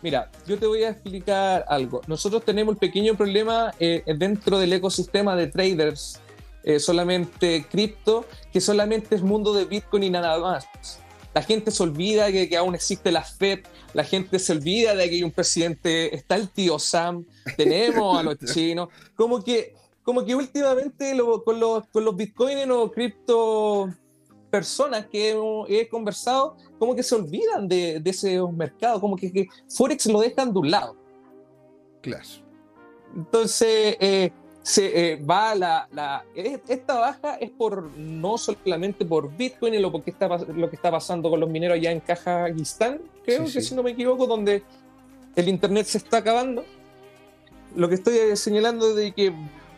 Mira, 0.04 0.32
yo 0.48 0.58
te 0.58 0.66
voy 0.66 0.84
a 0.84 0.90
explicar 0.90 1.66
algo. 1.68 2.02
Nosotros 2.08 2.44
tenemos 2.44 2.74
un 2.74 2.80
pequeño 2.80 3.16
problema 3.16 3.74
eh, 3.80 4.04
dentro 4.18 4.58
del 4.58 4.74
ecosistema 4.74 5.36
de 5.36 5.48
traders 5.48 6.20
eh, 6.64 6.80
solamente 6.80 7.66
cripto, 7.70 8.26
que 8.52 8.62
solamente 8.62 9.16
es 9.16 9.22
mundo 9.22 9.54
de 9.54 9.66
Bitcoin 9.66 10.04
y 10.04 10.10
nada 10.10 10.38
más. 10.40 10.68
La 11.34 11.42
gente 11.42 11.72
se 11.72 11.82
olvida 11.84 12.26
de 12.26 12.50
que, 12.50 12.58
aún 12.58 12.76
existe 12.76 13.12
la 13.12 13.24
Fed, 13.24 13.60
la 13.94 14.04
gente 14.04 14.38
se 14.38 14.52
olvida 14.52 14.96
de 14.96 15.10
que 15.10 15.16
hay 15.16 15.24
un 15.24 15.32
presidente, 15.32 16.14
está 16.14 16.36
el 16.36 16.50
tío 16.50 16.78
Sam, 16.78 17.26
tenemos 17.56 18.20
a 18.20 18.24
los 18.24 18.38
chinos, 18.54 18.90
como 19.16 19.44
que, 19.44 19.74
como 20.04 20.26
que 20.26 20.36
últimamente 20.36 21.18
con, 21.46 21.60
los, 21.60 21.88
con 21.88 22.04
los 22.04 22.16
bitcoins 22.16 22.70
o 22.70 22.92
cripto 22.92 23.90
personas 24.52 25.08
que 25.08 25.34
he, 25.70 25.88
conversado, 25.88 26.58
como 26.78 26.94
que 26.94 27.02
se 27.02 27.16
olvidan 27.16 27.68
de, 27.68 28.02
de 28.02 28.10
ese 28.10 28.40
mercado, 28.52 29.00
como 29.00 29.16
que, 29.16 29.32
que, 29.32 29.48
Forex 29.70 30.06
lo 30.08 30.20
dejan 30.20 30.52
de 30.52 30.60
un 30.60 30.70
lado. 30.70 30.98
Claro. 32.02 32.28
Entonces, 33.16 33.96
eh, 34.00 34.32
se 34.64 35.14
eh, 35.14 35.16
va 35.18 35.56
la, 35.56 35.88
la, 35.92 36.24
esta 36.36 37.00
baja 37.00 37.36
es 37.36 37.50
por 37.50 37.84
no 37.98 38.38
solamente 38.38 39.06
por 39.06 39.36
Bitcoin 39.36 39.74
y 39.74 39.80
lo, 39.80 39.92
porque 39.92 40.12
está, 40.12 40.28
lo 40.28 40.70
que 40.70 40.76
está 40.76 40.92
pasando 40.92 41.30
con 41.30 41.40
los 41.40 41.50
mineros 41.50 41.78
allá 41.78 41.92
en 41.92 42.00
Kazajistán, 42.00 43.02
creo 43.26 43.46
que 43.46 43.62
si 43.62 43.74
no 43.74 43.82
me 43.82 43.92
equivoco, 43.92 44.28
donde 44.28 44.64
el 45.36 45.48
internet 45.48 45.88
se 45.88 45.98
está 45.98 46.18
acabando. 46.18 46.64
Lo 47.76 47.90
que 47.90 47.96
estoy 47.96 48.36
señalando 48.36 48.90
es 48.90 48.96
de 48.96 49.12
que 49.14 49.34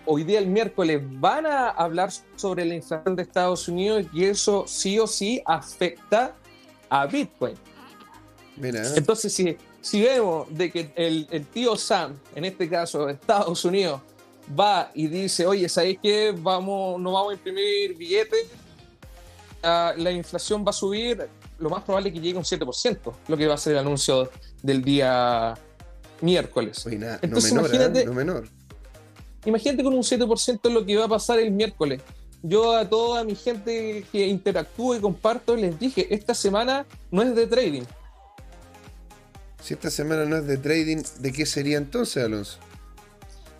hoy 0.05 0.23
día 0.23 0.39
el 0.39 0.47
miércoles 0.47 1.01
van 1.19 1.45
a 1.45 1.69
hablar 1.69 2.11
sobre 2.35 2.65
la 2.65 2.75
inflación 2.75 3.15
de 3.15 3.23
Estados 3.23 3.67
Unidos 3.67 4.05
y 4.11 4.25
eso 4.25 4.65
sí 4.67 4.99
o 4.99 5.07
sí 5.07 5.41
afecta 5.45 6.35
a 6.89 7.05
Bitcoin. 7.05 7.55
Entonces, 8.61 9.33
si, 9.33 9.57
si 9.79 10.01
vemos 10.01 10.47
de 10.49 10.71
que 10.71 10.91
el, 10.95 11.27
el 11.31 11.45
tío 11.47 11.75
Sam, 11.75 12.17
en 12.35 12.45
este 12.45 12.69
caso 12.69 13.07
Estados 13.09 13.63
Unidos, 13.63 14.01
va 14.47 14.91
y 14.93 15.07
dice, 15.07 15.45
oye, 15.45 15.67
¿sabéis 15.69 15.99
qué? 16.01 16.33
Vamos, 16.37 16.99
no 16.99 17.11
vamos 17.11 17.31
a 17.31 17.33
imprimir 17.33 17.95
billetes, 17.95 18.47
la, 19.61 20.11
inflación 20.11 20.65
va 20.65 20.71
a 20.71 20.73
subir, 20.73 21.27
lo 21.59 21.69
más 21.69 21.83
probable 21.83 22.09
es 22.09 22.15
que 22.15 22.21
llegue 22.21 22.37
un 22.37 22.43
7%, 22.43 23.13
lo 23.27 23.37
que 23.37 23.47
va 23.47 23.55
a 23.55 23.57
ser 23.57 23.73
el 23.73 23.79
anuncio 23.79 24.29
del 24.61 24.83
día 24.83 25.53
miércoles. 26.21 26.85
Entonces, 26.85 27.53
no 27.53 27.61
menor, 27.61 27.73
¿eh? 27.73 27.75
imagínate, 27.75 28.05
no 28.05 28.13
menor. 28.13 28.47
imagínate 29.45 29.83
con 29.83 29.93
un 29.93 30.03
7% 30.03 30.69
lo 30.69 30.85
que 30.85 30.97
va 30.97 31.05
a 31.05 31.09
pasar 31.09 31.39
el 31.39 31.51
miércoles. 31.51 32.01
Yo 32.41 32.75
a 32.75 32.89
toda 32.89 33.23
mi 33.23 33.35
gente 33.35 34.05
que 34.11 34.27
interactúo 34.27 34.95
y 34.97 34.99
comparto 34.99 35.55
les 35.55 35.79
dije, 35.79 36.13
esta 36.13 36.33
semana 36.33 36.85
no 37.09 37.21
es 37.21 37.33
de 37.35 37.47
trading. 37.47 37.83
Si 39.61 39.75
esta 39.75 39.89
semana 39.89 40.25
no 40.25 40.35
es 40.35 40.45
de 40.45 40.57
trading, 40.57 41.03
¿de 41.19 41.31
qué 41.31 41.45
sería 41.45 41.77
entonces, 41.77 42.21
Alonso? 42.21 42.57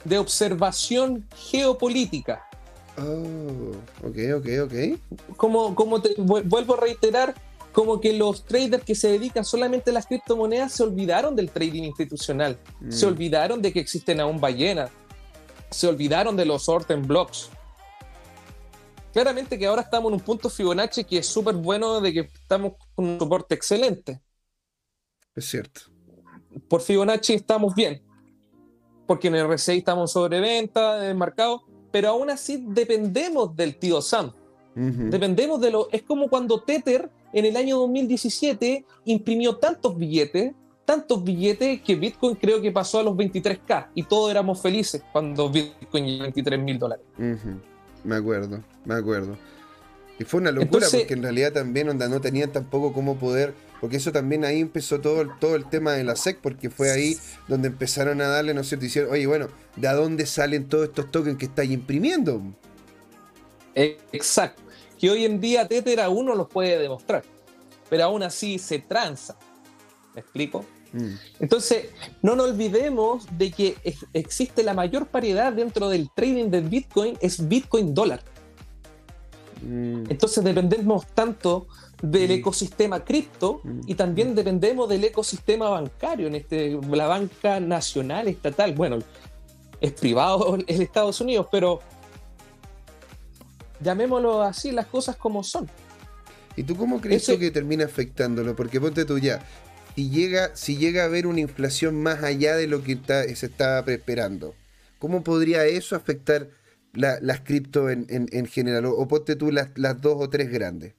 De 0.04 0.18
observación 0.18 1.28
geopolítica. 1.36 2.48
Oh, 2.98 4.08
ok, 4.08 4.18
ok, 4.38 4.48
ok. 4.66 5.36
Como, 5.38 5.76
como 5.76 6.02
te, 6.02 6.14
vuelvo 6.18 6.76
a 6.76 6.80
reiterar, 6.80 7.34
como 7.72 8.00
que 8.00 8.14
los 8.14 8.46
traders 8.46 8.84
que 8.84 8.94
se 8.94 9.10
dedican 9.10 9.44
solamente 9.44 9.90
a 9.90 9.94
las 9.94 10.06
criptomonedas 10.06 10.74
se 10.74 10.84
olvidaron 10.84 11.36
del 11.36 11.50
trading 11.50 11.84
institucional, 11.84 12.58
mm. 12.82 12.92
se 12.92 13.06
olvidaron 13.06 13.62
de 13.62 13.74
que 13.74 13.80
existen 13.80 14.20
aún 14.20 14.40
ballenas, 14.40 14.92
se 15.72 15.88
olvidaron 15.88 16.36
de 16.36 16.46
los 16.46 16.70
Orten 16.70 17.08
Blocks. 17.08 17.50
Claramente 19.12 19.58
que 19.58 19.66
ahora 19.66 19.84
estamos 19.84 20.10
en 20.10 20.16
un 20.16 20.20
punto 20.20 20.50
Fibonacci 20.50 21.04
que 21.04 21.20
es 21.20 21.28
súper 21.28 21.56
bueno 21.56 22.02
de 22.02 22.14
que 22.14 22.20
estamos 22.20 22.74
con 22.96 23.06
un 23.06 23.20
soporte 23.20 23.56
excelente. 23.56 24.22
Es 25.36 25.46
cierto. 25.46 25.82
Por 26.68 26.82
Fibonacci 26.82 27.34
estamos 27.34 27.74
bien 27.74 28.04
porque 29.14 29.28
en 29.28 29.36
el 29.36 29.46
R6 29.46 29.78
estamos 29.78 30.12
sobre 30.12 30.40
venta, 30.40 31.08
en 31.08 31.16
mercado, 31.16 31.62
pero 31.92 32.10
aún 32.10 32.32
así 32.32 32.66
dependemos 32.70 33.56
del 33.56 33.76
tío 33.76 34.02
Sam. 34.02 34.34
Dependemos 34.74 35.62
de 35.62 35.70
lo. 35.70 35.88
Es 35.92 36.02
como 36.02 36.30
cuando 36.30 36.64
Tether 36.64 37.12
en 37.32 37.46
el 37.46 37.56
año 37.56 37.78
2017 37.78 38.84
imprimió 39.06 39.58
tantos 39.58 39.96
billetes, 39.96 40.54
tantos 40.84 41.24
billetes 41.24 41.80
que 41.84 41.94
Bitcoin 41.94 42.34
creo 42.38 42.60
que 42.60 42.72
pasó 42.72 43.02
a 43.02 43.04
los 43.04 43.14
23K 43.14 43.90
y 43.94 44.02
todos 44.02 44.32
éramos 44.32 44.60
felices 44.60 45.04
cuando 45.12 45.48
Bitcoin 45.48 46.08
llegó 46.08 46.22
a 46.22 46.24
23 46.24 46.60
mil 46.60 46.80
dólares. 46.80 47.06
Me 48.04 48.16
acuerdo, 48.16 48.64
me 48.84 48.96
acuerdo. 48.96 49.38
Y 50.18 50.24
fue 50.24 50.40
una 50.42 50.50
locura 50.50 50.88
porque 50.92 51.14
en 51.14 51.22
realidad 51.22 51.54
también 51.54 51.88
onda, 51.88 52.10
no 52.10 52.20
tenían 52.20 52.52
tampoco 52.52 52.94
cómo 52.94 53.16
poder, 53.16 53.54
porque 53.84 53.98
eso 53.98 54.14
también 54.14 54.46
ahí 54.46 54.62
empezó 54.62 55.02
todo, 55.02 55.20
el, 55.20 55.38
todo 55.40 55.58
el 55.58 55.68
tema 55.68 55.92
de 55.92 56.06
la 56.06 56.16
SEC, 56.16 56.40
porque 56.40 56.70
fue 56.70 56.90
ahí 56.90 57.18
donde 57.50 57.68
empezaron 57.68 58.22
a 58.22 58.30
darle, 58.30 58.54
¿no 58.54 58.62
es 58.62 58.70
cierto? 58.70 58.86
Hicieron, 58.86 59.12
oye, 59.12 59.28
bueno, 59.28 59.50
¿de 59.76 59.90
dónde 59.90 60.26
salen 60.26 60.70
todos 60.70 60.88
estos 60.88 61.12
tokens 61.12 61.38
que 61.38 61.48
estáis 61.48 61.70
imprimiendo? 61.70 62.42
Exacto. 63.76 64.64
Que 64.98 65.10
hoy 65.10 65.26
en 65.26 65.42
día 65.42 65.68
Tether 65.68 66.00
aún 66.00 66.28
no 66.28 66.34
los 66.34 66.48
puede 66.48 66.80
demostrar, 66.80 67.26
pero 67.90 68.06
aún 68.06 68.24
así 68.24 68.58
se 68.58 68.80
tranza. 68.80 69.38
¿Me 70.16 70.22
explico? 70.22 70.64
Mm. 70.94 71.16
Entonces, 71.42 71.88
no 72.22 72.38
nos 72.38 72.52
olvidemos 72.52 73.28
de 73.38 73.52
que 73.52 73.76
existe 74.14 74.64
la 74.64 74.74
mayor 74.74 75.08
paridad 75.08 75.52
dentro 75.52 75.90
del 75.90 76.10
trading 76.10 76.50
del 76.50 76.70
Bitcoin, 76.70 77.18
es 77.20 77.50
Bitcoin 77.50 77.94
dólar. 77.94 78.24
Mm. 79.64 80.06
Entonces 80.10 80.44
dependemos 80.44 81.08
tanto 81.08 81.68
del 82.02 82.30
mm. 82.30 82.34
ecosistema 82.34 83.04
cripto 83.04 83.62
mm. 83.64 83.82
y 83.88 83.96
también 83.96 84.36
dependemos 84.36 84.90
del 84.90 85.04
ecosistema 85.04 85.70
bancario, 85.70 86.28
en 86.28 86.36
este, 86.36 86.80
la 86.92 87.08
banca 87.08 87.60
nacional, 87.60 88.28
estatal. 88.28 88.74
Bueno, 88.74 89.00
es 89.80 89.92
privado 89.94 90.56
el 90.68 90.82
Estados 90.82 91.22
Unidos, 91.22 91.48
pero 91.52 91.80
llamémoslo 93.80 94.42
así, 94.42 94.72
las 94.72 94.88
cosas 94.88 95.16
como 95.16 95.44
son. 95.44 95.70
¿Y 96.56 96.64
tú 96.64 96.76
cómo 96.76 97.02
crees 97.02 97.26
que 97.26 97.52
termina 97.52 97.86
afectándolo? 97.86 98.56
Porque 98.56 98.80
ponte 98.80 99.06
tú 99.06 99.18
ya, 99.18 99.44
si 99.96 100.10
llega, 100.10 100.56
si 100.56 100.78
llega 100.78 101.04
a 101.04 101.06
haber 101.06 101.26
una 101.26 101.40
inflación 101.40 102.02
más 102.02 102.22
allá 102.24 102.56
de 102.56 102.68
lo 102.68 102.84
que 102.84 103.00
se 103.36 103.46
estaba 103.46 103.92
esperando, 103.92 104.54
¿cómo 105.00 105.24
podría 105.24 105.66
eso 105.66 105.96
afectar 105.96 106.48
las 106.94 107.42
cripto 107.42 107.90
en, 107.90 108.46
general? 108.48 108.86
O, 108.86 109.08
ponte 109.08 109.36
tú 109.36 109.52
las, 109.52 109.74
dos 110.02 110.16
o 110.18 110.30
tres 110.30 110.50
grandes. 110.52 110.94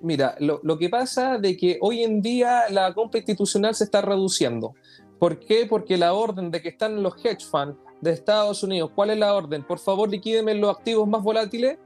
Mira, 0.00 0.36
lo, 0.38 0.78
que 0.78 0.88
pasa 0.88 1.38
de 1.38 1.56
que 1.56 1.78
hoy 1.80 2.02
en 2.02 2.22
día 2.22 2.68
la 2.70 2.92
compra 2.94 3.18
institucional 3.18 3.74
se 3.74 3.84
está 3.84 4.00
reduciendo. 4.00 4.74
¿Por 5.18 5.40
qué? 5.40 5.66
Porque 5.68 5.96
la 5.96 6.14
orden 6.14 6.50
de 6.50 6.62
que 6.62 6.68
están 6.68 7.02
los 7.02 7.14
hedge 7.24 7.44
funds 7.44 7.76
de 8.00 8.12
Estados 8.12 8.62
Unidos, 8.62 8.92
¿cuál 8.94 9.10
es 9.10 9.18
la 9.18 9.34
orden? 9.34 9.64
Por 9.64 9.80
favor, 9.80 10.08
liquídeme 10.08 10.54
los 10.54 10.76
activos 10.76 11.08
más 11.08 11.22
volátiles. 11.22 11.78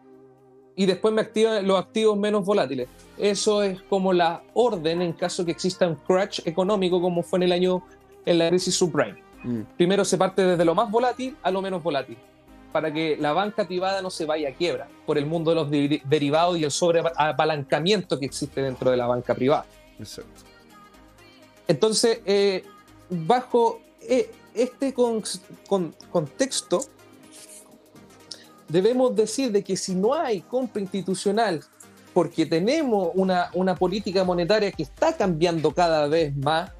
y 0.74 0.86
después 0.86 1.12
me 1.12 1.20
activan 1.20 1.66
los 1.66 1.78
activos 1.78 2.18
menos 2.18 2.46
volátiles. 2.46 2.88
Eso 3.18 3.62
es 3.62 3.82
como 3.82 4.14
la 4.14 4.42
orden 4.54 5.02
en 5.02 5.12
caso 5.12 5.44
que 5.44 5.52
exista 5.52 5.86
un 5.86 5.96
crash 5.96 6.40
económico 6.46 6.98
como 7.00 7.22
fue 7.22 7.40
en 7.40 7.42
el 7.42 7.52
año 7.52 7.82
en 8.24 8.38
la 8.38 8.48
crisis 8.48 8.74
subprime. 8.74 9.22
Mm. 9.44 9.62
Primero 9.76 10.04
se 10.04 10.16
parte 10.16 10.42
desde 10.42 10.64
lo 10.64 10.74
más 10.74 10.90
volátil 10.90 11.36
a 11.42 11.50
lo 11.50 11.60
menos 11.60 11.82
volátil, 11.82 12.16
para 12.72 12.92
que 12.92 13.16
la 13.18 13.32
banca 13.32 13.66
privada 13.66 14.02
no 14.02 14.10
se 14.10 14.24
vaya 14.24 14.48
a 14.48 14.52
quiebra 14.52 14.88
por 15.06 15.18
el 15.18 15.26
mundo 15.26 15.50
de 15.50 15.54
los 15.54 15.70
derivados 16.08 16.58
y 16.58 16.64
el 16.64 16.70
sobreapalancamiento 16.70 18.18
que 18.18 18.26
existe 18.26 18.62
dentro 18.62 18.90
de 18.90 18.96
la 18.96 19.06
banca 19.06 19.34
privada. 19.34 19.66
Exacto. 19.98 20.42
Entonces, 21.68 22.20
eh, 22.24 22.64
bajo 23.08 23.80
eh, 24.00 24.30
este 24.54 24.94
contexto, 26.10 26.80
debemos 28.68 29.14
decir 29.14 29.52
de 29.52 29.62
que 29.62 29.76
si 29.76 29.94
no 29.94 30.14
hay 30.14 30.40
compra 30.40 30.80
institucional, 30.82 31.62
porque 32.12 32.46
tenemos 32.46 33.10
una, 33.14 33.50
una 33.54 33.74
política 33.74 34.24
monetaria 34.24 34.70
que 34.72 34.82
está 34.82 35.16
cambiando 35.16 35.72
cada 35.72 36.06
vez 36.08 36.36
más, 36.36 36.70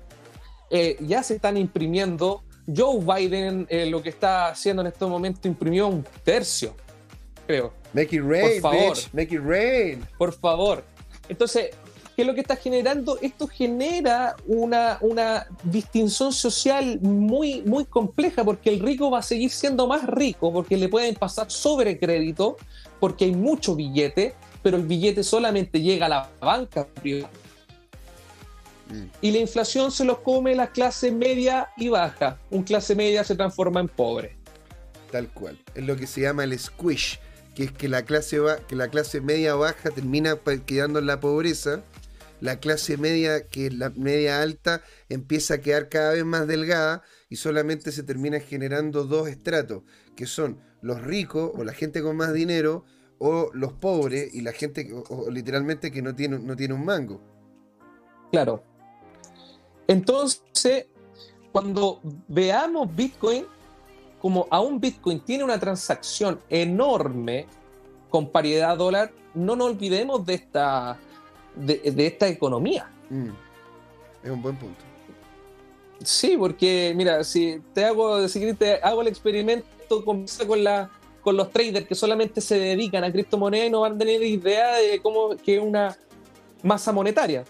eh, 0.70 0.96
ya 1.00 1.22
se 1.22 1.36
están 1.36 1.56
imprimiendo. 1.56 2.42
Joe 2.66 3.00
Biden 3.00 3.66
eh, 3.68 3.86
lo 3.86 4.02
que 4.02 4.10
está 4.10 4.48
haciendo 4.48 4.82
en 4.82 4.88
este 4.88 5.04
momento 5.04 5.48
imprimió 5.48 5.88
un 5.88 6.04
tercio, 6.24 6.74
creo. 7.46 7.72
Make 7.92 8.16
it 8.16 8.22
rain, 8.22 8.62
por 8.62 8.72
favor. 8.72 8.96
Make 9.12 9.34
it 9.34 9.40
rain. 9.44 10.06
Por 10.16 10.32
favor. 10.32 10.84
Entonces, 11.28 11.70
¿qué 12.16 12.22
es 12.22 12.26
lo 12.26 12.34
que 12.34 12.40
está 12.40 12.56
generando? 12.56 13.18
Esto 13.20 13.46
genera 13.46 14.36
una, 14.46 14.98
una 15.02 15.46
distinción 15.64 16.32
social 16.32 16.98
muy, 17.00 17.62
muy 17.62 17.84
compleja 17.84 18.44
porque 18.44 18.70
el 18.70 18.80
rico 18.80 19.10
va 19.10 19.18
a 19.18 19.22
seguir 19.22 19.50
siendo 19.50 19.86
más 19.86 20.06
rico 20.06 20.52
porque 20.52 20.76
le 20.76 20.88
pueden 20.88 21.14
pasar 21.14 21.50
sobre 21.50 21.98
crédito, 21.98 22.56
porque 22.98 23.26
hay 23.26 23.32
mucho 23.32 23.74
billete, 23.74 24.34
pero 24.62 24.76
el 24.78 24.86
billete 24.86 25.22
solamente 25.22 25.80
llega 25.80 26.06
a 26.06 26.08
la 26.08 26.30
banca 26.40 26.86
privada 26.86 27.41
y 29.20 29.30
la 29.30 29.38
inflación 29.38 29.90
se 29.90 30.04
los 30.04 30.18
come 30.18 30.54
la 30.54 30.70
clase 30.70 31.10
media 31.10 31.70
y 31.76 31.88
baja. 31.88 32.38
Un 32.50 32.62
clase 32.62 32.94
media 32.94 33.24
se 33.24 33.36
transforma 33.36 33.80
en 33.80 33.88
pobre. 33.88 34.36
Tal 35.10 35.28
cual. 35.28 35.58
Es 35.74 35.84
lo 35.84 35.96
que 35.96 36.06
se 36.06 36.22
llama 36.22 36.44
el 36.44 36.58
squish, 36.58 37.20
que 37.54 37.64
es 37.64 37.72
que 37.72 37.88
la 37.88 38.04
clase, 38.04 38.40
que 38.68 38.76
la 38.76 38.88
clase 38.88 39.20
media 39.20 39.54
baja 39.54 39.90
termina 39.90 40.38
quedando 40.66 40.98
en 40.98 41.06
la 41.06 41.20
pobreza. 41.20 41.82
La 42.40 42.58
clase 42.58 42.96
media, 42.96 43.46
que 43.46 43.66
es 43.68 43.74
la 43.74 43.90
media 43.90 44.42
alta, 44.42 44.82
empieza 45.08 45.54
a 45.54 45.58
quedar 45.58 45.88
cada 45.88 46.12
vez 46.12 46.24
más 46.24 46.48
delgada 46.48 47.02
y 47.28 47.36
solamente 47.36 47.92
se 47.92 48.02
termina 48.02 48.40
generando 48.40 49.04
dos 49.04 49.28
estratos, 49.28 49.84
que 50.16 50.26
son 50.26 50.60
los 50.80 51.00
ricos 51.02 51.52
o 51.54 51.62
la 51.62 51.72
gente 51.72 52.02
con 52.02 52.16
más 52.16 52.32
dinero 52.32 52.84
o 53.18 53.50
los 53.54 53.74
pobres 53.74 54.34
y 54.34 54.40
la 54.40 54.50
gente 54.50 54.92
o, 55.08 55.30
literalmente 55.30 55.92
que 55.92 56.02
no 56.02 56.16
tiene, 56.16 56.40
no 56.40 56.56
tiene 56.56 56.74
un 56.74 56.84
mango. 56.84 57.22
Claro, 58.32 58.64
entonces, 59.92 60.86
cuando 61.52 62.00
veamos 62.28 62.94
Bitcoin, 62.94 63.44
como 64.20 64.46
a 64.50 64.60
un 64.60 64.80
Bitcoin 64.80 65.20
tiene 65.20 65.44
una 65.44 65.58
transacción 65.58 66.40
enorme 66.48 67.46
con 68.08 68.28
paridad 68.28 68.76
dólar, 68.76 69.12
no 69.34 69.56
nos 69.56 69.68
olvidemos 69.68 70.24
de 70.24 70.34
esta, 70.34 70.98
de, 71.54 71.80
esta 72.06 72.28
economía. 72.28 72.90
Mm. 73.10 73.30
Es 74.24 74.30
un 74.30 74.42
buen 74.42 74.56
punto. 74.56 74.80
Sí, 76.04 76.36
porque 76.36 76.92
mira, 76.96 77.22
si 77.24 77.60
te 77.74 77.84
hago, 77.84 78.26
si 78.28 78.54
te 78.54 78.74
hago 78.82 79.02
el 79.02 79.08
experimento, 79.08 80.04
comienza 80.04 80.46
con 80.46 80.64
la 80.64 80.90
con 81.22 81.36
los 81.36 81.50
traders 81.52 81.86
que 81.86 81.94
solamente 81.94 82.40
se 82.40 82.58
dedican 82.58 83.04
a 83.04 83.12
criptomonedas 83.12 83.68
y 83.68 83.70
no 83.70 83.82
van 83.82 83.94
a 83.94 83.98
tener 83.98 84.20
idea 84.22 84.74
de 84.74 85.00
cómo 85.00 85.36
que 85.36 85.56
es 85.56 85.62
una 85.62 85.96
masa 86.62 86.90
monetaria. 86.92 87.44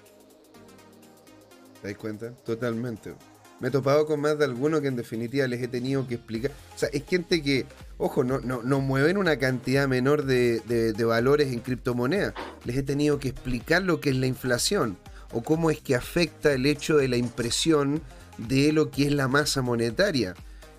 ¿Te 1.82 1.88
das 1.88 1.96
cuenta? 1.96 2.30
Totalmente. 2.44 3.14
Me 3.58 3.68
he 3.68 3.70
topado 3.70 4.06
con 4.06 4.20
más 4.20 4.38
de 4.38 4.44
algunos 4.44 4.80
que 4.80 4.88
en 4.88 4.96
definitiva 4.96 5.46
les 5.46 5.62
he 5.62 5.68
tenido 5.68 6.06
que 6.06 6.14
explicar. 6.14 6.52
O 6.74 6.78
sea, 6.78 6.88
es 6.92 7.04
gente 7.04 7.42
que, 7.42 7.66
ojo, 7.98 8.24
no, 8.24 8.40
no, 8.40 8.62
no 8.62 8.80
mueven 8.80 9.16
una 9.16 9.38
cantidad 9.38 9.86
menor 9.86 10.24
de, 10.24 10.60
de, 10.60 11.04
valores 11.04 11.52
en 11.52 11.60
criptomonedas. 11.60 12.34
Les 12.64 12.76
he 12.76 12.82
tenido 12.82 13.18
que 13.18 13.28
explicar 13.28 13.82
lo 13.82 14.00
que 14.00 14.10
es 14.10 14.16
la 14.16 14.26
inflación 14.26 14.96
o 15.32 15.42
cómo 15.42 15.70
es 15.70 15.80
que 15.80 15.94
afecta 15.94 16.52
el 16.52 16.66
hecho 16.66 16.96
de 16.96 17.08
la 17.08 17.16
impresión 17.16 18.00
de 18.36 18.72
lo 18.72 18.90
que 18.90 19.06
es 19.06 19.12
la 19.12 19.28
masa 19.28 19.62
monetaria. 19.62 20.34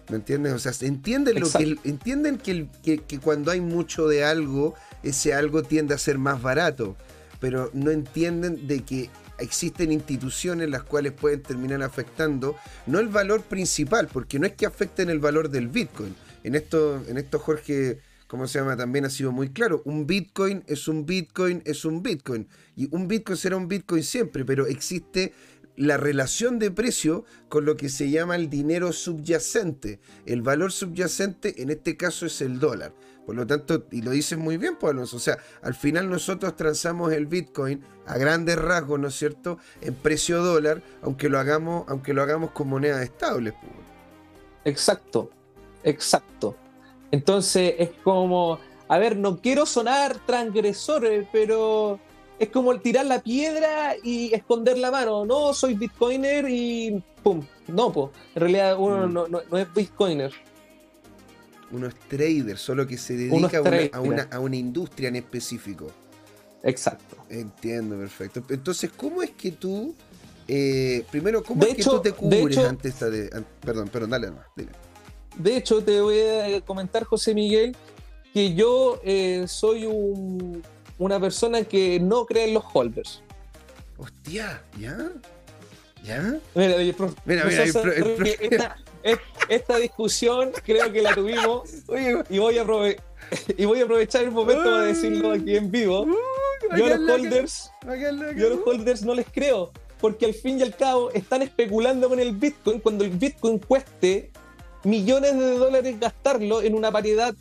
¿Me 0.10 0.18
entiendes? 0.18 0.52
O 0.54 0.60
sea, 0.60 0.74
entienden, 0.86 1.40
lo 1.40 1.50
que, 1.50 1.78
entienden 1.86 2.38
que, 2.38 2.68
que, 2.84 2.98
que, 2.98 3.20
cuando 3.20 3.52
hay 3.52 3.62
mucho 3.62 4.10
de 4.10 4.26
algo, 4.26 4.76
ese 5.04 5.34
algo 5.34 5.64
tiende 5.64 5.94
a 5.94 5.98
ser 5.98 6.18
más 6.18 6.42
barato, 6.42 6.98
pero 7.40 7.70
no 7.74 7.92
entienden 7.92 8.68
de 8.68 8.84
que 8.84 9.10
existen 9.38 9.92
instituciones 9.92 10.70
las 10.70 10.84
cuales 10.84 11.12
pueden 11.14 11.42
terminar 11.42 11.82
afectando, 11.84 12.56
no 12.86 13.00
el 13.00 13.08
valor 13.08 13.42
principal, 13.42 14.08
porque 14.12 14.40
no 14.40 14.46
es 14.46 14.54
que 14.54 14.66
afecten 14.66 15.10
el 15.10 15.20
valor 15.20 15.50
del 15.50 15.68
Bitcoin. 15.68 16.16
En 16.44 16.56
esto, 16.56 17.04
en 17.08 17.18
esto 17.18 17.40
Jorge, 17.40 18.00
¿cómo 18.28 18.48
se 18.48 18.60
llama? 18.60 18.76
También 18.76 19.06
ha 19.06 19.10
sido 19.10 19.32
muy 19.32 19.50
claro. 19.50 19.82
Un 19.86 20.06
Bitcoin 20.08 20.64
es 20.68 20.88
un 20.88 21.06
Bitcoin, 21.06 21.62
es 21.66 21.86
un 21.86 22.04
Bitcoin. 22.04 22.48
Y 22.76 22.88
un 22.92 23.08
Bitcoin 23.08 23.38
será 23.38 23.58
un 23.58 23.68
Bitcoin 23.68 24.04
siempre, 24.04 24.44
pero 24.44 24.68
existe 24.68 25.34
la 25.76 25.98
relación 25.98 26.60
de 26.60 26.72
precio 26.72 27.26
con 27.50 27.66
lo 27.66 27.78
que 27.78 27.90
se 27.90 28.10
llama 28.10 28.36
el 28.36 28.50
dinero 28.50 28.92
subyacente. 28.94 30.00
El 30.26 30.42
valor 30.42 30.72
subyacente 30.72 31.62
en 31.62 31.70
este 31.70 31.98
caso 31.98 32.26
es 32.26 32.42
el 32.42 32.60
dólar. 32.60 32.94
Por 33.26 33.36
lo 33.36 33.48
tanto, 33.48 33.86
y 33.92 34.02
lo 34.02 34.12
dices 34.12 34.38
muy 34.38 34.58
bien, 34.58 34.76
pues 34.78 35.14
o 35.14 35.20
sea, 35.20 35.38
al 35.62 35.76
final 35.76 36.10
nosotros 36.10 36.56
transamos 36.58 37.14
el 37.14 37.26
Bitcoin 37.26 37.82
a 38.06 38.18
grandes 38.18 38.58
rasgos, 38.58 39.00
¿no 39.00 39.08
es 39.08 39.16
cierto?, 39.16 39.60
en 39.82 39.94
precio 39.94 40.44
dólar, 40.44 40.84
aunque 41.02 41.30
lo 41.30 41.40
hagamos, 41.40 41.86
aunque 41.88 42.14
lo 42.14 42.22
hagamos 42.22 42.52
con 42.52 42.68
monedas 42.68 43.02
estables. 43.02 43.54
Pues. 43.54 43.72
Exacto, 44.66 45.30
exacto. 45.84 46.58
Entonces 47.12 47.76
es 47.78 47.92
como, 48.04 48.60
a 48.90 48.98
ver, 48.98 49.16
no 49.16 49.40
quiero 49.40 49.66
sonar 49.66 50.18
transgresor, 50.26 51.08
pero 51.32 52.00
es 52.44 52.50
como 52.50 52.72
el 52.72 52.82
tirar 52.82 53.06
la 53.06 53.22
piedra 53.22 53.96
y 54.04 54.34
esconder 54.34 54.78
la 54.78 54.92
mano. 54.92 55.26
No, 55.26 55.54
soy 55.54 55.74
bitcoiner 55.74 56.46
y 56.50 57.04
pum. 57.24 57.42
No, 57.68 57.92
pues, 57.92 58.10
en 58.36 58.42
realidad 58.42 58.78
uno 58.78 59.08
mm. 59.08 59.32
no 59.50 59.58
es 59.58 59.74
bitcoiner 59.74 60.32
uno 61.74 61.88
es 61.88 61.96
trader, 62.08 62.58
solo 62.58 62.88
que 62.88 62.98
se 62.98 63.16
dedica 63.16 63.58
a 63.58 64.00
una, 64.00 64.24
a, 64.32 64.40
una, 64.40 64.56
industria 64.56 65.10
en 65.10 65.18
específico. 65.18 65.88
Exacto. 66.62 67.18
Entiendo, 67.30 67.98
perfecto. 67.98 68.44
Entonces, 68.50 68.92
¿cómo 68.96 69.24
es 69.24 69.32
que 69.32 69.52
tú, 69.52 69.94
eh, 70.48 71.04
primero, 71.12 71.44
cómo 71.44 71.64
es 71.64 71.76
que 71.76 71.84
tú 71.84 72.00
te 72.00 72.12
cubres 72.14 72.58
ante 72.60 72.90
esta 72.90 73.10
de... 73.10 73.30
perdón, 73.62 73.90
perdón, 73.90 74.12
dale, 74.12 74.28
dale. 74.28 74.70
De 75.36 75.58
hecho, 75.58 75.84
te 75.84 76.00
voy 76.00 76.20
a 76.20 76.62
comentar, 76.62 77.04
José 77.06 77.34
Miguel, 77.34 77.76
que 78.34 78.54
yo 78.54 79.02
eh, 79.04 79.46
soy 79.48 79.88
una 81.04 81.20
persona 81.20 81.64
que 81.64 82.00
no 82.00 82.26
cree 82.26 82.46
en 82.46 82.54
los 82.54 82.64
holders. 82.74 83.22
Hostia, 83.98 84.64
¿ya? 84.80 85.12
¿Ya? 86.04 86.40
Mira, 86.56 86.78
mira, 87.26 87.46
mira, 87.46 88.76
esta 89.50 89.78
discusión 89.78 90.52
creo 90.64 90.92
que 90.92 91.02
la 91.02 91.14
tuvimos 91.14 91.70
y, 92.30 92.38
voy 92.38 92.58
a 92.58 92.64
y 93.58 93.66
voy 93.66 93.80
a 93.80 93.84
aprovechar 93.84 94.24
el 94.24 94.32
momento 94.32 94.64
para 94.64 94.86
decirlo 94.86 95.32
aquí 95.32 95.56
en 95.56 95.72
vivo. 95.72 96.08
Yo 96.78 96.86
a 96.86 96.98
los 96.98 97.10
holders, 97.10 97.72
yo 98.38 98.48
a 98.48 98.50
los 98.50 98.60
holders 98.66 99.04
no 99.04 99.14
les 99.14 99.28
creo, 99.30 99.72
porque 100.00 100.26
al 100.26 100.34
fin 100.34 100.60
y 100.60 100.64
al 100.64 100.76
cabo 100.76 101.12
están 101.12 101.42
especulando 101.42 102.10
con 102.10 102.20
el 102.20 102.32
Bitcoin 102.32 102.80
cuando 102.80 103.04
el 103.04 103.12
Bitcoin 103.12 103.60
cueste 103.60 104.32
millones 104.84 105.38
de 105.38 105.58
dólares 105.58 106.00
gastarlo 106.00 106.62
en 106.62 106.76
una 106.76 106.92
variedad 106.92 107.34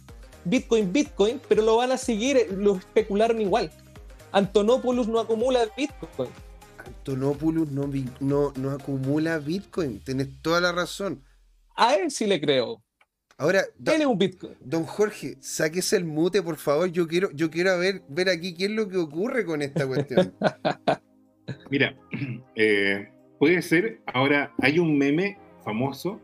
Bitcoin 0.45 0.93
Bitcoin, 0.93 1.41
pero 1.49 1.63
lo 1.63 1.77
van 1.77 1.93
a 1.93 1.97
seguir, 1.97 2.49
lo 2.57 2.77
especularon 2.77 3.41
igual. 3.41 3.71
Antonopoulos 4.33 5.09
no 5.09 5.21
acumula 5.21 5.67
Bitcoin. 5.77 6.31
Antonopoulos 6.85 7.71
no, 7.71 7.91
no, 8.21 8.53
no 8.57 8.71
acumula 8.71 9.39
Bitcoin, 9.39 10.01
tienes 10.01 10.29
toda 10.43 10.61
la 10.61 10.73
razón. 10.73 11.23
A 11.77 11.95
él 11.95 12.11
sí 12.11 12.27
le 12.27 12.41
creo. 12.41 12.83
Ahora, 13.39 13.65
don, 13.77 14.07
un 14.07 14.19
Bitcoin. 14.19 14.55
Don 14.61 14.85
Jorge, 14.85 15.37
sáquese 15.41 15.97
el 15.97 16.05
mute, 16.05 16.43
por 16.43 16.57
favor. 16.57 16.91
Yo 16.93 17.09
quiero, 17.09 17.31
yo 17.33 17.51
quiero 17.51 17.77
ver, 17.79 18.03
ver 18.09 18.29
aquí 18.29 18.55
qué 18.55 18.67
es 18.67 18.71
lo 18.71 18.89
que 18.89 18.99
ocurre 18.99 19.45
con 19.45 19.63
esta 19.63 19.87
cuestión. 19.87 20.35
Mira, 21.71 21.97
eh, 22.55 23.11
puede 23.39 23.63
ser, 23.63 24.01
ahora 24.07 24.55
hay 24.59 24.79
un 24.79 24.97
meme 24.97 25.39
famoso 25.65 26.21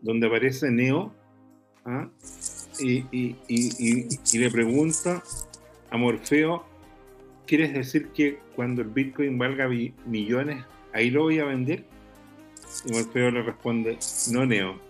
donde 0.00 0.26
aparece 0.26 0.70
Neo 0.70 1.14
¿ah? 1.84 2.10
Y, 2.80 3.36
le 4.38 4.50
pregunta 4.50 5.22
a 5.90 5.96
Morfeo, 5.96 6.64
¿quieres 7.46 7.72
decir 7.74 8.08
que 8.08 8.38
cuando 8.56 8.82
el 8.82 8.88
Bitcoin 8.88 9.38
valga 9.38 9.68
millones, 10.06 10.64
ahí 10.92 11.10
lo 11.10 11.22
voy 11.22 11.38
a 11.38 11.44
vender? 11.44 11.84
Y 12.84 12.92
Morfeo 12.92 13.30
le 13.30 13.42
responde, 13.42 13.98
no 14.30 14.46
Neo. 14.46 14.80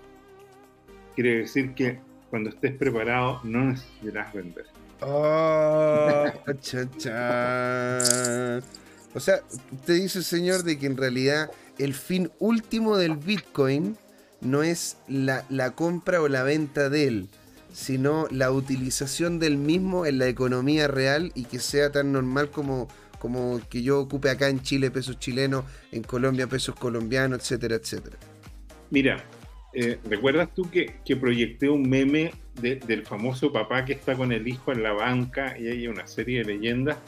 Quiere 1.15 1.39
decir 1.39 1.75
que 1.75 1.99
cuando 2.31 2.51
estés 2.51 2.73
preparado 2.73 3.41
no 3.45 3.65
necesitarás 3.65 4.33
vender. 4.33 4.67
Oh, 5.01 6.27
cha, 6.61 6.89
cha. 6.97 8.61
O 9.15 9.21
sea, 9.21 9.43
usted 9.73 9.95
dice, 9.95 10.23
señor, 10.23 10.63
de 10.63 10.79
que 10.79 10.87
en 10.87 10.97
realidad 10.97 11.51
el 11.79 11.93
fin 11.93 12.31
último 12.39 12.97
del 12.97 13.17
Bitcoin 13.17 13.97
no 14.41 14.63
es 14.63 14.97
la, 15.09 15.45
la 15.49 15.73
compra 15.73 16.23
o 16.23 16.29
la 16.29 16.43
venta 16.43 16.89
de 16.89 17.07
él, 17.07 17.29
sino 17.73 18.27
la 18.31 18.51
utilización 18.51 19.39
del 19.39 19.57
mismo 19.57 20.07
en 20.07 20.19
la 20.19 20.29
economía 20.29 20.89
real 20.89 21.33
y 21.35 21.45
que 21.45 21.59
sea 21.59 21.91
tan 21.91 22.13
normal 22.13 22.51
como, 22.51 22.89
como 23.19 23.61
que 23.69 23.83
yo 23.83 24.01
ocupe 24.01 24.31
acá 24.31 24.49
en 24.49 24.63
Chile 24.63 24.91
pesos 24.91 25.19
chilenos, 25.19 25.65
en 25.91 26.03
Colombia 26.03 26.47
pesos 26.47 26.75
colombianos, 26.75 27.41
etcétera, 27.41 27.77
etcétera. 27.77 28.17
Mira, 28.91 29.25
eh, 29.73 29.99
¿recuerdas 30.05 30.53
tú 30.55 30.71
que, 30.71 30.97
que, 31.05 31.17
proyecté 31.17 31.71
un 31.71 31.89
meme 31.89 32.33
de, 32.61 32.77
del 32.77 33.07
famoso 33.07 33.51
papá 33.53 33.85
que 33.87 33.95
está 33.95 34.15
con 34.15 34.33
el 34.33 34.47
hijo 34.47 34.71
en 34.71 34.83
la 34.83 34.93
banca 34.93 35.59
y 35.59 35.69
hay 35.69 35.89
una 35.89 36.07
serie 36.07 36.41
de 36.41 36.55
leyendas? 36.55 36.99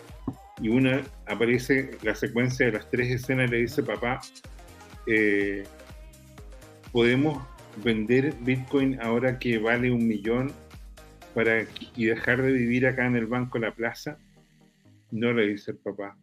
Y 0.63 0.69
una 0.69 1.03
aparece 1.27 1.99
la 2.03 2.15
secuencia 2.15 2.67
de 2.67 2.73
las 2.73 2.89
tres 2.89 3.11
escenas 3.11 3.49
y 3.49 3.51
le 3.51 3.57
dice, 3.59 3.83
papá, 3.83 4.21
eh, 5.07 5.65
podemos 6.93 7.45
vender 7.83 8.35
Bitcoin 8.41 9.01
ahora 9.01 9.39
que 9.39 9.59
vale 9.59 9.91
un 9.91 10.07
millón 10.07 10.53
para 11.35 11.67
y 11.97 12.07
dejar 12.07 12.43
de 12.43 12.53
vivir 12.53 12.87
acá 12.87 13.07
en 13.07 13.17
el 13.17 13.27
banco 13.27 13.59
La 13.59 13.75
Plaza? 13.75 14.19
No 15.11 15.33
le 15.33 15.49
dice 15.49 15.73
el 15.73 15.79
papá. 15.79 16.17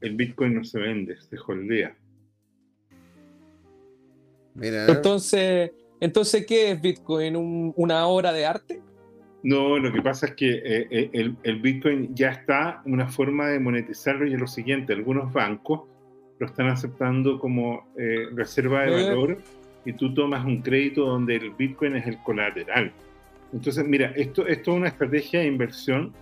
El 0.00 0.16
Bitcoin 0.16 0.54
no 0.54 0.64
se 0.64 0.78
vende, 0.78 1.16
se 1.20 1.36
holdea. 1.46 1.96
Mira. 4.54 4.86
Entonces, 4.86 5.70
entonces, 6.00 6.44
¿qué 6.46 6.72
es 6.72 6.80
Bitcoin? 6.80 7.36
¿Un, 7.36 7.72
¿Una 7.76 8.06
obra 8.06 8.32
de 8.32 8.44
arte? 8.44 8.82
No, 9.42 9.78
lo 9.78 9.92
que 9.92 10.02
pasa 10.02 10.26
es 10.26 10.34
que 10.34 10.50
eh, 10.50 10.88
eh, 10.90 11.10
el, 11.12 11.36
el, 11.42 11.60
Bitcoin 11.60 12.14
ya 12.14 12.30
está, 12.30 12.82
una 12.84 13.08
forma 13.08 13.48
de 13.48 13.58
monetizarlo 13.58 14.26
y 14.26 14.34
es 14.34 14.40
lo 14.40 14.46
siguiente, 14.46 14.92
algunos 14.92 15.32
bancos 15.32 15.82
lo 16.38 16.46
están 16.46 16.68
aceptando 16.68 17.38
como 17.38 17.92
eh, 17.96 18.26
reserva 18.34 18.82
de 18.82 18.90
valor 18.90 19.38
y 19.84 19.92
tú 19.92 20.12
tomas 20.14 20.44
un 20.44 20.62
crédito 20.62 21.06
donde 21.06 21.36
el 21.36 21.50
Bitcoin 21.50 21.96
es 21.96 22.06
el 22.06 22.18
colateral. 22.18 22.92
Entonces, 23.52 23.86
mira, 23.86 24.12
esto, 24.16 24.46
esto 24.46 24.72
es 24.72 24.76
una 24.76 24.88
estrategia 24.88 25.40
de 25.40 25.46
inversión 25.46 26.12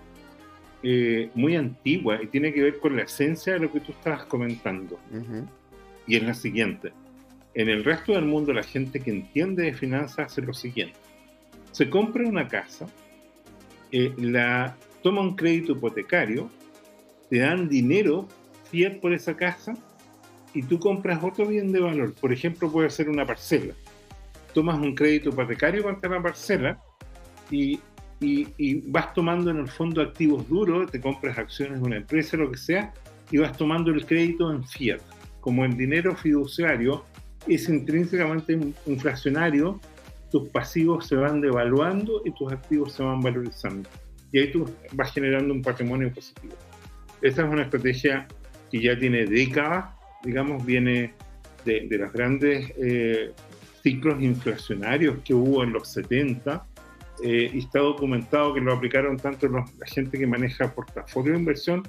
eh, 0.82 1.30
muy 1.34 1.56
antigua 1.56 2.22
y 2.22 2.26
tiene 2.26 2.52
que 2.52 2.62
ver 2.62 2.78
con 2.78 2.96
la 2.96 3.02
esencia 3.02 3.52
de 3.52 3.60
lo 3.60 3.72
que 3.72 3.80
tú 3.80 3.92
estabas 3.92 4.24
comentando. 4.24 4.98
Uh 5.12 5.16
-huh. 5.16 5.48
Y 6.06 6.16
es 6.16 6.22
la 6.22 6.34
siguiente. 6.34 6.92
En 7.54 7.68
el 7.68 7.84
resto 7.84 8.12
del 8.12 8.24
mundo, 8.24 8.52
la 8.52 8.62
gente 8.62 9.00
que 9.00 9.10
entiende 9.10 9.64
de 9.64 9.74
finanzas 9.74 10.26
hace 10.26 10.42
lo 10.42 10.54
siguiente. 10.54 10.96
Se 11.72 11.88
compra 11.88 12.26
una 12.26 12.48
casa, 12.48 12.86
eh, 13.92 14.12
la 14.16 14.76
toma 15.02 15.20
un 15.20 15.36
crédito 15.36 15.72
hipotecario, 15.72 16.50
te 17.28 17.38
dan 17.38 17.68
dinero 17.68 18.26
fiat 18.70 19.00
por 19.00 19.12
esa 19.12 19.36
casa 19.36 19.74
y 20.54 20.62
tú 20.62 20.78
compras 20.78 21.22
otro 21.22 21.46
bien 21.46 21.72
de 21.72 21.80
valor. 21.80 22.14
Por 22.14 22.32
ejemplo, 22.32 22.70
puede 22.70 22.90
ser 22.90 23.08
una 23.08 23.26
parcela. 23.26 23.74
Tomas 24.54 24.78
un 24.78 24.94
crédito 24.94 25.30
hipotecario 25.30 25.82
contra 25.82 26.10
la 26.10 26.22
parcela 26.22 26.80
y, 27.50 27.78
y, 28.20 28.48
y, 28.58 28.90
vas 28.90 29.14
tomando 29.14 29.50
en 29.50 29.58
el 29.58 29.68
fondo 29.68 30.02
activos 30.02 30.48
duros, 30.48 30.90
te 30.90 31.00
compras 31.00 31.38
acciones 31.38 31.80
de 31.80 31.86
una 31.86 31.96
empresa, 31.98 32.36
lo 32.36 32.50
que 32.50 32.58
sea, 32.58 32.92
y 33.30 33.38
vas 33.38 33.56
tomando 33.56 33.90
el 33.92 34.04
crédito 34.04 34.52
en 34.52 34.64
fiat. 34.64 35.00
Como 35.40 35.64
el 35.64 35.76
dinero 35.76 36.16
fiduciario 36.16 37.04
es 37.46 37.68
intrínsecamente 37.68 38.58
inflacionario, 38.86 39.80
tus 40.30 40.48
pasivos 40.48 41.06
se 41.06 41.16
van 41.16 41.40
devaluando 41.40 42.22
y 42.24 42.32
tus 42.32 42.52
activos 42.52 42.92
se 42.92 43.02
van 43.02 43.20
valorizando. 43.20 43.88
Y 44.32 44.38
ahí 44.38 44.52
tú 44.52 44.68
vas 44.92 45.12
generando 45.12 45.52
un 45.52 45.62
patrimonio 45.62 46.12
positivo. 46.12 46.54
Esa 47.22 47.42
es 47.42 47.52
una 47.52 47.62
estrategia 47.62 48.28
que 48.70 48.80
ya 48.80 48.98
tiene 48.98 49.26
décadas 49.26 49.99
digamos, 50.22 50.64
viene 50.64 51.14
de, 51.64 51.86
de 51.88 51.98
los 51.98 52.12
grandes 52.12 52.72
eh, 52.76 53.32
ciclos 53.82 54.22
inflacionarios 54.22 55.18
que 55.24 55.34
hubo 55.34 55.62
en 55.62 55.72
los 55.72 55.88
70 55.88 56.66
eh, 57.22 57.50
y 57.52 57.58
está 57.58 57.80
documentado 57.80 58.54
que 58.54 58.60
lo 58.60 58.72
aplicaron 58.72 59.16
tanto 59.18 59.48
los, 59.48 59.74
la 59.78 59.86
gente 59.86 60.18
que 60.18 60.26
maneja 60.26 60.74
portafolio 60.74 61.32
de 61.32 61.38
inversión 61.38 61.82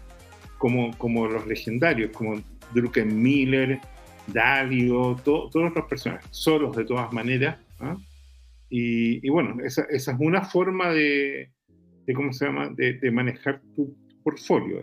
como, 0.58 0.96
como 0.98 1.28
los 1.28 1.48
legendarios, 1.48 2.12
como 2.12 2.42
Druckenmiller, 2.74 3.80
Dalio, 4.28 5.16
to, 5.24 5.50
todas 5.52 5.74
las 5.74 5.86
personas, 5.86 6.26
solos 6.32 6.76
de 6.76 6.86
todas 6.86 7.12
maneras. 7.12 7.58
¿ah? 7.80 7.98
Y, 8.70 9.28
bueno, 9.30 9.58
esa, 9.64 9.84
esa, 9.90 10.12
es 10.12 10.18
una 10.20 10.44
forma 10.44 10.90
de, 10.94 11.52
de 12.06 12.14
¿cómo 12.14 12.32
se 12.32 12.46
llama?, 12.46 12.70
de, 12.70 12.94
de 12.94 13.12
manejar 13.12 13.62
tu 13.76 13.94
portfolio. 14.24 14.82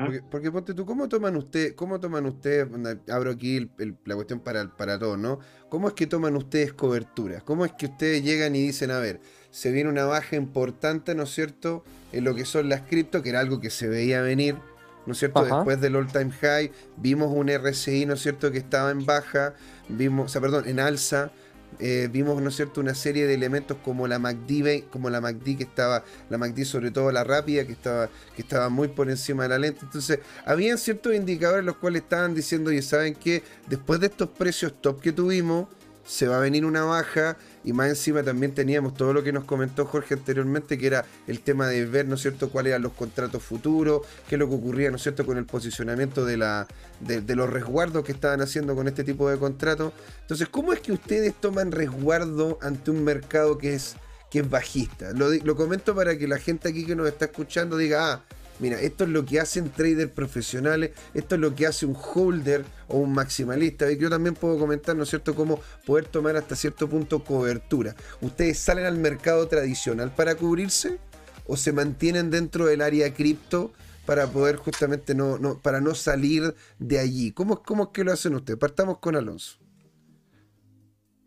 ¿Ah? 0.00 0.04
Porque, 0.04 0.22
porque, 0.22 0.50
ponte 0.50 0.72
tú, 0.72 0.86
¿cómo 0.86 1.08
toman 1.10 1.36
ustedes, 1.36 1.74
cómo 1.74 2.00
toman 2.00 2.24
ustedes, 2.24 2.66
abro 3.10 3.32
aquí 3.32 3.58
el, 3.58 3.70
el, 3.78 3.96
la 4.06 4.14
cuestión 4.14 4.40
para, 4.40 4.74
para 4.74 4.98
todos, 4.98 5.18
¿no? 5.18 5.40
¿Cómo 5.68 5.88
es 5.88 5.94
que 5.94 6.06
toman 6.06 6.36
ustedes 6.36 6.72
coberturas? 6.72 7.42
¿Cómo 7.42 7.66
es 7.66 7.72
que 7.72 7.84
ustedes 7.84 8.24
llegan 8.24 8.56
y 8.56 8.62
dicen, 8.62 8.90
a 8.92 8.98
ver, 8.98 9.20
se 9.50 9.70
viene 9.72 9.90
una 9.90 10.06
baja 10.06 10.36
importante, 10.36 11.14
¿no 11.14 11.24
es 11.24 11.30
cierto?, 11.30 11.84
en 12.12 12.24
lo 12.24 12.34
que 12.34 12.46
son 12.46 12.70
las 12.70 12.80
cripto, 12.80 13.22
que 13.22 13.28
era 13.28 13.40
algo 13.40 13.60
que 13.60 13.68
se 13.68 13.88
veía 13.88 14.22
venir, 14.22 14.56
¿no 15.04 15.12
es 15.12 15.18
cierto? 15.18 15.40
Ajá. 15.40 15.56
Después 15.56 15.82
del 15.82 15.96
all 15.96 16.10
time 16.10 16.30
high, 16.30 16.72
vimos 16.96 17.30
un 17.30 17.50
RSI, 17.50 18.06
¿no 18.06 18.14
es 18.14 18.22
cierto?, 18.22 18.50
que 18.50 18.58
estaba 18.58 18.90
en 18.90 19.04
baja, 19.04 19.52
vimos, 19.90 20.26
o 20.26 20.28
sea, 20.30 20.40
perdón, 20.40 20.66
en 20.66 20.80
alza, 20.80 21.30
eh, 21.78 22.08
vimos, 22.10 22.40
¿no 22.42 22.50
cierto?, 22.50 22.80
una 22.80 22.94
serie 22.94 23.26
de 23.26 23.34
elementos 23.34 23.76
como 23.84 24.06
la 24.06 24.18
MACD, 24.18 24.84
como 24.90 25.08
la 25.10 25.20
MACD 25.20 25.56
que 25.56 25.62
estaba, 25.62 26.04
la 26.28 26.38
MACD 26.38 26.64
sobre 26.64 26.90
todo 26.90 27.10
la 27.12 27.24
rápida, 27.24 27.64
que 27.64 27.72
estaba, 27.72 28.08
que 28.34 28.42
estaba 28.42 28.68
muy 28.68 28.88
por 28.88 29.08
encima 29.08 29.44
de 29.44 29.48
la 29.50 29.58
lenta. 29.58 29.80
Entonces, 29.82 30.20
habían 30.44 30.78
ciertos 30.78 31.14
indicadores 31.14 31.64
los 31.64 31.76
cuales 31.76 32.02
estaban 32.02 32.34
diciendo, 32.34 32.72
y 32.72 32.82
saben 32.82 33.14
que 33.14 33.42
después 33.68 34.00
de 34.00 34.06
estos 34.06 34.28
precios 34.30 34.74
top 34.80 35.00
que 35.00 35.12
tuvimos, 35.12 35.68
se 36.04 36.26
va 36.26 36.38
a 36.38 36.40
venir 36.40 36.64
una 36.64 36.84
baja 36.84 37.36
y 37.64 37.72
más 37.72 37.88
encima 37.88 38.22
también 38.22 38.54
teníamos 38.54 38.94
todo 38.94 39.12
lo 39.12 39.22
que 39.22 39.32
nos 39.32 39.44
comentó 39.44 39.84
Jorge 39.84 40.14
anteriormente, 40.14 40.78
que 40.78 40.86
era 40.86 41.04
el 41.26 41.40
tema 41.40 41.66
de 41.66 41.84
ver, 41.84 42.06
¿no 42.06 42.14
es 42.14 42.22
cierto?, 42.22 42.50
cuáles 42.50 42.70
eran 42.70 42.82
los 42.82 42.92
contratos 42.92 43.42
futuros, 43.42 44.02
qué 44.28 44.36
es 44.36 44.38
lo 44.38 44.48
que 44.48 44.54
ocurría, 44.54 44.90
¿no 44.90 44.96
es 44.96 45.02
cierto?, 45.02 45.26
con 45.26 45.36
el 45.36 45.44
posicionamiento 45.44 46.24
de, 46.24 46.36
la, 46.36 46.66
de, 47.00 47.20
de, 47.20 47.36
los 47.36 47.50
resguardos 47.50 48.04
que 48.04 48.12
estaban 48.12 48.40
haciendo 48.40 48.74
con 48.74 48.88
este 48.88 49.04
tipo 49.04 49.28
de 49.28 49.38
contratos. 49.38 49.92
Entonces, 50.22 50.48
¿cómo 50.48 50.72
es 50.72 50.80
que 50.80 50.92
ustedes 50.92 51.34
toman 51.34 51.72
resguardo 51.72 52.58
ante 52.62 52.90
un 52.90 53.04
mercado 53.04 53.58
que 53.58 53.74
es, 53.74 53.96
que 54.30 54.40
es 54.40 54.48
bajista? 54.48 55.12
Lo, 55.12 55.30
lo 55.30 55.56
comento 55.56 55.94
para 55.94 56.16
que 56.16 56.26
la 56.26 56.38
gente 56.38 56.68
aquí 56.68 56.86
que 56.86 56.96
nos 56.96 57.08
está 57.08 57.26
escuchando 57.26 57.76
diga, 57.76 58.12
ah, 58.12 58.24
Mira, 58.60 58.78
esto 58.78 59.04
es 59.04 59.10
lo 59.10 59.24
que 59.24 59.40
hacen 59.40 59.70
traders 59.70 60.10
profesionales, 60.10 60.90
esto 61.14 61.34
es 61.34 61.40
lo 61.40 61.54
que 61.54 61.66
hace 61.66 61.86
un 61.86 61.96
holder 61.96 62.64
o 62.88 62.98
un 62.98 63.12
maximalista. 63.12 63.90
Y 63.90 63.96
yo 63.96 64.10
también 64.10 64.34
puedo 64.34 64.58
comentar, 64.58 64.94
¿no 64.94 65.04
es 65.04 65.08
cierto?, 65.08 65.34
cómo 65.34 65.60
poder 65.86 66.04
tomar 66.06 66.36
hasta 66.36 66.54
cierto 66.54 66.86
punto 66.86 67.24
cobertura. 67.24 67.94
¿Ustedes 68.20 68.58
salen 68.58 68.84
al 68.84 68.98
mercado 68.98 69.48
tradicional 69.48 70.12
para 70.14 70.34
cubrirse 70.34 70.98
o 71.46 71.56
se 71.56 71.72
mantienen 71.72 72.30
dentro 72.30 72.66
del 72.66 72.82
área 72.82 73.12
cripto 73.14 73.72
para 74.04 74.26
poder 74.26 74.56
justamente 74.56 75.14
no, 75.14 75.38
no, 75.38 75.58
para 75.58 75.80
no 75.80 75.94
salir 75.94 76.54
de 76.78 76.98
allí? 76.98 77.32
¿Cómo, 77.32 77.62
¿Cómo 77.62 77.84
es 77.84 77.88
que 77.94 78.04
lo 78.04 78.12
hacen 78.12 78.34
ustedes? 78.34 78.58
Partamos 78.58 78.98
con 78.98 79.16
Alonso. 79.16 79.56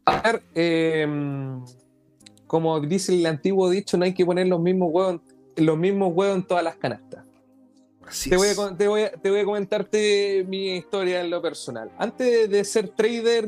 A 0.05 0.21
ver, 0.21 0.43
eh, 0.53 1.07
como 2.45 2.79
dice 2.81 3.15
el 3.15 3.25
antiguo 3.25 3.71
dicho, 3.71 3.97
no 3.97 4.05
hay 4.05 4.13
que 4.13 4.25
poner 4.25 4.45
los 4.47 4.59
mismos 4.59 4.89
huevos 4.91 5.21
los 5.55 5.77
mismos 5.77 6.13
huevos 6.13 6.37
en 6.37 6.43
todas 6.43 6.63
las 6.63 6.75
canastas. 6.75 7.22
Así 8.07 8.29
te, 8.29 8.37
voy 8.37 8.49
a, 8.49 8.77
te, 8.77 8.87
voy 8.87 9.01
a, 9.03 9.11
te 9.11 9.29
voy 9.29 9.39
a 9.39 9.45
comentarte 9.45 10.45
mi 10.47 10.75
historia 10.75 11.21
en 11.21 11.29
lo 11.29 11.41
personal. 11.41 11.89
Antes 11.97 12.49
de 12.49 12.63
ser 12.63 12.89
trader, 12.89 13.47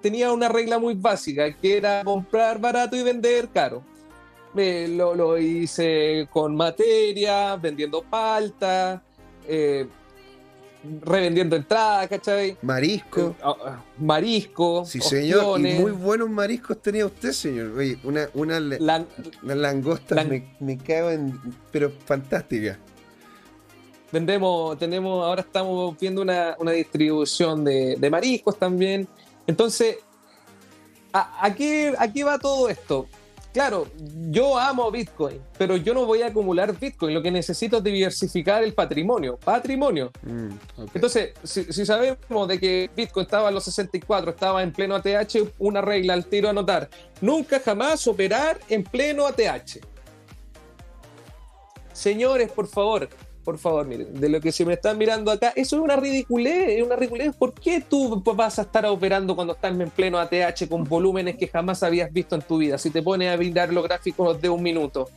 tenía 0.00 0.32
una 0.32 0.48
regla 0.48 0.78
muy 0.78 0.94
básica, 0.94 1.52
que 1.56 1.78
era 1.78 2.04
comprar 2.04 2.60
barato 2.60 2.96
y 2.96 3.02
vender 3.02 3.48
caro. 3.48 3.82
Eh, 4.54 4.86
lo, 4.88 5.14
lo, 5.14 5.38
hice 5.38 6.28
con 6.30 6.54
materia, 6.54 7.56
vendiendo 7.56 8.02
palta, 8.02 9.02
eh, 9.48 9.86
revendiendo 11.00 11.56
entradas, 11.56 12.08
¿cachai? 12.08 12.58
Marisco. 12.60 13.34
Uh, 13.42 14.04
marisco. 14.04 14.84
Sí, 14.84 15.00
señor. 15.00 15.60
Y 15.60 15.74
muy 15.74 15.92
buenos 15.92 16.28
mariscos 16.28 16.82
tenía 16.82 17.06
usted, 17.06 17.32
señor. 17.32 17.72
Oye, 17.78 17.98
una, 18.04 18.28
una, 18.34 18.60
Lan 18.60 19.06
una 19.42 19.54
langosta 19.54 20.16
Lan 20.16 20.28
me, 20.28 20.56
me 20.60 20.76
cago 20.76 21.10
en. 21.10 21.40
Pero 21.70 21.90
fantástica. 22.04 22.78
Vendemos, 24.12 24.78
tenemos, 24.78 25.24
ahora 25.24 25.40
estamos 25.40 25.98
viendo 25.98 26.22
una, 26.22 26.54
una 26.58 26.72
distribución 26.72 27.64
de, 27.64 27.96
de, 27.96 28.10
mariscos 28.10 28.58
también. 28.58 29.08
Entonces, 29.46 29.98
¿a, 31.12 31.44
a, 31.44 31.54
qué, 31.54 31.94
¿a 31.98 32.12
qué 32.12 32.22
va 32.22 32.38
todo 32.38 32.68
esto? 32.68 33.08
claro, 33.52 33.86
yo 34.30 34.58
amo 34.58 34.90
Bitcoin, 34.90 35.40
pero 35.58 35.76
yo 35.76 35.94
no 35.94 36.06
voy 36.06 36.22
a 36.22 36.28
acumular 36.28 36.78
Bitcoin. 36.78 37.14
Lo 37.14 37.22
que 37.22 37.30
necesito 37.30 37.78
es 37.78 37.84
diversificar 37.84 38.64
el 38.64 38.72
patrimonio. 38.72 39.36
Patrimonio. 39.36 40.10
Mm, 40.22 40.48
Entonces, 40.94 41.34
si, 41.42 41.64
sabemos 41.86 42.48
de 42.48 42.58
que 42.58 42.90
Bitcoin 42.96 43.24
estaba 43.24 43.48
en 43.48 43.54
los 43.54 43.64
64, 43.64 44.30
estaba 44.30 44.62
en 44.62 44.72
pleno 44.72 44.94
ATH, 44.94 45.36
una 45.58 45.80
regla 45.80 46.14
al 46.14 46.26
tiro 46.26 46.48
a 46.48 46.50
anotar. 46.50 46.88
Nunca 47.20 47.60
jamás 47.60 48.06
operar 48.06 48.58
en 48.68 48.82
pleno 48.82 49.26
ATH. 49.26 49.80
Señores, 51.92 52.50
por 52.50 52.66
favor, 52.66 53.08
por 53.44 53.58
favor, 53.58 53.86
miren, 53.86 54.20
de 54.20 54.28
lo 54.28 54.40
que 54.40 54.52
se 54.52 54.64
me 54.64 54.74
están 54.74 54.96
mirando 54.96 55.30
acá, 55.30 55.52
eso 55.56 55.76
es 55.76 55.82
una 55.82 55.96
ridiculez, 55.96 56.78
es 56.78 56.82
una 56.82 56.94
ridiculez. 56.94 57.34
¿Por 57.34 57.52
qué 57.52 57.80
tú 57.80 58.22
vas 58.34 58.58
a 58.58 58.62
estar 58.62 58.86
operando 58.86 59.34
cuando 59.34 59.54
estás 59.54 59.72
en 59.72 59.90
pleno 59.90 60.18
ATH 60.18 60.68
con 60.68 60.84
volúmenes 60.84 61.36
que 61.36 61.48
jamás 61.48 61.82
habías 61.82 62.12
visto 62.12 62.36
en 62.36 62.42
tu 62.42 62.58
vida? 62.58 62.78
Si 62.78 62.90
te 62.90 63.02
pones 63.02 63.30
a 63.30 63.36
brindar 63.36 63.72
los 63.72 63.84
gráficos 63.84 64.40
de 64.40 64.48
un 64.48 64.62
minuto. 64.62 65.10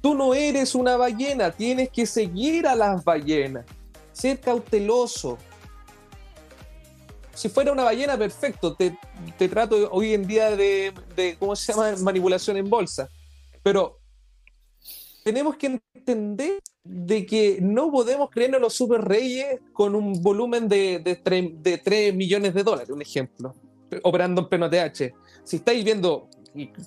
Tú 0.00 0.14
no 0.14 0.34
eres 0.34 0.74
una 0.74 0.96
ballena, 0.96 1.50
tienes 1.50 1.88
que 1.90 2.04
seguir 2.06 2.66
a 2.66 2.74
las 2.74 3.04
ballenas. 3.04 3.64
Ser 4.12 4.40
cauteloso. 4.40 5.38
Si 7.32 7.48
fuera 7.48 7.70
una 7.70 7.84
ballena, 7.84 8.16
perfecto. 8.16 8.74
Te, 8.74 8.96
trato 9.48 9.88
hoy 9.92 10.14
en 10.14 10.26
día 10.26 10.56
de, 10.56 10.92
de, 11.14 11.36
¿cómo 11.38 11.54
se 11.54 11.72
llama? 11.72 11.94
Manipulación 12.00 12.56
en 12.56 12.68
bolsa. 12.68 13.08
Pero 13.62 13.98
tenemos 15.26 15.56
que 15.56 15.80
entender 15.92 16.62
de 16.84 17.26
que 17.26 17.58
no 17.60 17.90
podemos 17.90 18.30
creernos 18.30 18.60
los 18.60 18.74
super 18.74 19.00
reyes 19.00 19.58
con 19.72 19.96
un 19.96 20.22
volumen 20.22 20.68
de, 20.68 21.00
de, 21.00 21.78
3, 21.78 22.14
millones 22.14 22.54
de 22.54 22.62
dólares, 22.62 22.90
un 22.90 23.02
ejemplo, 23.02 23.52
operando 24.04 24.42
en 24.42 24.48
pleno 24.48 24.70
TH. 24.70 25.12
Si 25.42 25.56
estáis 25.56 25.84
viendo, 25.84 26.28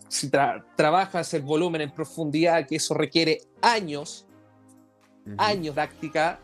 si 0.08 0.32
trabajas 0.78 1.34
el 1.34 1.42
volumen 1.42 1.82
en 1.82 1.92
profundidad, 1.92 2.66
que 2.66 2.78
eso 2.78 2.94
requiere 2.94 3.42
años, 3.62 4.26
años 5.38 5.76
de 5.76 5.82
práctica, 5.82 6.40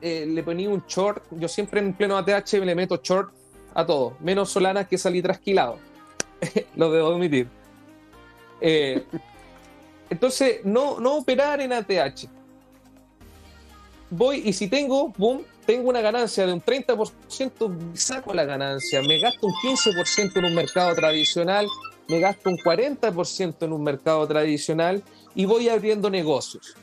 eh, 0.00 0.26
le 0.28 0.44
ponía 0.44 0.70
un 0.70 0.84
short, 0.86 1.24
yo 1.32 1.48
siempre 1.48 1.80
en 1.80 1.92
pleno 1.92 2.16
ATH 2.16 2.52
le 2.52 2.76
meto 2.76 3.00
short 3.02 3.34
a 3.74 3.84
todo, 3.84 4.16
menos 4.20 4.50
Solana 4.50 4.86
que 4.86 4.96
salí 4.96 5.22
trasquilado. 5.22 5.80
Lo 6.76 6.92
debo 6.92 7.14
admitir. 7.14 7.48
Eh, 8.60 9.04
entonces, 10.12 10.60
no, 10.64 11.00
no 11.00 11.16
operar 11.16 11.62
en 11.62 11.72
ATH. 11.72 12.28
Voy 14.10 14.42
y 14.44 14.52
si 14.52 14.68
tengo, 14.68 15.08
boom, 15.16 15.42
tengo 15.64 15.88
una 15.88 16.02
ganancia 16.02 16.46
de 16.46 16.52
un 16.52 16.60
30%, 16.60 17.94
saco 17.94 18.34
la 18.34 18.44
ganancia, 18.44 19.00
me 19.00 19.18
gasto 19.18 19.46
un 19.46 19.54
15% 19.54 20.36
en 20.36 20.44
un 20.44 20.54
mercado 20.54 20.94
tradicional, 20.94 21.66
me 22.08 22.20
gasto 22.20 22.50
un 22.50 22.58
40% 22.58 23.54
en 23.62 23.72
un 23.72 23.82
mercado 23.82 24.28
tradicional 24.28 25.02
y 25.34 25.46
voy 25.46 25.70
abriendo 25.70 26.10
negocios. 26.10 26.74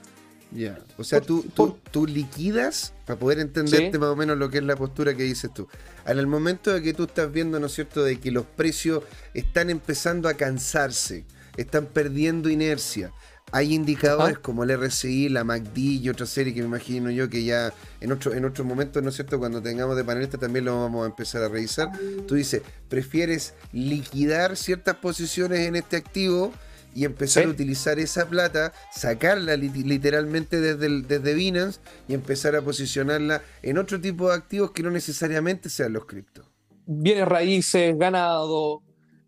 Ya, 0.51 0.79
o 0.97 1.03
sea, 1.03 1.21
tú, 1.21 1.45
tú, 1.91 2.07
liquidas 2.07 2.95
para 3.05 3.19
poder 3.19 3.37
entenderte 3.37 3.99
más 3.99 4.09
o 4.09 4.15
menos 4.15 4.39
lo 4.39 4.49
que 4.49 4.57
es 4.57 4.63
la 4.63 4.75
postura 4.75 5.13
que 5.13 5.21
dices 5.21 5.53
tú. 5.53 5.67
En 6.07 6.17
el 6.17 6.25
momento 6.25 6.73
de 6.73 6.81
que 6.81 6.95
tú 6.95 7.03
estás 7.03 7.31
viendo, 7.31 7.59
¿no 7.59 7.67
es 7.67 7.73
cierto?, 7.73 8.03
de 8.03 8.19
que 8.19 8.31
los 8.31 8.47
precios 8.47 9.03
están 9.35 9.69
empezando 9.69 10.27
a 10.27 10.33
cansarse, 10.33 11.25
están 11.59 11.87
perdiendo 11.87 12.49
inercia. 12.49 13.11
Hay 13.51 13.73
indicadores 13.73 14.37
como 14.37 14.63
el 14.63 14.77
RSI, 14.77 15.29
la 15.29 15.43
MACD 15.43 15.77
y 15.77 16.09
otra 16.09 16.27
serie 16.27 16.53
que 16.53 16.61
me 16.61 16.67
imagino 16.67 17.09
yo 17.09 17.29
que 17.29 17.43
ya 17.43 17.73
en 17.99 18.11
otro, 18.11 18.33
en 18.33 18.45
otros 18.45 18.65
momentos, 18.65 19.01
¿no 19.01 19.09
es 19.09 19.15
cierto? 19.15 19.39
Cuando 19.39 19.61
tengamos 19.61 19.95
de 19.95 20.03
panelista 20.03 20.37
también 20.37 20.65
lo 20.65 20.79
vamos 20.79 21.03
a 21.03 21.09
empezar 21.09 21.41
a 21.41 21.49
revisar. 21.49 21.89
Tú 22.27 22.35
dices, 22.35 22.61
¿prefieres 22.89 23.55
liquidar 23.73 24.55
ciertas 24.55 24.97
posiciones 24.97 25.61
en 25.61 25.75
este 25.75 25.97
activo 25.97 26.53
y 26.93 27.05
empezar 27.05 27.45
a 27.45 27.49
utilizar 27.49 27.97
esa 27.99 28.27
plata, 28.27 28.71
sacarla 28.93 29.55
literalmente 29.55 30.59
desde, 30.59 31.01
desde 31.01 31.33
Binance 31.33 31.79
y 32.07 32.13
empezar 32.13 32.55
a 32.55 32.61
posicionarla 32.61 33.41
en 33.63 33.77
otro 33.77 33.99
tipo 33.99 34.29
de 34.29 34.35
activos 34.35 34.71
que 34.71 34.83
no 34.83 34.91
necesariamente 34.91 35.69
sean 35.69 35.93
los 35.93 36.05
criptos? 36.05 36.45
Bienes 36.85 37.27
raíces, 37.27 37.97
ganado, 37.97 38.81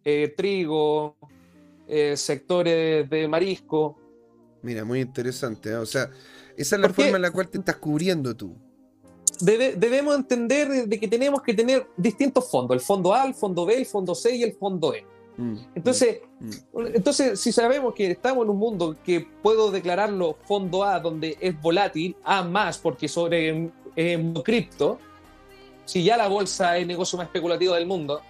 eh, 0.04 0.34
trigo, 0.36 1.18
eh, 1.94 2.16
sectores 2.16 3.10
de 3.10 3.28
marisco. 3.28 3.98
Mira, 4.62 4.86
muy 4.86 5.02
interesante. 5.02 5.72
¿eh? 5.72 5.76
O 5.76 5.86
sea, 5.86 6.10
esa 6.56 6.76
es 6.78 6.82
la 6.82 6.88
forma 6.88 7.18
en 7.18 7.22
la 7.22 7.32
cual 7.32 7.50
te 7.50 7.58
estás 7.58 7.76
cubriendo 7.76 8.34
tú. 8.34 8.56
debemos 9.42 10.16
entender 10.16 10.88
de 10.88 11.00
que 11.00 11.08
tenemos 11.10 11.42
que 11.42 11.54
tener 11.54 11.86
distintos 11.98 12.50
fondos, 12.50 12.76
el 12.76 12.82
fondo 12.82 13.14
A, 13.14 13.26
el 13.26 13.34
fondo 13.34 13.66
B, 13.66 13.78
el 13.78 13.86
fondo 13.86 14.16
C 14.16 14.34
y 14.34 14.44
el 14.44 14.54
fondo 14.54 14.94
E. 14.94 15.06
Mm, 15.36 15.58
entonces, 15.76 16.22
mm, 16.40 16.48
mm. 16.48 16.88
entonces, 16.94 17.38
si 17.38 17.52
sabemos 17.52 17.94
que 17.94 18.12
estamos 18.12 18.46
en 18.46 18.52
un 18.52 18.58
mundo 18.58 18.96
que 19.04 19.28
puedo 19.44 19.70
declararlo 19.70 20.38
fondo 20.46 20.86
A, 20.86 20.98
donde 21.02 21.38
es 21.42 21.60
volátil, 21.62 22.16
A 22.24 22.42
más, 22.42 22.78
porque 22.78 23.10
sobre 23.10 23.70
cripto, 24.46 24.98
si 25.84 26.06
ya 26.06 26.16
la 26.16 26.30
bolsa 26.30 26.78
es 26.78 26.84
el 26.84 26.88
negocio 26.88 27.18
más 27.18 27.28
especulativo 27.28 27.76
del 27.76 27.86
mundo, 27.86 28.22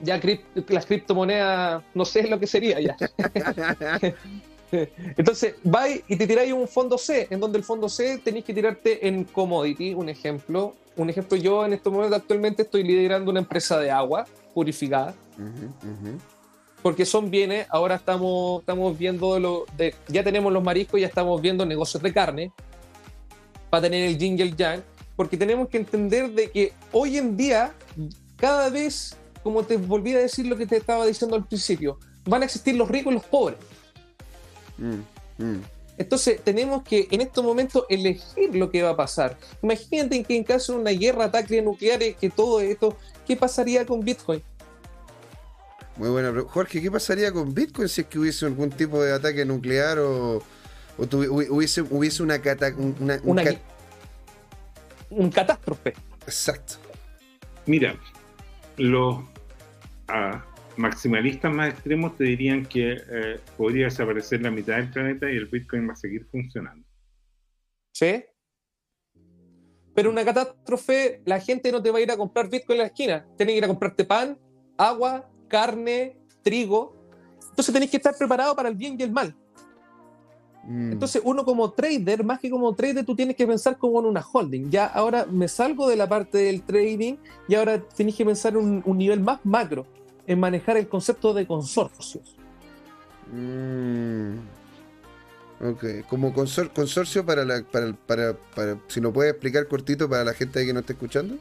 ya 0.00 0.20
las 0.68 0.86
criptomonedas, 0.86 1.82
no 1.94 2.04
sé 2.04 2.26
lo 2.28 2.38
que 2.38 2.46
sería 2.46 2.80
ya. 2.80 2.96
Entonces, 4.70 5.54
vais 5.64 6.02
y 6.08 6.16
te 6.16 6.26
tiráis 6.26 6.52
un 6.52 6.68
fondo 6.68 6.98
C, 6.98 7.26
en 7.30 7.40
donde 7.40 7.58
el 7.58 7.64
fondo 7.64 7.88
C 7.88 8.18
tenéis 8.18 8.44
que 8.44 8.52
tirarte 8.52 9.06
en 9.06 9.24
commodity, 9.24 9.94
un 9.94 10.08
ejemplo. 10.08 10.74
Un 10.96 11.08
ejemplo, 11.10 11.36
yo 11.36 11.64
en 11.64 11.72
este 11.72 11.90
momento 11.90 12.16
actualmente 12.16 12.62
estoy 12.62 12.82
liderando 12.82 13.30
una 13.30 13.40
empresa 13.40 13.78
de 13.78 13.90
agua 13.90 14.26
purificada. 14.52 15.14
Porque 16.82 17.04
son 17.04 17.30
bienes, 17.30 17.66
ahora 17.70 17.96
estamos, 17.96 18.60
estamos 18.60 18.96
viendo, 18.98 19.38
lo 19.38 19.66
de, 19.76 19.94
ya 20.08 20.22
tenemos 20.22 20.52
los 20.52 20.62
mariscos, 20.62 21.00
ya 21.00 21.06
estamos 21.06 21.40
viendo 21.40 21.64
negocios 21.64 22.02
de 22.02 22.12
carne, 22.12 22.52
para 23.70 23.82
tener 23.82 24.08
el 24.08 24.18
jingle 24.18 24.54
yang, 24.56 24.82
porque 25.16 25.36
tenemos 25.36 25.68
que 25.68 25.78
entender 25.78 26.30
de 26.30 26.50
que 26.50 26.72
hoy 26.92 27.16
en 27.16 27.36
día 27.36 27.72
cada 28.36 28.70
vez 28.70 29.16
como 29.48 29.64
te 29.64 29.78
volví 29.78 30.12
a 30.12 30.18
decir 30.18 30.46
lo 30.46 30.58
que 30.58 30.66
te 30.66 30.76
estaba 30.76 31.06
diciendo 31.06 31.34
al 31.34 31.46
principio, 31.46 31.98
van 32.26 32.42
a 32.42 32.44
existir 32.44 32.76
los 32.76 32.86
ricos 32.86 33.12
y 33.12 33.14
los 33.14 33.24
pobres. 33.24 33.56
Mm, 34.76 35.42
mm. 35.42 35.62
Entonces 35.96 36.42
tenemos 36.44 36.82
que 36.82 37.08
en 37.10 37.22
estos 37.22 37.42
momentos 37.42 37.86
elegir 37.88 38.54
lo 38.54 38.70
que 38.70 38.82
va 38.82 38.90
a 38.90 38.96
pasar. 38.96 39.38
Imagínate 39.62 40.22
que 40.22 40.36
en 40.36 40.44
caso 40.44 40.74
de 40.74 40.80
una 40.80 40.90
guerra, 40.90 41.24
ataque 41.24 41.62
nuclear, 41.62 41.98
que 41.98 42.28
todo 42.28 42.60
esto, 42.60 42.94
¿qué 43.26 43.36
pasaría 43.36 43.86
con 43.86 44.00
Bitcoin? 44.00 44.42
Muy 45.96 46.10
buena, 46.10 46.30
Jorge, 46.46 46.82
¿qué 46.82 46.90
pasaría 46.90 47.32
con 47.32 47.54
Bitcoin 47.54 47.88
si 47.88 48.02
es 48.02 48.06
que 48.06 48.18
hubiese 48.18 48.44
algún 48.44 48.68
tipo 48.68 49.02
de 49.02 49.14
ataque 49.14 49.46
nuclear 49.46 49.98
o, 49.98 50.42
hubiese, 50.98 51.80
hubiese 51.80 52.22
una, 52.22 52.38
un 55.08 55.30
catástrofe? 55.30 55.94
Exacto. 56.26 56.74
Mira, 57.64 57.96
los 58.76 59.24
maximalistas 60.76 61.52
más 61.52 61.70
extremos 61.70 62.16
te 62.16 62.24
dirían 62.24 62.64
que 62.64 62.92
eh, 62.92 63.40
podría 63.56 63.86
desaparecer 63.86 64.42
la 64.42 64.50
mitad 64.50 64.76
del 64.76 64.90
planeta 64.90 65.30
y 65.30 65.36
el 65.36 65.46
Bitcoin 65.46 65.88
va 65.88 65.92
a 65.92 65.96
seguir 65.96 66.24
funcionando. 66.26 66.86
¿Sí? 67.92 68.24
Pero 69.94 70.10
una 70.10 70.24
catástrofe, 70.24 71.22
la 71.24 71.40
gente 71.40 71.72
no 71.72 71.82
te 71.82 71.90
va 71.90 71.98
a 71.98 72.00
ir 72.02 72.10
a 72.12 72.16
comprar 72.16 72.48
Bitcoin 72.48 72.76
en 72.76 72.82
la 72.82 72.86
esquina. 72.86 73.26
Tienes 73.36 73.54
que 73.54 73.58
ir 73.58 73.64
a 73.64 73.68
comprarte 73.68 74.04
pan, 74.04 74.38
agua, 74.76 75.28
carne, 75.48 76.16
trigo. 76.42 77.10
Entonces 77.50 77.74
tenés 77.74 77.90
que 77.90 77.96
estar 77.96 78.16
preparado 78.16 78.54
para 78.54 78.68
el 78.68 78.76
bien 78.76 78.96
y 78.98 79.02
el 79.02 79.10
mal. 79.10 79.34
Mm. 80.64 80.92
Entonces, 80.92 81.22
uno 81.24 81.44
como 81.44 81.70
trader, 81.70 82.24
más 82.24 82.40
que 82.40 82.50
como 82.50 82.74
trader, 82.74 83.04
tú 83.04 83.14
tienes 83.14 83.36
que 83.36 83.46
pensar 83.46 83.78
como 83.78 84.00
en 84.00 84.06
una 84.06 84.20
holding. 84.20 84.70
Ya 84.70 84.86
ahora 84.86 85.26
me 85.26 85.48
salgo 85.48 85.88
de 85.88 85.96
la 85.96 86.08
parte 86.08 86.38
del 86.38 86.62
trading 86.62 87.16
y 87.48 87.54
ahora 87.54 87.80
tienes 87.80 88.14
que 88.14 88.24
pensar 88.24 88.54
en 88.54 88.82
un, 88.84 88.98
nivel 88.98 89.20
más 89.20 89.40
macro, 89.44 89.86
en 90.26 90.40
manejar 90.40 90.76
el 90.76 90.88
concepto 90.88 91.32
de 91.32 91.46
consorcios. 91.46 92.36
Mm. 93.32 94.38
Ok, 95.60 95.84
como 96.08 96.32
consorcio 96.32 97.26
para, 97.26 97.44
la, 97.44 97.62
para, 97.62 97.92
para, 97.92 98.36
para, 98.54 98.78
si 98.86 99.00
lo 99.00 99.12
puedes 99.12 99.32
explicar 99.32 99.66
cortito 99.66 100.08
para 100.08 100.22
la 100.24 100.32
gente 100.32 100.64
que 100.64 100.72
no 100.72 100.80
está 100.80 100.92
escuchando. 100.92 101.36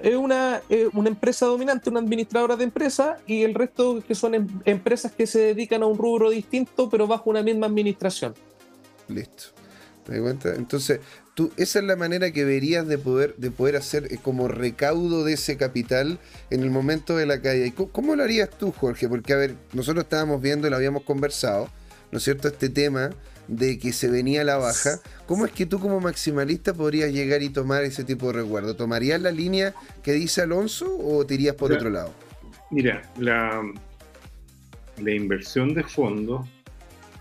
Es 0.00 0.16
una, 0.16 0.60
una 0.94 1.08
empresa 1.08 1.46
dominante, 1.46 1.90
una 1.90 2.00
administradora 2.00 2.56
de 2.56 2.64
empresas 2.64 3.20
y 3.26 3.42
el 3.42 3.54
resto 3.54 4.02
que 4.06 4.14
son 4.14 4.34
em, 4.34 4.46
empresas 4.64 5.12
que 5.12 5.26
se 5.26 5.40
dedican 5.40 5.82
a 5.82 5.86
un 5.86 5.98
rubro 5.98 6.30
distinto 6.30 6.88
pero 6.88 7.06
bajo 7.06 7.30
una 7.30 7.42
misma 7.42 7.66
administración. 7.66 8.34
Listo. 9.08 9.44
¿Te 10.04 10.12
das 10.12 10.20
cuenta? 10.20 10.54
Entonces, 10.54 11.00
tú, 11.34 11.52
esa 11.56 11.78
es 11.78 11.84
la 11.84 11.96
manera 11.96 12.32
que 12.32 12.44
verías 12.44 12.86
de 12.86 12.98
poder, 12.98 13.36
de 13.36 13.50
poder 13.50 13.76
hacer 13.76 14.12
eh, 14.12 14.18
como 14.20 14.48
recaudo 14.48 15.24
de 15.24 15.34
ese 15.34 15.56
capital 15.56 16.18
en 16.50 16.62
el 16.62 16.70
momento 16.70 17.16
de 17.16 17.26
la 17.26 17.40
caída. 17.40 17.72
¿Cómo, 17.74 17.90
¿Cómo, 17.90 18.16
lo 18.16 18.24
harías 18.24 18.50
tú, 18.50 18.72
Jorge? 18.72 19.08
Porque, 19.08 19.32
a 19.32 19.36
ver, 19.36 19.56
nosotros 19.72 20.04
estábamos 20.04 20.42
viendo 20.42 20.66
y 20.66 20.70
lo 20.70 20.76
habíamos 20.76 21.04
conversado, 21.04 21.68
¿no 22.10 22.18
es 22.18 22.24
cierto? 22.24 22.48
Este 22.48 22.68
tema 22.68 23.10
de 23.48 23.78
que 23.78 23.92
se 23.92 24.08
venía 24.08 24.42
a 24.42 24.44
la 24.44 24.56
baja, 24.56 25.00
¿cómo 25.26 25.46
es 25.46 25.52
que 25.52 25.66
tú 25.66 25.78
como 25.78 26.00
maximalista 26.00 26.74
podrías 26.74 27.12
llegar 27.12 27.42
y 27.42 27.50
tomar 27.50 27.84
ese 27.84 28.04
tipo 28.04 28.28
de 28.28 28.34
resguardo? 28.34 28.76
¿Tomarías 28.76 29.20
la 29.20 29.30
línea 29.30 29.74
que 30.02 30.12
dice 30.12 30.42
Alonso 30.42 30.96
o 30.98 31.26
te 31.26 31.34
irías 31.34 31.56
por 31.56 31.72
otro 31.72 31.90
lado? 31.90 32.12
Mira, 32.70 33.02
la, 33.18 33.62
la 35.02 35.10
inversión 35.10 35.74
de 35.74 35.82
fondos 35.82 36.48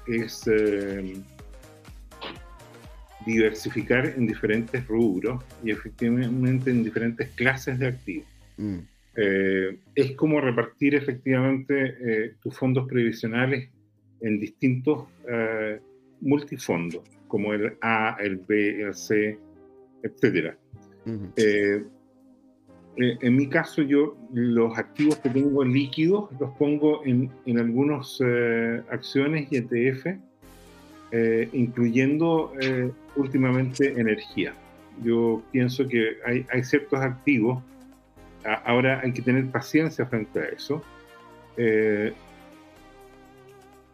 es 0.08 0.44
eh, 0.48 1.16
diversificar 3.26 4.06
en 4.06 4.28
diferentes 4.28 4.88
rubros 4.88 5.44
y 5.64 5.72
efectivamente 5.72 6.72
en 6.72 6.84
diferentes 6.84 7.30
clases 7.32 7.80
de 7.80 7.88
activos. 7.88 8.28
Mm. 8.58 8.78
Eh, 9.18 9.78
es 9.96 10.16
como 10.16 10.40
repartir 10.40 10.96
efectivamente 10.96 11.98
eh, 12.00 12.36
tus 12.42 12.58
fondos 12.58 12.88
previsionales 12.88 13.70
en 14.22 14.40
distintos 14.40 15.08
multifondos, 16.22 17.04
como 17.28 17.54
el 17.54 17.78
A, 17.82 18.18
el 18.20 18.38
B, 18.38 18.82
el 18.82 18.94
C, 18.94 19.38
etc. 20.04 20.56
en 22.96 23.36
mi 23.36 23.48
caso, 23.48 23.82
yo 23.82 24.18
los 24.34 24.78
activos 24.78 25.18
que 25.18 25.30
tengo 25.30 25.64
líquidos 25.64 26.30
los 26.40 26.52
pongo 26.58 27.04
en, 27.06 27.32
en 27.46 27.60
algunas 27.60 28.20
acciones 28.90 29.48
y 29.52 29.58
ETF 29.58 30.08
eh, 31.14 31.50
incluyendo 31.52 32.54
eh, 32.62 32.90
últimamente 33.18 34.00
energía. 34.00 34.54
Yo 35.04 35.44
pienso 35.52 35.86
que 35.86 36.20
hay, 36.26 36.46
hay 36.50 36.64
ciertos 36.64 37.02
activos, 37.02 37.62
ahora 38.64 39.02
hay 39.04 39.12
que 39.12 39.22
tener 39.22 39.46
paciencia 39.48 40.06
frente 40.06 40.40
a 40.40 40.46
eso. 40.46 40.82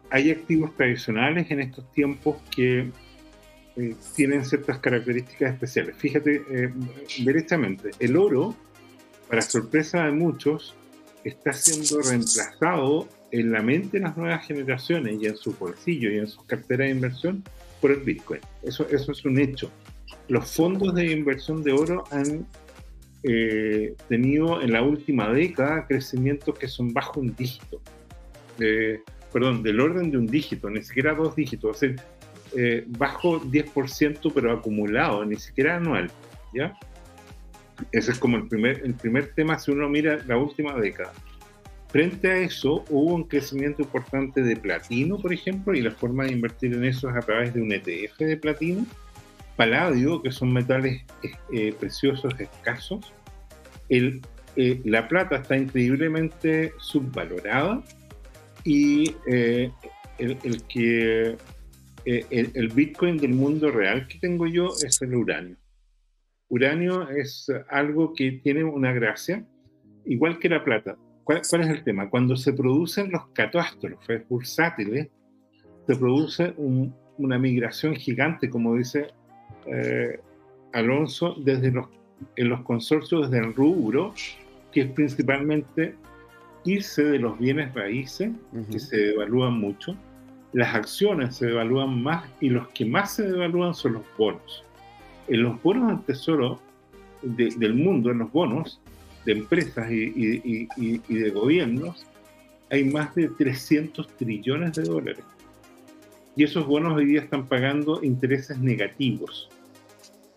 Eh, 0.08 0.10
hay 0.10 0.30
activos 0.30 0.74
tradicionales 0.76 1.50
en 1.50 1.60
estos 1.60 1.90
tiempos 1.92 2.36
que 2.54 2.90
tienen 4.16 4.44
ciertas 4.44 4.80
características 4.80 5.52
especiales. 5.52 5.94
Fíjate, 5.96 6.42
derechamente, 7.20 7.90
el 8.00 8.16
oro, 8.16 8.56
para 9.28 9.40
sorpresa 9.40 10.04
de 10.04 10.10
muchos, 10.10 10.74
está 11.22 11.52
siendo 11.52 12.02
reemplazado 12.02 13.08
en 13.30 13.52
la 13.52 13.62
mente 13.62 13.98
de 13.98 14.04
las 14.04 14.16
nuevas 14.16 14.46
generaciones 14.46 15.20
y 15.20 15.26
en 15.26 15.36
su 15.36 15.52
bolsillo 15.52 16.10
y 16.10 16.18
en 16.18 16.26
sus 16.26 16.42
carteras 16.44 16.86
de 16.86 16.90
inversión 16.90 17.44
por 17.80 17.90
el 17.90 18.00
Bitcoin. 18.00 18.40
Eso, 18.62 18.86
eso 18.88 19.12
es 19.12 19.24
un 19.24 19.38
hecho. 19.38 19.70
Los 20.28 20.50
fondos 20.50 20.94
de 20.94 21.12
inversión 21.12 21.62
de 21.62 21.72
oro 21.72 22.04
han 22.10 22.46
eh, 23.22 23.94
tenido 24.08 24.62
en 24.62 24.72
la 24.72 24.82
última 24.82 25.32
década 25.32 25.86
crecimientos 25.86 26.58
que 26.58 26.68
son 26.68 26.92
bajo 26.92 27.20
un 27.20 27.34
dígito. 27.34 27.80
Perdón, 29.32 29.62
del 29.62 29.80
orden 29.80 30.10
de 30.10 30.18
un 30.18 30.26
dígito, 30.26 30.70
ni 30.70 30.82
siquiera 30.82 31.14
dos 31.14 31.36
dígitos, 31.36 31.76
o 31.76 31.78
sea, 31.78 31.94
eh, 32.56 32.84
bajo 32.86 33.40
10% 33.40 34.32
pero 34.34 34.52
acumulado, 34.52 35.24
ni 35.24 35.36
siquiera 35.36 35.76
anual. 35.76 36.10
¿ya? 36.54 36.76
Ese 37.92 38.12
es 38.12 38.18
como 38.18 38.36
el 38.36 38.48
primer, 38.48 38.80
el 38.84 38.94
primer 38.94 39.32
tema 39.34 39.58
si 39.58 39.70
uno 39.70 39.88
mira 39.88 40.22
la 40.26 40.36
última 40.36 40.74
década. 40.74 41.12
Frente 41.88 42.30
a 42.30 42.36
eso, 42.38 42.84
hubo 42.90 43.14
un 43.14 43.24
crecimiento 43.24 43.82
importante 43.82 44.42
de 44.42 44.56
platino, 44.56 45.16
por 45.18 45.32
ejemplo, 45.32 45.74
y 45.74 45.80
la 45.80 45.90
forma 45.90 46.24
de 46.24 46.32
invertir 46.32 46.74
en 46.74 46.84
eso 46.84 47.08
es 47.08 47.16
a 47.16 47.20
través 47.20 47.54
de 47.54 47.62
un 47.62 47.72
ETF 47.72 48.18
de 48.18 48.36
platino, 48.36 48.86
paladio, 49.56 50.22
que 50.22 50.30
son 50.30 50.52
metales 50.52 51.02
eh, 51.50 51.72
preciosos 51.78 52.34
escasos. 52.38 53.12
El, 53.88 54.20
eh, 54.56 54.82
la 54.84 55.08
plata 55.08 55.36
está 55.36 55.56
increíblemente 55.56 56.72
subvalorada 56.78 57.82
y 58.68 59.14
eh, 59.26 59.70
el, 60.18 60.38
el, 60.42 60.62
que 60.64 61.36
el, 62.04 62.50
el 62.54 62.68
Bitcoin 62.68 63.16
del 63.16 63.34
mundo 63.34 63.70
real 63.70 64.06
que 64.08 64.18
tengo 64.18 64.46
yo 64.46 64.68
es 64.84 65.00
el 65.02 65.14
uranio. 65.14 65.56
Uranio 66.48 67.08
es 67.10 67.50
algo 67.70 68.14
que 68.14 68.32
tiene 68.42 68.64
una 68.64 68.92
gracia, 68.92 69.44
igual 70.04 70.38
que 70.38 70.48
la 70.48 70.64
plata 70.64 70.96
¿Cuál, 71.28 71.40
es 71.42 71.68
el 71.68 71.84
tema? 71.84 72.08
Cuando 72.08 72.36
se 72.36 72.54
producen 72.54 73.12
los 73.12 73.26
catástrofes 73.34 74.26
bursátiles, 74.30 75.08
se 75.86 75.94
produce 75.94 76.54
una 76.56 77.38
migración 77.38 77.94
gigante, 77.96 78.48
como 78.48 78.74
dice 78.74 79.08
eh, 79.66 80.18
Alonso, 80.72 81.34
desde 81.44 81.70
los, 81.70 81.86
en 82.34 82.48
los 82.48 82.62
consorcios 82.62 83.30
del 83.30 83.52
rubro, 83.52 84.14
que 84.72 84.80
es 84.80 84.90
principalmente 84.92 85.96
irse 86.68 87.02
de 87.04 87.18
los 87.18 87.38
bienes 87.38 87.74
raíces, 87.74 88.30
que 88.70 88.78
se 88.78 88.96
devalúan 88.96 89.54
mucho, 89.54 89.96
las 90.52 90.74
acciones 90.74 91.36
se 91.36 91.46
devalúan 91.46 92.02
más 92.02 92.28
y 92.40 92.48
los 92.48 92.68
que 92.68 92.84
más 92.84 93.14
se 93.14 93.24
devalúan 93.24 93.74
son 93.74 93.94
los 93.94 94.02
bonos. 94.16 94.64
En 95.28 95.42
los 95.42 95.62
bonos 95.62 95.88
del 95.88 96.04
tesoro 96.04 96.60
del 97.22 97.74
mundo, 97.74 98.10
en 98.10 98.18
los 98.18 98.32
bonos, 98.32 98.80
de 99.24 99.32
empresas 99.32 99.90
y, 99.90 100.66
de 101.08 101.30
gobiernos, 101.30 102.06
hay 102.70 102.84
más 102.84 103.14
de 103.14 103.28
300 103.28 104.08
trillones 104.16 104.72
de 104.74 104.82
dólares. 104.82 105.24
Y 106.36 106.44
esos 106.44 106.66
bonos 106.66 106.96
hoy 106.96 107.06
día 107.06 107.20
están 107.20 107.46
pagando 107.46 108.02
intereses 108.02 108.58
negativos. 108.58 109.50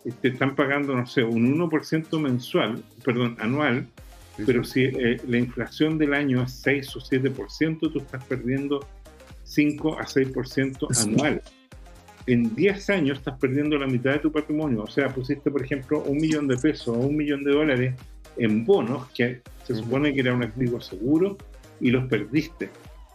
Este, 0.03 0.29
están 0.29 0.55
pagando, 0.55 0.95
no 0.95 1.05
sé, 1.05 1.23
un 1.23 1.57
1% 1.59 2.19
mensual, 2.19 2.83
perdón, 3.03 3.37
anual, 3.39 3.85
pero 4.45 4.63
si 4.63 4.85
eh, 4.85 5.19
la 5.27 5.37
inflación 5.37 5.97
del 5.97 6.13
año 6.13 6.43
es 6.43 6.51
6 6.63 6.95
o 6.95 6.99
7%, 6.99 7.79
tú 7.79 7.99
estás 7.99 8.23
perdiendo 8.25 8.85
5 9.43 9.99
a 9.99 10.05
6% 10.05 11.03
anual. 11.03 11.41
En 12.27 12.55
10 12.55 12.89
años 12.91 13.17
estás 13.17 13.37
perdiendo 13.39 13.77
la 13.77 13.87
mitad 13.87 14.11
de 14.11 14.19
tu 14.19 14.31
patrimonio. 14.31 14.83
O 14.83 14.87
sea, 14.87 15.09
pusiste, 15.09 15.49
por 15.49 15.63
ejemplo, 15.63 16.03
un 16.03 16.17
millón 16.17 16.47
de 16.47 16.57
pesos 16.57 16.89
o 16.89 16.99
un 16.99 17.17
millón 17.17 17.43
de 17.43 17.51
dólares 17.51 17.95
en 18.37 18.65
bonos, 18.65 19.09
que 19.09 19.41
se 19.65 19.75
supone 19.75 20.13
que 20.13 20.21
era 20.21 20.33
un 20.33 20.43
activo 20.43 20.79
seguro, 20.79 21.37
y 21.79 21.89
los 21.89 22.07
perdiste. 22.07 22.69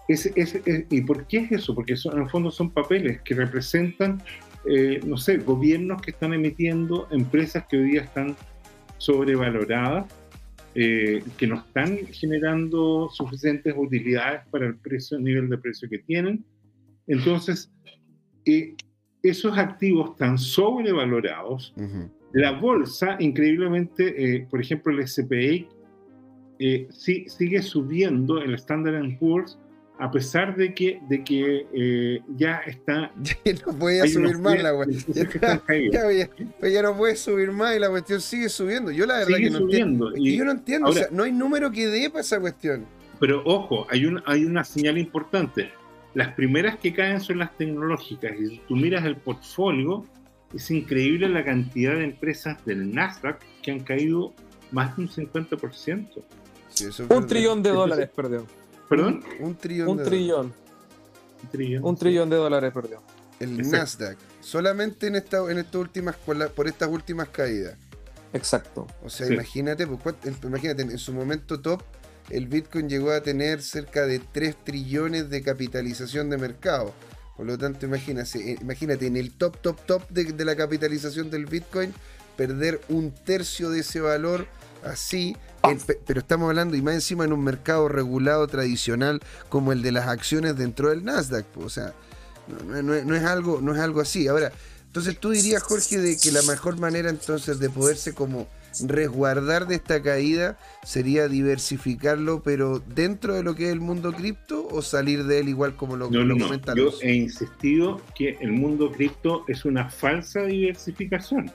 Ese, 0.09 0.33
¿Y 0.91 1.01
por 1.01 1.27
qué 1.27 1.39
es 1.39 1.53
eso? 1.53 1.75
Porque 1.75 1.97
son, 1.97 2.17
en 2.17 2.25
el 2.25 2.31
fondo 2.31 2.51
son 2.51 2.71
papeles 2.71 3.21
que 3.23 3.35
representan, 3.35 4.23
eh, 4.69 5.01
no 5.05 5.17
sé, 5.17 5.39
gobiernos 5.39 6.03
que 6.03 6.11
están 6.11 6.33
emitiendo, 6.33 7.09
empresas 7.11 7.65
que 7.69 7.77
hoy 7.77 7.91
día 7.93 8.03
están 8.03 8.37
sobrevaloradas, 8.99 10.07
eh, 10.79 11.23
que 11.39 11.47
no 11.47 11.57
están 11.57 12.07
generando 12.13 13.09
suficientes 13.11 13.75
utilidades 13.77 14.43
para 14.51 14.67
el 14.67 14.77
precio, 14.77 15.17
el 15.17 15.25
nivel 15.25 15.49
de 15.49 15.59
precio 15.59 15.89
que 15.89 15.99
tienen. 16.01 16.45
Entonces, 17.07 17.73
eh, 18.45 18.75
esos 19.23 19.57
activos 19.57 20.17
tan 20.17 20.37
sobrevalorados 20.39 21.75
la 22.37 22.53
bolsa, 22.53 23.17
increíblemente, 23.19 24.37
eh, 24.37 24.47
por 24.51 24.61
ejemplo, 24.61 24.93
el 24.93 25.09
SPI 25.09 25.69
eh, 26.59 26.87
sigue 26.91 27.63
subiendo 27.63 28.43
el 28.43 28.55
Standard 28.55 29.19
Poor's 29.19 29.59
a 29.99 30.11
pesar 30.11 30.55
de 30.57 30.75
que, 30.75 31.01
de 31.09 31.25
que 31.25 31.67
eh, 31.73 32.21
ya 32.37 32.61
está... 32.67 33.13
Ya 33.45 33.53
no 33.67 33.79
puede 33.79 34.09
subir 34.09 34.39
más 34.39 34.63
la 34.63 34.75
cuestión. 34.75 35.29
Ya, 36.63 36.83
no 36.83 36.97
puede 36.97 37.17
subir 37.17 37.51
más 37.53 37.77
y 37.77 37.79
la 37.79 37.89
cuestión 37.89 38.21
sigue 38.21 38.49
subiendo. 38.49 38.91
Yo 38.91 39.07
la 39.07 39.19
verdad 39.19 39.39
que 39.39 39.51
no 39.51 39.59
entiendo. 39.59 40.17
Y 40.17 40.37
yo 40.37 40.45
no 40.45 40.53
entiendo, 40.53 40.89
o 40.89 40.93
sea, 40.93 41.09
no 41.11 41.23
hay 41.25 41.33
número 41.33 41.71
que 41.71 41.87
dé 41.87 42.11
para 42.11 42.21
esa 42.21 42.41
cuestión. 42.41 42.87
Pero 43.19 43.43
ojo, 43.45 43.87
hay, 43.91 44.05
un, 44.05 44.23
hay 44.27 44.45
una 44.45 44.65
señal 44.65 44.99
importante. 44.99 45.71
Las 46.15 46.35
primeras 46.35 46.77
que 46.79 46.93
caen 46.93 47.21
son 47.21 47.39
las 47.39 47.57
tecnológicas 47.57 48.33
y 48.39 48.49
si 48.49 48.61
tú 48.69 48.77
miras 48.77 49.05
el 49.05 49.17
portfolio, 49.17 50.05
es 50.55 50.71
increíble 50.71 51.29
la 51.29 51.45
cantidad 51.45 51.95
de 51.95 52.05
empresas 52.05 52.65
del 52.65 52.93
Nasdaq 52.95 53.41
que 53.63 53.71
han 53.71 53.81
caído 53.81 54.35
más 54.71 54.97
de 54.97 55.03
un 55.03 55.09
50%. 55.09 56.23
un 57.09 57.27
trillón 57.27 57.63
de 57.63 57.71
dólares 57.71 58.11
perdió. 58.15 58.47
¿Perdón? 58.89 59.25
Un, 59.41 59.57
trillón. 59.57 59.89
Un 59.89 60.03
trillón. 60.03 60.55
Un 61.83 61.97
trillón, 61.97 62.31
de 62.31 62.37
dólares 62.37 62.73
perdió. 62.73 63.03
El 63.41 63.69
Nasdaq. 63.71 64.17
Solamente 64.41 65.09
en, 65.09 65.17
esta, 65.17 65.39
en 65.51 65.59
estas 65.59 65.75
últimas, 65.77 66.17
por, 66.17 66.67
estas 66.67 66.89
últimas 66.89 67.29
caídas. 67.29 67.77
Exacto. 68.33 68.87
O 69.05 69.11
sea, 69.11 69.27
imagínate, 69.33 69.87
pues, 69.87 70.15
imagínate, 70.43 70.83
en 70.83 70.99
su 70.99 71.13
momento 71.13 71.61
top, 71.61 71.83
el 72.31 72.49
Bitcoin 72.49 72.89
llegó 72.89 73.11
a 73.13 73.21
tener 73.21 73.63
cerca 73.63 74.07
de 74.07 74.19
3 74.19 74.65
trillones 74.65 75.31
de 75.31 75.43
capitalización 75.43 76.31
de 76.31 76.39
mercado. 76.39 76.93
Por 77.37 77.47
lo 77.47 77.59
tanto, 77.59 77.87
imagínate, 77.87 78.53
eh, 78.53 78.59
imagínate 78.61 79.07
en 79.07 79.17
el 79.17 79.33
top, 79.33 79.59
top, 79.59 79.79
top 79.87 80.09
de, 80.09 80.45
la 80.45 80.57
capitalización 80.57 81.31
del 81.31 81.47
Bitcoin, 81.47 81.93
perder 82.37 82.81
un 82.89 83.13
tercio 83.13 83.71
de 83.71 83.81
ese 83.81 84.01
valor 84.01 84.47
así, 84.83 85.37
pero 86.07 86.21
estamos 86.21 86.49
hablando 86.49 86.77
y 86.77 86.83
más 86.83 86.95
encima 86.95 87.25
en 87.25 87.33
un 87.33 87.43
mercado 87.43 87.89
regulado 87.89 88.47
tradicional 88.47 89.21
como 89.49 89.73
el 89.73 89.83
de 89.83 89.93
las 89.93 90.09
acciones 90.09 90.57
dentro 90.57 90.91
del 90.91 91.05
Nasdaq. 91.05 91.47
O 91.57 91.69
sea, 91.69 91.95
no, 92.69 92.95
es 92.95 93.25
algo, 93.25 93.61
no 93.61 93.75
es 93.75 93.81
algo 93.81 94.01
así. 94.01 94.29
Ahora, 94.29 94.53
entonces 94.87 95.19
tú 95.19 95.31
dirías, 95.31 95.63
Jorge, 95.63 95.99
de 95.99 96.17
que 96.17 96.33
la 96.33 96.43
mejor 96.43 96.79
manera 96.79 97.11
entonces 97.11 97.59
de 97.59 97.71
poderse 97.71 98.15
como 98.15 98.49
resguardar 98.85 99.67
de 99.67 99.77
esta 99.77 100.03
caída 100.03 100.59
sería 100.85 101.29
diversificarlo, 101.29 102.43
pero 102.43 102.81
dentro 102.81 103.35
de 103.35 103.43
lo 103.43 103.55
que 103.55 103.67
es 103.67 103.73
el 103.73 103.81
mundo 103.81 104.13
cripto 104.13 104.67
o 104.69 104.83
salir 104.83 105.25
de 105.25 105.41
él 105.41 105.49
igual 105.49 105.77
como 105.77 105.97
lo, 105.97 106.11
no, 106.11 106.25
no, 106.25 106.35
no. 106.35 106.75
Yo 106.75 106.91
he 107.03 107.15
insistido 107.15 108.01
que 108.15 108.37
el 108.41 108.53
mundo 108.53 108.93
cripto 108.93 109.45
es 109.49 109.65
una 109.65 109.89
falsa 109.89 110.43
diversificación. 110.43 111.51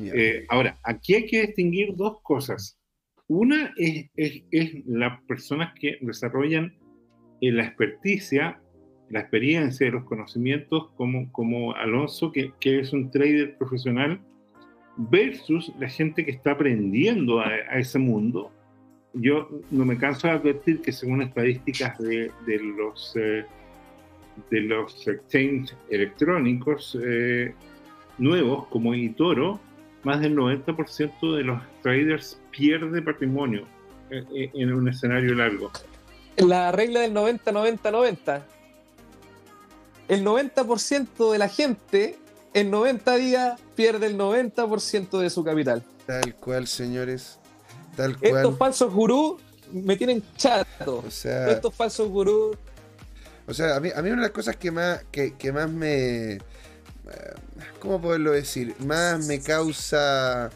Eh, 0.00 0.46
ahora, 0.48 0.78
aquí 0.82 1.14
hay 1.14 1.26
que 1.26 1.46
distinguir 1.46 1.94
dos 1.96 2.18
cosas. 2.22 2.77
Una 3.28 3.74
es, 3.76 4.10
es, 4.16 4.86
las 4.86 5.20
personas 5.24 5.74
que 5.78 5.98
desarrollan 6.00 6.74
en 7.42 7.56
la 7.56 7.64
experticia, 7.64 8.60
la 9.10 9.20
experiencia, 9.20 9.90
los 9.90 10.04
conocimientos 10.04 10.90
como, 10.96 11.30
como 11.32 11.74
Alonso, 11.74 12.32
que, 12.32 12.52
que 12.58 12.80
es 12.80 12.92
un 12.92 13.10
trader 13.10 13.56
profesional, 13.58 14.20
versus 14.96 15.72
la 15.78 15.88
gente 15.88 16.24
que 16.24 16.32
está 16.32 16.52
aprendiendo 16.52 17.40
a, 17.40 17.54
ese 17.78 17.98
mundo. 17.98 18.50
Yo 19.12 19.48
no 19.70 19.84
me 19.84 19.96
canso 19.96 20.26
de 20.26 20.34
advertir 20.34 20.80
que 20.80 20.92
según 20.92 21.22
estadísticas 21.22 21.98
de, 21.98 22.30
de 22.46 22.58
los, 22.58 23.14
eh, 23.16 23.44
de 24.50 24.60
los 24.62 25.06
exchanges 25.06 25.76
electrónicos 25.90 26.98
eh, 27.02 27.54
nuevos 28.18 28.66
como 28.68 28.94
eToro, 28.94 29.60
más 30.04 30.20
del 30.20 30.36
90% 30.36 31.36
de 31.36 31.42
los 31.42 31.62
traders 31.82 32.38
pierde 32.50 33.02
patrimonio 33.02 33.66
en 34.10 34.72
un 34.72 34.88
escenario 34.88 35.34
largo. 35.34 35.70
La 36.36 36.72
regla 36.72 37.00
del 37.00 37.14
90-90-90. 37.14 38.42
El 40.08 40.24
90% 40.24 41.32
de 41.32 41.38
la 41.38 41.48
gente 41.48 42.18
en 42.54 42.70
90 42.70 43.16
días 43.16 43.60
pierde 43.74 44.06
el 44.06 44.16
90% 44.16 45.18
de 45.18 45.30
su 45.30 45.44
capital. 45.44 45.84
Tal 46.06 46.34
cual, 46.36 46.66
señores. 46.66 47.38
Tal 47.96 48.16
cual. 48.16 48.36
Estos 48.36 48.56
falsos 48.56 48.92
gurús 48.92 49.42
me 49.72 49.96
tienen 49.96 50.22
chato. 50.36 51.04
O 51.06 51.10
sea, 51.10 51.50
Estos 51.50 51.74
falsos 51.74 52.08
gurús. 52.08 52.56
O 53.46 53.54
sea, 53.54 53.76
a 53.76 53.80
mí, 53.80 53.90
a 53.94 54.00
mí 54.02 54.10
una 54.10 54.22
de 54.22 54.28
las 54.28 54.30
cosas 54.30 54.56
que 54.56 54.70
más, 54.70 55.04
que, 55.10 55.34
que 55.34 55.52
más 55.52 55.70
me. 55.70 56.38
Eh, 57.08 57.34
¿Cómo 57.80 58.00
poderlo 58.00 58.32
decir? 58.32 58.74
Más 58.80 59.26
me 59.26 59.40
causa 59.40 60.50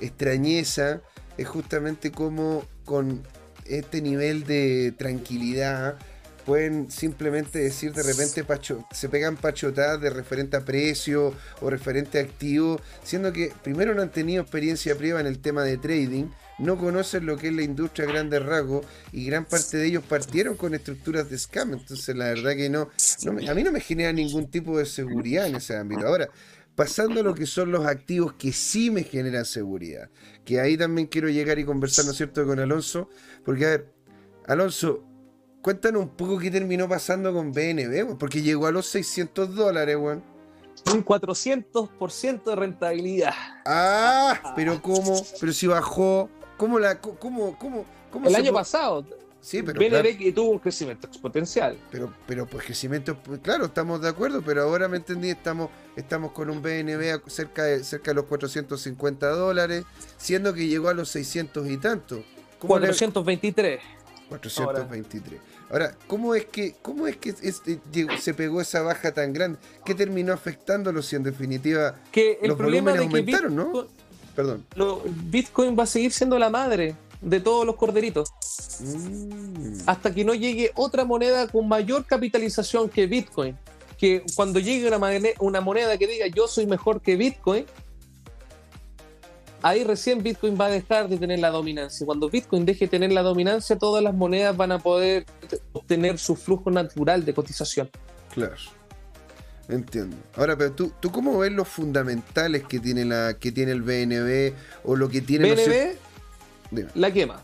extrañeza 0.00 1.00
es 1.36 1.48
justamente 1.48 2.10
cómo 2.10 2.64
con 2.84 3.22
este 3.66 4.02
nivel 4.02 4.44
de 4.44 4.92
tranquilidad 4.96 5.96
pueden 6.44 6.90
simplemente 6.90 7.58
decir 7.58 7.92
de 7.92 8.02
repente 8.02 8.44
se 8.92 9.08
pegan 9.08 9.36
pachotadas 9.36 10.00
de 10.00 10.10
referente 10.10 10.56
a 10.56 10.64
precio 10.64 11.34
o 11.60 11.70
referente 11.70 12.18
a 12.18 12.22
activo, 12.22 12.80
siendo 13.02 13.32
que 13.32 13.52
primero 13.62 13.94
no 13.94 14.02
han 14.02 14.10
tenido 14.10 14.42
experiencia 14.42 14.96
privada 14.96 15.22
en 15.22 15.26
el 15.26 15.38
tema 15.38 15.64
de 15.64 15.78
trading, 15.78 16.26
no 16.58 16.78
conocen 16.78 17.26
lo 17.26 17.36
que 17.36 17.48
es 17.48 17.54
la 17.54 17.62
industria 17.62 18.06
a 18.06 18.12
grandes 18.12 18.42
y 19.12 19.26
gran 19.26 19.44
parte 19.44 19.76
de 19.76 19.86
ellos 19.86 20.04
partieron 20.08 20.56
con 20.56 20.74
estructuras 20.74 21.28
de 21.28 21.38
scam, 21.38 21.72
entonces 21.72 22.14
la 22.14 22.26
verdad 22.26 22.54
que 22.54 22.68
no, 22.68 22.90
a 23.48 23.54
mí 23.54 23.62
no 23.62 23.72
me 23.72 23.80
genera 23.80 24.12
ningún 24.12 24.50
tipo 24.50 24.78
de 24.78 24.86
seguridad 24.86 25.46
en 25.46 25.56
ese 25.56 25.76
ámbito. 25.76 26.06
Ahora, 26.06 26.28
pasando 26.76 27.20
a 27.20 27.22
lo 27.22 27.34
que 27.34 27.46
son 27.46 27.72
los 27.72 27.86
activos 27.86 28.34
que 28.34 28.52
sí 28.52 28.90
me 28.90 29.02
generan 29.02 29.44
seguridad, 29.44 30.10
que 30.44 30.60
ahí 30.60 30.76
también 30.76 31.08
quiero 31.08 31.28
llegar 31.28 31.58
y 31.58 31.64
conversar, 31.64 32.04
¿no 32.04 32.12
es 32.12 32.16
cierto?, 32.16 32.44
con 32.46 32.58
Alonso, 32.58 33.08
porque 33.44 33.66
a 33.66 33.70
ver, 33.70 33.92
Alonso, 34.46 35.04
Cuéntanos 35.64 36.02
un 36.02 36.10
poco 36.10 36.38
qué 36.38 36.50
terminó 36.50 36.86
pasando 36.86 37.32
con 37.32 37.50
BNB, 37.50 38.18
porque 38.18 38.42
llegó 38.42 38.66
a 38.66 38.70
los 38.70 38.84
600 38.84 39.54
dólares, 39.54 39.96
weón. 39.96 40.22
Un 40.92 41.02
400% 41.02 42.44
de 42.44 42.54
rentabilidad. 42.54 43.32
Ah, 43.64 44.52
pero 44.54 44.82
¿cómo? 44.82 45.24
Pero 45.40 45.52
si 45.54 45.66
bajó. 45.66 46.28
¿Cómo 46.58 46.78
la.? 46.78 47.00
¿Cómo.? 47.00 47.58
cómo, 47.58 47.86
cómo 48.10 48.28
El 48.28 48.34
año 48.34 48.52
pasado. 48.52 49.06
Sí, 49.40 49.62
pero. 49.62 49.80
BNB 49.80 50.18
que 50.18 50.32
tuvo 50.32 50.50
un 50.50 50.58
crecimiento 50.58 51.06
exponencial. 51.06 51.78
Pero, 51.90 52.12
pero 52.26 52.44
pues 52.44 52.66
crecimiento. 52.66 53.16
Pues, 53.22 53.40
claro, 53.40 53.64
estamos 53.64 54.02
de 54.02 54.10
acuerdo, 54.10 54.42
pero 54.44 54.64
ahora 54.64 54.86
me 54.86 54.98
entendí, 54.98 55.30
estamos, 55.30 55.70
estamos 55.96 56.32
con 56.32 56.50
un 56.50 56.60
BNB 56.60 57.26
cerca 57.30 57.62
de, 57.62 57.82
cerca 57.84 58.10
de 58.10 58.16
los 58.16 58.26
450 58.26 59.30
dólares, 59.30 59.86
siendo 60.18 60.52
que 60.52 60.66
llegó 60.66 60.90
a 60.90 60.94
los 60.94 61.08
600 61.08 61.70
y 61.70 61.78
tanto. 61.78 62.22
423. 62.58 64.03
423. 64.28 65.40
Ahora, 65.70 65.94
¿cómo 66.06 66.34
es 66.34 66.46
que, 66.46 66.74
cómo 66.82 67.06
es 67.06 67.16
que 67.16 67.30
este, 67.30 67.80
se 68.18 68.34
pegó 68.34 68.60
esa 68.60 68.82
baja 68.82 69.12
tan 69.12 69.32
grande? 69.32 69.58
¿Qué 69.84 69.94
terminó 69.94 70.32
afectándolo 70.32 71.02
si 71.02 71.16
en 71.16 71.22
definitiva 71.22 71.96
que 72.12 72.38
el 72.42 72.48
los 72.48 72.58
problema 72.58 72.92
de 72.92 73.00
aumentaron, 73.00 73.54
¿no? 73.56 73.86
Perdón. 74.34 74.64
Bitcoin 75.26 75.78
va 75.78 75.84
a 75.84 75.86
seguir 75.86 76.12
siendo 76.12 76.38
la 76.38 76.50
madre 76.50 76.96
de 77.20 77.40
todos 77.40 77.64
los 77.64 77.76
corderitos. 77.76 78.30
Mm. 78.80 79.80
Hasta 79.86 80.12
que 80.12 80.24
no 80.24 80.34
llegue 80.34 80.72
otra 80.74 81.04
moneda 81.04 81.48
con 81.48 81.68
mayor 81.68 82.04
capitalización 82.04 82.88
que 82.88 83.06
Bitcoin. 83.06 83.56
Que 83.98 84.24
cuando 84.34 84.58
llegue 84.58 84.88
una, 84.88 84.98
una 85.38 85.60
moneda 85.60 85.96
que 85.96 86.06
diga 86.06 86.26
yo 86.26 86.48
soy 86.48 86.66
mejor 86.66 87.00
que 87.00 87.16
Bitcoin, 87.16 87.64
ahí 89.64 89.82
recién 89.82 90.22
Bitcoin 90.22 90.58
va 90.60 90.66
a 90.66 90.70
dejar 90.70 91.08
de 91.08 91.16
tener 91.16 91.38
la 91.38 91.50
dominancia. 91.50 92.04
Cuando 92.04 92.28
Bitcoin 92.28 92.66
deje 92.66 92.84
de 92.84 92.90
tener 92.90 93.12
la 93.12 93.22
dominancia, 93.22 93.76
todas 93.78 94.04
las 94.04 94.14
monedas 94.14 94.54
van 94.54 94.72
a 94.72 94.78
poder 94.78 95.24
obtener 95.72 96.18
su 96.18 96.36
flujo 96.36 96.70
natural 96.70 97.24
de 97.24 97.32
cotización. 97.32 97.88
Claro. 98.34 98.56
Entiendo. 99.68 100.16
Ahora, 100.36 100.54
pero 100.54 100.72
tú, 100.72 100.92
¿tú 101.00 101.10
cómo 101.10 101.38
ves 101.38 101.50
los 101.50 101.66
fundamentales 101.66 102.64
que 102.64 102.78
tiene, 102.78 103.06
la, 103.06 103.38
que 103.40 103.52
tiene 103.52 103.72
el 103.72 103.80
BNB 103.80 104.54
o 104.84 104.96
lo 104.96 105.08
que 105.08 105.22
tiene... 105.22 105.54
BNB, 105.54 106.90
la 106.94 107.10
quema. 107.10 107.42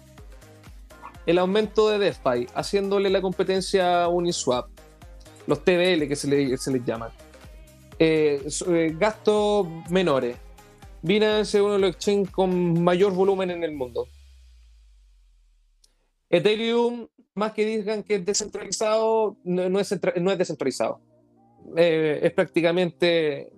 El 1.24 1.38
aumento 1.38 1.88
de 1.88 1.98
DeFi, 1.98 2.48
haciéndole 2.54 3.08
la 3.08 3.22
competencia 3.22 4.04
a 4.04 4.08
Uniswap. 4.08 4.68
Los 5.46 5.64
TBL 5.64 6.06
que 6.06 6.16
se, 6.16 6.56
se 6.58 6.70
les 6.70 6.84
llama. 6.84 7.10
Eh, 7.98 8.46
eh, 8.68 8.96
gastos 8.98 9.66
menores 9.88 10.36
Binance 11.02 11.58
es 11.58 11.62
uno 11.62 11.74
de 11.74 11.78
los 11.78 11.90
exchanges 11.90 12.30
con 12.30 12.82
mayor 12.82 13.12
volumen 13.12 13.50
en 13.50 13.64
el 13.64 13.72
mundo. 13.72 14.08
Ethereum, 16.28 17.08
más 17.34 17.52
que 17.52 17.64
digan 17.64 18.02
que 18.02 18.16
es 18.16 18.24
descentralizado, 18.24 19.36
no, 19.44 19.80
es, 19.80 19.88
descentralizado. 20.38 21.00
Eh, 21.76 22.20
es 22.22 22.32
prácticamente 22.32 23.52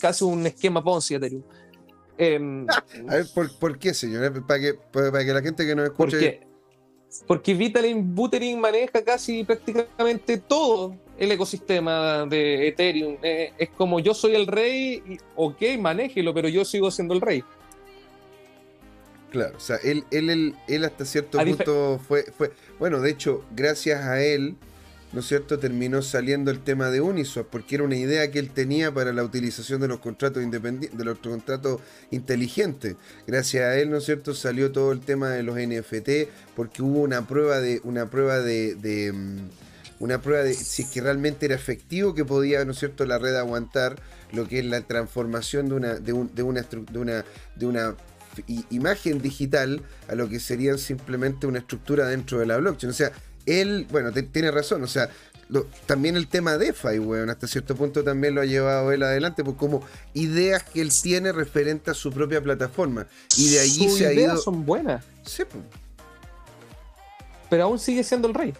casi 0.00 0.24
un 0.24 0.46
esquema 0.46 0.82
Ponzi 0.82 1.14
Ethereum. 1.14 1.42
Em, 2.16 2.66
a 3.08 3.14
ver, 3.16 3.26
¿por, 3.60 3.78
qué, 3.78 3.92
señor? 3.92 4.46
Para 4.46 4.60
que, 4.60 4.74
para 4.74 5.24
que 5.24 5.32
la 5.32 5.42
gente 5.42 5.66
que 5.66 5.74
nos 5.74 5.86
escuche... 5.86 6.40
Porque 7.28 7.54
Vitaly 7.54 7.94
Buterin 7.94 8.60
maneja 8.60 9.04
casi 9.04 9.44
prácticamente 9.44 10.36
todo 10.38 10.96
el 11.18 11.32
ecosistema 11.32 12.26
de 12.26 12.68
Ethereum. 12.68 13.16
Eh, 13.22 13.52
es 13.58 13.70
como 13.70 14.00
yo 14.00 14.14
soy 14.14 14.34
el 14.34 14.46
rey, 14.46 15.02
y, 15.06 15.18
ok, 15.36 15.62
manéjelo, 15.78 16.34
pero 16.34 16.48
yo 16.48 16.64
sigo 16.64 16.90
siendo 16.90 17.14
el 17.14 17.20
rey. 17.20 17.44
Claro, 19.30 19.56
o 19.56 19.60
sea, 19.60 19.76
él, 19.82 20.04
él, 20.12 20.54
él, 20.68 20.84
hasta 20.84 21.04
cierto 21.04 21.38
punto 21.38 22.00
fue, 22.06 22.22
fue. 22.22 22.52
Bueno, 22.78 23.00
de 23.00 23.10
hecho, 23.10 23.44
gracias 23.50 24.00
a 24.02 24.22
él, 24.22 24.54
¿no 25.12 25.20
es 25.20 25.26
cierto?, 25.26 25.58
terminó 25.58 26.02
saliendo 26.02 26.52
el 26.52 26.60
tema 26.60 26.88
de 26.90 27.00
Uniswap, 27.00 27.46
porque 27.46 27.74
era 27.74 27.84
una 27.84 27.96
idea 27.96 28.30
que 28.30 28.38
él 28.38 28.50
tenía 28.50 28.94
para 28.94 29.12
la 29.12 29.24
utilización 29.24 29.80
de 29.80 29.88
los 29.88 29.98
contratos 29.98 30.40
independientes, 30.40 30.96
de 30.96 31.04
los 31.04 31.18
contratos 31.18 31.80
inteligentes. 32.12 32.94
Gracias 33.26 33.64
a 33.64 33.76
él, 33.76 33.90
¿no 33.90 33.96
es 33.96 34.04
cierto?, 34.04 34.34
salió 34.34 34.70
todo 34.70 34.92
el 34.92 35.00
tema 35.00 35.30
de 35.30 35.42
los 35.42 35.56
NFT, 35.56 36.30
porque 36.54 36.82
hubo 36.82 37.00
una 37.00 37.26
prueba 37.26 37.60
de, 37.60 37.80
una 37.82 38.10
prueba 38.10 38.38
de, 38.38 39.12
mm, 39.12 39.63
una 40.00 40.20
prueba 40.20 40.42
de 40.42 40.54
si 40.54 40.82
es 40.82 40.88
que 40.88 41.00
realmente 41.00 41.46
era 41.46 41.54
efectivo 41.54 42.14
que 42.14 42.24
podía, 42.24 42.64
¿no 42.64 42.72
es 42.72 42.78
cierto?, 42.78 43.04
la 43.06 43.18
red 43.18 43.36
aguantar 43.36 43.96
lo 44.32 44.48
que 44.48 44.58
es 44.58 44.64
la 44.64 44.80
transformación 44.80 45.68
de 45.68 45.74
una, 45.74 45.94
de, 45.94 46.12
de 46.34 46.42
una, 46.42 46.62
de 46.62 46.98
una, 46.98 47.24
de 47.56 47.66
una 47.66 47.96
imagen 48.70 49.22
digital 49.22 49.82
a 50.08 50.14
lo 50.14 50.28
que 50.28 50.40
serían 50.40 50.78
simplemente 50.78 51.46
una 51.46 51.60
estructura 51.60 52.06
dentro 52.06 52.38
de 52.38 52.46
la 52.46 52.56
blockchain. 52.56 52.90
O 52.90 52.94
sea, 52.94 53.12
él, 53.46 53.86
bueno, 53.90 54.12
tiene 54.12 54.50
razón, 54.50 54.82
o 54.82 54.86
sea, 54.86 55.08
también 55.86 56.16
el 56.16 56.26
tema 56.26 56.56
de 56.56 56.66
DeFi, 56.66 56.98
weón, 56.98 57.30
hasta 57.30 57.46
cierto 57.46 57.76
punto 57.76 58.02
también 58.02 58.34
lo 58.34 58.40
ha 58.40 58.44
llevado 58.46 58.90
él 58.92 59.02
adelante, 59.02 59.44
pues 59.44 59.56
como 59.56 59.86
ideas 60.14 60.62
que 60.64 60.80
él 60.80 60.90
tiene 61.02 61.32
referente 61.32 61.90
a 61.90 61.94
su 61.94 62.10
propia 62.12 62.42
plataforma. 62.42 63.06
Y 63.36 63.50
de 63.50 63.60
allí 63.60 63.88
se 63.90 64.06
ha 64.06 64.12
ido. 64.12 64.36
son 64.36 64.64
buenas. 64.64 65.04
Sí, 65.24 65.44
pues. 65.44 65.62
Pero 67.50 67.64
aún 67.64 67.78
sigue 67.78 68.02
siendo 68.02 68.26
el 68.26 68.34
rey. 68.34 68.54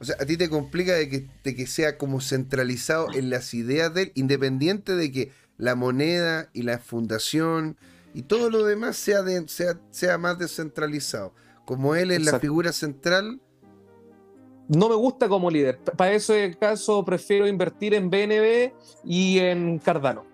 O 0.00 0.04
sea, 0.04 0.16
a 0.20 0.26
ti 0.26 0.36
te 0.36 0.50
complica 0.50 0.94
de 0.94 1.08
que, 1.08 1.54
que 1.54 1.66
sea 1.66 1.96
como 1.96 2.20
centralizado 2.20 3.12
en 3.14 3.30
las 3.30 3.54
ideas 3.54 3.94
de 3.94 4.02
él, 4.02 4.12
independiente 4.14 4.94
de 4.96 5.10
que 5.10 5.32
la 5.56 5.74
moneda 5.74 6.50
y 6.52 6.62
la 6.62 6.78
fundación 6.78 7.76
y 8.12 8.22
todo 8.22 8.50
lo 8.50 8.64
demás 8.64 8.96
sea, 8.96 9.24
sea, 9.46 9.78
sea 9.90 10.18
más 10.18 10.38
descentralizado 10.38 11.32
como 11.64 11.94
él 11.94 12.10
es 12.10 12.24
la 12.24 12.38
figura 12.38 12.72
central. 12.72 13.40
No 14.68 14.88
me 14.88 14.94
gusta 14.94 15.28
como 15.28 15.50
líder. 15.50 15.78
Para 15.78 16.12
ese 16.12 16.56
caso 16.58 17.04
prefiero 17.04 17.46
invertir 17.46 17.94
en 17.94 18.10
BNB 18.10 18.72
y 19.04 19.38
en 19.38 19.78
Cardano. 19.78 20.24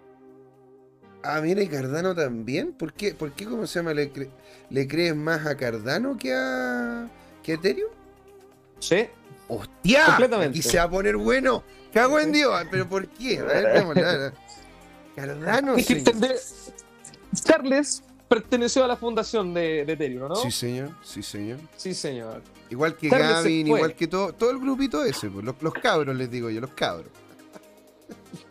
Ah, 1.23 1.41
mira, 1.43 1.63
y 1.63 1.69
Cardano 1.69 2.15
también. 2.15 2.73
¿Por 2.73 2.93
qué, 2.93 3.15
¿Por 3.15 3.33
qué 3.33 3.45
cómo 3.45 3.67
se 3.67 3.79
llama? 3.79 3.93
¿Le, 3.93 4.11
¿Le, 4.71 4.89
crees 4.89 5.15
más 5.15 5.47
a 5.47 5.57
Cardano 5.57 6.17
que 6.17 6.33
a, 6.33 7.11
que 7.43 7.55
Ethereum? 7.55 7.91
Sí. 8.79 9.09
¡Hostia! 9.51 10.07
Completamente. 10.07 10.59
Y 10.59 10.63
se 10.63 10.79
va 10.79 10.85
a 10.85 10.91
poner 10.91 11.17
bueno. 11.17 11.65
Cago 11.93 12.21
en 12.21 12.33
Dios. 12.33 12.55
¿Pero 12.71 12.89
por 12.89 13.09
qué? 13.09 13.39
A 13.39 13.45
ver, 13.45 14.33
Cardano. 15.17 15.75
Charles 17.35 18.03
perteneció 18.29 18.85
a 18.85 18.87
la 18.87 18.97
fundación 18.97 19.53
de, 19.53 19.81
Ethereum, 19.81 20.29
¿no? 20.29 20.37
Sí, 20.37 20.53
señor, 20.53 20.91
sí, 21.03 21.23
señor. 21.23 21.59
Sí, 21.77 21.95
señor. 21.95 22.43
Igual 22.71 22.97
que 22.97 23.11
Charles 23.11 23.29
Gavin, 23.29 23.67
igual 23.67 23.95
que 23.95 24.07
todo, 24.07 24.33
todo 24.33 24.51
el 24.51 24.61
grupito 24.61 25.05
ese, 25.05 25.29
pues, 25.29 25.45
los, 25.45 25.57
los 25.61 25.75
cabros 25.75 26.15
les 26.15 26.31
digo 26.31 26.49
yo, 26.49 26.61
los 26.61 26.71
cabros. 26.71 27.11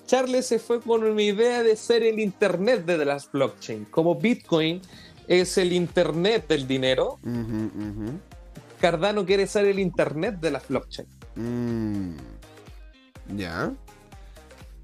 Charles 0.05 0.47
se 0.47 0.59
fue 0.59 0.81
con 0.81 1.03
una 1.03 1.21
idea 1.21 1.63
de 1.63 1.75
ser 1.77 2.03
el 2.03 2.19
Internet 2.19 2.85
de 2.85 3.05
las 3.05 3.31
blockchain. 3.31 3.85
Como 3.85 4.15
Bitcoin 4.15 4.81
es 5.27 5.57
el 5.57 5.71
Internet 5.71 6.47
del 6.49 6.67
dinero, 6.67 7.19
Ujú, 7.23 7.71
ujú. 7.75 8.19
Cardano 8.79 9.25
quiere 9.25 9.45
ser 9.47 9.65
el 9.65 9.79
Internet 9.79 10.39
de 10.39 10.51
las 10.51 10.67
blockchain. 10.67 11.07
Mm. 11.35 12.15
Ya. 13.37 13.71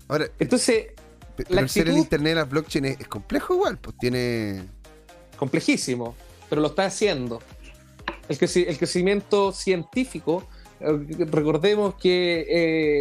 Ahora, 0.08 0.28
Entonces, 0.40 0.88
pe- 1.36 1.44
la 1.50 1.56
pero 1.62 1.68
ser 1.68 1.88
el 1.88 1.94
actitud- 1.96 2.04
internet 2.04 2.30
de 2.32 2.36
las 2.36 2.50
blockchain 2.50 2.86
es, 2.86 3.00
es 3.00 3.08
complejo 3.08 3.56
igual, 3.56 3.78
pues 3.80 3.98
tiene. 3.98 4.64
complejísimo, 5.38 6.16
pero 6.50 6.62
lo 6.62 6.68
está 6.68 6.86
haciendo. 6.86 7.42
El, 8.30 8.38
creci- 8.38 8.66
el 8.68 8.78
crecimiento 8.78 9.52
científico, 9.52 10.48
eh, 10.80 11.26
recordemos 11.32 11.96
que 11.96 12.46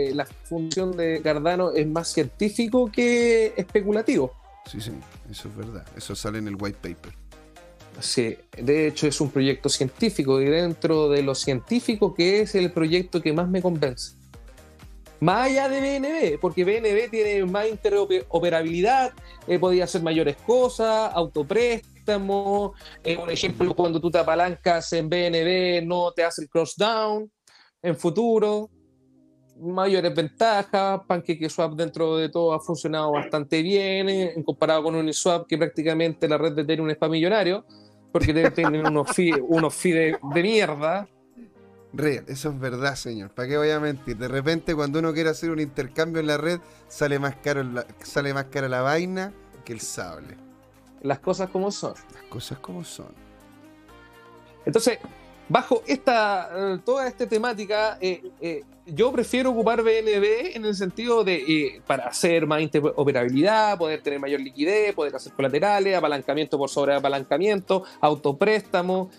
eh, 0.09 0.15
la 0.15 0.25
función 0.27 0.97
de 0.97 1.21
Cardano 1.23 1.73
es 1.73 1.87
más 1.87 2.09
científico 2.13 2.91
que 2.91 3.53
especulativo. 3.57 4.33
Sí, 4.67 4.81
sí, 4.81 4.93
eso 5.31 5.49
es 5.49 5.57
verdad. 5.57 5.87
Eso 5.97 6.15
sale 6.15 6.39
en 6.39 6.49
el 6.49 6.57
white 6.57 6.79
paper. 6.81 7.13
Sí, 8.01 8.37
de 8.57 8.89
hecho 8.89 9.07
es 9.07 9.21
un 9.21 9.31
proyecto 9.31 9.69
científico 9.69 10.41
y 10.41 10.47
dentro 10.47 11.09
de 11.09 11.23
lo 11.23 11.35
científico 11.35 12.15
que 12.15 12.41
es 12.41 12.55
el 12.55 12.73
proyecto 12.73 13.23
que 13.23 13.33
más 13.33 13.49
me 13.49 13.63
convence. 13.63 14.17
Más 15.21 15.47
allá 15.47 15.69
de 15.69 15.81
BNB, 15.81 16.41
porque 16.41 16.65
BNB 16.65 17.11
tiene 17.11 17.45
más 17.47 17.69
interoperabilidad, 17.69 19.13
eh, 19.47 19.59
podía 19.59 19.85
hacer 19.85 20.03
mayores 20.03 20.37
cosas, 20.37 21.11
autopréstamo, 21.15 22.75
eh, 23.03 23.17
por 23.17 23.31
ejemplo, 23.31 23.75
cuando 23.75 24.01
tú 24.01 24.11
te 24.11 24.19
apalancas 24.19 24.93
en 24.93 25.09
BNB 25.09 25.87
no 25.87 26.13
te 26.13 26.25
hace 26.25 26.43
el 26.43 26.49
cross 26.49 26.75
down 26.77 27.31
en 27.81 27.97
futuro, 27.97 28.71
mayores 29.57 30.15
ventajas, 30.15 31.01
PancakeSwap 31.07 31.75
dentro 31.75 32.17
de 32.17 32.29
todo 32.29 32.53
ha 32.53 32.61
funcionado 32.61 33.13
bastante 33.13 33.63
bien 33.63 34.09
eh, 34.09 34.33
en 34.35 34.43
comparado 34.43 34.83
con 34.83 34.95
Uniswap 34.95 35.47
que 35.47 35.57
prácticamente 35.57 36.29
la 36.29 36.37
red 36.37 36.53
de 36.53 36.63
Ethereum 36.63 36.91
es 36.91 36.97
para 36.97 37.13
millonarios 37.13 37.65
porque 38.15 38.33
tener 38.53 38.87
unos 38.87 39.11
fees 39.11 39.37
unos 39.43 39.75
fee 39.75 39.91
de, 39.91 40.19
de 40.23 40.43
mierda. 40.43 41.09
Real, 41.93 42.25
eso 42.29 42.51
es 42.51 42.61
verdad, 42.61 42.95
señor. 42.95 43.31
¿Para 43.31 43.49
qué 43.49 43.57
voy 43.57 43.71
a 43.71 43.81
mentir? 43.81 44.17
De 44.17 44.29
repente, 44.29 44.73
cuando 44.77 45.01
uno 45.01 45.13
quiere 45.13 45.31
hacer 45.31 45.51
un 45.51 45.59
intercambio 45.59 46.21
en 46.21 46.29
la 46.29 46.37
red, 46.37 46.61
sale 46.87 47.19
más 47.19 47.35
caro 47.43 47.65
la, 47.65 47.85
sale 48.05 48.33
más 48.33 48.45
cara 48.45 48.69
la 48.69 48.83
vaina 48.83 49.33
que 49.65 49.73
el 49.73 49.81
sable. 49.81 50.37
Las 51.03 51.19
cosas 51.19 51.51
como 51.51 51.73
son. 51.73 51.95
Las 52.13 52.23
cosas 52.31 52.61
como 52.61 52.85
son. 52.85 53.13
Entonces, 54.65 55.01
bajo 55.49 55.83
esta 55.87 56.51
eh, 56.55 56.79
toda 56.85 57.07
esta 57.07 57.27
temática, 57.27 57.99
eh, 58.01 58.23
eh, 58.41 58.63
yo 58.87 59.13
prefiero 59.13 59.51
ocupar 59.51 59.83
BNB 59.83 60.57
en 60.57 60.65
el 60.65 60.75
sentido 60.75 61.25
de 61.25 61.37
eh, 61.37 61.81
para 61.87 62.07
hacer 62.07 62.47
más 62.47 62.61
interoperabilidad, 62.61 63.79
poder 63.79 64.03
tener 64.03 64.21
mayor 64.21 64.41
liquidez, 64.41 64.95
poder 64.95 65.17
hacer 65.17 65.33
colaterales, 65.33 65.97
apalancamiento 65.97 66.59
por 66.59 66.69
sobre 66.69 66.95
apalancamiento, 66.95 67.85
autopréstamo, 68.01 69.11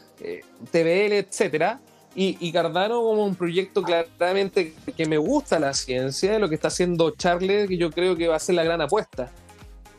TBL, 0.71 1.13
etcétera. 1.13 1.81
Y, 2.17 2.37
y 2.39 2.51
Cardano 2.53 3.01
como 3.01 3.25
un 3.25 3.35
proyecto 3.35 3.83
claramente 3.83 4.73
que 4.95 5.05
me 5.05 5.17
gusta 5.17 5.59
la 5.59 5.73
ciencia, 5.73 6.39
lo 6.39 6.47
que 6.47 6.55
está 6.55 6.69
haciendo 6.69 7.11
Charles, 7.11 7.67
que 7.67 7.75
yo 7.75 7.91
creo 7.91 8.15
que 8.15 8.29
va 8.29 8.37
a 8.37 8.39
ser 8.39 8.55
la 8.55 8.63
gran 8.63 8.79
apuesta. 8.79 9.31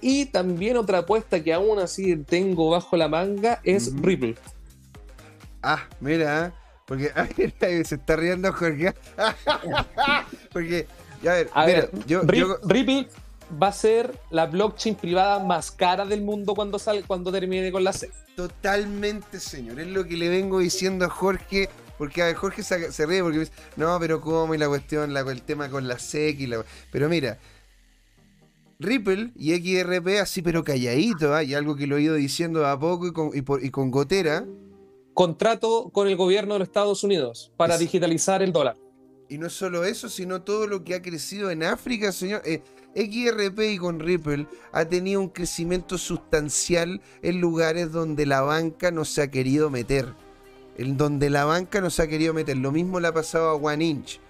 Y 0.00 0.26
también 0.26 0.76
otra 0.76 0.98
apuesta 0.98 1.42
que 1.42 1.52
aún 1.52 1.78
así 1.78 2.16
tengo 2.16 2.70
bajo 2.70 2.96
la 2.96 3.08
manga 3.08 3.60
es. 3.64 3.92
Ripple. 4.00 4.36
Ah, 5.68 5.82
mira, 6.00 6.52
porque 6.86 7.10
ay, 7.60 7.84
se 7.84 7.96
está 7.96 8.14
riendo 8.14 8.52
Jorge. 8.52 8.94
porque, 10.52 10.86
a 11.22 11.32
ver, 11.32 11.50
A 11.52 11.66
mira, 11.66 11.80
ver, 11.80 11.90
yo, 12.06 12.22
Ri- 12.22 12.38
yo- 12.38 12.58
Ripple 12.64 13.08
va 13.62 13.68
a 13.68 13.72
ser 13.72 14.16
la 14.30 14.46
blockchain 14.46 14.94
privada 14.94 15.38
más 15.40 15.70
cara 15.70 16.04
del 16.06 16.22
mundo 16.22 16.54
cuando 16.54 16.78
sal, 16.78 17.04
cuando 17.06 17.32
termine 17.32 17.70
con 17.72 17.82
la 17.84 17.92
SEC. 17.92 18.12
totalmente, 18.36 19.40
señor, 19.40 19.80
es 19.80 19.86
lo 19.88 20.04
que 20.04 20.16
le 20.16 20.28
vengo 20.28 20.58
diciendo 20.60 21.04
a 21.04 21.08
Jorge. 21.10 21.68
Porque 21.98 22.20
a 22.22 22.26
ver, 22.26 22.34
Jorge 22.36 22.62
se, 22.62 22.92
se 22.92 23.06
ríe 23.06 23.22
porque 23.22 23.38
me 23.38 23.44
dice, 23.46 23.56
no, 23.76 23.98
pero 23.98 24.20
cómo 24.20 24.54
y 24.54 24.58
la 24.58 24.68
cuestión, 24.68 25.14
la, 25.14 25.20
el 25.20 25.40
tema 25.42 25.70
con 25.70 25.88
la 25.88 25.98
SEC 25.98 26.38
y 26.40 26.46
la... 26.46 26.62
Pero 26.92 27.08
mira, 27.08 27.38
Ripple 28.78 29.30
y 29.34 29.54
XRP 29.54 30.20
así 30.20 30.42
pero 30.42 30.62
calladito, 30.62 31.34
¿ah? 31.34 31.42
y 31.42 31.54
algo 31.54 31.74
que 31.74 31.86
lo 31.86 31.96
he 31.96 32.02
ido 32.02 32.14
diciendo 32.14 32.66
a 32.66 32.78
poco 32.78 33.06
y 33.06 33.12
con, 33.14 33.30
y 33.32 33.40
por- 33.40 33.64
y 33.64 33.70
con 33.70 33.90
gotera, 33.90 34.44
Contrato 35.16 35.88
con 35.94 36.08
el 36.08 36.16
gobierno 36.16 36.52
de 36.52 36.58
los 36.58 36.68
Estados 36.68 37.02
Unidos 37.02 37.50
para 37.56 37.74
Es- 37.76 37.80
digitalizar 37.80 38.42
el 38.42 38.52
dólar. 38.52 38.76
Y 39.30 39.38
no 39.38 39.48
solo 39.48 39.84
eso, 39.84 40.10
sino 40.10 40.42
todo 40.42 40.66
lo 40.66 40.84
que 40.84 40.94
ha 40.94 41.00
crecido 41.00 41.50
en 41.50 41.62
África, 41.62 42.12
señor. 42.12 42.42
Eh, 42.44 42.60
XRP 42.94 43.72
y 43.72 43.78
con 43.78 43.98
Ripple 43.98 44.46
ha 44.72 44.84
tenido 44.84 45.22
un 45.22 45.30
crecimiento 45.30 45.96
sustancial 45.96 47.00
en 47.22 47.40
lugares 47.40 47.92
donde 47.92 48.26
la 48.26 48.42
banca 48.42 48.90
no 48.90 49.06
se 49.06 49.22
ha 49.22 49.30
querido 49.30 49.70
meter. 49.70 50.12
En 50.76 50.98
donde 50.98 51.30
la 51.30 51.46
banca 51.46 51.80
no 51.80 51.88
se 51.88 52.02
ha 52.02 52.08
querido 52.08 52.34
meter. 52.34 52.58
Lo 52.58 52.70
mismo 52.70 53.00
le 53.00 53.08
ha 53.08 53.14
pasado 53.14 53.48
a 53.48 53.54
One 53.54 53.84
Inch. 53.86 54.20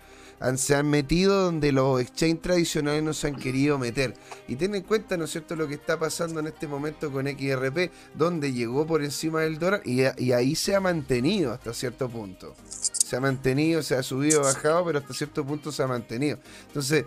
Han- 0.40 0.58
se 0.58 0.74
han 0.74 0.88
metido 0.90 1.44
donde 1.44 1.72
los 1.72 2.00
exchange 2.00 2.42
tradicionales 2.42 3.02
no 3.02 3.14
se 3.14 3.28
han 3.28 3.36
querido 3.36 3.78
meter. 3.78 4.14
Y 4.48 4.56
ten 4.56 4.74
en 4.74 4.82
cuenta, 4.82 5.16
¿no 5.16 5.24
es 5.24 5.30
cierto?, 5.30 5.56
lo 5.56 5.66
que 5.66 5.74
está 5.74 5.98
pasando 5.98 6.40
en 6.40 6.46
este 6.48 6.66
momento 6.68 7.10
con 7.10 7.26
XRP, 7.26 7.90
donde 8.14 8.52
llegó 8.52 8.86
por 8.86 9.02
encima 9.02 9.40
del 9.42 9.58
dólar 9.58 9.80
y, 9.84 10.02
y 10.22 10.32
ahí 10.32 10.54
se 10.54 10.74
ha 10.76 10.80
mantenido 10.80 11.52
hasta 11.52 11.72
cierto 11.72 12.08
punto 12.08 12.54
se 12.68 13.14
ha 13.14 13.20
mantenido, 13.20 13.82
se 13.84 13.94
ha 13.94 14.02
subido, 14.02 14.42
bajado, 14.42 14.84
pero 14.84 14.98
hasta 14.98 15.14
cierto 15.14 15.44
punto 15.46 15.70
se 15.70 15.80
ha 15.80 15.86
mantenido. 15.86 16.38
Entonces, 16.66 17.04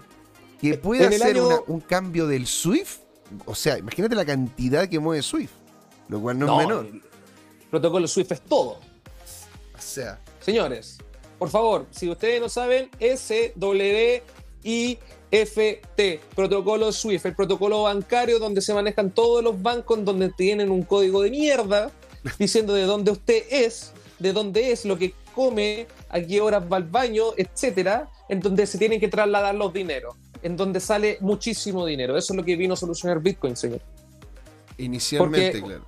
que 0.61 0.77
pueda 0.77 1.07
En 1.07 1.13
hacer 1.13 1.35
año- 1.35 1.45
una- 1.47 1.59
un 1.67 1.81
cambio 1.81 2.25
del 2.25 2.47
SWIFT, 2.47 3.01
o 3.45 3.53
sea, 3.53 3.77
imagínate 3.77 4.15
la 4.15 4.23
cantidad 4.25 4.87
que 4.87 4.97
mueve 4.97 5.21
SWIFT, 5.21 5.51
lo 6.07 6.21
cual 6.21 6.39
no, 6.39 6.61
es 6.61 6.67
menor. 6.67 6.85
el 6.85 7.01
protocolo 7.69 8.07
SWIFT 8.07 8.31
es 8.31 8.41
todo. 8.43 8.79
O 9.77 9.81
sea, 9.81 10.19
Señores, 10.39 10.97
por 11.39 11.49
favor, 11.49 11.87
si 11.91 12.09
ustedes 12.09 12.41
no 12.41 12.49
saben, 12.49 12.89
SWIFT, 15.31 16.19
protocolo 16.35 16.91
SWIFT, 16.91 17.27
el 17.27 17.35
protocolo 17.35 17.83
bancario 17.83 18.39
donde 18.39 18.61
se 18.61 18.73
manejan 18.73 19.11
todos 19.11 19.43
los 19.43 19.61
bancos, 19.61 20.03
donde 20.03 20.29
tienen 20.29 20.69
un 20.69 20.83
código 20.83 21.21
de 21.21 21.31
mierda 21.31 21.91
diciendo 22.39 22.73
de 22.73 22.83
dónde 22.83 23.11
usted 23.11 23.43
es, 23.49 23.93
de 24.19 24.33
dónde 24.33 24.71
es, 24.71 24.83
lo 24.85 24.97
que 24.97 25.13
come, 25.33 25.87
a 26.09 26.19
qué 26.19 26.41
horas 26.41 26.63
va 26.71 26.77
al 26.77 26.83
baño, 26.83 27.27
etcétera, 27.37 28.09
en 28.27 28.41
donde 28.41 28.67
se 28.67 28.77
tienen 28.77 28.99
que 28.99 29.07
trasladar 29.07 29.55
los 29.55 29.71
dineros, 29.71 30.15
en 30.41 30.57
donde 30.57 30.81
sale 30.81 31.17
muchísimo 31.21 31.85
dinero. 31.85 32.17
Eso 32.17 32.33
es 32.33 32.37
lo 32.37 32.43
que 32.43 32.57
vino 32.57 32.73
a 32.73 32.77
solucionar 32.77 33.21
Bitcoin, 33.21 33.55
señor. 33.55 33.79
inicialmente, 34.77 35.59
Porque- 35.59 35.75
claro. 35.75 35.85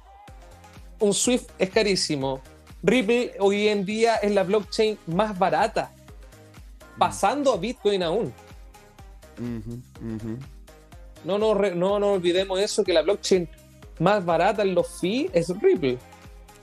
un 0.99 1.13
Swift 1.13 1.47
es 1.57 1.69
carísimo. 1.69 2.41
Ripple 2.83 3.33
hoy 3.39 3.67
en 3.67 3.85
día 3.85 4.15
es 4.15 4.31
la 4.31 4.43
blockchain 4.43 4.97
más 5.07 5.37
barata, 5.37 5.91
pasando 6.97 7.53
a 7.53 7.57
Bitcoin 7.57 8.03
aún. 8.03 8.33
No 11.23 11.37
nos, 11.37 11.75
no 11.75 11.99
nos 11.99 12.17
olvidemos 12.17 12.59
eso, 12.59 12.83
que 12.83 12.93
la 12.93 13.01
blockchain 13.03 13.47
más 13.99 14.25
barata 14.25 14.63
en 14.63 14.73
los 14.73 14.99
fees 14.99 15.29
es 15.33 15.49
Ripple. 15.61 15.99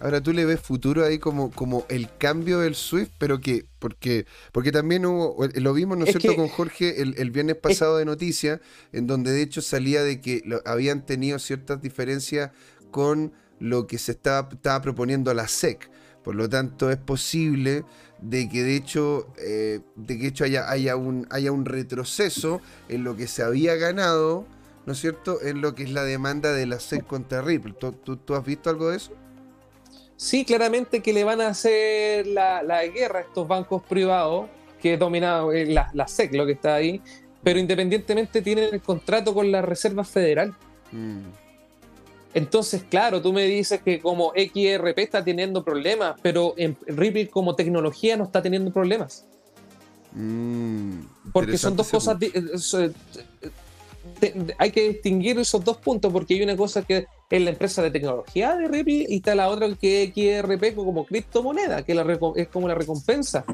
Ahora 0.01 0.21
tú 0.21 0.33
le 0.33 0.45
ves 0.45 0.61
futuro 0.61 1.05
ahí 1.05 1.19
como, 1.19 1.51
como 1.51 1.85
el 1.89 2.09
cambio 2.19 2.61
del 2.61 2.77
SWIFT, 2.77 3.13
pero 3.19 3.41
que, 3.41 3.65
porque, 3.81 4.27
porque 4.53 4.71
también 4.71 5.05
hubo, 5.07 5.37
lo 5.55 5.73
vimos, 5.75 5.99
¿no 5.99 6.05
es 6.05 6.11
cierto?, 6.11 6.31
que- 6.31 6.37
con 6.37 6.49
Jorge 6.49 7.03
el, 7.03 7.15
el 7.19 7.33
viernes 7.33 7.57
pasado 7.57 7.97
de 7.97 8.05
noticias, 8.05 8.61
en 8.93 9.09
donde 9.09 9.33
de 9.33 9.43
hecho 9.43 9.61
salía 9.61 10.05
de 10.05 10.21
que 10.21 10.41
lo- 10.45 10.63
habían 10.65 11.05
tenido 11.05 11.41
ciertas 11.41 11.83
diferencias 11.83 12.53
con 12.93 13.33
lo 13.59 13.89
que 13.89 13.99
se 13.99 14.13
estaba, 14.13 14.49
estaba 14.53 14.81
proponiendo 14.83 15.35
la 15.35 15.49
SEC. 15.49 15.91
Por 16.23 16.35
lo 16.35 16.49
tanto, 16.49 16.91
es 16.91 16.97
posible 16.97 17.85
de 18.21 18.49
que 18.49 18.63
de 18.63 18.77
hecho, 18.77 19.29
eh, 19.39 19.81
de 19.97 20.19
que 20.19 20.27
hecho 20.27 20.45
haya, 20.45 20.71
haya, 20.71 20.97
un, 20.97 21.27
haya 21.31 21.53
un 21.53 21.65
retroceso 21.65 22.61
en 22.89 23.05
lo 23.05 23.17
que 23.17 23.27
se 23.27 23.43
había 23.43 23.77
ganado, 23.77 24.47
¿no 24.87 24.93
es 24.93 25.01
cierto?, 25.01 25.41
en 25.43 25.61
lo 25.61 25.75
que 25.75 25.85
es 25.85 25.91
la 25.91 26.05
demanda 26.05 26.53
de 26.53 26.67
la 26.67 26.81
SEC 26.81 27.07
contra 27.07 27.43
Ripple. 27.43 27.75
¿Tú, 27.79 27.93
tú, 27.93 28.17
tú 28.17 28.35
has 28.35 28.45
visto 28.45 28.71
algo 28.71 28.91
de 28.91 28.97
eso? 28.97 29.13
Sí, 30.17 30.45
claramente 30.45 31.01
que 31.01 31.13
le 31.13 31.23
van 31.23 31.41
a 31.41 31.49
hacer 31.49 32.27
la, 32.27 32.63
la 32.63 32.85
guerra 32.87 33.21
a 33.21 33.23
estos 33.23 33.47
bancos 33.47 33.83
privados 33.85 34.49
que 34.83 34.97
dominaban 34.97 35.55
eh, 35.55 35.67
la, 35.67 35.91
la 35.95 36.09
SEC, 36.09 36.35
lo 36.35 36.45
que 36.45 36.53
está 36.53 36.75
ahí, 36.75 37.01
pero 37.43 37.59
independientemente 37.59 38.43
tienen 38.43 38.75
el 38.75 38.81
contrato 38.83 39.33
con 39.33 39.51
la 39.53 39.63
Reserva 39.63 40.05
Federal. 40.05 40.55
Mm. 40.91 41.48
Entonces, 42.35 42.85
claro, 42.89 43.23
tú 43.23 43.33
me 43.33 43.45
dices 43.45 43.81
que 43.83 44.01
como 44.01 44.33
XRP 44.35 44.99
está 44.99 45.25
teniendo 45.25 45.65
problemas, 45.65 46.17
pero 46.23 46.55
en 46.57 46.77
Ripple 46.87 47.29
como 47.29 47.57
tecnología 47.57 48.17
no 48.17 48.25
está 48.25 48.43
teniendo 48.43 48.73
problemas. 48.73 49.27
Mm, 50.13 51.01
Porque 51.33 51.59
son 51.59 51.77
dos 51.77 51.89
cosas. 51.89 52.17
eh, 52.21 52.93
te- 54.21 54.35
hay 54.59 54.71
que 54.71 54.89
distinguir 54.89 55.39
esos 55.39 55.65
dos 55.65 55.77
puntos 55.79 56.13
porque 56.13 56.35
hay 56.35 56.43
una 56.43 56.57
cosa 56.57 56.83
que 56.83 57.07
es 57.31 57.43
la 57.43 57.51
empresa 57.51 57.83
de 57.83 57.91
tecnología 57.91 58.57
de 58.57 58.69
Ripple 58.69 59.07
y 59.09 59.17
está 59.17 59.35
la 59.35 59.49
otra 59.49 59.69
que 59.75 60.05
es 60.05 60.11
XRP 60.11 60.75
como 60.75 61.05
criptomoneda, 61.05 61.83
que 61.83 61.93
es 62.37 62.49
como 62.49 62.69
la 62.69 62.75
recompensa. 62.75 63.45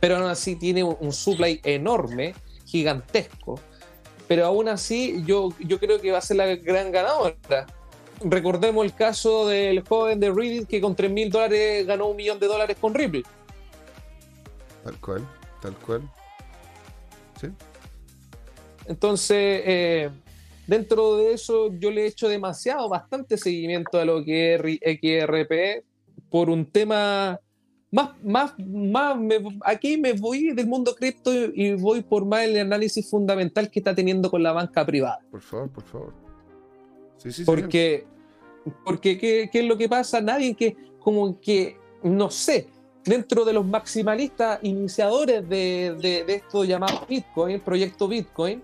Pero 0.00 0.16
aún 0.16 0.26
así 0.26 0.56
tiene 0.56 0.84
un, 0.84 1.12
supply 1.12 1.60
enorme, 1.64 2.34
gigantesco. 2.66 3.60
Pero 4.26 4.46
aún 4.46 4.68
así 4.68 5.22
yo, 5.26 5.50
yo 5.60 5.78
creo 5.78 6.00
que 6.00 6.10
va 6.10 6.18
a 6.18 6.22
ser 6.22 6.38
la 6.38 6.46
gran 6.56 6.90
ganadora. 6.90 7.66
Recordemos 8.20 8.84
el 8.84 8.94
caso 8.94 9.48
del 9.48 9.86
joven 9.86 10.20
de 10.20 10.30
Reddit 10.30 10.68
que 10.68 10.80
con 10.80 10.94
3 10.94 11.10
mil 11.10 11.30
dólares 11.30 11.86
ganó 11.86 12.08
un 12.08 12.16
millón 12.16 12.38
de 12.38 12.46
dólares 12.46 12.76
con 12.80 12.94
Ripple. 12.94 13.22
Tal 14.84 15.00
cual, 15.00 15.28
tal 15.60 15.74
cual. 15.76 16.02
Sí. 17.40 17.48
Entonces, 18.86 19.62
eh, 19.64 20.10
dentro 20.66 21.16
de 21.16 21.32
eso, 21.32 21.72
yo 21.78 21.90
le 21.90 22.02
he 22.02 22.06
hecho 22.06 22.28
demasiado, 22.28 22.88
bastante 22.88 23.36
seguimiento 23.36 23.98
a 23.98 24.04
lo 24.04 24.24
que 24.24 24.54
es 24.54 24.60
XRP 25.00 25.84
por 26.30 26.50
un 26.50 26.66
tema 26.66 27.40
más, 27.90 28.10
más, 28.24 28.54
más 28.58 29.16
aquí 29.64 29.96
me 29.96 30.14
voy 30.14 30.52
del 30.52 30.66
mundo 30.66 30.96
cripto 30.96 31.32
y 31.32 31.74
voy 31.74 32.02
por 32.02 32.24
más 32.24 32.42
el 32.42 32.58
análisis 32.58 33.08
fundamental 33.08 33.70
que 33.70 33.78
está 33.78 33.94
teniendo 33.94 34.28
con 34.30 34.42
la 34.42 34.52
banca 34.52 34.84
privada. 34.84 35.20
Por 35.30 35.40
favor, 35.40 35.70
por 35.70 35.84
favor. 35.84 36.23
Sí, 37.24 37.32
sí, 37.32 37.44
porque, 37.44 38.06
porque 38.84 39.18
¿qué, 39.18 39.48
¿qué, 39.50 39.60
es 39.60 39.64
lo 39.64 39.76
que 39.76 39.88
pasa? 39.88 40.20
Nadie 40.20 40.54
que, 40.54 40.76
como 41.00 41.40
que, 41.40 41.76
no 42.02 42.30
sé, 42.30 42.68
dentro 43.04 43.44
de 43.44 43.52
los 43.52 43.66
maximalistas 43.66 44.58
iniciadores 44.62 45.48
de, 45.48 45.96
de, 46.00 46.24
de 46.24 46.34
esto 46.34 46.64
llamado 46.64 47.06
Bitcoin, 47.08 47.54
el 47.54 47.60
proyecto 47.60 48.08
Bitcoin, 48.08 48.62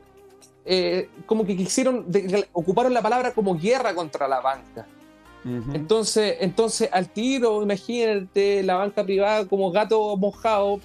eh, 0.64 1.08
como 1.26 1.44
que 1.44 1.56
quisieron, 1.56 2.06
ocuparon 2.52 2.92
la 2.92 3.02
palabra 3.02 3.32
como 3.32 3.58
guerra 3.58 3.94
contra 3.94 4.28
la 4.28 4.40
banca. 4.40 4.86
Entonces, 5.72 6.36
entonces, 6.40 6.90
al 6.92 7.08
tiro, 7.08 7.62
imagínate 7.62 8.62
la 8.62 8.74
banca 8.76 9.02
privada 9.02 9.46
como 9.46 9.72
gato 9.72 10.14
mojado, 10.18 10.80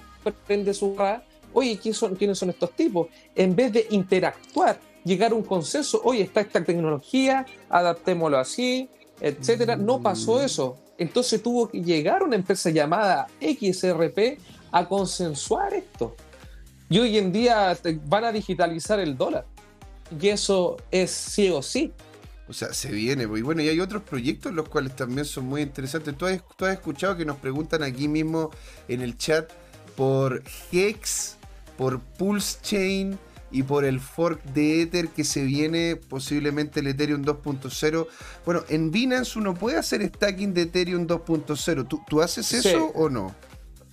prende 0.46 0.72
su 0.72 0.96
ra. 0.96 1.22
Oye, 1.52 1.78
¿quiénes 1.78 1.98
son, 1.98 2.14
¿quiénes 2.14 2.38
son 2.38 2.48
estos 2.48 2.72
tipos? 2.72 3.08
En 3.34 3.54
vez 3.54 3.70
de 3.70 3.86
interactuar, 3.90 4.80
llegar 5.06 5.32
a 5.32 5.34
un 5.36 5.42
consenso, 5.42 6.00
oye, 6.04 6.22
está 6.22 6.40
esta 6.40 6.62
tecnología, 6.64 7.46
adaptémoslo 7.70 8.38
así, 8.38 8.90
etcétera. 9.20 9.76
No 9.76 10.02
pasó 10.02 10.40
mm. 10.40 10.44
eso. 10.44 10.78
Entonces 10.98 11.42
tuvo 11.42 11.68
que 11.68 11.80
llegar 11.80 12.22
una 12.22 12.36
empresa 12.36 12.70
llamada 12.70 13.28
XRP 13.40 14.38
a 14.72 14.88
consensuar 14.88 15.74
esto. 15.74 16.16
Y 16.88 16.98
hoy 16.98 17.18
en 17.18 17.32
día 17.32 17.76
van 18.04 18.24
a 18.24 18.32
digitalizar 18.32 18.98
el 18.98 19.16
dólar. 19.16 19.46
Y 20.20 20.28
eso 20.28 20.76
es 20.90 21.10
sí 21.10 21.50
o 21.50 21.62
sí. 21.62 21.92
O 22.48 22.52
sea, 22.52 22.72
se 22.72 22.90
viene. 22.90 23.26
Pues, 23.26 23.40
y 23.40 23.42
bueno, 23.42 23.62
y 23.62 23.68
hay 23.68 23.80
otros 23.80 24.02
proyectos 24.02 24.52
los 24.52 24.68
cuales 24.68 24.94
también 24.94 25.24
son 25.24 25.46
muy 25.46 25.62
interesantes. 25.62 26.16
¿Tú 26.16 26.26
has, 26.26 26.72
escuchado 26.72 27.16
que 27.16 27.24
nos 27.24 27.36
preguntan 27.36 27.82
aquí 27.82 28.08
mismo 28.08 28.50
en 28.88 29.02
el 29.02 29.16
chat 29.18 29.50
por 29.96 30.42
Hex, 30.72 31.36
por 31.76 32.00
Pulse 32.00 32.58
Chain 32.62 33.18
y 33.50 33.62
por 33.62 33.84
el 33.84 34.00
fork 34.00 34.42
de 34.44 34.82
Ether 34.82 35.08
que 35.08 35.24
se 35.24 35.42
viene 35.42 35.96
posiblemente 35.96 36.80
el 36.80 36.88
Ethereum 36.88 37.24
2.0. 37.24 38.06
Bueno, 38.44 38.62
en 38.68 38.90
Binance 38.90 39.38
uno 39.38 39.54
puede 39.54 39.78
hacer 39.78 40.06
stacking 40.06 40.52
de 40.52 40.62
Ethereum 40.62 41.06
2.0. 41.06 41.88
¿Tú, 41.88 42.00
¿Tú, 42.08 42.20
haces 42.20 42.52
eso 42.52 42.86
o 42.94 43.08
no? 43.08 43.34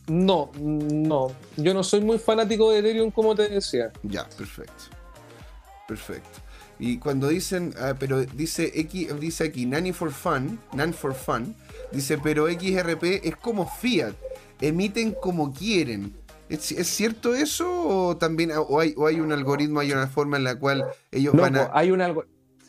No, 0.07 0.51
no. 0.59 1.31
Yo 1.57 1.73
no 1.73 1.83
soy 1.83 2.01
muy 2.01 2.17
fanático 2.17 2.71
de 2.71 2.79
Ethereum 2.79 3.11
como 3.11 3.35
te 3.35 3.47
decía. 3.47 3.91
Ya, 4.03 4.27
perfecto. 4.29 4.83
Perfecto. 5.87 6.39
Y 6.79 6.97
cuando 6.97 7.27
dicen, 7.27 7.73
ah, 7.79 7.93
pero 7.97 8.21
dice 8.25 8.71
X, 8.75 9.19
dice 9.19 9.45
aquí, 9.45 9.65
Nanny 9.65 9.93
for 9.93 10.11
Fun, 10.11 10.59
Nan 10.73 10.93
for 10.93 11.13
Fun, 11.13 11.55
dice, 11.91 12.17
pero 12.17 12.47
XRP 12.47 13.25
es 13.25 13.35
como 13.37 13.69
Fiat, 13.69 14.15
emiten 14.59 15.11
como 15.13 15.53
quieren. 15.53 16.13
¿Es, 16.53 16.87
cierto 16.87 17.33
eso 17.33 17.65
o 17.67 18.17
también 18.17 18.51
o 18.55 18.79
hay, 18.79 18.93
hay, 19.07 19.19
un 19.19 19.31
algoritmo, 19.31 19.79
hay 19.79 19.91
una 19.91 20.07
forma 20.07 20.37
en 20.37 20.43
la 20.43 20.59
cual 20.59 20.85
ellos 21.11 21.33
van 21.33 21.55
a... 21.55 21.71
Hay 21.73 21.89
un, 21.89 22.01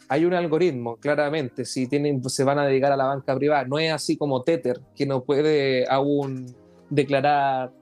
hay 0.09 0.25
un 0.25 0.33
algoritmo, 0.33 0.97
claramente, 0.97 1.65
si 1.65 1.87
tienen, 1.87 2.27
se 2.29 2.45
van 2.45 2.59
a 2.59 2.67
dedicar 2.67 2.93
a 2.93 2.97
la 2.97 3.05
banca 3.05 3.37
privada. 3.37 3.65
No 3.65 3.79
es 3.79 3.93
así 3.93 4.17
como 4.17 4.43
Tether, 4.43 4.81
que 4.95 5.05
no 5.05 5.25
puede 5.25 5.87
aún 5.91 6.55
declarar 6.89 7.73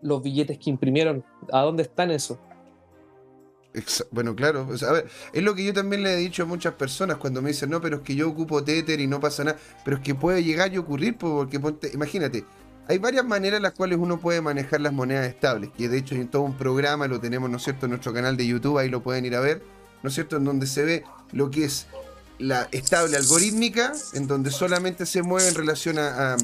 los 0.00 0.22
billetes 0.22 0.58
que 0.58 0.70
imprimieron. 0.70 1.24
¿A 1.52 1.60
dónde 1.60 1.84
están 1.84 2.10
eso? 2.10 2.40
Bueno, 4.10 4.34
claro. 4.34 4.68
a 4.88 4.92
ver, 4.92 5.06
es 5.32 5.42
lo 5.42 5.54
que 5.54 5.64
yo 5.64 5.72
también 5.72 6.02
le 6.02 6.12
he 6.14 6.16
dicho 6.16 6.42
a 6.42 6.46
muchas 6.46 6.74
personas 6.74 7.16
cuando 7.16 7.40
me 7.40 7.50
dicen, 7.50 7.70
no, 7.70 7.80
pero 7.80 7.96
es 7.98 8.02
que 8.02 8.14
yo 8.14 8.28
ocupo 8.28 8.62
Tether 8.62 9.00
y 9.00 9.06
no 9.06 9.20
pasa 9.20 9.44
nada. 9.44 9.58
Pero 9.84 9.96
es 9.96 10.02
que 10.02 10.14
puede 10.14 10.42
llegar 10.44 10.72
y 10.74 10.78
ocurrir, 10.78 11.16
porque 11.16 11.60
imagínate, 11.94 12.44
hay 12.92 12.98
varias 12.98 13.24
maneras 13.24 13.56
en 13.56 13.62
las 13.62 13.72
cuales 13.72 13.98
uno 13.98 14.20
puede 14.20 14.42
manejar 14.42 14.82
las 14.82 14.92
monedas 14.92 15.26
estables, 15.26 15.70
que 15.74 15.88
de 15.88 15.96
hecho 15.96 16.14
en 16.14 16.28
todo 16.28 16.42
un 16.42 16.58
programa 16.58 17.08
lo 17.08 17.20
tenemos, 17.20 17.48
¿no 17.48 17.56
es 17.56 17.62
cierto?, 17.62 17.86
en 17.86 17.90
nuestro 17.92 18.12
canal 18.12 18.36
de 18.36 18.46
YouTube, 18.46 18.76
ahí 18.76 18.90
lo 18.90 19.02
pueden 19.02 19.24
ir 19.24 19.34
a 19.34 19.40
ver, 19.40 19.62
¿no 20.02 20.10
es 20.10 20.14
cierto?, 20.14 20.36
en 20.36 20.44
donde 20.44 20.66
se 20.66 20.82
ve 20.82 21.04
lo 21.32 21.50
que 21.50 21.64
es 21.64 21.86
la 22.38 22.68
estable 22.70 23.16
algorítmica, 23.16 23.94
en 24.12 24.26
donde 24.26 24.50
solamente 24.50 25.06
se 25.06 25.22
mueve 25.22 25.48
en 25.48 25.54
relación 25.54 25.96
a, 25.98 26.36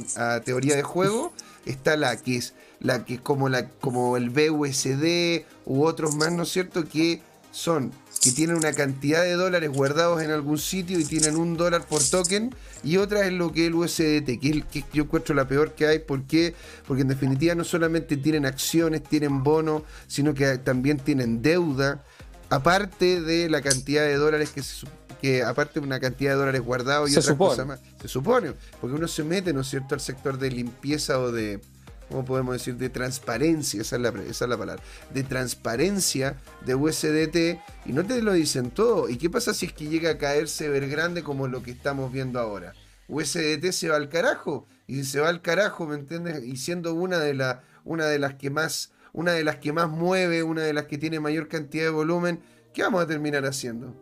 teoría 0.42 0.74
de 0.74 0.82
juego, 0.82 1.34
está 1.66 1.98
la 1.98 2.16
que 2.16 2.36
es 2.36 2.54
la 2.80 3.04
que 3.04 3.18
como 3.18 3.50
la 3.50 3.68
como 3.68 4.16
el 4.16 4.30
BUSD 4.30 5.44
u 5.66 5.84
otros 5.84 6.14
más, 6.14 6.32
¿no 6.32 6.44
es 6.44 6.48
cierto? 6.48 6.88
Que 6.88 7.20
son 7.50 7.92
que 8.20 8.32
tienen 8.32 8.56
una 8.56 8.72
cantidad 8.72 9.22
de 9.22 9.34
dólares 9.34 9.70
guardados 9.70 10.22
en 10.22 10.30
algún 10.30 10.58
sitio 10.58 10.98
y 10.98 11.04
tienen 11.04 11.36
un 11.36 11.56
dólar 11.56 11.86
por 11.86 12.02
token 12.02 12.54
y 12.82 12.96
otra 12.96 13.26
es 13.26 13.32
lo 13.32 13.52
que 13.52 13.62
es 13.62 13.66
el 13.68 13.74
USDT, 13.74 14.40
que 14.40 14.48
es 14.48 14.52
el 14.52 14.66
que 14.66 14.84
yo 14.92 15.04
encuentro 15.04 15.34
la 15.34 15.46
peor 15.46 15.72
que 15.72 15.86
hay. 15.86 15.98
¿Por 16.00 16.24
qué? 16.24 16.54
Porque 16.86 17.02
en 17.02 17.08
definitiva 17.08 17.54
no 17.54 17.64
solamente 17.64 18.16
tienen 18.16 18.44
acciones, 18.44 19.02
tienen 19.04 19.44
bonos, 19.44 19.82
sino 20.06 20.34
que 20.34 20.58
también 20.58 20.98
tienen 20.98 21.42
deuda, 21.42 22.04
aparte 22.50 23.20
de 23.20 23.48
la 23.48 23.62
cantidad 23.62 24.02
de 24.02 24.16
dólares 24.16 24.50
que 24.50 24.62
se, 24.62 24.86
que 25.20 25.42
aparte 25.42 25.80
de 25.80 25.86
una 25.86 26.00
cantidad 26.00 26.32
de 26.32 26.38
dólares 26.38 26.62
guardados 26.62 27.10
y 27.10 27.14
se 27.14 27.22
supone. 27.22 27.64
más. 27.64 27.80
Se 28.00 28.08
supone, 28.08 28.52
porque 28.80 28.96
uno 28.96 29.08
se 29.08 29.24
mete, 29.24 29.52
¿no 29.52 29.60
es 29.60 29.68
cierto?, 29.68 29.94
al 29.94 30.00
sector 30.00 30.38
de 30.38 30.50
limpieza 30.50 31.18
o 31.18 31.30
de, 31.32 31.60
¿cómo 32.08 32.24
podemos 32.24 32.54
decir? 32.54 32.76
De 32.76 32.88
transparencia, 32.88 33.80
esa 33.80 33.96
es, 33.96 34.02
la, 34.02 34.12
palabra, 34.56 34.82
de 35.12 35.22
transparencia 35.22 36.36
de 36.64 36.74
USDT 36.74 37.60
y 37.86 37.92
no 37.92 38.04
te 38.04 38.22
lo 38.22 38.32
dicen 38.32 38.70
todo. 38.70 39.08
¿Y 39.08 39.16
qué 39.16 39.30
pasa 39.30 39.54
si 39.54 39.66
es 39.66 39.72
que 39.72 39.88
llega 39.88 40.10
a 40.10 40.18
caerse 40.18 40.68
ver 40.68 40.88
grande 40.88 41.22
como 41.22 41.48
lo 41.48 41.62
que 41.62 41.70
estamos 41.70 42.12
viendo 42.12 42.38
ahora? 42.40 42.74
USDT 43.08 43.72
se 43.72 43.88
va 43.88 43.96
al 43.96 44.08
carajo 44.08 44.66
y 44.86 45.04
se 45.04 45.20
va 45.20 45.28
al 45.28 45.42
carajo, 45.42 45.86
¿me 45.86 45.94
entiendes? 45.94 46.44
Y 46.44 46.56
siendo 46.56 46.94
una 46.94 47.18
de, 47.18 47.34
la, 47.34 47.62
una 47.84 48.06
de 48.06 48.18
las 48.18 48.34
que 48.34 48.50
más 48.50 48.92
una 49.12 49.32
de 49.32 49.42
las 49.42 49.56
que 49.56 49.72
más 49.72 49.88
mueve, 49.88 50.42
una 50.42 50.62
de 50.62 50.72
las 50.72 50.84
que 50.84 50.98
tiene 50.98 51.18
mayor 51.18 51.48
cantidad 51.48 51.84
de 51.84 51.90
volumen, 51.90 52.40
¿qué 52.72 52.82
vamos 52.82 53.02
a 53.02 53.06
terminar 53.06 53.44
haciendo? 53.46 53.94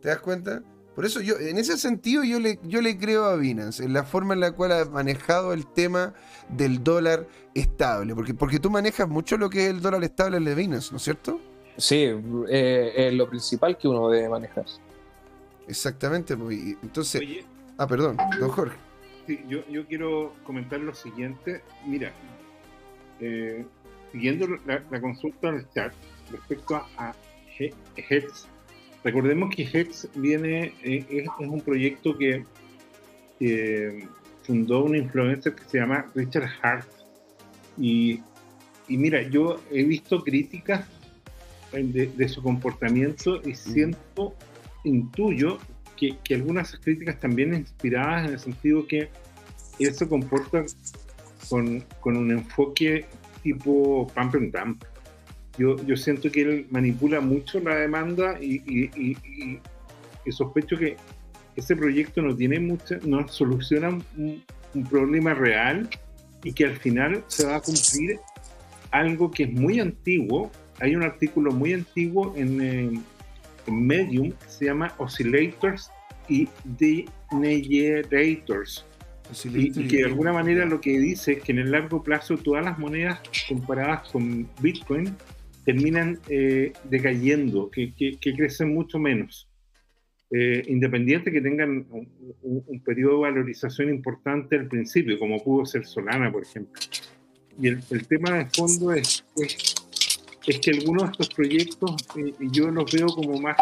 ¿Te 0.00 0.08
das 0.08 0.20
cuenta? 0.20 0.62
Por 0.94 1.06
eso 1.06 1.20
yo, 1.20 1.38
en 1.38 1.56
ese 1.56 1.78
sentido, 1.78 2.24
yo 2.24 2.40
le, 2.40 2.58
yo 2.64 2.82
le 2.82 2.98
creo 2.98 3.24
a 3.24 3.36
Binance, 3.36 3.84
en 3.84 3.92
la 3.92 4.04
forma 4.04 4.34
en 4.34 4.40
la 4.40 4.52
cual 4.52 4.72
ha 4.72 4.84
manejado 4.84 5.52
el 5.52 5.66
tema 5.66 6.14
del 6.48 6.82
dólar 6.82 7.26
estable. 7.54 8.14
Porque, 8.14 8.34
porque 8.34 8.58
tú 8.58 8.70
manejas 8.70 9.08
mucho 9.08 9.36
lo 9.36 9.48
que 9.48 9.66
es 9.66 9.70
el 9.70 9.80
dólar 9.80 10.02
estable 10.04 10.38
en 10.38 10.44
de 10.44 10.54
Binance, 10.54 10.90
¿no 10.90 10.96
es 10.96 11.04
cierto? 11.04 11.40
Sí, 11.76 12.10
eh, 12.48 12.92
es 12.94 13.14
lo 13.14 13.28
principal 13.28 13.78
que 13.78 13.88
uno 13.88 14.10
debe 14.10 14.28
manejar. 14.28 14.66
Exactamente. 15.68 16.36
Pues, 16.36 16.58
entonces. 16.82 17.22
ah, 17.78 17.86
perdón, 17.86 18.16
don 18.38 18.50
Jorge. 18.50 18.76
Sí, 19.26 19.40
yo, 19.48 19.66
yo 19.68 19.86
quiero 19.86 20.34
comentar 20.44 20.80
lo 20.80 20.94
siguiente. 20.94 21.62
Mira, 21.86 22.12
eh, 23.20 23.64
siguiendo 24.12 24.46
la, 24.66 25.00
consulta 25.00 25.48
en 25.48 25.54
el 25.56 25.70
chat 25.70 25.92
respecto 26.30 26.76
a, 26.76 26.86
a 26.98 27.14
Recordemos 29.02 29.54
que 29.54 29.62
Hex 29.62 30.08
viene, 30.14 30.74
eh, 30.82 31.06
es, 31.10 31.28
un 31.38 31.60
proyecto 31.60 32.16
que, 32.16 32.44
fundó 34.42 34.84
un 34.84 34.96
influencer 34.96 35.54
que 35.54 35.64
se 35.64 35.78
llama 35.78 36.06
Richard 36.14 36.50
Hart. 36.60 36.86
Y, 37.78 38.20
mira, 38.88 39.22
yo 39.22 39.60
he 39.70 39.84
visto 39.84 40.22
críticas 40.22 40.86
de, 41.72 42.28
su 42.28 42.42
comportamiento 42.42 43.40
y 43.42 43.54
siento, 43.54 44.34
intuyo 44.84 45.58
que, 45.96 46.16
que 46.24 46.34
algunas 46.34 46.76
críticas 46.78 47.18
también 47.20 47.54
inspiradas 47.54 48.26
en 48.26 48.32
el 48.34 48.38
sentido 48.38 48.86
que 48.86 49.08
él 49.78 49.94
se 49.94 50.08
comporta 50.08 50.64
con, 51.48 51.80
con 52.00 52.16
un 52.16 52.30
enfoque 52.30 53.06
tipo 53.42 54.06
pump 54.14 54.34
and 54.34 54.54
dump 54.54 54.84
yo, 55.58 55.76
yo 55.84 55.96
siento 55.96 56.30
que 56.30 56.42
él 56.42 56.66
manipula 56.70 57.20
mucho 57.20 57.58
la 57.60 57.74
demanda 57.76 58.38
y, 58.40 59.58
sospecho 60.30 60.76
que 60.76 60.96
ese 61.56 61.74
proyecto 61.74 62.22
no 62.22 62.36
tiene 62.36 62.60
mucha, 62.60 62.98
no 63.04 63.26
soluciona 63.26 63.88
un, 63.88 64.44
problema 64.88 65.34
real 65.34 65.90
y 66.44 66.52
que 66.52 66.66
al 66.66 66.76
final 66.76 67.24
se 67.26 67.44
va 67.44 67.56
a 67.56 67.60
cumplir 67.60 68.20
algo 68.92 69.32
que 69.32 69.42
es 69.42 69.52
muy 69.52 69.80
antiguo. 69.80 70.52
Hay 70.78 70.94
un 70.94 71.02
artículo 71.02 71.50
muy 71.50 71.72
antiguo 71.72 72.32
en, 72.36 72.62
eh, 72.62 72.92
Medium 73.66 74.30
que 74.30 74.48
se 74.48 74.66
llama 74.66 74.94
Oscillators 74.98 75.90
y 76.28 76.48
Degenerators. 76.64 78.86
Y, 79.44 79.80
y, 79.80 79.88
que 79.88 79.96
de 79.98 80.04
alguna 80.04 80.32
manera 80.32 80.64
lo 80.64 80.80
que 80.80 80.98
dice 80.98 81.32
es 81.32 81.42
que 81.42 81.52
en 81.52 81.58
el 81.58 81.72
largo 81.72 82.02
plazo 82.02 82.36
todas 82.36 82.64
las 82.64 82.78
monedas 82.78 83.20
comparadas 83.48 84.08
con 84.08 84.48
Bitcoin 84.60 85.14
terminan 85.72 86.18
eh, 86.28 86.72
decayendo, 86.84 87.70
que, 87.70 87.92
que, 87.94 88.34
crecen 88.34 88.74
mucho 88.74 88.98
menos. 88.98 89.48
Eh, 90.32 90.64
independiente 90.66 91.30
que 91.30 91.40
tengan 91.40 91.86
un, 92.42 92.82
periodo 92.84 93.16
de 93.16 93.30
valorización 93.30 93.88
importante 93.88 94.56
al 94.56 94.66
principio, 94.66 95.16
como 95.18 95.42
pudo 95.42 95.64
ser 95.66 95.86
Solana, 95.86 96.30
por 96.32 96.42
ejemplo. 96.42 96.80
Y 97.60 97.68
el, 97.68 98.06
tema 98.08 98.38
de 98.38 98.46
fondo 98.46 98.92
es, 98.92 99.24
es, 99.36 100.58
que 100.60 100.70
algunos 100.72 101.04
de 101.04 101.10
estos 101.12 101.28
proyectos 101.28 101.96
eh, 102.16 102.32
yo 102.50 102.68
los 102.70 102.90
veo 102.92 103.06
como 103.06 103.40
más 103.40 103.56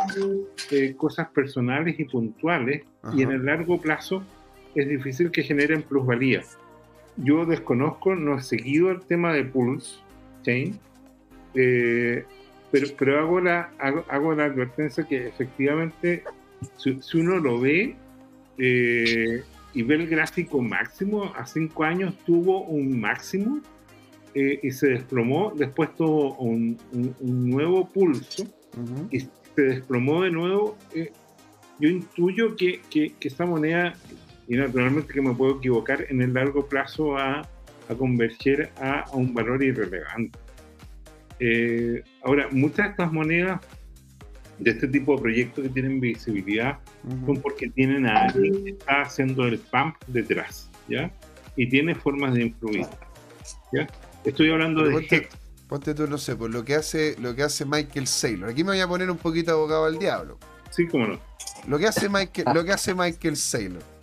cosas 0.96 1.28
personales 1.28 2.00
y 2.00 2.04
puntuales, 2.04 2.84
y 3.14 3.22
en 3.22 3.32
el 3.32 3.44
largo 3.44 3.78
plazo 3.78 4.24
es 4.74 4.88
difícil 4.88 5.30
que 5.30 5.42
generen 5.42 5.82
plusvalía. 5.82 6.42
Yo 7.18 7.44
desconozco, 7.44 8.14
no 8.14 8.38
he 8.38 8.42
seguido 8.42 8.90
el 8.90 9.02
tema 9.02 9.34
de 9.34 9.44
Pulse 9.44 9.96
Chain, 10.42 10.78
eh, 11.60 12.24
pero, 12.70 12.86
pero 12.96 13.18
hago, 13.18 13.40
la, 13.40 13.70
hago, 13.78 14.34
la 14.34 14.44
advertencia 14.44 15.04
que 15.04 15.26
efectivamente, 15.26 16.22
si, 16.76 17.18
uno 17.18 17.38
lo 17.38 17.60
ve 17.60 17.96
eh, 18.58 19.42
y 19.74 19.82
ve 19.82 19.94
el 19.96 20.06
gráfico 20.06 20.60
máximo, 20.60 21.32
a 21.34 21.46
cinco 21.46 21.84
años 21.84 22.14
tuvo 22.24 22.62
un 22.62 23.00
máximo 23.00 23.60
eh, 24.34 24.60
y 24.62 24.70
se 24.70 24.88
desplomó, 24.88 25.52
después 25.56 25.94
tuvo 25.96 26.36
un, 26.36 26.78
nuevo 27.20 27.88
pulso 27.88 28.46
y 29.10 29.20
se 29.20 29.30
desplomó 29.56 30.22
de 30.22 30.30
nuevo. 30.30 30.76
yo 31.80 31.88
intuyo 31.88 32.54
que, 32.54 32.80
que, 32.90 33.14
que 33.18 33.28
esta 33.28 33.46
moneda 33.46 33.94
y 34.46 34.56
naturalmente 34.56 35.12
que 35.12 35.20
me 35.20 35.34
puedo 35.34 35.56
equivocar, 35.56 36.06
en 36.08 36.22
el 36.22 36.32
largo 36.32 36.66
plazo 36.66 37.16
a, 37.16 37.48
a 37.88 37.94
converger 37.94 38.70
a, 38.80 39.04
un 39.12 39.34
valor 39.34 39.62
irrelevante. 39.62 40.38
Eh, 41.40 42.02
ahora, 42.22 42.48
muchas 42.50 42.86
de 42.86 42.90
estas 42.90 43.12
monedas 43.12 43.60
de 44.58 44.70
este 44.70 44.88
tipo 44.88 45.14
de 45.14 45.22
proyectos 45.22 45.64
que 45.64 45.70
tienen 45.70 46.00
visibilidad 46.00 46.78
son 47.24 47.40
porque 47.40 47.68
tienen 47.68 48.06
a 48.06 48.24
alguien 48.24 48.64
que 48.64 48.70
está 48.70 49.02
haciendo 49.02 49.46
el 49.46 49.58
pump 49.58 49.96
detrás, 50.08 50.68
¿ya? 50.88 51.12
Y 51.56 51.68
tiene 51.68 51.94
formas 51.94 52.34
de 52.34 52.42
influir, 52.42 52.86
¿ya? 53.72 53.86
Estoy 54.24 54.50
hablando 54.50 54.84
de... 54.84 54.92
Ponte, 54.92 55.28
ponte, 55.68 55.94
tú, 55.94 56.08
no 56.08 56.18
sé, 56.18 56.34
por 56.34 56.50
lo 56.50 56.64
que, 56.64 56.74
hace, 56.74 57.14
lo 57.20 57.36
que 57.36 57.44
hace 57.44 57.64
Michael 57.64 58.06
Saylor. 58.06 58.50
Aquí 58.50 58.64
me 58.64 58.70
voy 58.70 58.80
a 58.80 58.88
poner 58.88 59.10
un 59.10 59.18
poquito 59.18 59.52
abogado 59.52 59.84
al 59.84 59.98
diablo. 59.98 60.38
Sí, 60.70 60.86
cómo 60.88 61.06
no. 61.06 61.20
Lo 61.68 61.78
que 61.78 61.86
hace 61.86 62.08
Michael, 62.08 62.48
lo 62.52 62.64
que 62.64 62.72
hace 62.72 62.94
Michael 62.94 63.36
Saylor 63.36 63.97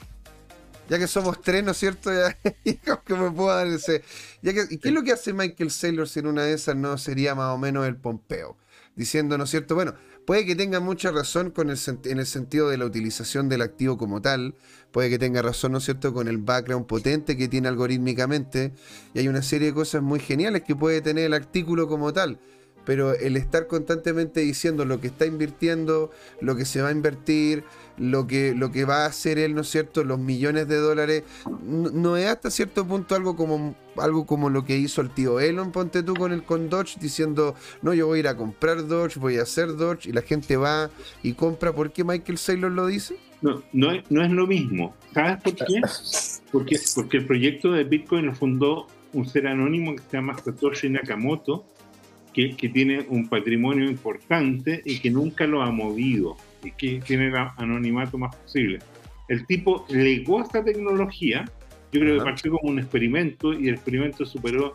ya 0.90 1.00
que 1.00 1.08
somos 1.08 1.42
tres, 1.42 1.64
¿no 1.64 1.72
es 1.72 1.78
cierto? 1.78 2.12
Ya, 2.64 3.02
me 3.08 3.32
puedo 3.32 3.56
dar 3.56 3.68
que, 3.68 4.68
¿Y 4.70 4.78
qué 4.78 4.90
es 4.90 4.94
lo 4.94 5.04
que 5.04 5.12
hace 5.12 5.34
Michael 5.34 5.72
Saylor 5.72 6.08
si 6.08 6.20
en 6.20 6.28
una 6.28 6.44
de 6.44 6.54
esas 6.54 6.76
no 6.76 6.98
sería 6.98 7.36
más 7.36 7.54
o 7.54 7.58
menos 7.58 7.88
el 7.88 7.96
Pompeo? 7.96 8.58
Diciendo, 8.96 9.38
¿no 9.38 9.44
es 9.44 9.50
cierto? 9.50 9.76
Bueno, 9.76 9.96
puede 10.26 10.46
que 10.46 10.56
tenga 10.56 10.80
mucha 10.80 11.12
razón 11.12 11.52
con 11.52 11.70
el, 11.70 11.78
en 12.06 12.20
el 12.20 12.26
sentido 12.26 12.70
de 12.70 12.78
la 12.78 12.86
utilización 12.86 13.50
del 13.50 13.62
activo 13.62 13.98
como 13.98 14.22
tal, 14.22 14.56
puede 14.92 15.10
que 15.10 15.20
tenga 15.20 15.42
razón, 15.42 15.74
¿no 15.74 15.80
es 15.80 15.86
cierto?, 15.86 16.14
con 16.14 16.28
el 16.28 16.38
background 16.38 16.86
potente 16.86 17.36
que 17.36 17.48
tiene 17.48 17.68
algorítmicamente, 17.68 18.74
y 19.14 19.20
hay 19.20 19.28
una 19.28 19.42
serie 19.42 19.68
de 19.70 19.74
cosas 19.74 20.02
muy 20.02 20.20
geniales 20.20 20.64
que 20.64 20.76
puede 20.76 21.02
tener 21.02 21.26
el 21.26 21.34
artículo 21.34 21.88
como 21.88 22.14
tal 22.14 22.40
pero 22.86 23.14
el 23.14 23.36
estar 23.36 23.68
constantemente 23.68 24.42
diciendo 24.42 24.86
lo 24.86 25.02
que 25.02 25.08
está 25.08 25.26
invirtiendo, 25.26 26.12
lo 26.42 26.56
que 26.56 26.66
se 26.66 26.82
va 26.82 26.90
a 26.90 26.92
invertir, 26.92 27.64
lo 27.98 28.28
que, 28.28 28.54
lo 28.56 28.72
que 28.72 28.86
va 28.86 29.04
a 29.04 29.06
hacer 29.08 29.38
él, 29.40 29.56
¿no 29.56 29.62
es 29.62 29.70
cierto?, 29.70 30.04
los 30.04 30.20
millones 30.20 30.68
de 30.68 30.78
dólares, 30.78 31.24
no, 31.64 32.18
es 32.18 32.28
hasta 32.28 32.52
cierto 32.52 32.86
punto 32.86 33.16
algo 33.16 33.36
como, 33.36 33.76
algo 33.98 34.26
como 34.26 34.50
lo 34.50 34.66
que 34.66 34.78
hizo 34.78 35.02
el 35.02 35.10
tío 35.10 35.40
Elon, 35.40 35.72
ponte 35.72 36.04
tú 36.04 36.14
con 36.14 36.32
el 36.32 36.44
con 36.44 36.70
Dodge, 36.70 36.98
diciendo, 37.00 37.56
no, 37.82 37.94
yo 37.94 38.08
voy 38.08 38.18
a 38.18 38.20
ir 38.22 38.28
a 38.28 38.38
comprar 38.38 38.88
Dodge, 38.88 39.18
voy 39.18 39.38
a 39.38 39.44
hacer 39.44 39.76
Dodge, 39.76 40.08
y 40.08 40.12
la 40.12 40.22
gente 40.22 40.58
va 40.58 40.90
y 41.24 41.34
compra, 41.34 41.74
¿por 41.74 41.92
qué 41.92 42.04
Michael 42.04 42.38
Saylor 42.38 42.72
lo 42.72 42.88
dice? 42.88 43.18
No, 43.42 43.62
no, 43.74 43.92
es, 43.92 44.04
no 44.10 44.24
es 44.24 44.32
lo 44.32 44.48
mismo. 44.48 44.96
¿Sabes 45.14 45.42
por 45.42 45.56
qué? 45.56 45.82
Porque, 46.52 46.80
porque 46.96 47.18
el 47.18 47.26
proyecto 47.26 47.72
de 47.72 47.84
Bitcoin 47.84 48.26
lo 48.26 48.34
fundó 48.34 48.88
un 49.14 49.26
ser 49.28 49.48
anónimo 49.48 49.96
que 49.96 50.02
se 50.04 50.18
llama 50.18 50.38
Satoshi 50.38 50.90
Nakamoto, 50.90 51.66
que, 52.36 52.70
tiene 52.70 53.06
un 53.08 53.30
patrimonio 53.30 53.86
importante 53.90 54.82
y 54.84 55.00
que 55.00 55.10
nunca 55.10 55.48
lo 55.48 55.62
ha 55.62 55.72
movido 55.72 56.36
y 56.62 56.72
que 56.72 57.00
tiene 57.06 57.28
el 57.28 57.36
anonimato 57.36 58.18
más 58.18 58.36
posible. 58.36 58.80
El 59.30 59.46
tipo 59.46 59.86
legó 59.90 60.42
esta 60.42 60.62
tecnología, 60.62 61.46
yo 61.94 62.02
creo 62.02 62.18
que 62.18 62.26
partió 62.26 62.52
como 62.52 62.72
un 62.72 62.80
experimento 62.80 63.54
y 63.54 63.70
el 63.70 63.76
experimento 63.76 64.26
superó 64.26 64.74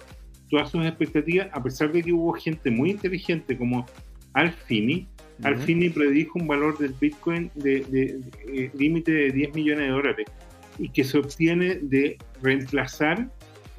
todas 0.48 0.70
sus 0.70 0.86
expectativas, 0.86 1.48
a 1.52 1.62
pesar 1.62 1.92
de 1.92 2.02
que 2.02 2.12
hubo 2.12 2.32
gente 2.32 2.70
muy 2.70 2.92
inteligente 2.92 3.56
como 3.58 3.84
Alfini. 4.32 5.06
Alfini 5.42 5.90
predijo 5.90 6.38
un 6.38 6.46
valor 6.46 6.78
del 6.78 6.94
Bitcoin 6.98 7.50
de, 7.54 8.20
eh, 8.48 8.70
límite 8.74 9.12
de 9.12 9.30
10 9.32 9.54
millones 9.54 9.86
de 9.86 9.90
dólares 9.90 10.26
y 10.78 10.88
que 10.88 11.04
se 11.04 11.18
obtiene 11.18 11.76
de 11.76 12.16
reemplazar 12.42 13.30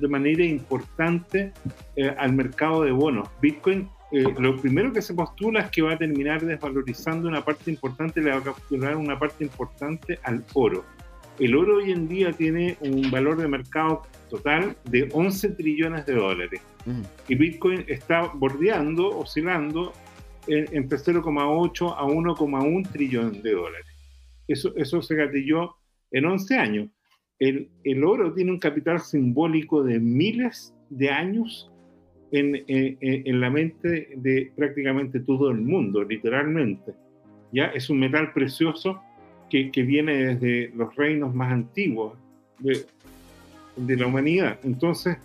de 0.02 0.08
manera 0.08 0.44
importante 0.44 1.54
eh, 1.96 2.16
al 2.18 2.34
mercado 2.34 2.84
de 2.84 2.92
bonos. 2.92 3.30
Bitcoin, 3.42 3.88
eh, 4.12 4.26
lo 4.38 4.58
primero 4.58 4.92
que 4.92 5.02
se 5.02 5.14
postula 5.14 5.62
es 5.62 5.70
que 5.70 5.82
va 5.82 5.94
a 5.94 5.98
terminar 5.98 6.42
desvalorizando 6.44 7.28
una 7.28 7.46
parte 7.46 7.72
importante, 7.72 8.22
le 8.22 8.32
va 8.32 8.38
a 8.38 8.44
capturar 8.44 8.98
una 8.98 9.18
parte 9.18 9.44
importante 9.44 10.20
al 10.24 10.44
oro. 10.54 10.84
El 11.40 11.56
oro 11.56 11.78
hoy 11.78 11.92
en 11.92 12.08
día 12.08 12.32
tiene 12.34 12.78
un 12.82 13.10
valor 13.10 13.38
de 13.38 13.48
mercado 13.48 14.04
total 14.30 14.76
de 14.86 15.10
11 15.14 15.50
trillones 15.52 16.06
de 16.06 16.14
dólares. 16.16 16.62
Mm. 16.86 17.02
Y 17.30 17.36
Bitcoin 17.36 17.86
está 17.88 18.24
bordeando, 18.34 19.18
oscilando 19.18 19.94
entre 20.48 20.98
0,8 20.98 21.96
a 21.96 22.04
1,1 22.04 22.92
trillón 22.92 23.42
de 23.42 23.52
dólares. 23.52 23.88
Eso, 24.48 24.74
eso 24.76 25.02
se 25.02 25.16
gatilló 25.16 25.76
en 26.12 26.26
11 26.26 26.58
años 26.58 26.90
el, 27.42 28.04
oro 28.04 28.34
tiene 28.34 28.52
un 28.52 28.60
capital 28.60 29.00
simbólico 29.00 29.84
de 29.84 30.00
miles 30.00 30.76
de 30.92 31.10
años 31.10 31.72
en, 32.32 33.42
la 33.42 33.50
mente 33.50 34.10
de 34.16 34.52
prácticamente 34.56 35.20
todo 35.20 35.50
el 35.50 35.60
mundo, 35.60 36.04
literalmente. 36.04 36.94
¿ya? 37.52 37.66
Es 37.66 37.90
un 37.90 38.00
metal 38.00 38.32
precioso 38.32 39.02
que, 39.50 39.72
viene 39.74 40.36
desde 40.36 40.72
los 40.76 40.96
reinos 40.96 41.34
más 41.34 41.52
antiguos 41.52 42.14
de, 42.60 42.86
la 43.98 44.06
humanidad. 44.06 44.60
Entonces, 44.64 45.18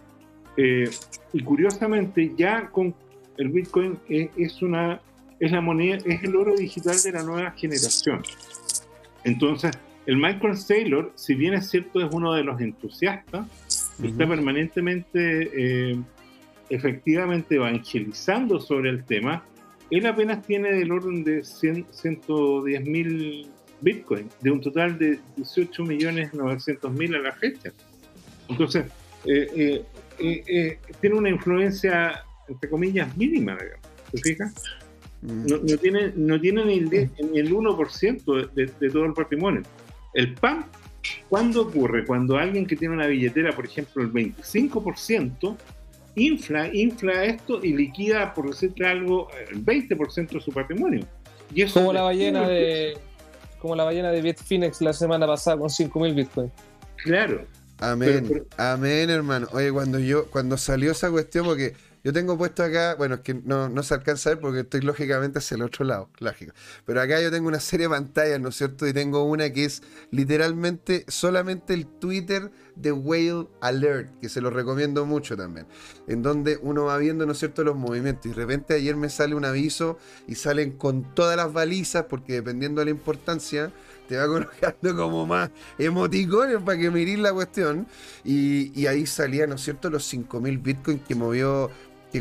eh, 0.57 0.89
y 1.35 1.43
curiosamente, 1.43 2.33
ya 2.35 2.71
con 2.71 2.95
el 3.37 3.51
Bitcoin 3.51 3.99
es, 4.09 4.31
es, 4.39 4.59
es 5.39 5.53
la 5.53 5.61
moneda, 5.61 5.99
es 6.07 6.25
el 6.25 6.35
oro 6.35 6.57
digital 6.57 6.97
de 7.05 7.13
la 7.13 7.23
nueva 7.23 7.51
generación. 7.51 8.23
Entonces, 9.23 9.73
el 10.07 10.17
Michael 10.17 10.57
Saylor, 10.57 11.13
si 11.17 11.35
bien 11.35 11.55
es 11.55 11.69
cierto, 11.69 12.01
es 12.01 12.13
uno 12.13 12.33
de 12.33 12.45
los 12.45 12.61
entusiastas, 12.61 13.47
está 14.03 14.29
permanentemente, 14.29 15.51
eh, 15.93 15.99
efectivamente, 16.71 17.57
evangelizando 17.57 18.61
sobre 18.61 18.91
el 18.91 19.05
tema. 19.05 19.45
Él 19.91 20.07
apenas 20.07 20.47
tiene 20.47 20.73
del 20.73 20.93
orden 20.93 21.25
de 21.25 21.45
110 21.45 22.85
mil 22.85 23.49
Bitcoin, 23.81 24.29
de 24.41 24.51
un 24.51 24.61
total 24.61 24.99
de 24.99 25.19
18 25.37 25.83
millones 25.85 26.33
900 26.33 26.93
mil 26.93 27.15
a 27.15 27.19
la 27.19 27.33
fecha. 27.33 27.73
Entonces, 28.49 28.87
eh, 29.25 29.85
eh, 30.19 30.79
tiene 31.01 31.17
una 31.17 31.31
influencia, 31.31 32.25
entre 32.49 32.71
comillas, 32.71 33.15
mínima, 33.17 33.57
digamos. 33.57 33.87
¿Te 34.13 34.19
fijas? 34.19 34.55
Mm. 35.23 35.47
No, 35.47 35.79
tiene, 35.79 36.13
no 36.15 36.41
tiene 36.41 36.65
ni 36.65 36.75
el, 36.75 36.91
ni 37.33 37.39
el 37.41 37.53
1% 37.53 38.53
de, 38.53 38.67
de, 38.67 38.91
todo 38.91 39.05
el 39.05 39.13
patrimonio. 39.13 39.63
El 40.17 40.33
PAM, 40.33 40.65
¿cuándo 41.29 41.61
ocurre? 41.61 42.07
Cuando 42.07 42.39
alguien 42.39 42.67
que 42.67 42.75
tiene 42.75 42.95
una 42.95 43.07
billetera, 43.07 43.53
por 43.53 43.67
ejemplo, 43.67 44.03
el 44.03 44.11
25%, 44.11 45.57
infla, 46.15 46.75
infla 46.75 47.25
esto 47.25 47.63
y 47.63 47.75
liquida, 47.75 48.33
por 48.33 48.49
decirte 48.49 48.87
algo, 48.87 49.29
el 49.51 49.63
20% 49.63 50.31
de 50.31 50.41
su 50.41 50.51
patrimonio. 50.53 51.07
Y 51.55 51.61
eso 51.61 51.81
como 51.81 51.93
la 51.93 52.01
ballena 52.01 52.49
de 52.49 52.97
como 53.61 53.77
la 53.77 53.85
ballena 53.85 54.11
de 54.11 54.23
Bitfinex 54.23 54.81
la 54.81 54.95
semana 54.95 55.27
pasada 55.27 55.59
con 55.59 55.69
5.000 55.69 56.15
bitcoins. 56.15 56.53
Claro. 56.97 57.45
Amén, 57.79 58.47
amén, 58.57 59.11
hermano. 59.11 59.49
Oye, 59.53 59.71
cuando 59.71 59.99
yo, 59.99 60.31
cuando 60.31 60.57
salió 60.57 60.93
esa 60.93 61.11
cuestión, 61.11 61.45
porque 61.45 61.75
yo 62.07 62.13
tengo 62.13 62.39
puesto 62.39 62.63
acá, 62.63 62.95
bueno, 62.95 63.17
es 63.17 63.23
que 63.23 63.35
no, 63.35 63.83
se 63.83 63.93
alcanza 63.93 64.31
a 64.31 64.35
ver 64.35 64.41
porque 64.41 64.61
estoy 64.61 64.81
lógicamente 64.83 65.41
hacia 65.41 65.57
el 65.57 65.63
otro 65.63 65.85
lado, 65.85 66.09
lógico. 66.21 66.53
Pero 66.85 67.01
acá 67.01 67.21
yo 67.21 67.33
tengo 67.33 67.49
una 67.49 67.59
serie 67.59 67.89
de 67.89 67.95
pantallas, 67.97 68.41
¿no 68.41 68.51
es 68.51 68.55
cierto? 68.55 68.87
Y 68.87 68.93
tengo 68.93 69.25
una 69.25 69.51
que 69.51 69.65
es 69.65 69.83
literalmente 70.13 71.05
solamente 71.09 71.75
el 71.75 71.89
Twitter 71.89 72.53
de 72.77 72.93
Whale 72.93 73.49
Alert, 73.61 74.21
que 74.21 74.29
se 74.29 74.41
lo 74.41 74.51
recomiendo 74.51 75.05
mucho 75.05 75.37
también. 75.37 75.67
En 76.07 76.23
donde 76.23 76.61
uno 76.63 76.85
va 76.85 76.97
viendo, 76.99 77.27
¿no 77.27 77.33
es 77.33 77.39
cierto?, 77.39 77.65
los 77.65 77.75
movimientos. 77.75 78.27
Y 78.27 78.29
de 78.29 78.35
repente 78.37 78.75
ayer 78.75 78.95
me 78.95 79.09
sale 79.09 79.35
un 79.35 79.45
aviso 79.45 79.99
y 80.29 80.37
salen 80.37 80.79
con 80.79 81.13
todas 81.13 81.37
las 81.37 81.53
balizas, 81.53 82.05
porque 82.05 82.35
dependiendo 82.35 82.83
de 82.83 82.85
la 82.85 82.91
importancia, 82.93 83.73
te 84.07 84.17
va 84.17 84.27
colocando 84.29 84.97
como 84.97 85.27
más 85.27 85.51
emoticones 85.79 86.59
para 86.63 86.79
que 86.79 86.91
mirís 86.91 87.19
la 87.19 87.33
cuestión. 87.33 87.87
Y, 88.25 88.87
ahí 88.87 89.07
salía, 89.07 89.47
¿no 89.47 89.57
es 89.57 89.63
cierto?, 89.63 89.91
los 89.91 90.13
5.000 90.13 90.63
bitcoins 90.63 91.03
que 91.07 91.15
movió, 91.15 91.71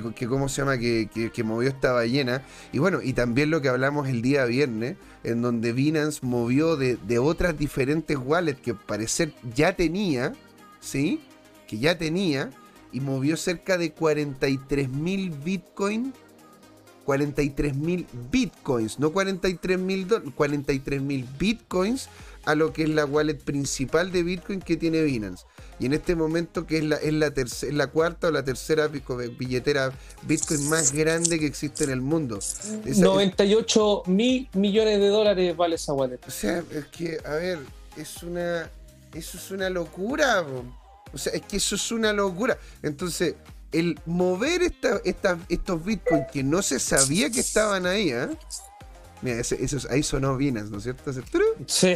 que, 0.01 0.27
¿cómo 0.27 0.49
se 0.49 0.61
llama?, 0.61 0.77
que, 0.77 1.09
que, 1.33 1.43
movió 1.43 1.69
esta 1.69 1.91
ballena. 1.91 2.43
Y 2.71 2.79
bueno, 2.79 3.01
y 3.01 3.13
también 3.13 3.49
lo 3.49 3.61
que 3.61 3.69
hablamos 3.69 4.07
el 4.07 4.21
día 4.21 4.45
viernes, 4.45 4.97
en 5.23 5.41
donde 5.41 5.73
Binance 5.73 6.25
movió 6.25 6.77
de, 6.77 6.97
de 6.97 7.19
otras 7.19 7.57
diferentes 7.57 8.17
wallets 8.17 8.61
que 8.61 8.73
parecer 8.73 9.33
ya 9.55 9.75
tenía, 9.75 10.33
¿sí? 10.79 11.21
Que 11.67 11.79
ya 11.79 11.97
tenía, 11.97 12.49
y 12.91 12.99
movió 12.99 13.37
cerca 13.37 13.77
de 13.77 13.93
43.000 13.93 15.43
bitcoins 15.43 16.13
43 17.05 17.75
mil 17.75 18.07
bitcoins, 18.31 18.99
no 18.99 19.13
43 19.13 19.79
mil 19.79 20.07
43 20.07 21.01
mil 21.01 21.25
bitcoins 21.37 22.09
a 22.45 22.55
lo 22.55 22.73
que 22.73 22.83
es 22.83 22.89
la 22.89 23.05
wallet 23.05 23.35
principal 23.35 24.11
de 24.11 24.23
Bitcoin 24.23 24.61
que 24.61 24.77
tiene 24.77 25.03
Binance. 25.03 25.45
Y 25.79 25.87
en 25.87 25.93
este 25.93 26.15
momento 26.15 26.65
que 26.65 26.77
es 26.77 26.83
la, 26.83 26.95
es 26.97 27.13
la, 27.13 27.33
la 27.71 27.87
cuarta 27.87 28.27
o 28.27 28.31
la 28.31 28.43
tercera 28.43 28.87
billetera 28.87 29.91
Bitcoin 30.23 30.69
más 30.69 30.93
grande 30.93 31.37
que 31.39 31.45
existe 31.45 31.83
en 31.83 31.89
el 31.89 32.01
mundo. 32.01 32.39
98 32.85 34.03
mil 34.07 34.47
millones 34.53 34.99
de 34.99 35.07
dólares 35.07 35.57
vale 35.57 35.75
esa 35.75 35.93
wallet. 35.93 36.19
O 36.27 36.31
sea, 36.31 36.63
es 36.71 36.85
que, 36.85 37.19
a 37.25 37.31
ver, 37.31 37.59
es 37.97 38.23
una... 38.23 38.69
Eso 39.13 39.37
es 39.37 39.51
una 39.51 39.69
locura. 39.69 40.45
O 41.13 41.17
sea, 41.17 41.33
es 41.33 41.41
que 41.41 41.57
eso 41.57 41.75
es 41.75 41.91
una 41.91 42.11
locura. 42.11 42.57
Entonces, 42.83 43.35
el 43.71 43.99
mover 44.05 44.61
estos 44.63 45.85
bitcoins 45.85 46.27
que 46.31 46.43
no 46.43 46.61
se 46.61 46.79
sabía 46.79 47.29
que 47.29 47.39
estaban 47.39 47.85
ahí, 47.85 48.11
¿eh? 48.11 48.29
Mira, 49.21 49.41
ahí 49.89 50.03
sonó 50.03 50.37
Binance, 50.37 50.69
¿no 50.71 50.77
es 50.77 50.83
cierto? 50.83 51.11
Sí, 51.67 51.95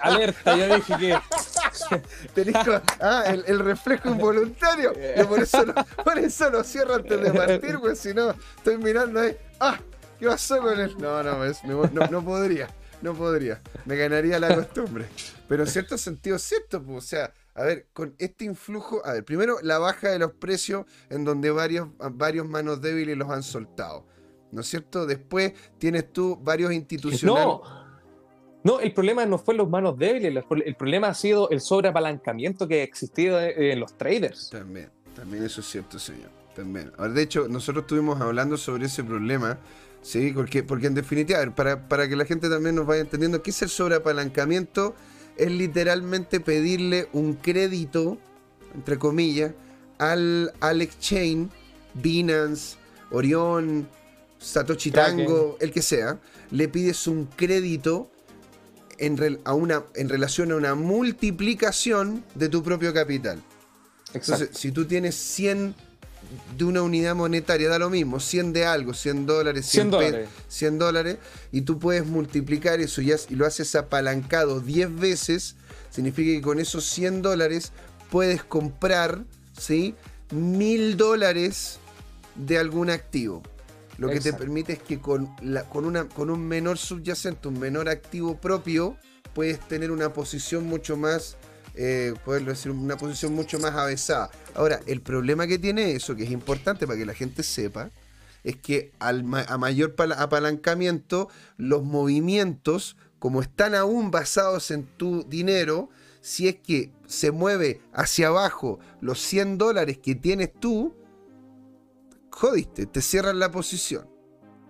alerta, 0.00 0.56
ya 0.56 0.76
dije 0.76 0.94
que. 0.98 1.12
ah, 3.00 3.24
el, 3.26 3.58
reflejo 3.60 4.10
involuntario. 4.10 4.92
por, 5.28 5.40
eso 5.40 5.64
lo, 5.64 5.74
por 6.04 6.18
eso 6.18 6.50
lo 6.50 6.64
cierro 6.64 6.96
antes 6.96 7.20
de 7.20 7.32
partir, 7.32 7.78
pues 7.78 8.00
si 8.00 8.12
no, 8.12 8.34
estoy 8.56 8.78
mirando 8.78 9.20
ahí. 9.20 9.36
¡Ah! 9.60 9.78
¿Qué 10.18 10.26
pasó 10.26 10.58
con 10.60 10.78
él? 10.78 10.96
No, 10.98 11.22
no, 11.22 11.38
no, 11.64 12.06
no 12.08 12.24
podría. 12.24 12.68
No 13.00 13.14
podría. 13.14 13.62
Me 13.84 13.96
ganaría 13.96 14.40
la 14.40 14.54
costumbre. 14.54 15.06
Pero 15.48 15.62
en 15.62 15.68
cierto 15.68 15.96
sentido 15.96 16.36
es 16.36 16.42
cierto, 16.42 16.82
pues, 16.82 17.04
o 17.04 17.06
sea, 17.06 17.32
a 17.54 17.62
ver, 17.62 17.86
con 17.92 18.14
este 18.18 18.44
influjo, 18.44 19.04
a 19.04 19.12
ver, 19.12 19.24
primero 19.24 19.58
la 19.62 19.78
baja 19.78 20.10
de 20.10 20.18
los 20.18 20.32
precios 20.32 20.86
en 21.08 21.24
donde 21.24 21.50
varios, 21.50 21.88
varios 22.12 22.46
manos 22.48 22.80
débiles 22.80 23.16
los 23.16 23.30
han 23.30 23.42
soltado. 23.42 24.06
¿No 24.50 24.62
es 24.62 24.66
cierto? 24.66 25.06
Después 25.06 25.52
tienes 25.78 26.12
tú 26.12 26.38
varios 26.42 26.72
institucionales. 26.72 27.46
No, 27.46 27.62
no, 28.64 28.80
el 28.80 28.92
problema 28.92 29.24
no 29.26 29.38
fue 29.38 29.54
los 29.54 29.68
manos 29.68 29.96
débiles, 29.98 30.44
el 30.64 30.74
problema 30.74 31.08
ha 31.08 31.14
sido 31.14 31.48
el 31.50 31.60
sobreapalancamiento 31.60 32.66
que 32.66 32.80
ha 32.80 32.82
existido 32.82 33.40
en 33.40 33.78
los 33.78 33.96
traders. 33.96 34.50
También, 34.50 34.90
también 35.14 35.44
eso 35.44 35.60
es 35.60 35.68
cierto, 35.68 35.98
señor. 35.98 36.30
También. 36.54 36.90
Ahora, 36.98 37.12
de 37.12 37.22
hecho, 37.22 37.46
nosotros 37.48 37.84
estuvimos 37.84 38.20
hablando 38.20 38.56
sobre 38.56 38.86
ese 38.86 39.04
problema, 39.04 39.58
¿sí? 40.02 40.32
Porque, 40.32 40.64
porque 40.64 40.88
en 40.88 40.94
definitiva, 40.94 41.38
para, 41.54 41.88
para 41.88 42.08
que 42.08 42.16
la 42.16 42.24
gente 42.24 42.48
también 42.48 42.74
nos 42.74 42.86
vaya 42.86 43.02
entendiendo, 43.02 43.42
¿qué 43.42 43.50
es 43.50 43.62
el 43.62 43.68
sobreapalancamiento? 43.68 44.94
es 45.38 45.50
literalmente 45.50 46.40
pedirle 46.40 47.08
un 47.12 47.34
crédito, 47.34 48.18
entre 48.74 48.98
comillas, 48.98 49.52
al, 49.98 50.52
al 50.60 50.82
exchange, 50.82 51.48
Binance, 51.94 52.76
Orión, 53.10 53.88
Satoshi 54.38 54.90
Tango, 54.90 55.56
el 55.60 55.72
que 55.72 55.82
sea, 55.82 56.18
le 56.50 56.68
pides 56.68 57.06
un 57.06 57.26
crédito 57.26 58.10
en, 58.98 59.40
a 59.44 59.54
una, 59.54 59.84
en 59.94 60.08
relación 60.08 60.52
a 60.52 60.56
una 60.56 60.74
multiplicación 60.74 62.24
de 62.34 62.48
tu 62.48 62.62
propio 62.62 62.92
capital. 62.92 63.42
Entonces, 64.14 64.50
si 64.52 64.72
tú 64.72 64.86
tienes 64.86 65.14
100 65.14 65.74
de 66.56 66.64
una 66.64 66.82
unidad 66.82 67.14
monetaria, 67.14 67.68
da 67.68 67.78
lo 67.78 67.90
mismo, 67.90 68.20
100 68.20 68.52
de 68.52 68.66
algo, 68.66 68.94
100 68.94 69.26
dólares, 69.26 69.66
100, 69.66 69.90
dólares. 69.90 70.28
100 70.48 70.78
dólares, 70.78 71.18
y 71.52 71.62
tú 71.62 71.78
puedes 71.78 72.06
multiplicar 72.06 72.80
eso 72.80 73.00
y, 73.00 73.12
y 73.12 73.34
lo 73.34 73.46
haces 73.46 73.74
apalancado 73.74 74.60
10 74.60 74.96
veces, 74.96 75.56
significa 75.90 76.32
que 76.32 76.42
con 76.42 76.58
esos 76.58 76.84
100 76.84 77.22
dólares 77.22 77.72
puedes 78.10 78.42
comprar, 78.42 79.24
¿sí? 79.58 79.94
1000 80.30 80.96
dólares 80.96 81.78
de 82.34 82.58
algún 82.58 82.90
activo. 82.90 83.42
Lo 83.98 84.08
que 84.08 84.20
te 84.20 84.32
permite 84.32 84.74
es 84.74 84.78
que 84.78 85.00
con, 85.00 85.34
la, 85.42 85.64
con, 85.64 85.84
una, 85.84 86.08
con 86.08 86.30
un 86.30 86.46
menor 86.46 86.78
subyacente, 86.78 87.48
un 87.48 87.58
menor 87.58 87.88
activo 87.88 88.40
propio, 88.40 88.96
puedes 89.34 89.60
tener 89.60 89.90
una 89.90 90.12
posición 90.12 90.66
mucho 90.66 90.96
más 90.96 91.36
eh, 91.80 92.14
poderlo 92.24 92.50
decir, 92.50 92.72
una 92.72 92.96
posición 92.96 93.34
mucho 93.34 93.60
más 93.60 93.72
avesada. 93.72 94.30
Ahora, 94.54 94.80
el 94.86 95.00
problema 95.00 95.46
que 95.46 95.60
tiene 95.60 95.92
eso, 95.92 96.16
que 96.16 96.24
es 96.24 96.30
importante 96.30 96.88
para 96.88 96.98
que 96.98 97.06
la 97.06 97.14
gente 97.14 97.44
sepa, 97.44 97.90
es 98.42 98.56
que 98.56 98.90
al 98.98 99.24
a 99.46 99.58
mayor 99.58 99.94
apalancamiento, 100.16 101.28
los 101.56 101.84
movimientos, 101.84 102.96
como 103.20 103.42
están 103.42 103.76
aún 103.76 104.10
basados 104.10 104.72
en 104.72 104.86
tu 104.86 105.22
dinero, 105.22 105.88
si 106.20 106.48
es 106.48 106.56
que 106.56 106.90
se 107.06 107.30
mueve 107.30 107.80
hacia 107.92 108.26
abajo 108.26 108.80
los 109.00 109.20
100 109.20 109.58
dólares 109.58 109.98
que 109.98 110.16
tienes 110.16 110.52
tú, 110.52 110.94
jodiste, 112.38 112.86
te 112.86 113.02
cierran 113.02 113.38
la 113.38 113.50
posición. 113.50 114.08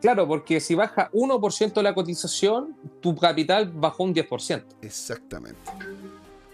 Claro, 0.01 0.27
porque 0.27 0.61
si 0.61 0.75
baja 0.75 1.11
1% 1.13 1.83
la 1.83 1.95
cotización, 1.95 2.77
tu 3.01 3.15
capital 3.17 3.71
bajó 3.71 4.05
un 4.05 4.15
10%. 4.15 4.65
Exactamente. 4.81 5.71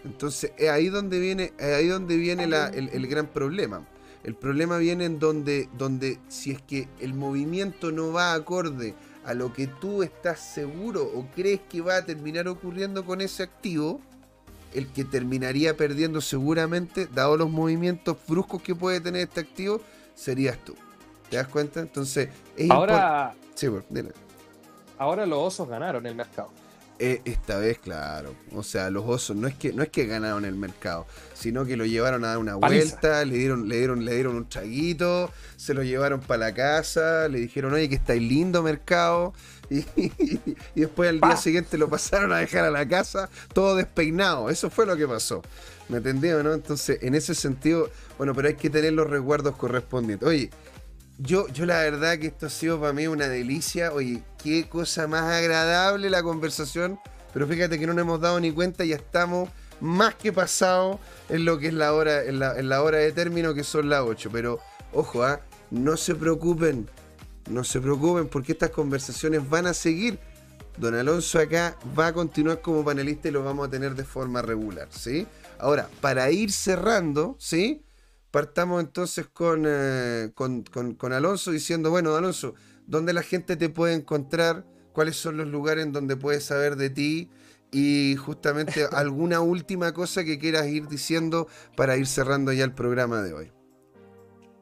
Entonces, 0.03 0.51
es 0.57 0.69
ahí 0.69 0.89
donde 0.89 1.19
viene, 1.19 1.53
ahí 1.59 1.87
donde 1.87 2.17
viene 2.17 2.43
el, 2.43 3.07
gran 3.07 3.27
problema. 3.27 3.87
El 4.23 4.35
problema 4.35 4.77
viene 4.77 5.05
en 5.05 5.19
donde, 5.19 5.69
donde 5.77 6.19
si 6.27 6.51
es 6.51 6.61
que 6.61 6.89
el 6.99 7.13
movimiento 7.13 7.91
no 7.91 8.11
va 8.11 8.33
acorde 8.33 8.93
a 9.23 9.33
lo 9.33 9.53
que 9.53 9.67
tú 9.67 10.03
estás 10.03 10.39
seguro 10.39 11.03
o 11.03 11.27
crees 11.33 11.61
que 11.69 11.81
va 11.81 11.97
a 11.97 12.05
terminar 12.05 12.47
ocurriendo 12.47 13.05
con 13.05 13.21
ese 13.21 13.43
activo, 13.43 14.01
el 14.73 14.87
que 14.87 15.05
terminaría 15.05 15.77
perdiendo 15.77 16.19
seguramente, 16.19 17.07
dado 17.07 17.37
los 17.37 17.49
movimientos 17.49 18.17
bruscos 18.27 18.61
que 18.61 18.75
puede 18.75 18.99
tener 18.99 19.21
este 19.21 19.39
activo, 19.39 19.81
serías 20.13 20.57
tú. 20.57 20.75
¿Te 21.29 21.37
das 21.37 21.47
cuenta? 21.47 21.79
Entonces, 21.79 22.29
es 22.55 22.69
ahora, 22.69 23.33
sí, 23.55 23.67
bueno, 23.67 24.09
ahora 24.97 25.25
los 25.25 25.39
osos 25.39 25.67
ganaron 25.67 26.05
el 26.05 26.15
mercado. 26.15 26.51
Eh, 26.97 27.21
esta 27.25 27.57
vez, 27.57 27.77
claro. 27.79 28.33
O 28.53 28.63
sea, 28.63 28.89
los 28.89 29.03
osos 29.05 29.35
no 29.35 29.49
es 29.49 29.55
que 29.55 29.73
no 29.73 29.83
es 29.83 29.89
que 29.89 30.05
ganaron 30.05 30.45
el 30.45 30.55
mercado, 30.55 31.05
sino 31.33 31.65
que 31.65 31.75
lo 31.75 31.85
llevaron 31.85 32.23
a 32.23 32.29
dar 32.29 32.37
una 32.37 32.55
vuelta, 32.55 33.25
le 33.25 33.37
dieron, 33.37 33.67
le 33.67 33.77
dieron, 33.79 34.05
le 34.05 34.13
dieron 34.13 34.37
un 34.37 34.47
traguito, 34.47 35.29
se 35.57 35.73
lo 35.73 35.83
llevaron 35.83 36.21
para 36.21 36.45
la 36.45 36.53
casa, 36.53 37.27
le 37.27 37.39
dijeron, 37.39 37.73
oye, 37.73 37.89
que 37.89 37.95
estáis 37.95 38.21
lindo 38.21 38.63
mercado. 38.63 39.33
Y, 39.67 39.83
después 40.75 41.09
al 41.09 41.19
día 41.19 41.35
siguiente 41.37 41.79
lo 41.79 41.89
pasaron 41.89 42.31
a 42.31 42.37
dejar 42.37 42.65
a 42.65 42.69
la 42.69 42.87
casa 42.87 43.31
todo 43.51 43.75
despeinado. 43.75 44.51
Eso 44.51 44.69
fue 44.69 44.85
lo 44.85 44.95
que 44.95 45.07
pasó. 45.07 45.41
¿Me 45.89 45.97
entendió, 45.97 46.43
no? 46.43 46.53
Entonces, 46.53 46.99
en 47.01 47.15
ese 47.15 47.33
sentido, 47.33 47.89
bueno, 48.19 48.35
pero 48.35 48.47
hay 48.47 48.53
que 48.53 48.69
tener 48.69 48.93
los 48.93 49.09
resguardos 49.09 49.55
correspondientes. 49.55 50.27
Oye, 50.27 50.51
yo, 51.17 51.47
yo 51.49 51.65
la 51.65 51.79
verdad 51.79 52.17
que 52.17 52.27
esto 52.27 52.47
ha 52.47 52.49
sido 52.49 52.79
para 52.79 52.93
mí 52.93 53.07
una 53.07 53.27
delicia. 53.27 53.93
Oye, 53.93 54.23
qué 54.43 54.67
cosa 54.67 55.07
más 55.07 55.23
agradable 55.23 56.09
la 56.09 56.23
conversación. 56.23 56.99
Pero 57.33 57.47
fíjate 57.47 57.79
que 57.79 57.87
no 57.87 57.93
nos 57.93 58.03
hemos 58.03 58.21
dado 58.21 58.39
ni 58.39 58.51
cuenta 58.51 58.85
y 58.85 58.89
ya 58.89 58.95
estamos 58.95 59.49
más 59.81 60.15
que 60.15 60.31
pasados 60.31 60.99
en 61.29 61.45
lo 61.45 61.59
que 61.59 61.67
es 61.67 61.73
la 61.73 61.93
hora, 61.93 62.23
en 62.23 62.39
la, 62.39 62.81
hora 62.81 62.97
de 62.97 63.11
término, 63.11 63.53
que 63.53 63.63
son 63.63 63.89
las 63.89 64.01
8. 64.01 64.29
Pero, 64.31 64.59
ojo, 64.93 65.23
¿ah? 65.23 65.41
no 65.71 65.97
se 65.97 66.15
preocupen. 66.15 66.89
No 67.49 67.63
se 67.63 67.79
preocupen 67.79 68.27
porque 68.27 68.53
estas 68.53 68.71
conversaciones 68.71 69.47
van 69.49 69.67
a 69.67 69.73
seguir. 69.73 70.19
Don 70.77 70.95
Alonso 70.95 71.39
acá 71.39 71.77
va 71.97 72.07
a 72.07 72.13
continuar 72.13 72.61
como 72.61 72.83
panelista 72.83 73.29
y 73.29 73.31
lo 73.31 73.43
vamos 73.43 73.67
a 73.67 73.71
tener 73.71 73.95
de 73.95 74.03
forma 74.03 74.41
regular, 74.41 74.89
¿sí? 74.91 75.25
Ahora, 75.57 75.87
para 76.01 76.29
ir 76.31 76.51
cerrando, 76.51 77.37
¿sí? 77.39 77.84
Partamos 78.35 78.83
entonces 78.83 79.27
eh, 79.39 80.29
con, 80.33 80.63
con, 80.97 81.13
Alonso 81.13 81.51
diciendo, 81.51 81.89
bueno, 81.89 82.17
Alonso, 82.17 82.53
¿dónde 82.85 83.13
la 83.13 83.23
gente 83.23 83.55
te 83.55 83.69
puede 83.69 83.93
encontrar? 83.93 84.65
¿Cuáles 84.91 85.15
son 85.15 85.37
los 85.37 85.47
lugares 85.47 85.85
en 85.85 85.93
donde 85.93 86.17
puedes 86.17 86.43
saber 86.43 86.75
de 86.75 86.89
ti? 86.89 87.29
Y 87.71 88.17
justamente 88.17 88.87
alguna 88.91 89.39
última 89.39 89.93
cosa 89.93 90.25
que 90.25 90.37
quieras 90.37 90.67
ir 90.67 90.89
diciendo 90.89 91.47
para 91.77 91.95
ir 91.95 92.07
cerrando 92.07 92.51
ya 92.51 92.65
el 92.65 92.73
programa 92.73 93.21
de 93.21 93.33
hoy. 93.33 93.51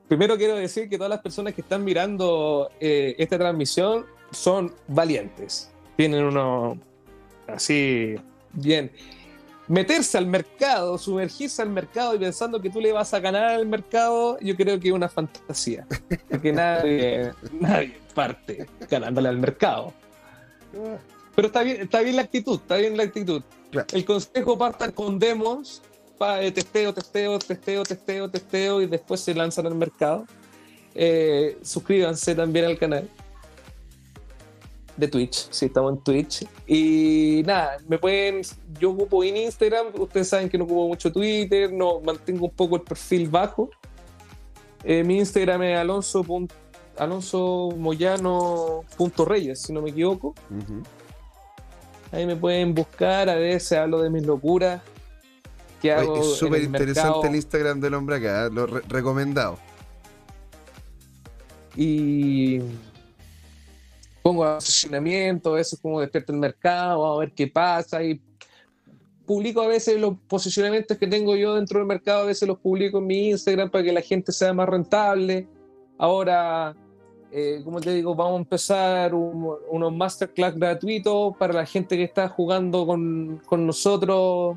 Primero 0.07 0.37
quiero 0.37 0.55
decir 0.55 0.87
que 0.87 0.97
todas 0.97 1.09
las 1.09 1.21
personas 1.21 1.55
que 1.55 1.61
están 1.61 1.83
mirando 1.83 2.69
eh, 2.79 3.15
esta 3.17 3.39
transmisión 3.39 4.05
son 4.29 4.71
valientes. 4.87 5.71
Tienen 5.97 6.25
uno 6.25 6.79
así 7.47 8.17
bien 8.51 8.91
meterse 9.67 10.17
al 10.17 10.25
mercado, 10.27 10.97
sumergirse 10.97 11.61
al 11.61 11.69
mercado 11.69 12.15
y 12.15 12.19
pensando 12.19 12.61
que 12.61 12.69
tú 12.69 12.81
le 12.81 12.91
vas 12.91 13.13
a 13.13 13.19
ganar 13.19 13.45
al 13.45 13.65
mercado, 13.65 14.37
yo 14.39 14.55
creo 14.55 14.79
que 14.79 14.89
es 14.89 14.93
una 14.93 15.09
fantasía. 15.09 15.87
Porque 16.29 16.51
nadie, 16.51 17.31
nadie 17.59 17.97
parte 18.13 18.67
ganándole 18.89 19.29
al 19.29 19.37
mercado. 19.37 19.93
Pero 21.35 21.47
está 21.47 21.63
bien, 21.63 21.81
está 21.81 22.01
bien 22.01 22.15
la 22.15 22.23
actitud, 22.23 22.59
está 22.59 22.77
bien 22.77 22.97
la 22.97 23.03
actitud. 23.03 23.41
El 23.91 24.05
consejo 24.05 24.57
partan 24.57 24.91
con 24.91 25.17
demos, 25.17 25.81
para 26.17 26.39
testeo, 26.53 26.93
testeo, 26.93 27.39
testeo, 27.39 27.83
testeo, 27.83 28.29
testeo, 28.29 28.81
y 28.81 28.85
después 28.85 29.21
se 29.21 29.33
lanzan 29.33 29.65
al 29.65 29.75
mercado. 29.75 30.25
Eh, 30.95 31.57
suscríbanse 31.63 32.35
también 32.35 32.65
al 32.65 32.77
canal 32.77 33.09
de 34.97 35.07
Twitch, 35.07 35.47
si 35.49 35.65
estamos 35.65 35.93
en 35.93 36.03
Twitch. 36.03 36.47
Y 36.67 37.43
nada, 37.45 37.77
me 37.87 37.97
pueden, 37.97 38.41
yo 38.79 38.91
ocupo 38.91 39.23
en 39.23 39.37
Instagram, 39.37 39.87
ustedes 39.97 40.29
saben 40.29 40.49
que 40.49 40.57
no 40.57 40.65
ocupo 40.65 40.87
mucho 40.87 41.11
Twitter, 41.11 41.71
no 41.71 41.99
mantengo 42.01 42.45
un 42.45 42.51
poco 42.51 42.75
el 42.75 42.81
perfil 42.81 43.27
bajo. 43.27 43.69
Eh, 44.83 45.03
mi 45.03 45.17
Instagram 45.17 45.63
es 45.63 45.77
alonso, 45.77 46.25
alonso 46.97 47.73
moyano.reyes, 47.77 49.61
si 49.61 49.73
no 49.73 49.81
me 49.81 49.89
equivoco. 49.91 50.35
Ahí 52.11 52.25
me 52.25 52.35
pueden 52.35 52.75
buscar, 52.75 53.29
a 53.29 53.35
veces 53.35 53.77
hablo 53.77 54.01
de 54.01 54.09
mis 54.09 54.25
locuras. 54.25 54.81
Que 55.81 55.91
hago 55.91 56.21
es 56.21 56.35
súper 56.35 56.63
interesante 56.63 57.27
el 57.27 57.35
Instagram 57.35 57.79
del 57.81 57.93
hombre 57.95 58.17
acá, 58.17 58.49
lo 58.49 58.67
recomendado. 58.67 59.57
Y 61.75 62.61
pongo 64.23 64.43
posicionamiento, 64.55 65.57
eso 65.57 65.75
es 65.75 65.81
como 65.81 66.01
despierta 66.01 66.33
el 66.33 66.39
mercado, 66.39 67.05
a 67.05 67.19
ver 67.19 67.31
qué 67.33 67.45
pasa. 67.47 68.03
Y 68.03 68.19
publico 69.27 69.61
a 69.61 69.67
veces 69.67 69.99
los 69.99 70.15
posicionamientos 70.27 70.97
que 70.97 71.05
tengo 71.05 71.35
yo 71.35 71.53
dentro 71.53 71.77
del 71.77 71.87
mercado, 71.87 72.23
a 72.23 72.25
veces 72.25 72.47
los 72.47 72.57
publico 72.57 72.97
en 72.97 73.07
mi 73.07 73.29
Instagram 73.29 73.69
para 73.69 73.83
que 73.83 73.93
la 73.93 74.01
gente 74.01 74.31
sea 74.31 74.53
más 74.53 74.67
rentable. 74.67 75.47
Ahora 75.99 76.75
eh, 77.35 77.61
como 77.63 77.81
te 77.81 77.91
digo, 77.91 78.13
vamos 78.13 78.35
a 78.35 78.41
empezar 78.41 79.15
unos 79.15 79.91
masterclass 79.91 80.55
gratuitos 80.55 81.35
para 81.37 81.51
la 81.51 81.65
gente 81.65 81.97
que 81.97 82.03
está 82.03 82.29
jugando 82.29 82.85
con, 82.85 83.41
con 83.47 83.65
nosotros 83.65 84.55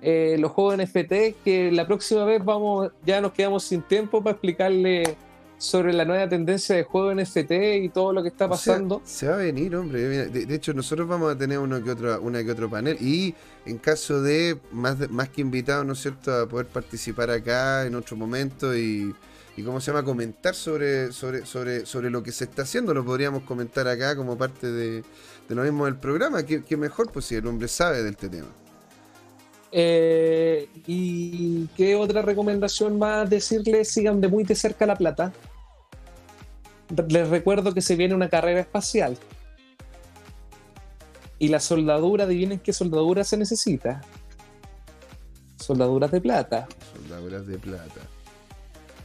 eh, 0.00 0.36
los 0.38 0.50
juegos 0.52 0.78
NFT, 0.78 1.42
que 1.44 1.70
la 1.70 1.86
próxima 1.86 2.24
vez 2.24 2.42
vamos, 2.42 2.90
ya 3.04 3.20
nos 3.20 3.32
quedamos 3.32 3.64
sin 3.64 3.82
tiempo 3.82 4.22
para 4.22 4.32
explicarle 4.32 5.14
sobre 5.60 5.92
la 5.92 6.04
nueva 6.04 6.28
tendencia 6.28 6.74
de 6.74 6.82
juego 6.82 7.14
NFT 7.14 7.52
y 7.82 7.88
todo 7.90 8.12
lo 8.12 8.22
que 8.22 8.28
está 8.28 8.48
pasando. 8.48 9.00
se 9.04 9.28
va 9.28 9.34
a 9.34 9.36
venir, 9.36 9.76
hombre. 9.76 10.28
De, 10.28 10.54
hecho, 10.54 10.74
nosotros 10.74 11.06
vamos 11.06 11.32
a 11.32 11.38
tener 11.38 11.58
uno 11.58 11.84
que 11.84 11.90
otro, 11.90 12.20
una 12.20 12.42
que 12.42 12.50
otro 12.50 12.68
panel 12.68 12.96
y 13.00 13.34
en 13.66 13.78
caso 13.78 14.22
de 14.22 14.58
más, 14.72 15.08
más 15.10 15.28
que 15.28 15.42
invitados, 15.42 15.86
¿no 15.86 15.92
es 15.92 16.00
cierto?, 16.00 16.34
a 16.34 16.48
poder 16.48 16.66
participar 16.66 17.30
acá 17.30 17.86
en 17.86 17.94
otro 17.94 18.16
momento 18.16 18.76
y 18.76 19.14
y 19.56 19.62
cómo 19.62 19.80
se 19.80 19.90
llama 19.90 20.04
comentar 20.04 20.54
sobre, 20.54 21.12
sobre, 21.12 21.44
sobre, 21.44 21.84
sobre 21.86 22.10
lo 22.10 22.22
que 22.22 22.32
se 22.32 22.44
está 22.44 22.62
haciendo. 22.62 22.94
Lo 22.94 23.04
podríamos 23.04 23.42
comentar 23.42 23.86
acá 23.88 24.16
como 24.16 24.36
parte 24.36 24.70
de, 24.70 25.04
lo 25.48 25.62
mismo 25.62 25.84
del 25.84 25.96
programa. 25.96 26.44
¿Qué, 26.44 26.76
mejor 26.76 27.10
pues 27.12 27.26
si 27.26 27.34
el 27.34 27.46
hombre 27.46 27.68
sabe 27.68 27.98
del 27.98 28.14
este 28.14 28.28
tema? 28.28 28.48
Eh, 29.72 30.68
¿Y 30.86 31.66
qué 31.76 31.94
otra 31.94 32.22
recomendación 32.22 32.98
más 32.98 33.28
decirles? 33.28 33.88
Sigan 33.88 34.20
de 34.20 34.28
muy 34.28 34.44
de 34.44 34.54
cerca 34.54 34.86
la 34.86 34.96
plata. 34.96 35.32
Les 37.08 37.28
recuerdo 37.28 37.72
que 37.74 37.80
se 37.80 37.96
viene 37.96 38.14
una 38.14 38.28
carrera 38.28 38.60
espacial. 38.60 39.16
Y 41.38 41.48
la 41.48 41.60
soldadura, 41.60 42.24
adivinen 42.24 42.58
qué 42.58 42.72
soldadura 42.72 43.24
se 43.24 43.36
necesita. 43.36 44.02
Soldaduras 45.56 46.10
de 46.10 46.20
plata. 46.20 46.68
Soldaduras 46.94 47.46
de 47.46 47.58
plata 47.58 48.00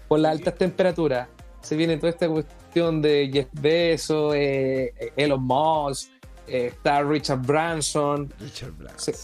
por 0.07 0.19
las 0.19 0.31
altas 0.31 0.55
temperaturas. 0.55 1.27
Se 1.61 1.75
viene 1.75 1.97
toda 1.97 2.11
esta 2.11 2.27
cuestión 2.27 3.01
de 3.01 3.29
Jeff 3.31 3.47
Bezos, 3.53 4.33
eh, 4.35 4.93
Elon 5.15 5.43
Musk, 5.43 6.09
eh, 6.47 6.67
está 6.67 7.01
Richard 7.01 7.41
Branson. 7.41 8.31
Richard 8.39 8.71
Branson. 8.73 9.15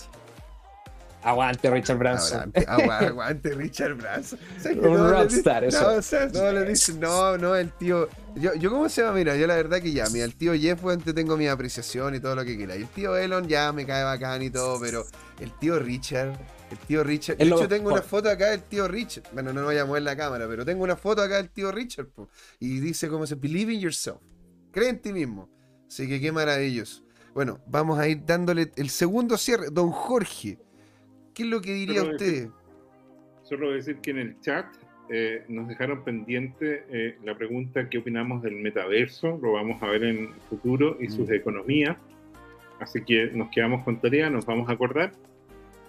Aguante 1.24 1.70
Richard 1.70 1.98
Branson. 1.98 2.52
Aguante, 2.68 3.50
Richard 3.56 3.96
Branson. 3.96 4.40
Un 4.82 5.10
rockstar, 5.10 5.64
eso. 5.64 6.02
No, 6.34 6.52
le 6.52 6.66
dice, 6.66 6.94
no, 6.94 7.38
no, 7.38 7.56
el 7.56 7.72
tío. 7.74 8.10
Yo, 8.36 8.54
yo, 8.56 8.70
¿cómo 8.72 8.88
se 8.90 9.02
llama? 9.02 9.18
Mira, 9.18 9.36
yo 9.36 9.46
la 9.46 9.56
verdad 9.56 9.82
que 9.82 9.92
ya, 9.92 10.06
mira, 10.12 10.26
el 10.26 10.36
tío 10.36 10.54
Jeff, 10.54 10.80
pues, 10.82 11.00
tengo 11.04 11.38
mi 11.38 11.48
apreciación 11.48 12.16
y 12.16 12.20
todo 12.20 12.36
lo 12.36 12.46
que 12.46 12.56
quiera. 12.56 12.76
Y 12.76 12.82
el 12.82 12.88
tío 12.88 13.16
Elon 13.16 13.48
ya 13.48 13.72
me 13.72 13.86
cae 13.86 14.04
bacán 14.04 14.42
y 14.42 14.50
todo, 14.50 14.80
pero 14.80 15.06
el 15.40 15.52
tío 15.60 15.80
Richard 15.80 16.38
el 16.72 16.78
tío 16.80 17.04
Richard. 17.04 17.38
De 17.38 17.46
hecho, 17.46 17.68
tengo 17.68 17.92
una 17.92 18.02
foto 18.02 18.30
acá 18.30 18.52
del 18.52 18.64
tío 18.64 18.88
Richard. 18.88 19.26
Bueno, 19.34 19.52
no 19.54 19.66
voy 19.66 19.78
a 19.78 19.86
mover 19.86 20.04
la 20.04 20.16
cámara, 20.16 20.48
pero 20.48 20.66
tengo 20.66 20.84
una 20.84 20.96
foto 20.96 21.22
acá 21.22 21.38
del 21.38 21.50
tío 21.50 21.72
Richard. 21.72 22.08
y 22.60 22.80
dice 22.80 23.10
cómo 23.10 23.28
se 23.28 23.36
believe 23.36 23.74
in 23.74 23.82
yourself. 23.82 24.22
Cree 24.72 24.90
en 24.90 25.02
ti 25.02 25.12
mismo. 25.12 25.50
Así 25.88 26.08
que 26.08 26.22
qué 26.22 26.32
maravilloso. 26.32 27.04
Bueno, 27.34 27.60
vamos 27.68 28.00
a 28.00 28.08
ir 28.08 28.26
dándole 28.26 28.72
el 28.76 28.90
segundo 28.90 29.38
cierre. 29.38 29.68
Don 29.72 29.92
Jorge, 29.92 30.60
¿qué 31.34 31.44
es 31.44 31.50
lo 31.50 31.62
que 31.62 31.74
diría 31.74 32.04
usted? 32.04 32.50
solo 33.52 33.74
decir 33.74 33.98
que 33.98 34.12
en 34.12 34.20
el 34.20 34.40
chat 34.40 34.66
eh, 35.10 35.44
nos 35.50 35.68
dejaron 35.68 36.06
pendiente 36.06 36.86
eh, 36.90 37.18
la 37.22 37.36
pregunta 37.36 37.90
qué 37.90 37.98
opinamos 37.98 38.42
del 38.42 38.56
metaverso. 38.56 39.38
Lo 39.42 39.52
vamos 39.52 39.84
a 39.84 39.88
ver 39.88 40.06
en 40.06 40.18
el 40.20 40.34
futuro 40.50 40.98
y 41.02 41.10
sus 41.10 41.28
mm. 41.28 41.34
economías. 41.34 41.98
Así 42.80 43.04
que 43.04 43.30
nos 43.34 43.50
quedamos 43.50 43.84
con 43.84 44.00
tarea, 44.00 44.30
nos 44.30 44.46
vamos 44.46 44.70
a 44.70 44.72
acordar. 44.72 45.12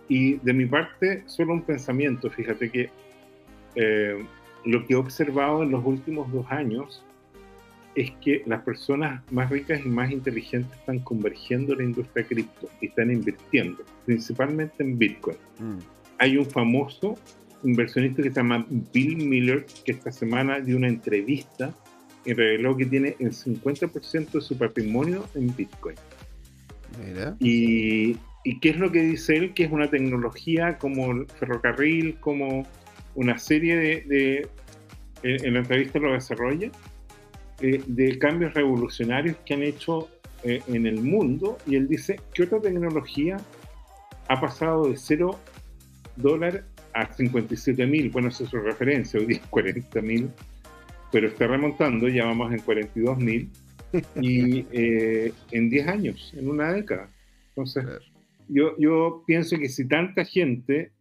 Y 0.09 0.39
de 0.39 0.52
mi 0.52 0.66
parte, 0.66 1.23
solo 1.27 1.52
un 1.52 1.62
pensamiento. 1.62 2.31
Fíjate 2.31 2.69
que 2.69 2.90
eh, 3.77 4.27
lo 4.64 4.85
que 4.85 4.94
he 4.94 4.97
observado 4.97 5.62
en 5.62 5.70
los 5.70 5.85
últimos 5.85 6.32
dos 6.32 6.44
años 6.51 7.05
es 7.94 8.10
que 8.23 8.43
las 8.47 8.62
personas 8.62 9.23
más 9.31 9.51
ricas 9.51 9.81
y 9.85 9.89
más 9.89 10.10
inteligentes 10.10 10.77
están 10.78 11.01
convergiendo 11.01 11.73
en 11.73 11.78
la 11.78 11.85
industria 11.85 12.27
cripto 12.27 12.69
y 12.81 12.86
están 12.86 13.10
invirtiendo, 13.10 13.85
principalmente 14.06 14.82
en 14.82 14.98
Bitcoin. 14.98 15.36
Mm. 15.59 15.78
Hay 16.19 16.36
un 16.36 16.47
famoso 16.47 17.19
inversionista 17.64 18.23
que 18.23 18.31
se 18.31 18.36
llama 18.36 18.66
Bill 18.93 19.16
Miller, 19.16 19.66
que 19.85 19.93
esta 19.93 20.10
semana 20.10 20.60
dio 20.60 20.77
una 20.77 20.89
entrevista 20.89 21.74
y 22.24 22.32
reveló 22.32 22.77
que 22.77 22.86
tiene 22.86 23.16
el 23.19 23.32
50% 23.32 24.31
de 24.31 24.40
su 24.40 24.56
patrimonio 24.56 25.28
en 25.35 25.55
Bitcoin. 25.55 25.97
Mira. 26.98 27.36
Y 27.40 28.16
¿Y 28.44 28.59
qué 28.59 28.70
es 28.70 28.77
lo 28.77 28.90
que 28.90 29.02
dice 29.02 29.36
él? 29.36 29.55
Que 29.55 29.64
es 29.64 29.73
una 29.73 29.89
tecnología 29.89 30.78
como 30.78 31.12
el 31.12 31.27
ferrocarril, 31.27 32.19
como 32.19 32.66
una 33.14 33.39
serie 33.39 33.77
de, 33.77 34.48
en 35.23 35.55
la 35.55 35.60
entrevista 35.60 35.98
lo 36.01 36.12
desarrolla, 36.12 36.70
eh, 37.63 37.83
de 37.87 38.19
cambios 38.19 38.53
revolucionarios 38.55 39.37
que 39.47 39.55
han 39.55 39.63
hecho 39.63 40.09
eh, 40.45 40.61
en 40.67 40.87
el 40.87 41.01
mundo. 41.01 41.59
Y 41.67 41.77
él 41.77 41.89
dice, 41.89 42.21
¿qué 42.35 42.43
otra 42.43 42.61
tecnología 42.61 43.39
ha 44.29 44.41
pasado 44.41 44.89
de 44.89 44.97
0 44.97 45.39
dólares 46.17 46.65
a 46.93 47.13
57 47.13 47.87
mil? 47.87 48.11
Bueno, 48.11 48.29
esa 48.29 48.45
es 48.45 48.51
su 48.51 48.59
referencia, 48.59 49.19
hoy 49.21 49.27
día 49.27 49.39
es 49.39 49.47
40 49.47 50.03
mil, 50.03 50.31
pero 51.11 51.29
está 51.29 51.47
remontando, 51.47 52.09
ya 52.09 52.25
vamos 52.27 52.53
en 52.53 52.61
42 52.61 53.19
mil, 53.19 53.49
y 54.21 54.67
eh, 54.73 55.33
en 55.51 55.71
10 55.71 55.89
años, 55.89 56.35
en 56.37 56.49
una 56.49 56.73
década. 56.73 57.09
Entonces, 57.51 57.85
yo, 58.49 58.77
yo 58.79 59.23
pienso 59.27 59.59
que 59.59 59.69
si 59.69 59.87
tanta 59.87 60.25
gente 60.25 60.93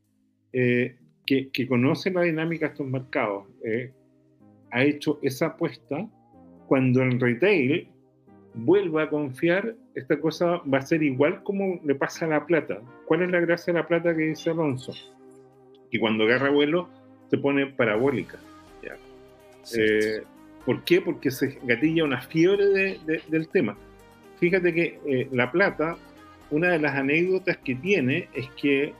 eh, 0.53 0.97
que, 1.25 1.49
que, 1.49 1.67
conoce 1.67 2.11
la 2.11 2.21
dinámica 2.21 2.67
de 2.67 2.71
estos 2.73 2.87
mercados 2.87 3.47
eh, 3.63 3.91
ha 4.71 4.83
hecho 4.83 5.19
esa 5.21 5.47
apuesta, 5.47 6.07
cuando 6.71 7.03
el 7.03 7.19
retail 7.19 7.89
vuelva 8.53 9.03
a 9.03 9.09
confiar, 9.09 9.75
esta 9.93 10.21
cosa 10.21 10.61
va 10.73 10.77
a 10.77 10.81
ser 10.81 11.03
igual 11.03 11.43
como 11.43 11.81
le 11.83 11.95
pasa 11.95 12.23
a 12.23 12.29
la 12.29 12.45
plata. 12.45 12.81
¿Cuál 13.07 13.23
es 13.23 13.29
la 13.29 13.41
gracia 13.41 13.73
de 13.73 13.79
la 13.81 13.87
plata 13.89 14.15
que 14.15 14.21
dice 14.21 14.51
Alonso? 14.51 14.93
Que 15.91 15.99
cuando 15.99 16.23
agarra 16.23 16.49
vuelo 16.49 16.87
se 17.29 17.37
pone 17.37 17.67
parabólica. 17.67 18.39
Eh, 19.77 20.23
¿Por 20.65 20.85
qué? 20.85 21.01
Porque 21.01 21.29
se 21.29 21.59
gatilla 21.63 22.05
una 22.05 22.21
fiebre 22.21 22.65
de, 22.67 23.21
del 23.27 23.49
tema. 23.49 23.75
Fíjate 24.39 24.73
que 24.73 25.27
la 25.33 25.51
plata 25.51 25.97
una 26.51 26.69
de 26.69 26.79
las 26.79 26.95
anécdotas 26.95 27.57
que 27.57 27.75
tiene 27.75 28.29
es 28.33 28.49
que 28.51 28.93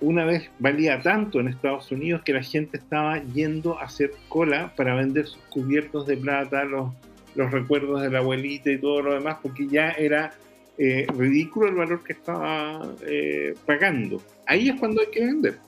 una 0.00 0.24
vez 0.24 0.50
valía 0.58 1.00
tanto 1.00 1.40
en 1.40 1.48
Estados 1.48 1.90
Unidos 1.92 2.22
que 2.24 2.32
la 2.32 2.42
gente 2.42 2.76
estaba 2.76 3.22
yendo 3.22 3.78
a 3.78 3.84
hacer 3.84 4.12
cola 4.28 4.72
para 4.76 4.94
vender 4.94 5.26
sus 5.26 5.42
cubiertos 5.44 6.06
de 6.06 6.16
plata, 6.16 6.64
los, 6.64 6.92
los 7.34 7.50
recuerdos 7.50 8.02
de 8.02 8.10
la 8.10 8.18
abuelita 8.18 8.70
y 8.70 8.78
todo 8.78 9.02
lo 9.02 9.14
demás, 9.14 9.38
porque 9.42 9.66
ya 9.68 9.90
era 9.90 10.32
eh, 10.76 11.06
ridículo 11.16 11.68
el 11.68 11.74
valor 11.74 12.02
que 12.02 12.14
estaba 12.14 12.94
eh, 13.06 13.54
pagando. 13.64 14.20
Ahí 14.46 14.68
es 14.68 14.78
cuando 14.78 15.00
hay 15.02 15.06
que 15.08 15.20
vender. 15.20 15.58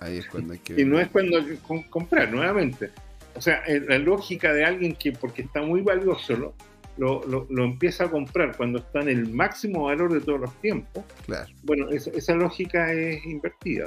Ahí 0.00 0.18
es 0.18 0.26
cuando 0.26 0.52
hay 0.52 0.58
que 0.58 0.74
vender. 0.74 0.86
Y 0.86 0.90
no 0.90 1.00
es 1.00 1.08
cuando 1.08 1.38
hay 1.38 1.44
que 1.44 1.58
comprar 1.88 2.32
nuevamente. 2.32 2.90
O 3.36 3.40
sea, 3.40 3.62
eh, 3.66 3.80
la 3.80 3.98
lógica 3.98 4.52
de 4.52 4.64
alguien 4.64 4.96
que 4.96 5.12
porque 5.12 5.42
está 5.42 5.62
muy 5.62 5.82
valioso 5.82 6.54
lo, 7.00 7.46
lo, 7.48 7.64
empieza 7.64 8.04
a 8.04 8.10
comprar 8.10 8.54
cuando 8.56 8.78
está 8.78 9.00
en 9.00 9.08
el 9.08 9.28
máximo 9.28 9.84
valor 9.84 10.12
de 10.12 10.20
todos 10.20 10.38
los 10.38 10.54
tiempos, 10.60 11.02
claro. 11.24 11.50
bueno, 11.62 11.88
esa, 11.88 12.34
lógica 12.34 12.92
es 12.92 13.24
invertida. 13.24 13.86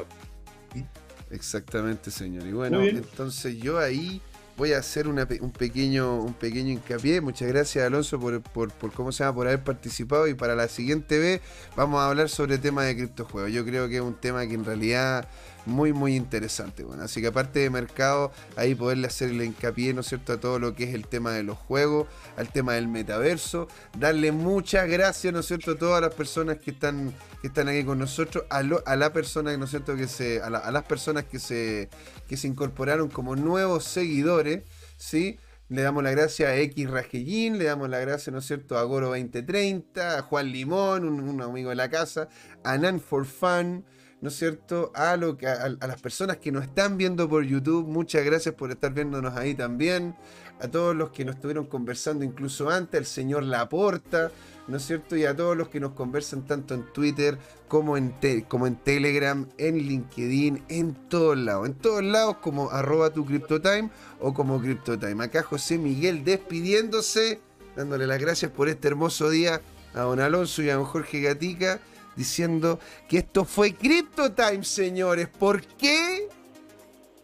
Exactamente, 1.30 2.10
señor. 2.10 2.48
Y 2.48 2.54
bueno, 2.54 2.82
entonces 2.82 3.58
yo 3.58 3.78
ahí 3.78 4.20
voy 4.58 4.74
a 4.74 4.80
hacer 4.80 5.08
un, 5.08 5.16
pequeño, 5.58 6.22
un 6.22 6.34
pequeño 6.34 6.72
hincapié. 6.72 7.22
Muchas 7.22 7.48
gracias, 7.48 7.86
Alonso, 7.86 8.20
por, 8.20 8.42
por, 8.42 8.92
cómo 8.94 9.12
se 9.12 9.24
llama, 9.24 9.36
por 9.36 9.48
haber 9.48 9.64
participado. 9.64 10.28
Y 10.28 10.34
para 10.34 10.56
la 10.56 10.68
siguiente 10.68 11.20
vez 11.20 11.42
vamos 11.76 12.00
a 12.00 12.08
hablar 12.08 12.30
sobre 12.30 12.56
el 12.56 12.62
tema 12.62 12.84
de 12.84 12.96
criptojuegos. 12.96 13.52
Yo 13.52 13.64
creo 13.64 13.88
que 13.90 13.98
es 13.98 14.02
un 14.02 14.16
tema 14.16 14.48
que 14.48 14.56
en 14.56 14.66
realidad 14.66 15.28
muy, 15.66 15.94
muy 15.94 16.16
interesante. 16.16 16.84
Bueno, 16.84 17.04
así 17.04 17.22
que 17.22 17.28
aparte 17.28 17.60
de 17.60 17.70
mercado, 17.70 18.32
ahí 18.56 18.76
poderle 18.76 19.08
hacer 19.08 19.30
el 19.30 19.42
hincapié, 19.42 19.94
¿no 19.94 20.02
es 20.02 20.08
cierto?, 20.08 20.34
a 20.34 20.40
todo 20.40 20.60
lo 20.60 20.76
que 20.76 20.86
es 20.86 20.94
el 20.94 21.08
tema 21.08 21.32
de 21.32 21.44
los 21.44 21.58
juegos, 21.58 22.08
al 22.38 22.50
tema 22.50 22.74
del 22.74 22.88
metaverso. 22.88 23.68
Darle 23.98 24.32
muchas 24.32 24.88
gracias, 24.90 25.34
¿no 25.34 25.40
es 25.40 25.46
cierto?, 25.46 25.72
a 25.72 25.78
todas 25.78 26.02
las 26.02 26.14
personas 26.14 26.58
que 26.58 26.72
están, 26.72 27.14
que 27.42 27.48
están 27.48 27.70
aquí 27.70 27.84
con 27.84 28.00
nosotros, 28.00 28.46
a, 28.50 28.62
la 28.64 29.14
persona, 29.14 29.56
¿no 29.58 29.66
es 29.66 29.72
cierto?, 29.72 29.96
que 29.96 30.08
se, 30.08 30.42
a, 30.42 30.50
las 30.50 30.84
personas 30.84 31.26
que 31.26 31.40
se, 31.40 31.90
que 32.28 32.38
se 32.38 32.48
incorporaron 32.48 33.10
como 33.10 33.36
nuevos 33.36 33.86
seguidores, 33.86 34.64
¿sí? 34.98 35.40
Le 35.70 35.82
damos 35.82 36.04
la 36.04 36.12
gracia 36.12 36.50
a 36.50 36.58
X 36.58 36.90
Rajellín, 36.90 37.58
le 37.58 37.64
damos 37.66 37.90
la 37.90 38.00
gracia, 38.00 38.32
¿no 38.32 38.40
es 38.40 38.46
cierto?, 38.46 38.78
a 38.78 38.84
Goro 38.84 39.08
2030, 39.08 40.20
a 40.20 40.22
Juan 40.22 40.52
Limón, 40.52 41.06
un, 41.06 41.22
un 41.22 41.42
amigo 41.42 41.70
de 41.70 41.76
la 41.76 41.90
casa, 41.90 42.28
a 42.64 42.78
Nan 42.78 43.00
for 43.00 43.26
Fun, 43.26 43.86
¿no 44.24 44.30
es 44.30 44.38
cierto? 44.38 44.90
A, 44.96 45.18
lo 45.18 45.36
que, 45.36 45.48
a, 45.48 45.68
las 45.68 46.02
personas 46.02 46.38
que 46.38 46.50
nos 46.50 46.64
están 46.64 46.98
viendo 46.98 47.28
por 47.28 47.44
YouTube, 47.44 47.86
muchas 47.86 48.24
gracias 48.24 48.56
por 48.56 48.72
estar 48.72 48.94
viéndonos 48.94 49.36
ahí 49.36 49.54
también. 49.54 50.16
A 50.62 50.70
todos 50.70 50.96
los 50.96 51.10
que 51.10 51.26
nos 51.26 51.36
estuvieron 51.36 51.66
conversando 51.66 52.24
incluso 52.24 52.70
antes, 52.70 52.98
el 52.98 53.06
señor 53.06 53.44
Laporta, 53.44 54.32
¿no 54.70 54.78
es 54.78 54.86
cierto? 54.86 55.18
Y 55.18 55.26
a 55.26 55.36
todos 55.36 55.58
los 55.58 55.68
que 55.68 55.82
nos 55.82 55.92
conversan 55.92 56.46
tanto 56.46 56.74
en 56.74 56.86
Twitter 56.94 57.38
como 57.68 57.98
en, 57.98 58.14
como 58.48 58.66
en 58.66 58.78
Telegram, 58.78 59.46
en 59.58 59.78
LinkedIn, 59.78 60.64
en 60.70 60.94
todos 61.10 61.38
lados. 61.38 61.68
En 61.68 61.74
todos 61.74 62.02
lados 62.02 62.38
como 62.38 62.72
arroba 62.72 63.10
tu 63.10 63.26
CryptoTime 63.26 63.90
o 64.22 64.34
como 64.34 64.62
CryptoTime. 64.62 65.22
Acá 65.22 65.44
José 65.44 65.78
Miguel 65.78 66.24
despidiéndose, 66.24 67.42
dándole 67.76 68.08
las 68.08 68.22
gracias 68.22 68.52
por 68.52 68.70
este 68.70 68.88
hermoso 68.88 69.30
día 69.30 69.60
a 69.94 70.04
don 70.04 70.22
Alonso 70.22 70.64
y 70.64 70.70
a 70.70 70.76
don 70.76 70.86
Jorge 70.86 71.20
Gatica 71.20 71.82
diciendo 72.16 72.80
que 73.08 73.20
esto 73.20 73.46
fue 73.46 73.74
Crypto 73.74 74.32
Time, 74.32 74.64
señores. 74.64 75.28
¿Por 75.28 75.62
qué? 75.62 76.28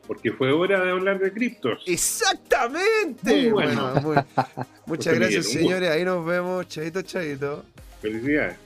Porque 0.07 0.31
fue 0.31 0.51
hora 0.51 0.83
de 0.83 0.89
hablar 0.89 1.19
de 1.19 1.31
criptos. 1.31 1.83
Exactamente. 1.85 3.51
bueno. 3.51 3.93
muchas 4.87 5.13
gracias, 5.13 5.47
señores. 5.47 5.89
Ahí 5.91 6.03
nos 6.03 6.25
vemos. 6.25 6.67
Chaito, 6.67 7.03
chaito. 7.03 7.63
Felicidades. 8.01 8.57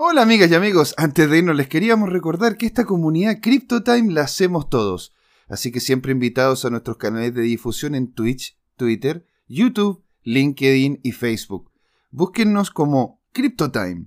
Hola 0.00 0.22
amigas 0.22 0.48
y 0.50 0.54
amigos, 0.54 0.94
antes 0.96 1.28
de 1.28 1.38
irnos 1.38 1.56
les 1.56 1.66
queríamos 1.66 2.08
recordar 2.10 2.56
que 2.56 2.66
esta 2.66 2.84
comunidad 2.84 3.40
CryptoTime 3.42 4.12
la 4.12 4.22
hacemos 4.22 4.70
todos, 4.70 5.12
así 5.48 5.72
que 5.72 5.80
siempre 5.80 6.12
invitados 6.12 6.64
a 6.64 6.70
nuestros 6.70 6.98
canales 6.98 7.34
de 7.34 7.42
difusión 7.42 7.96
en 7.96 8.12
Twitch, 8.12 8.56
Twitter, 8.76 9.26
YouTube, 9.48 10.04
LinkedIn 10.22 11.00
y 11.02 11.10
Facebook. 11.10 11.72
Búsquennos 12.12 12.70
como 12.70 13.20
CryptoTime 13.32 14.06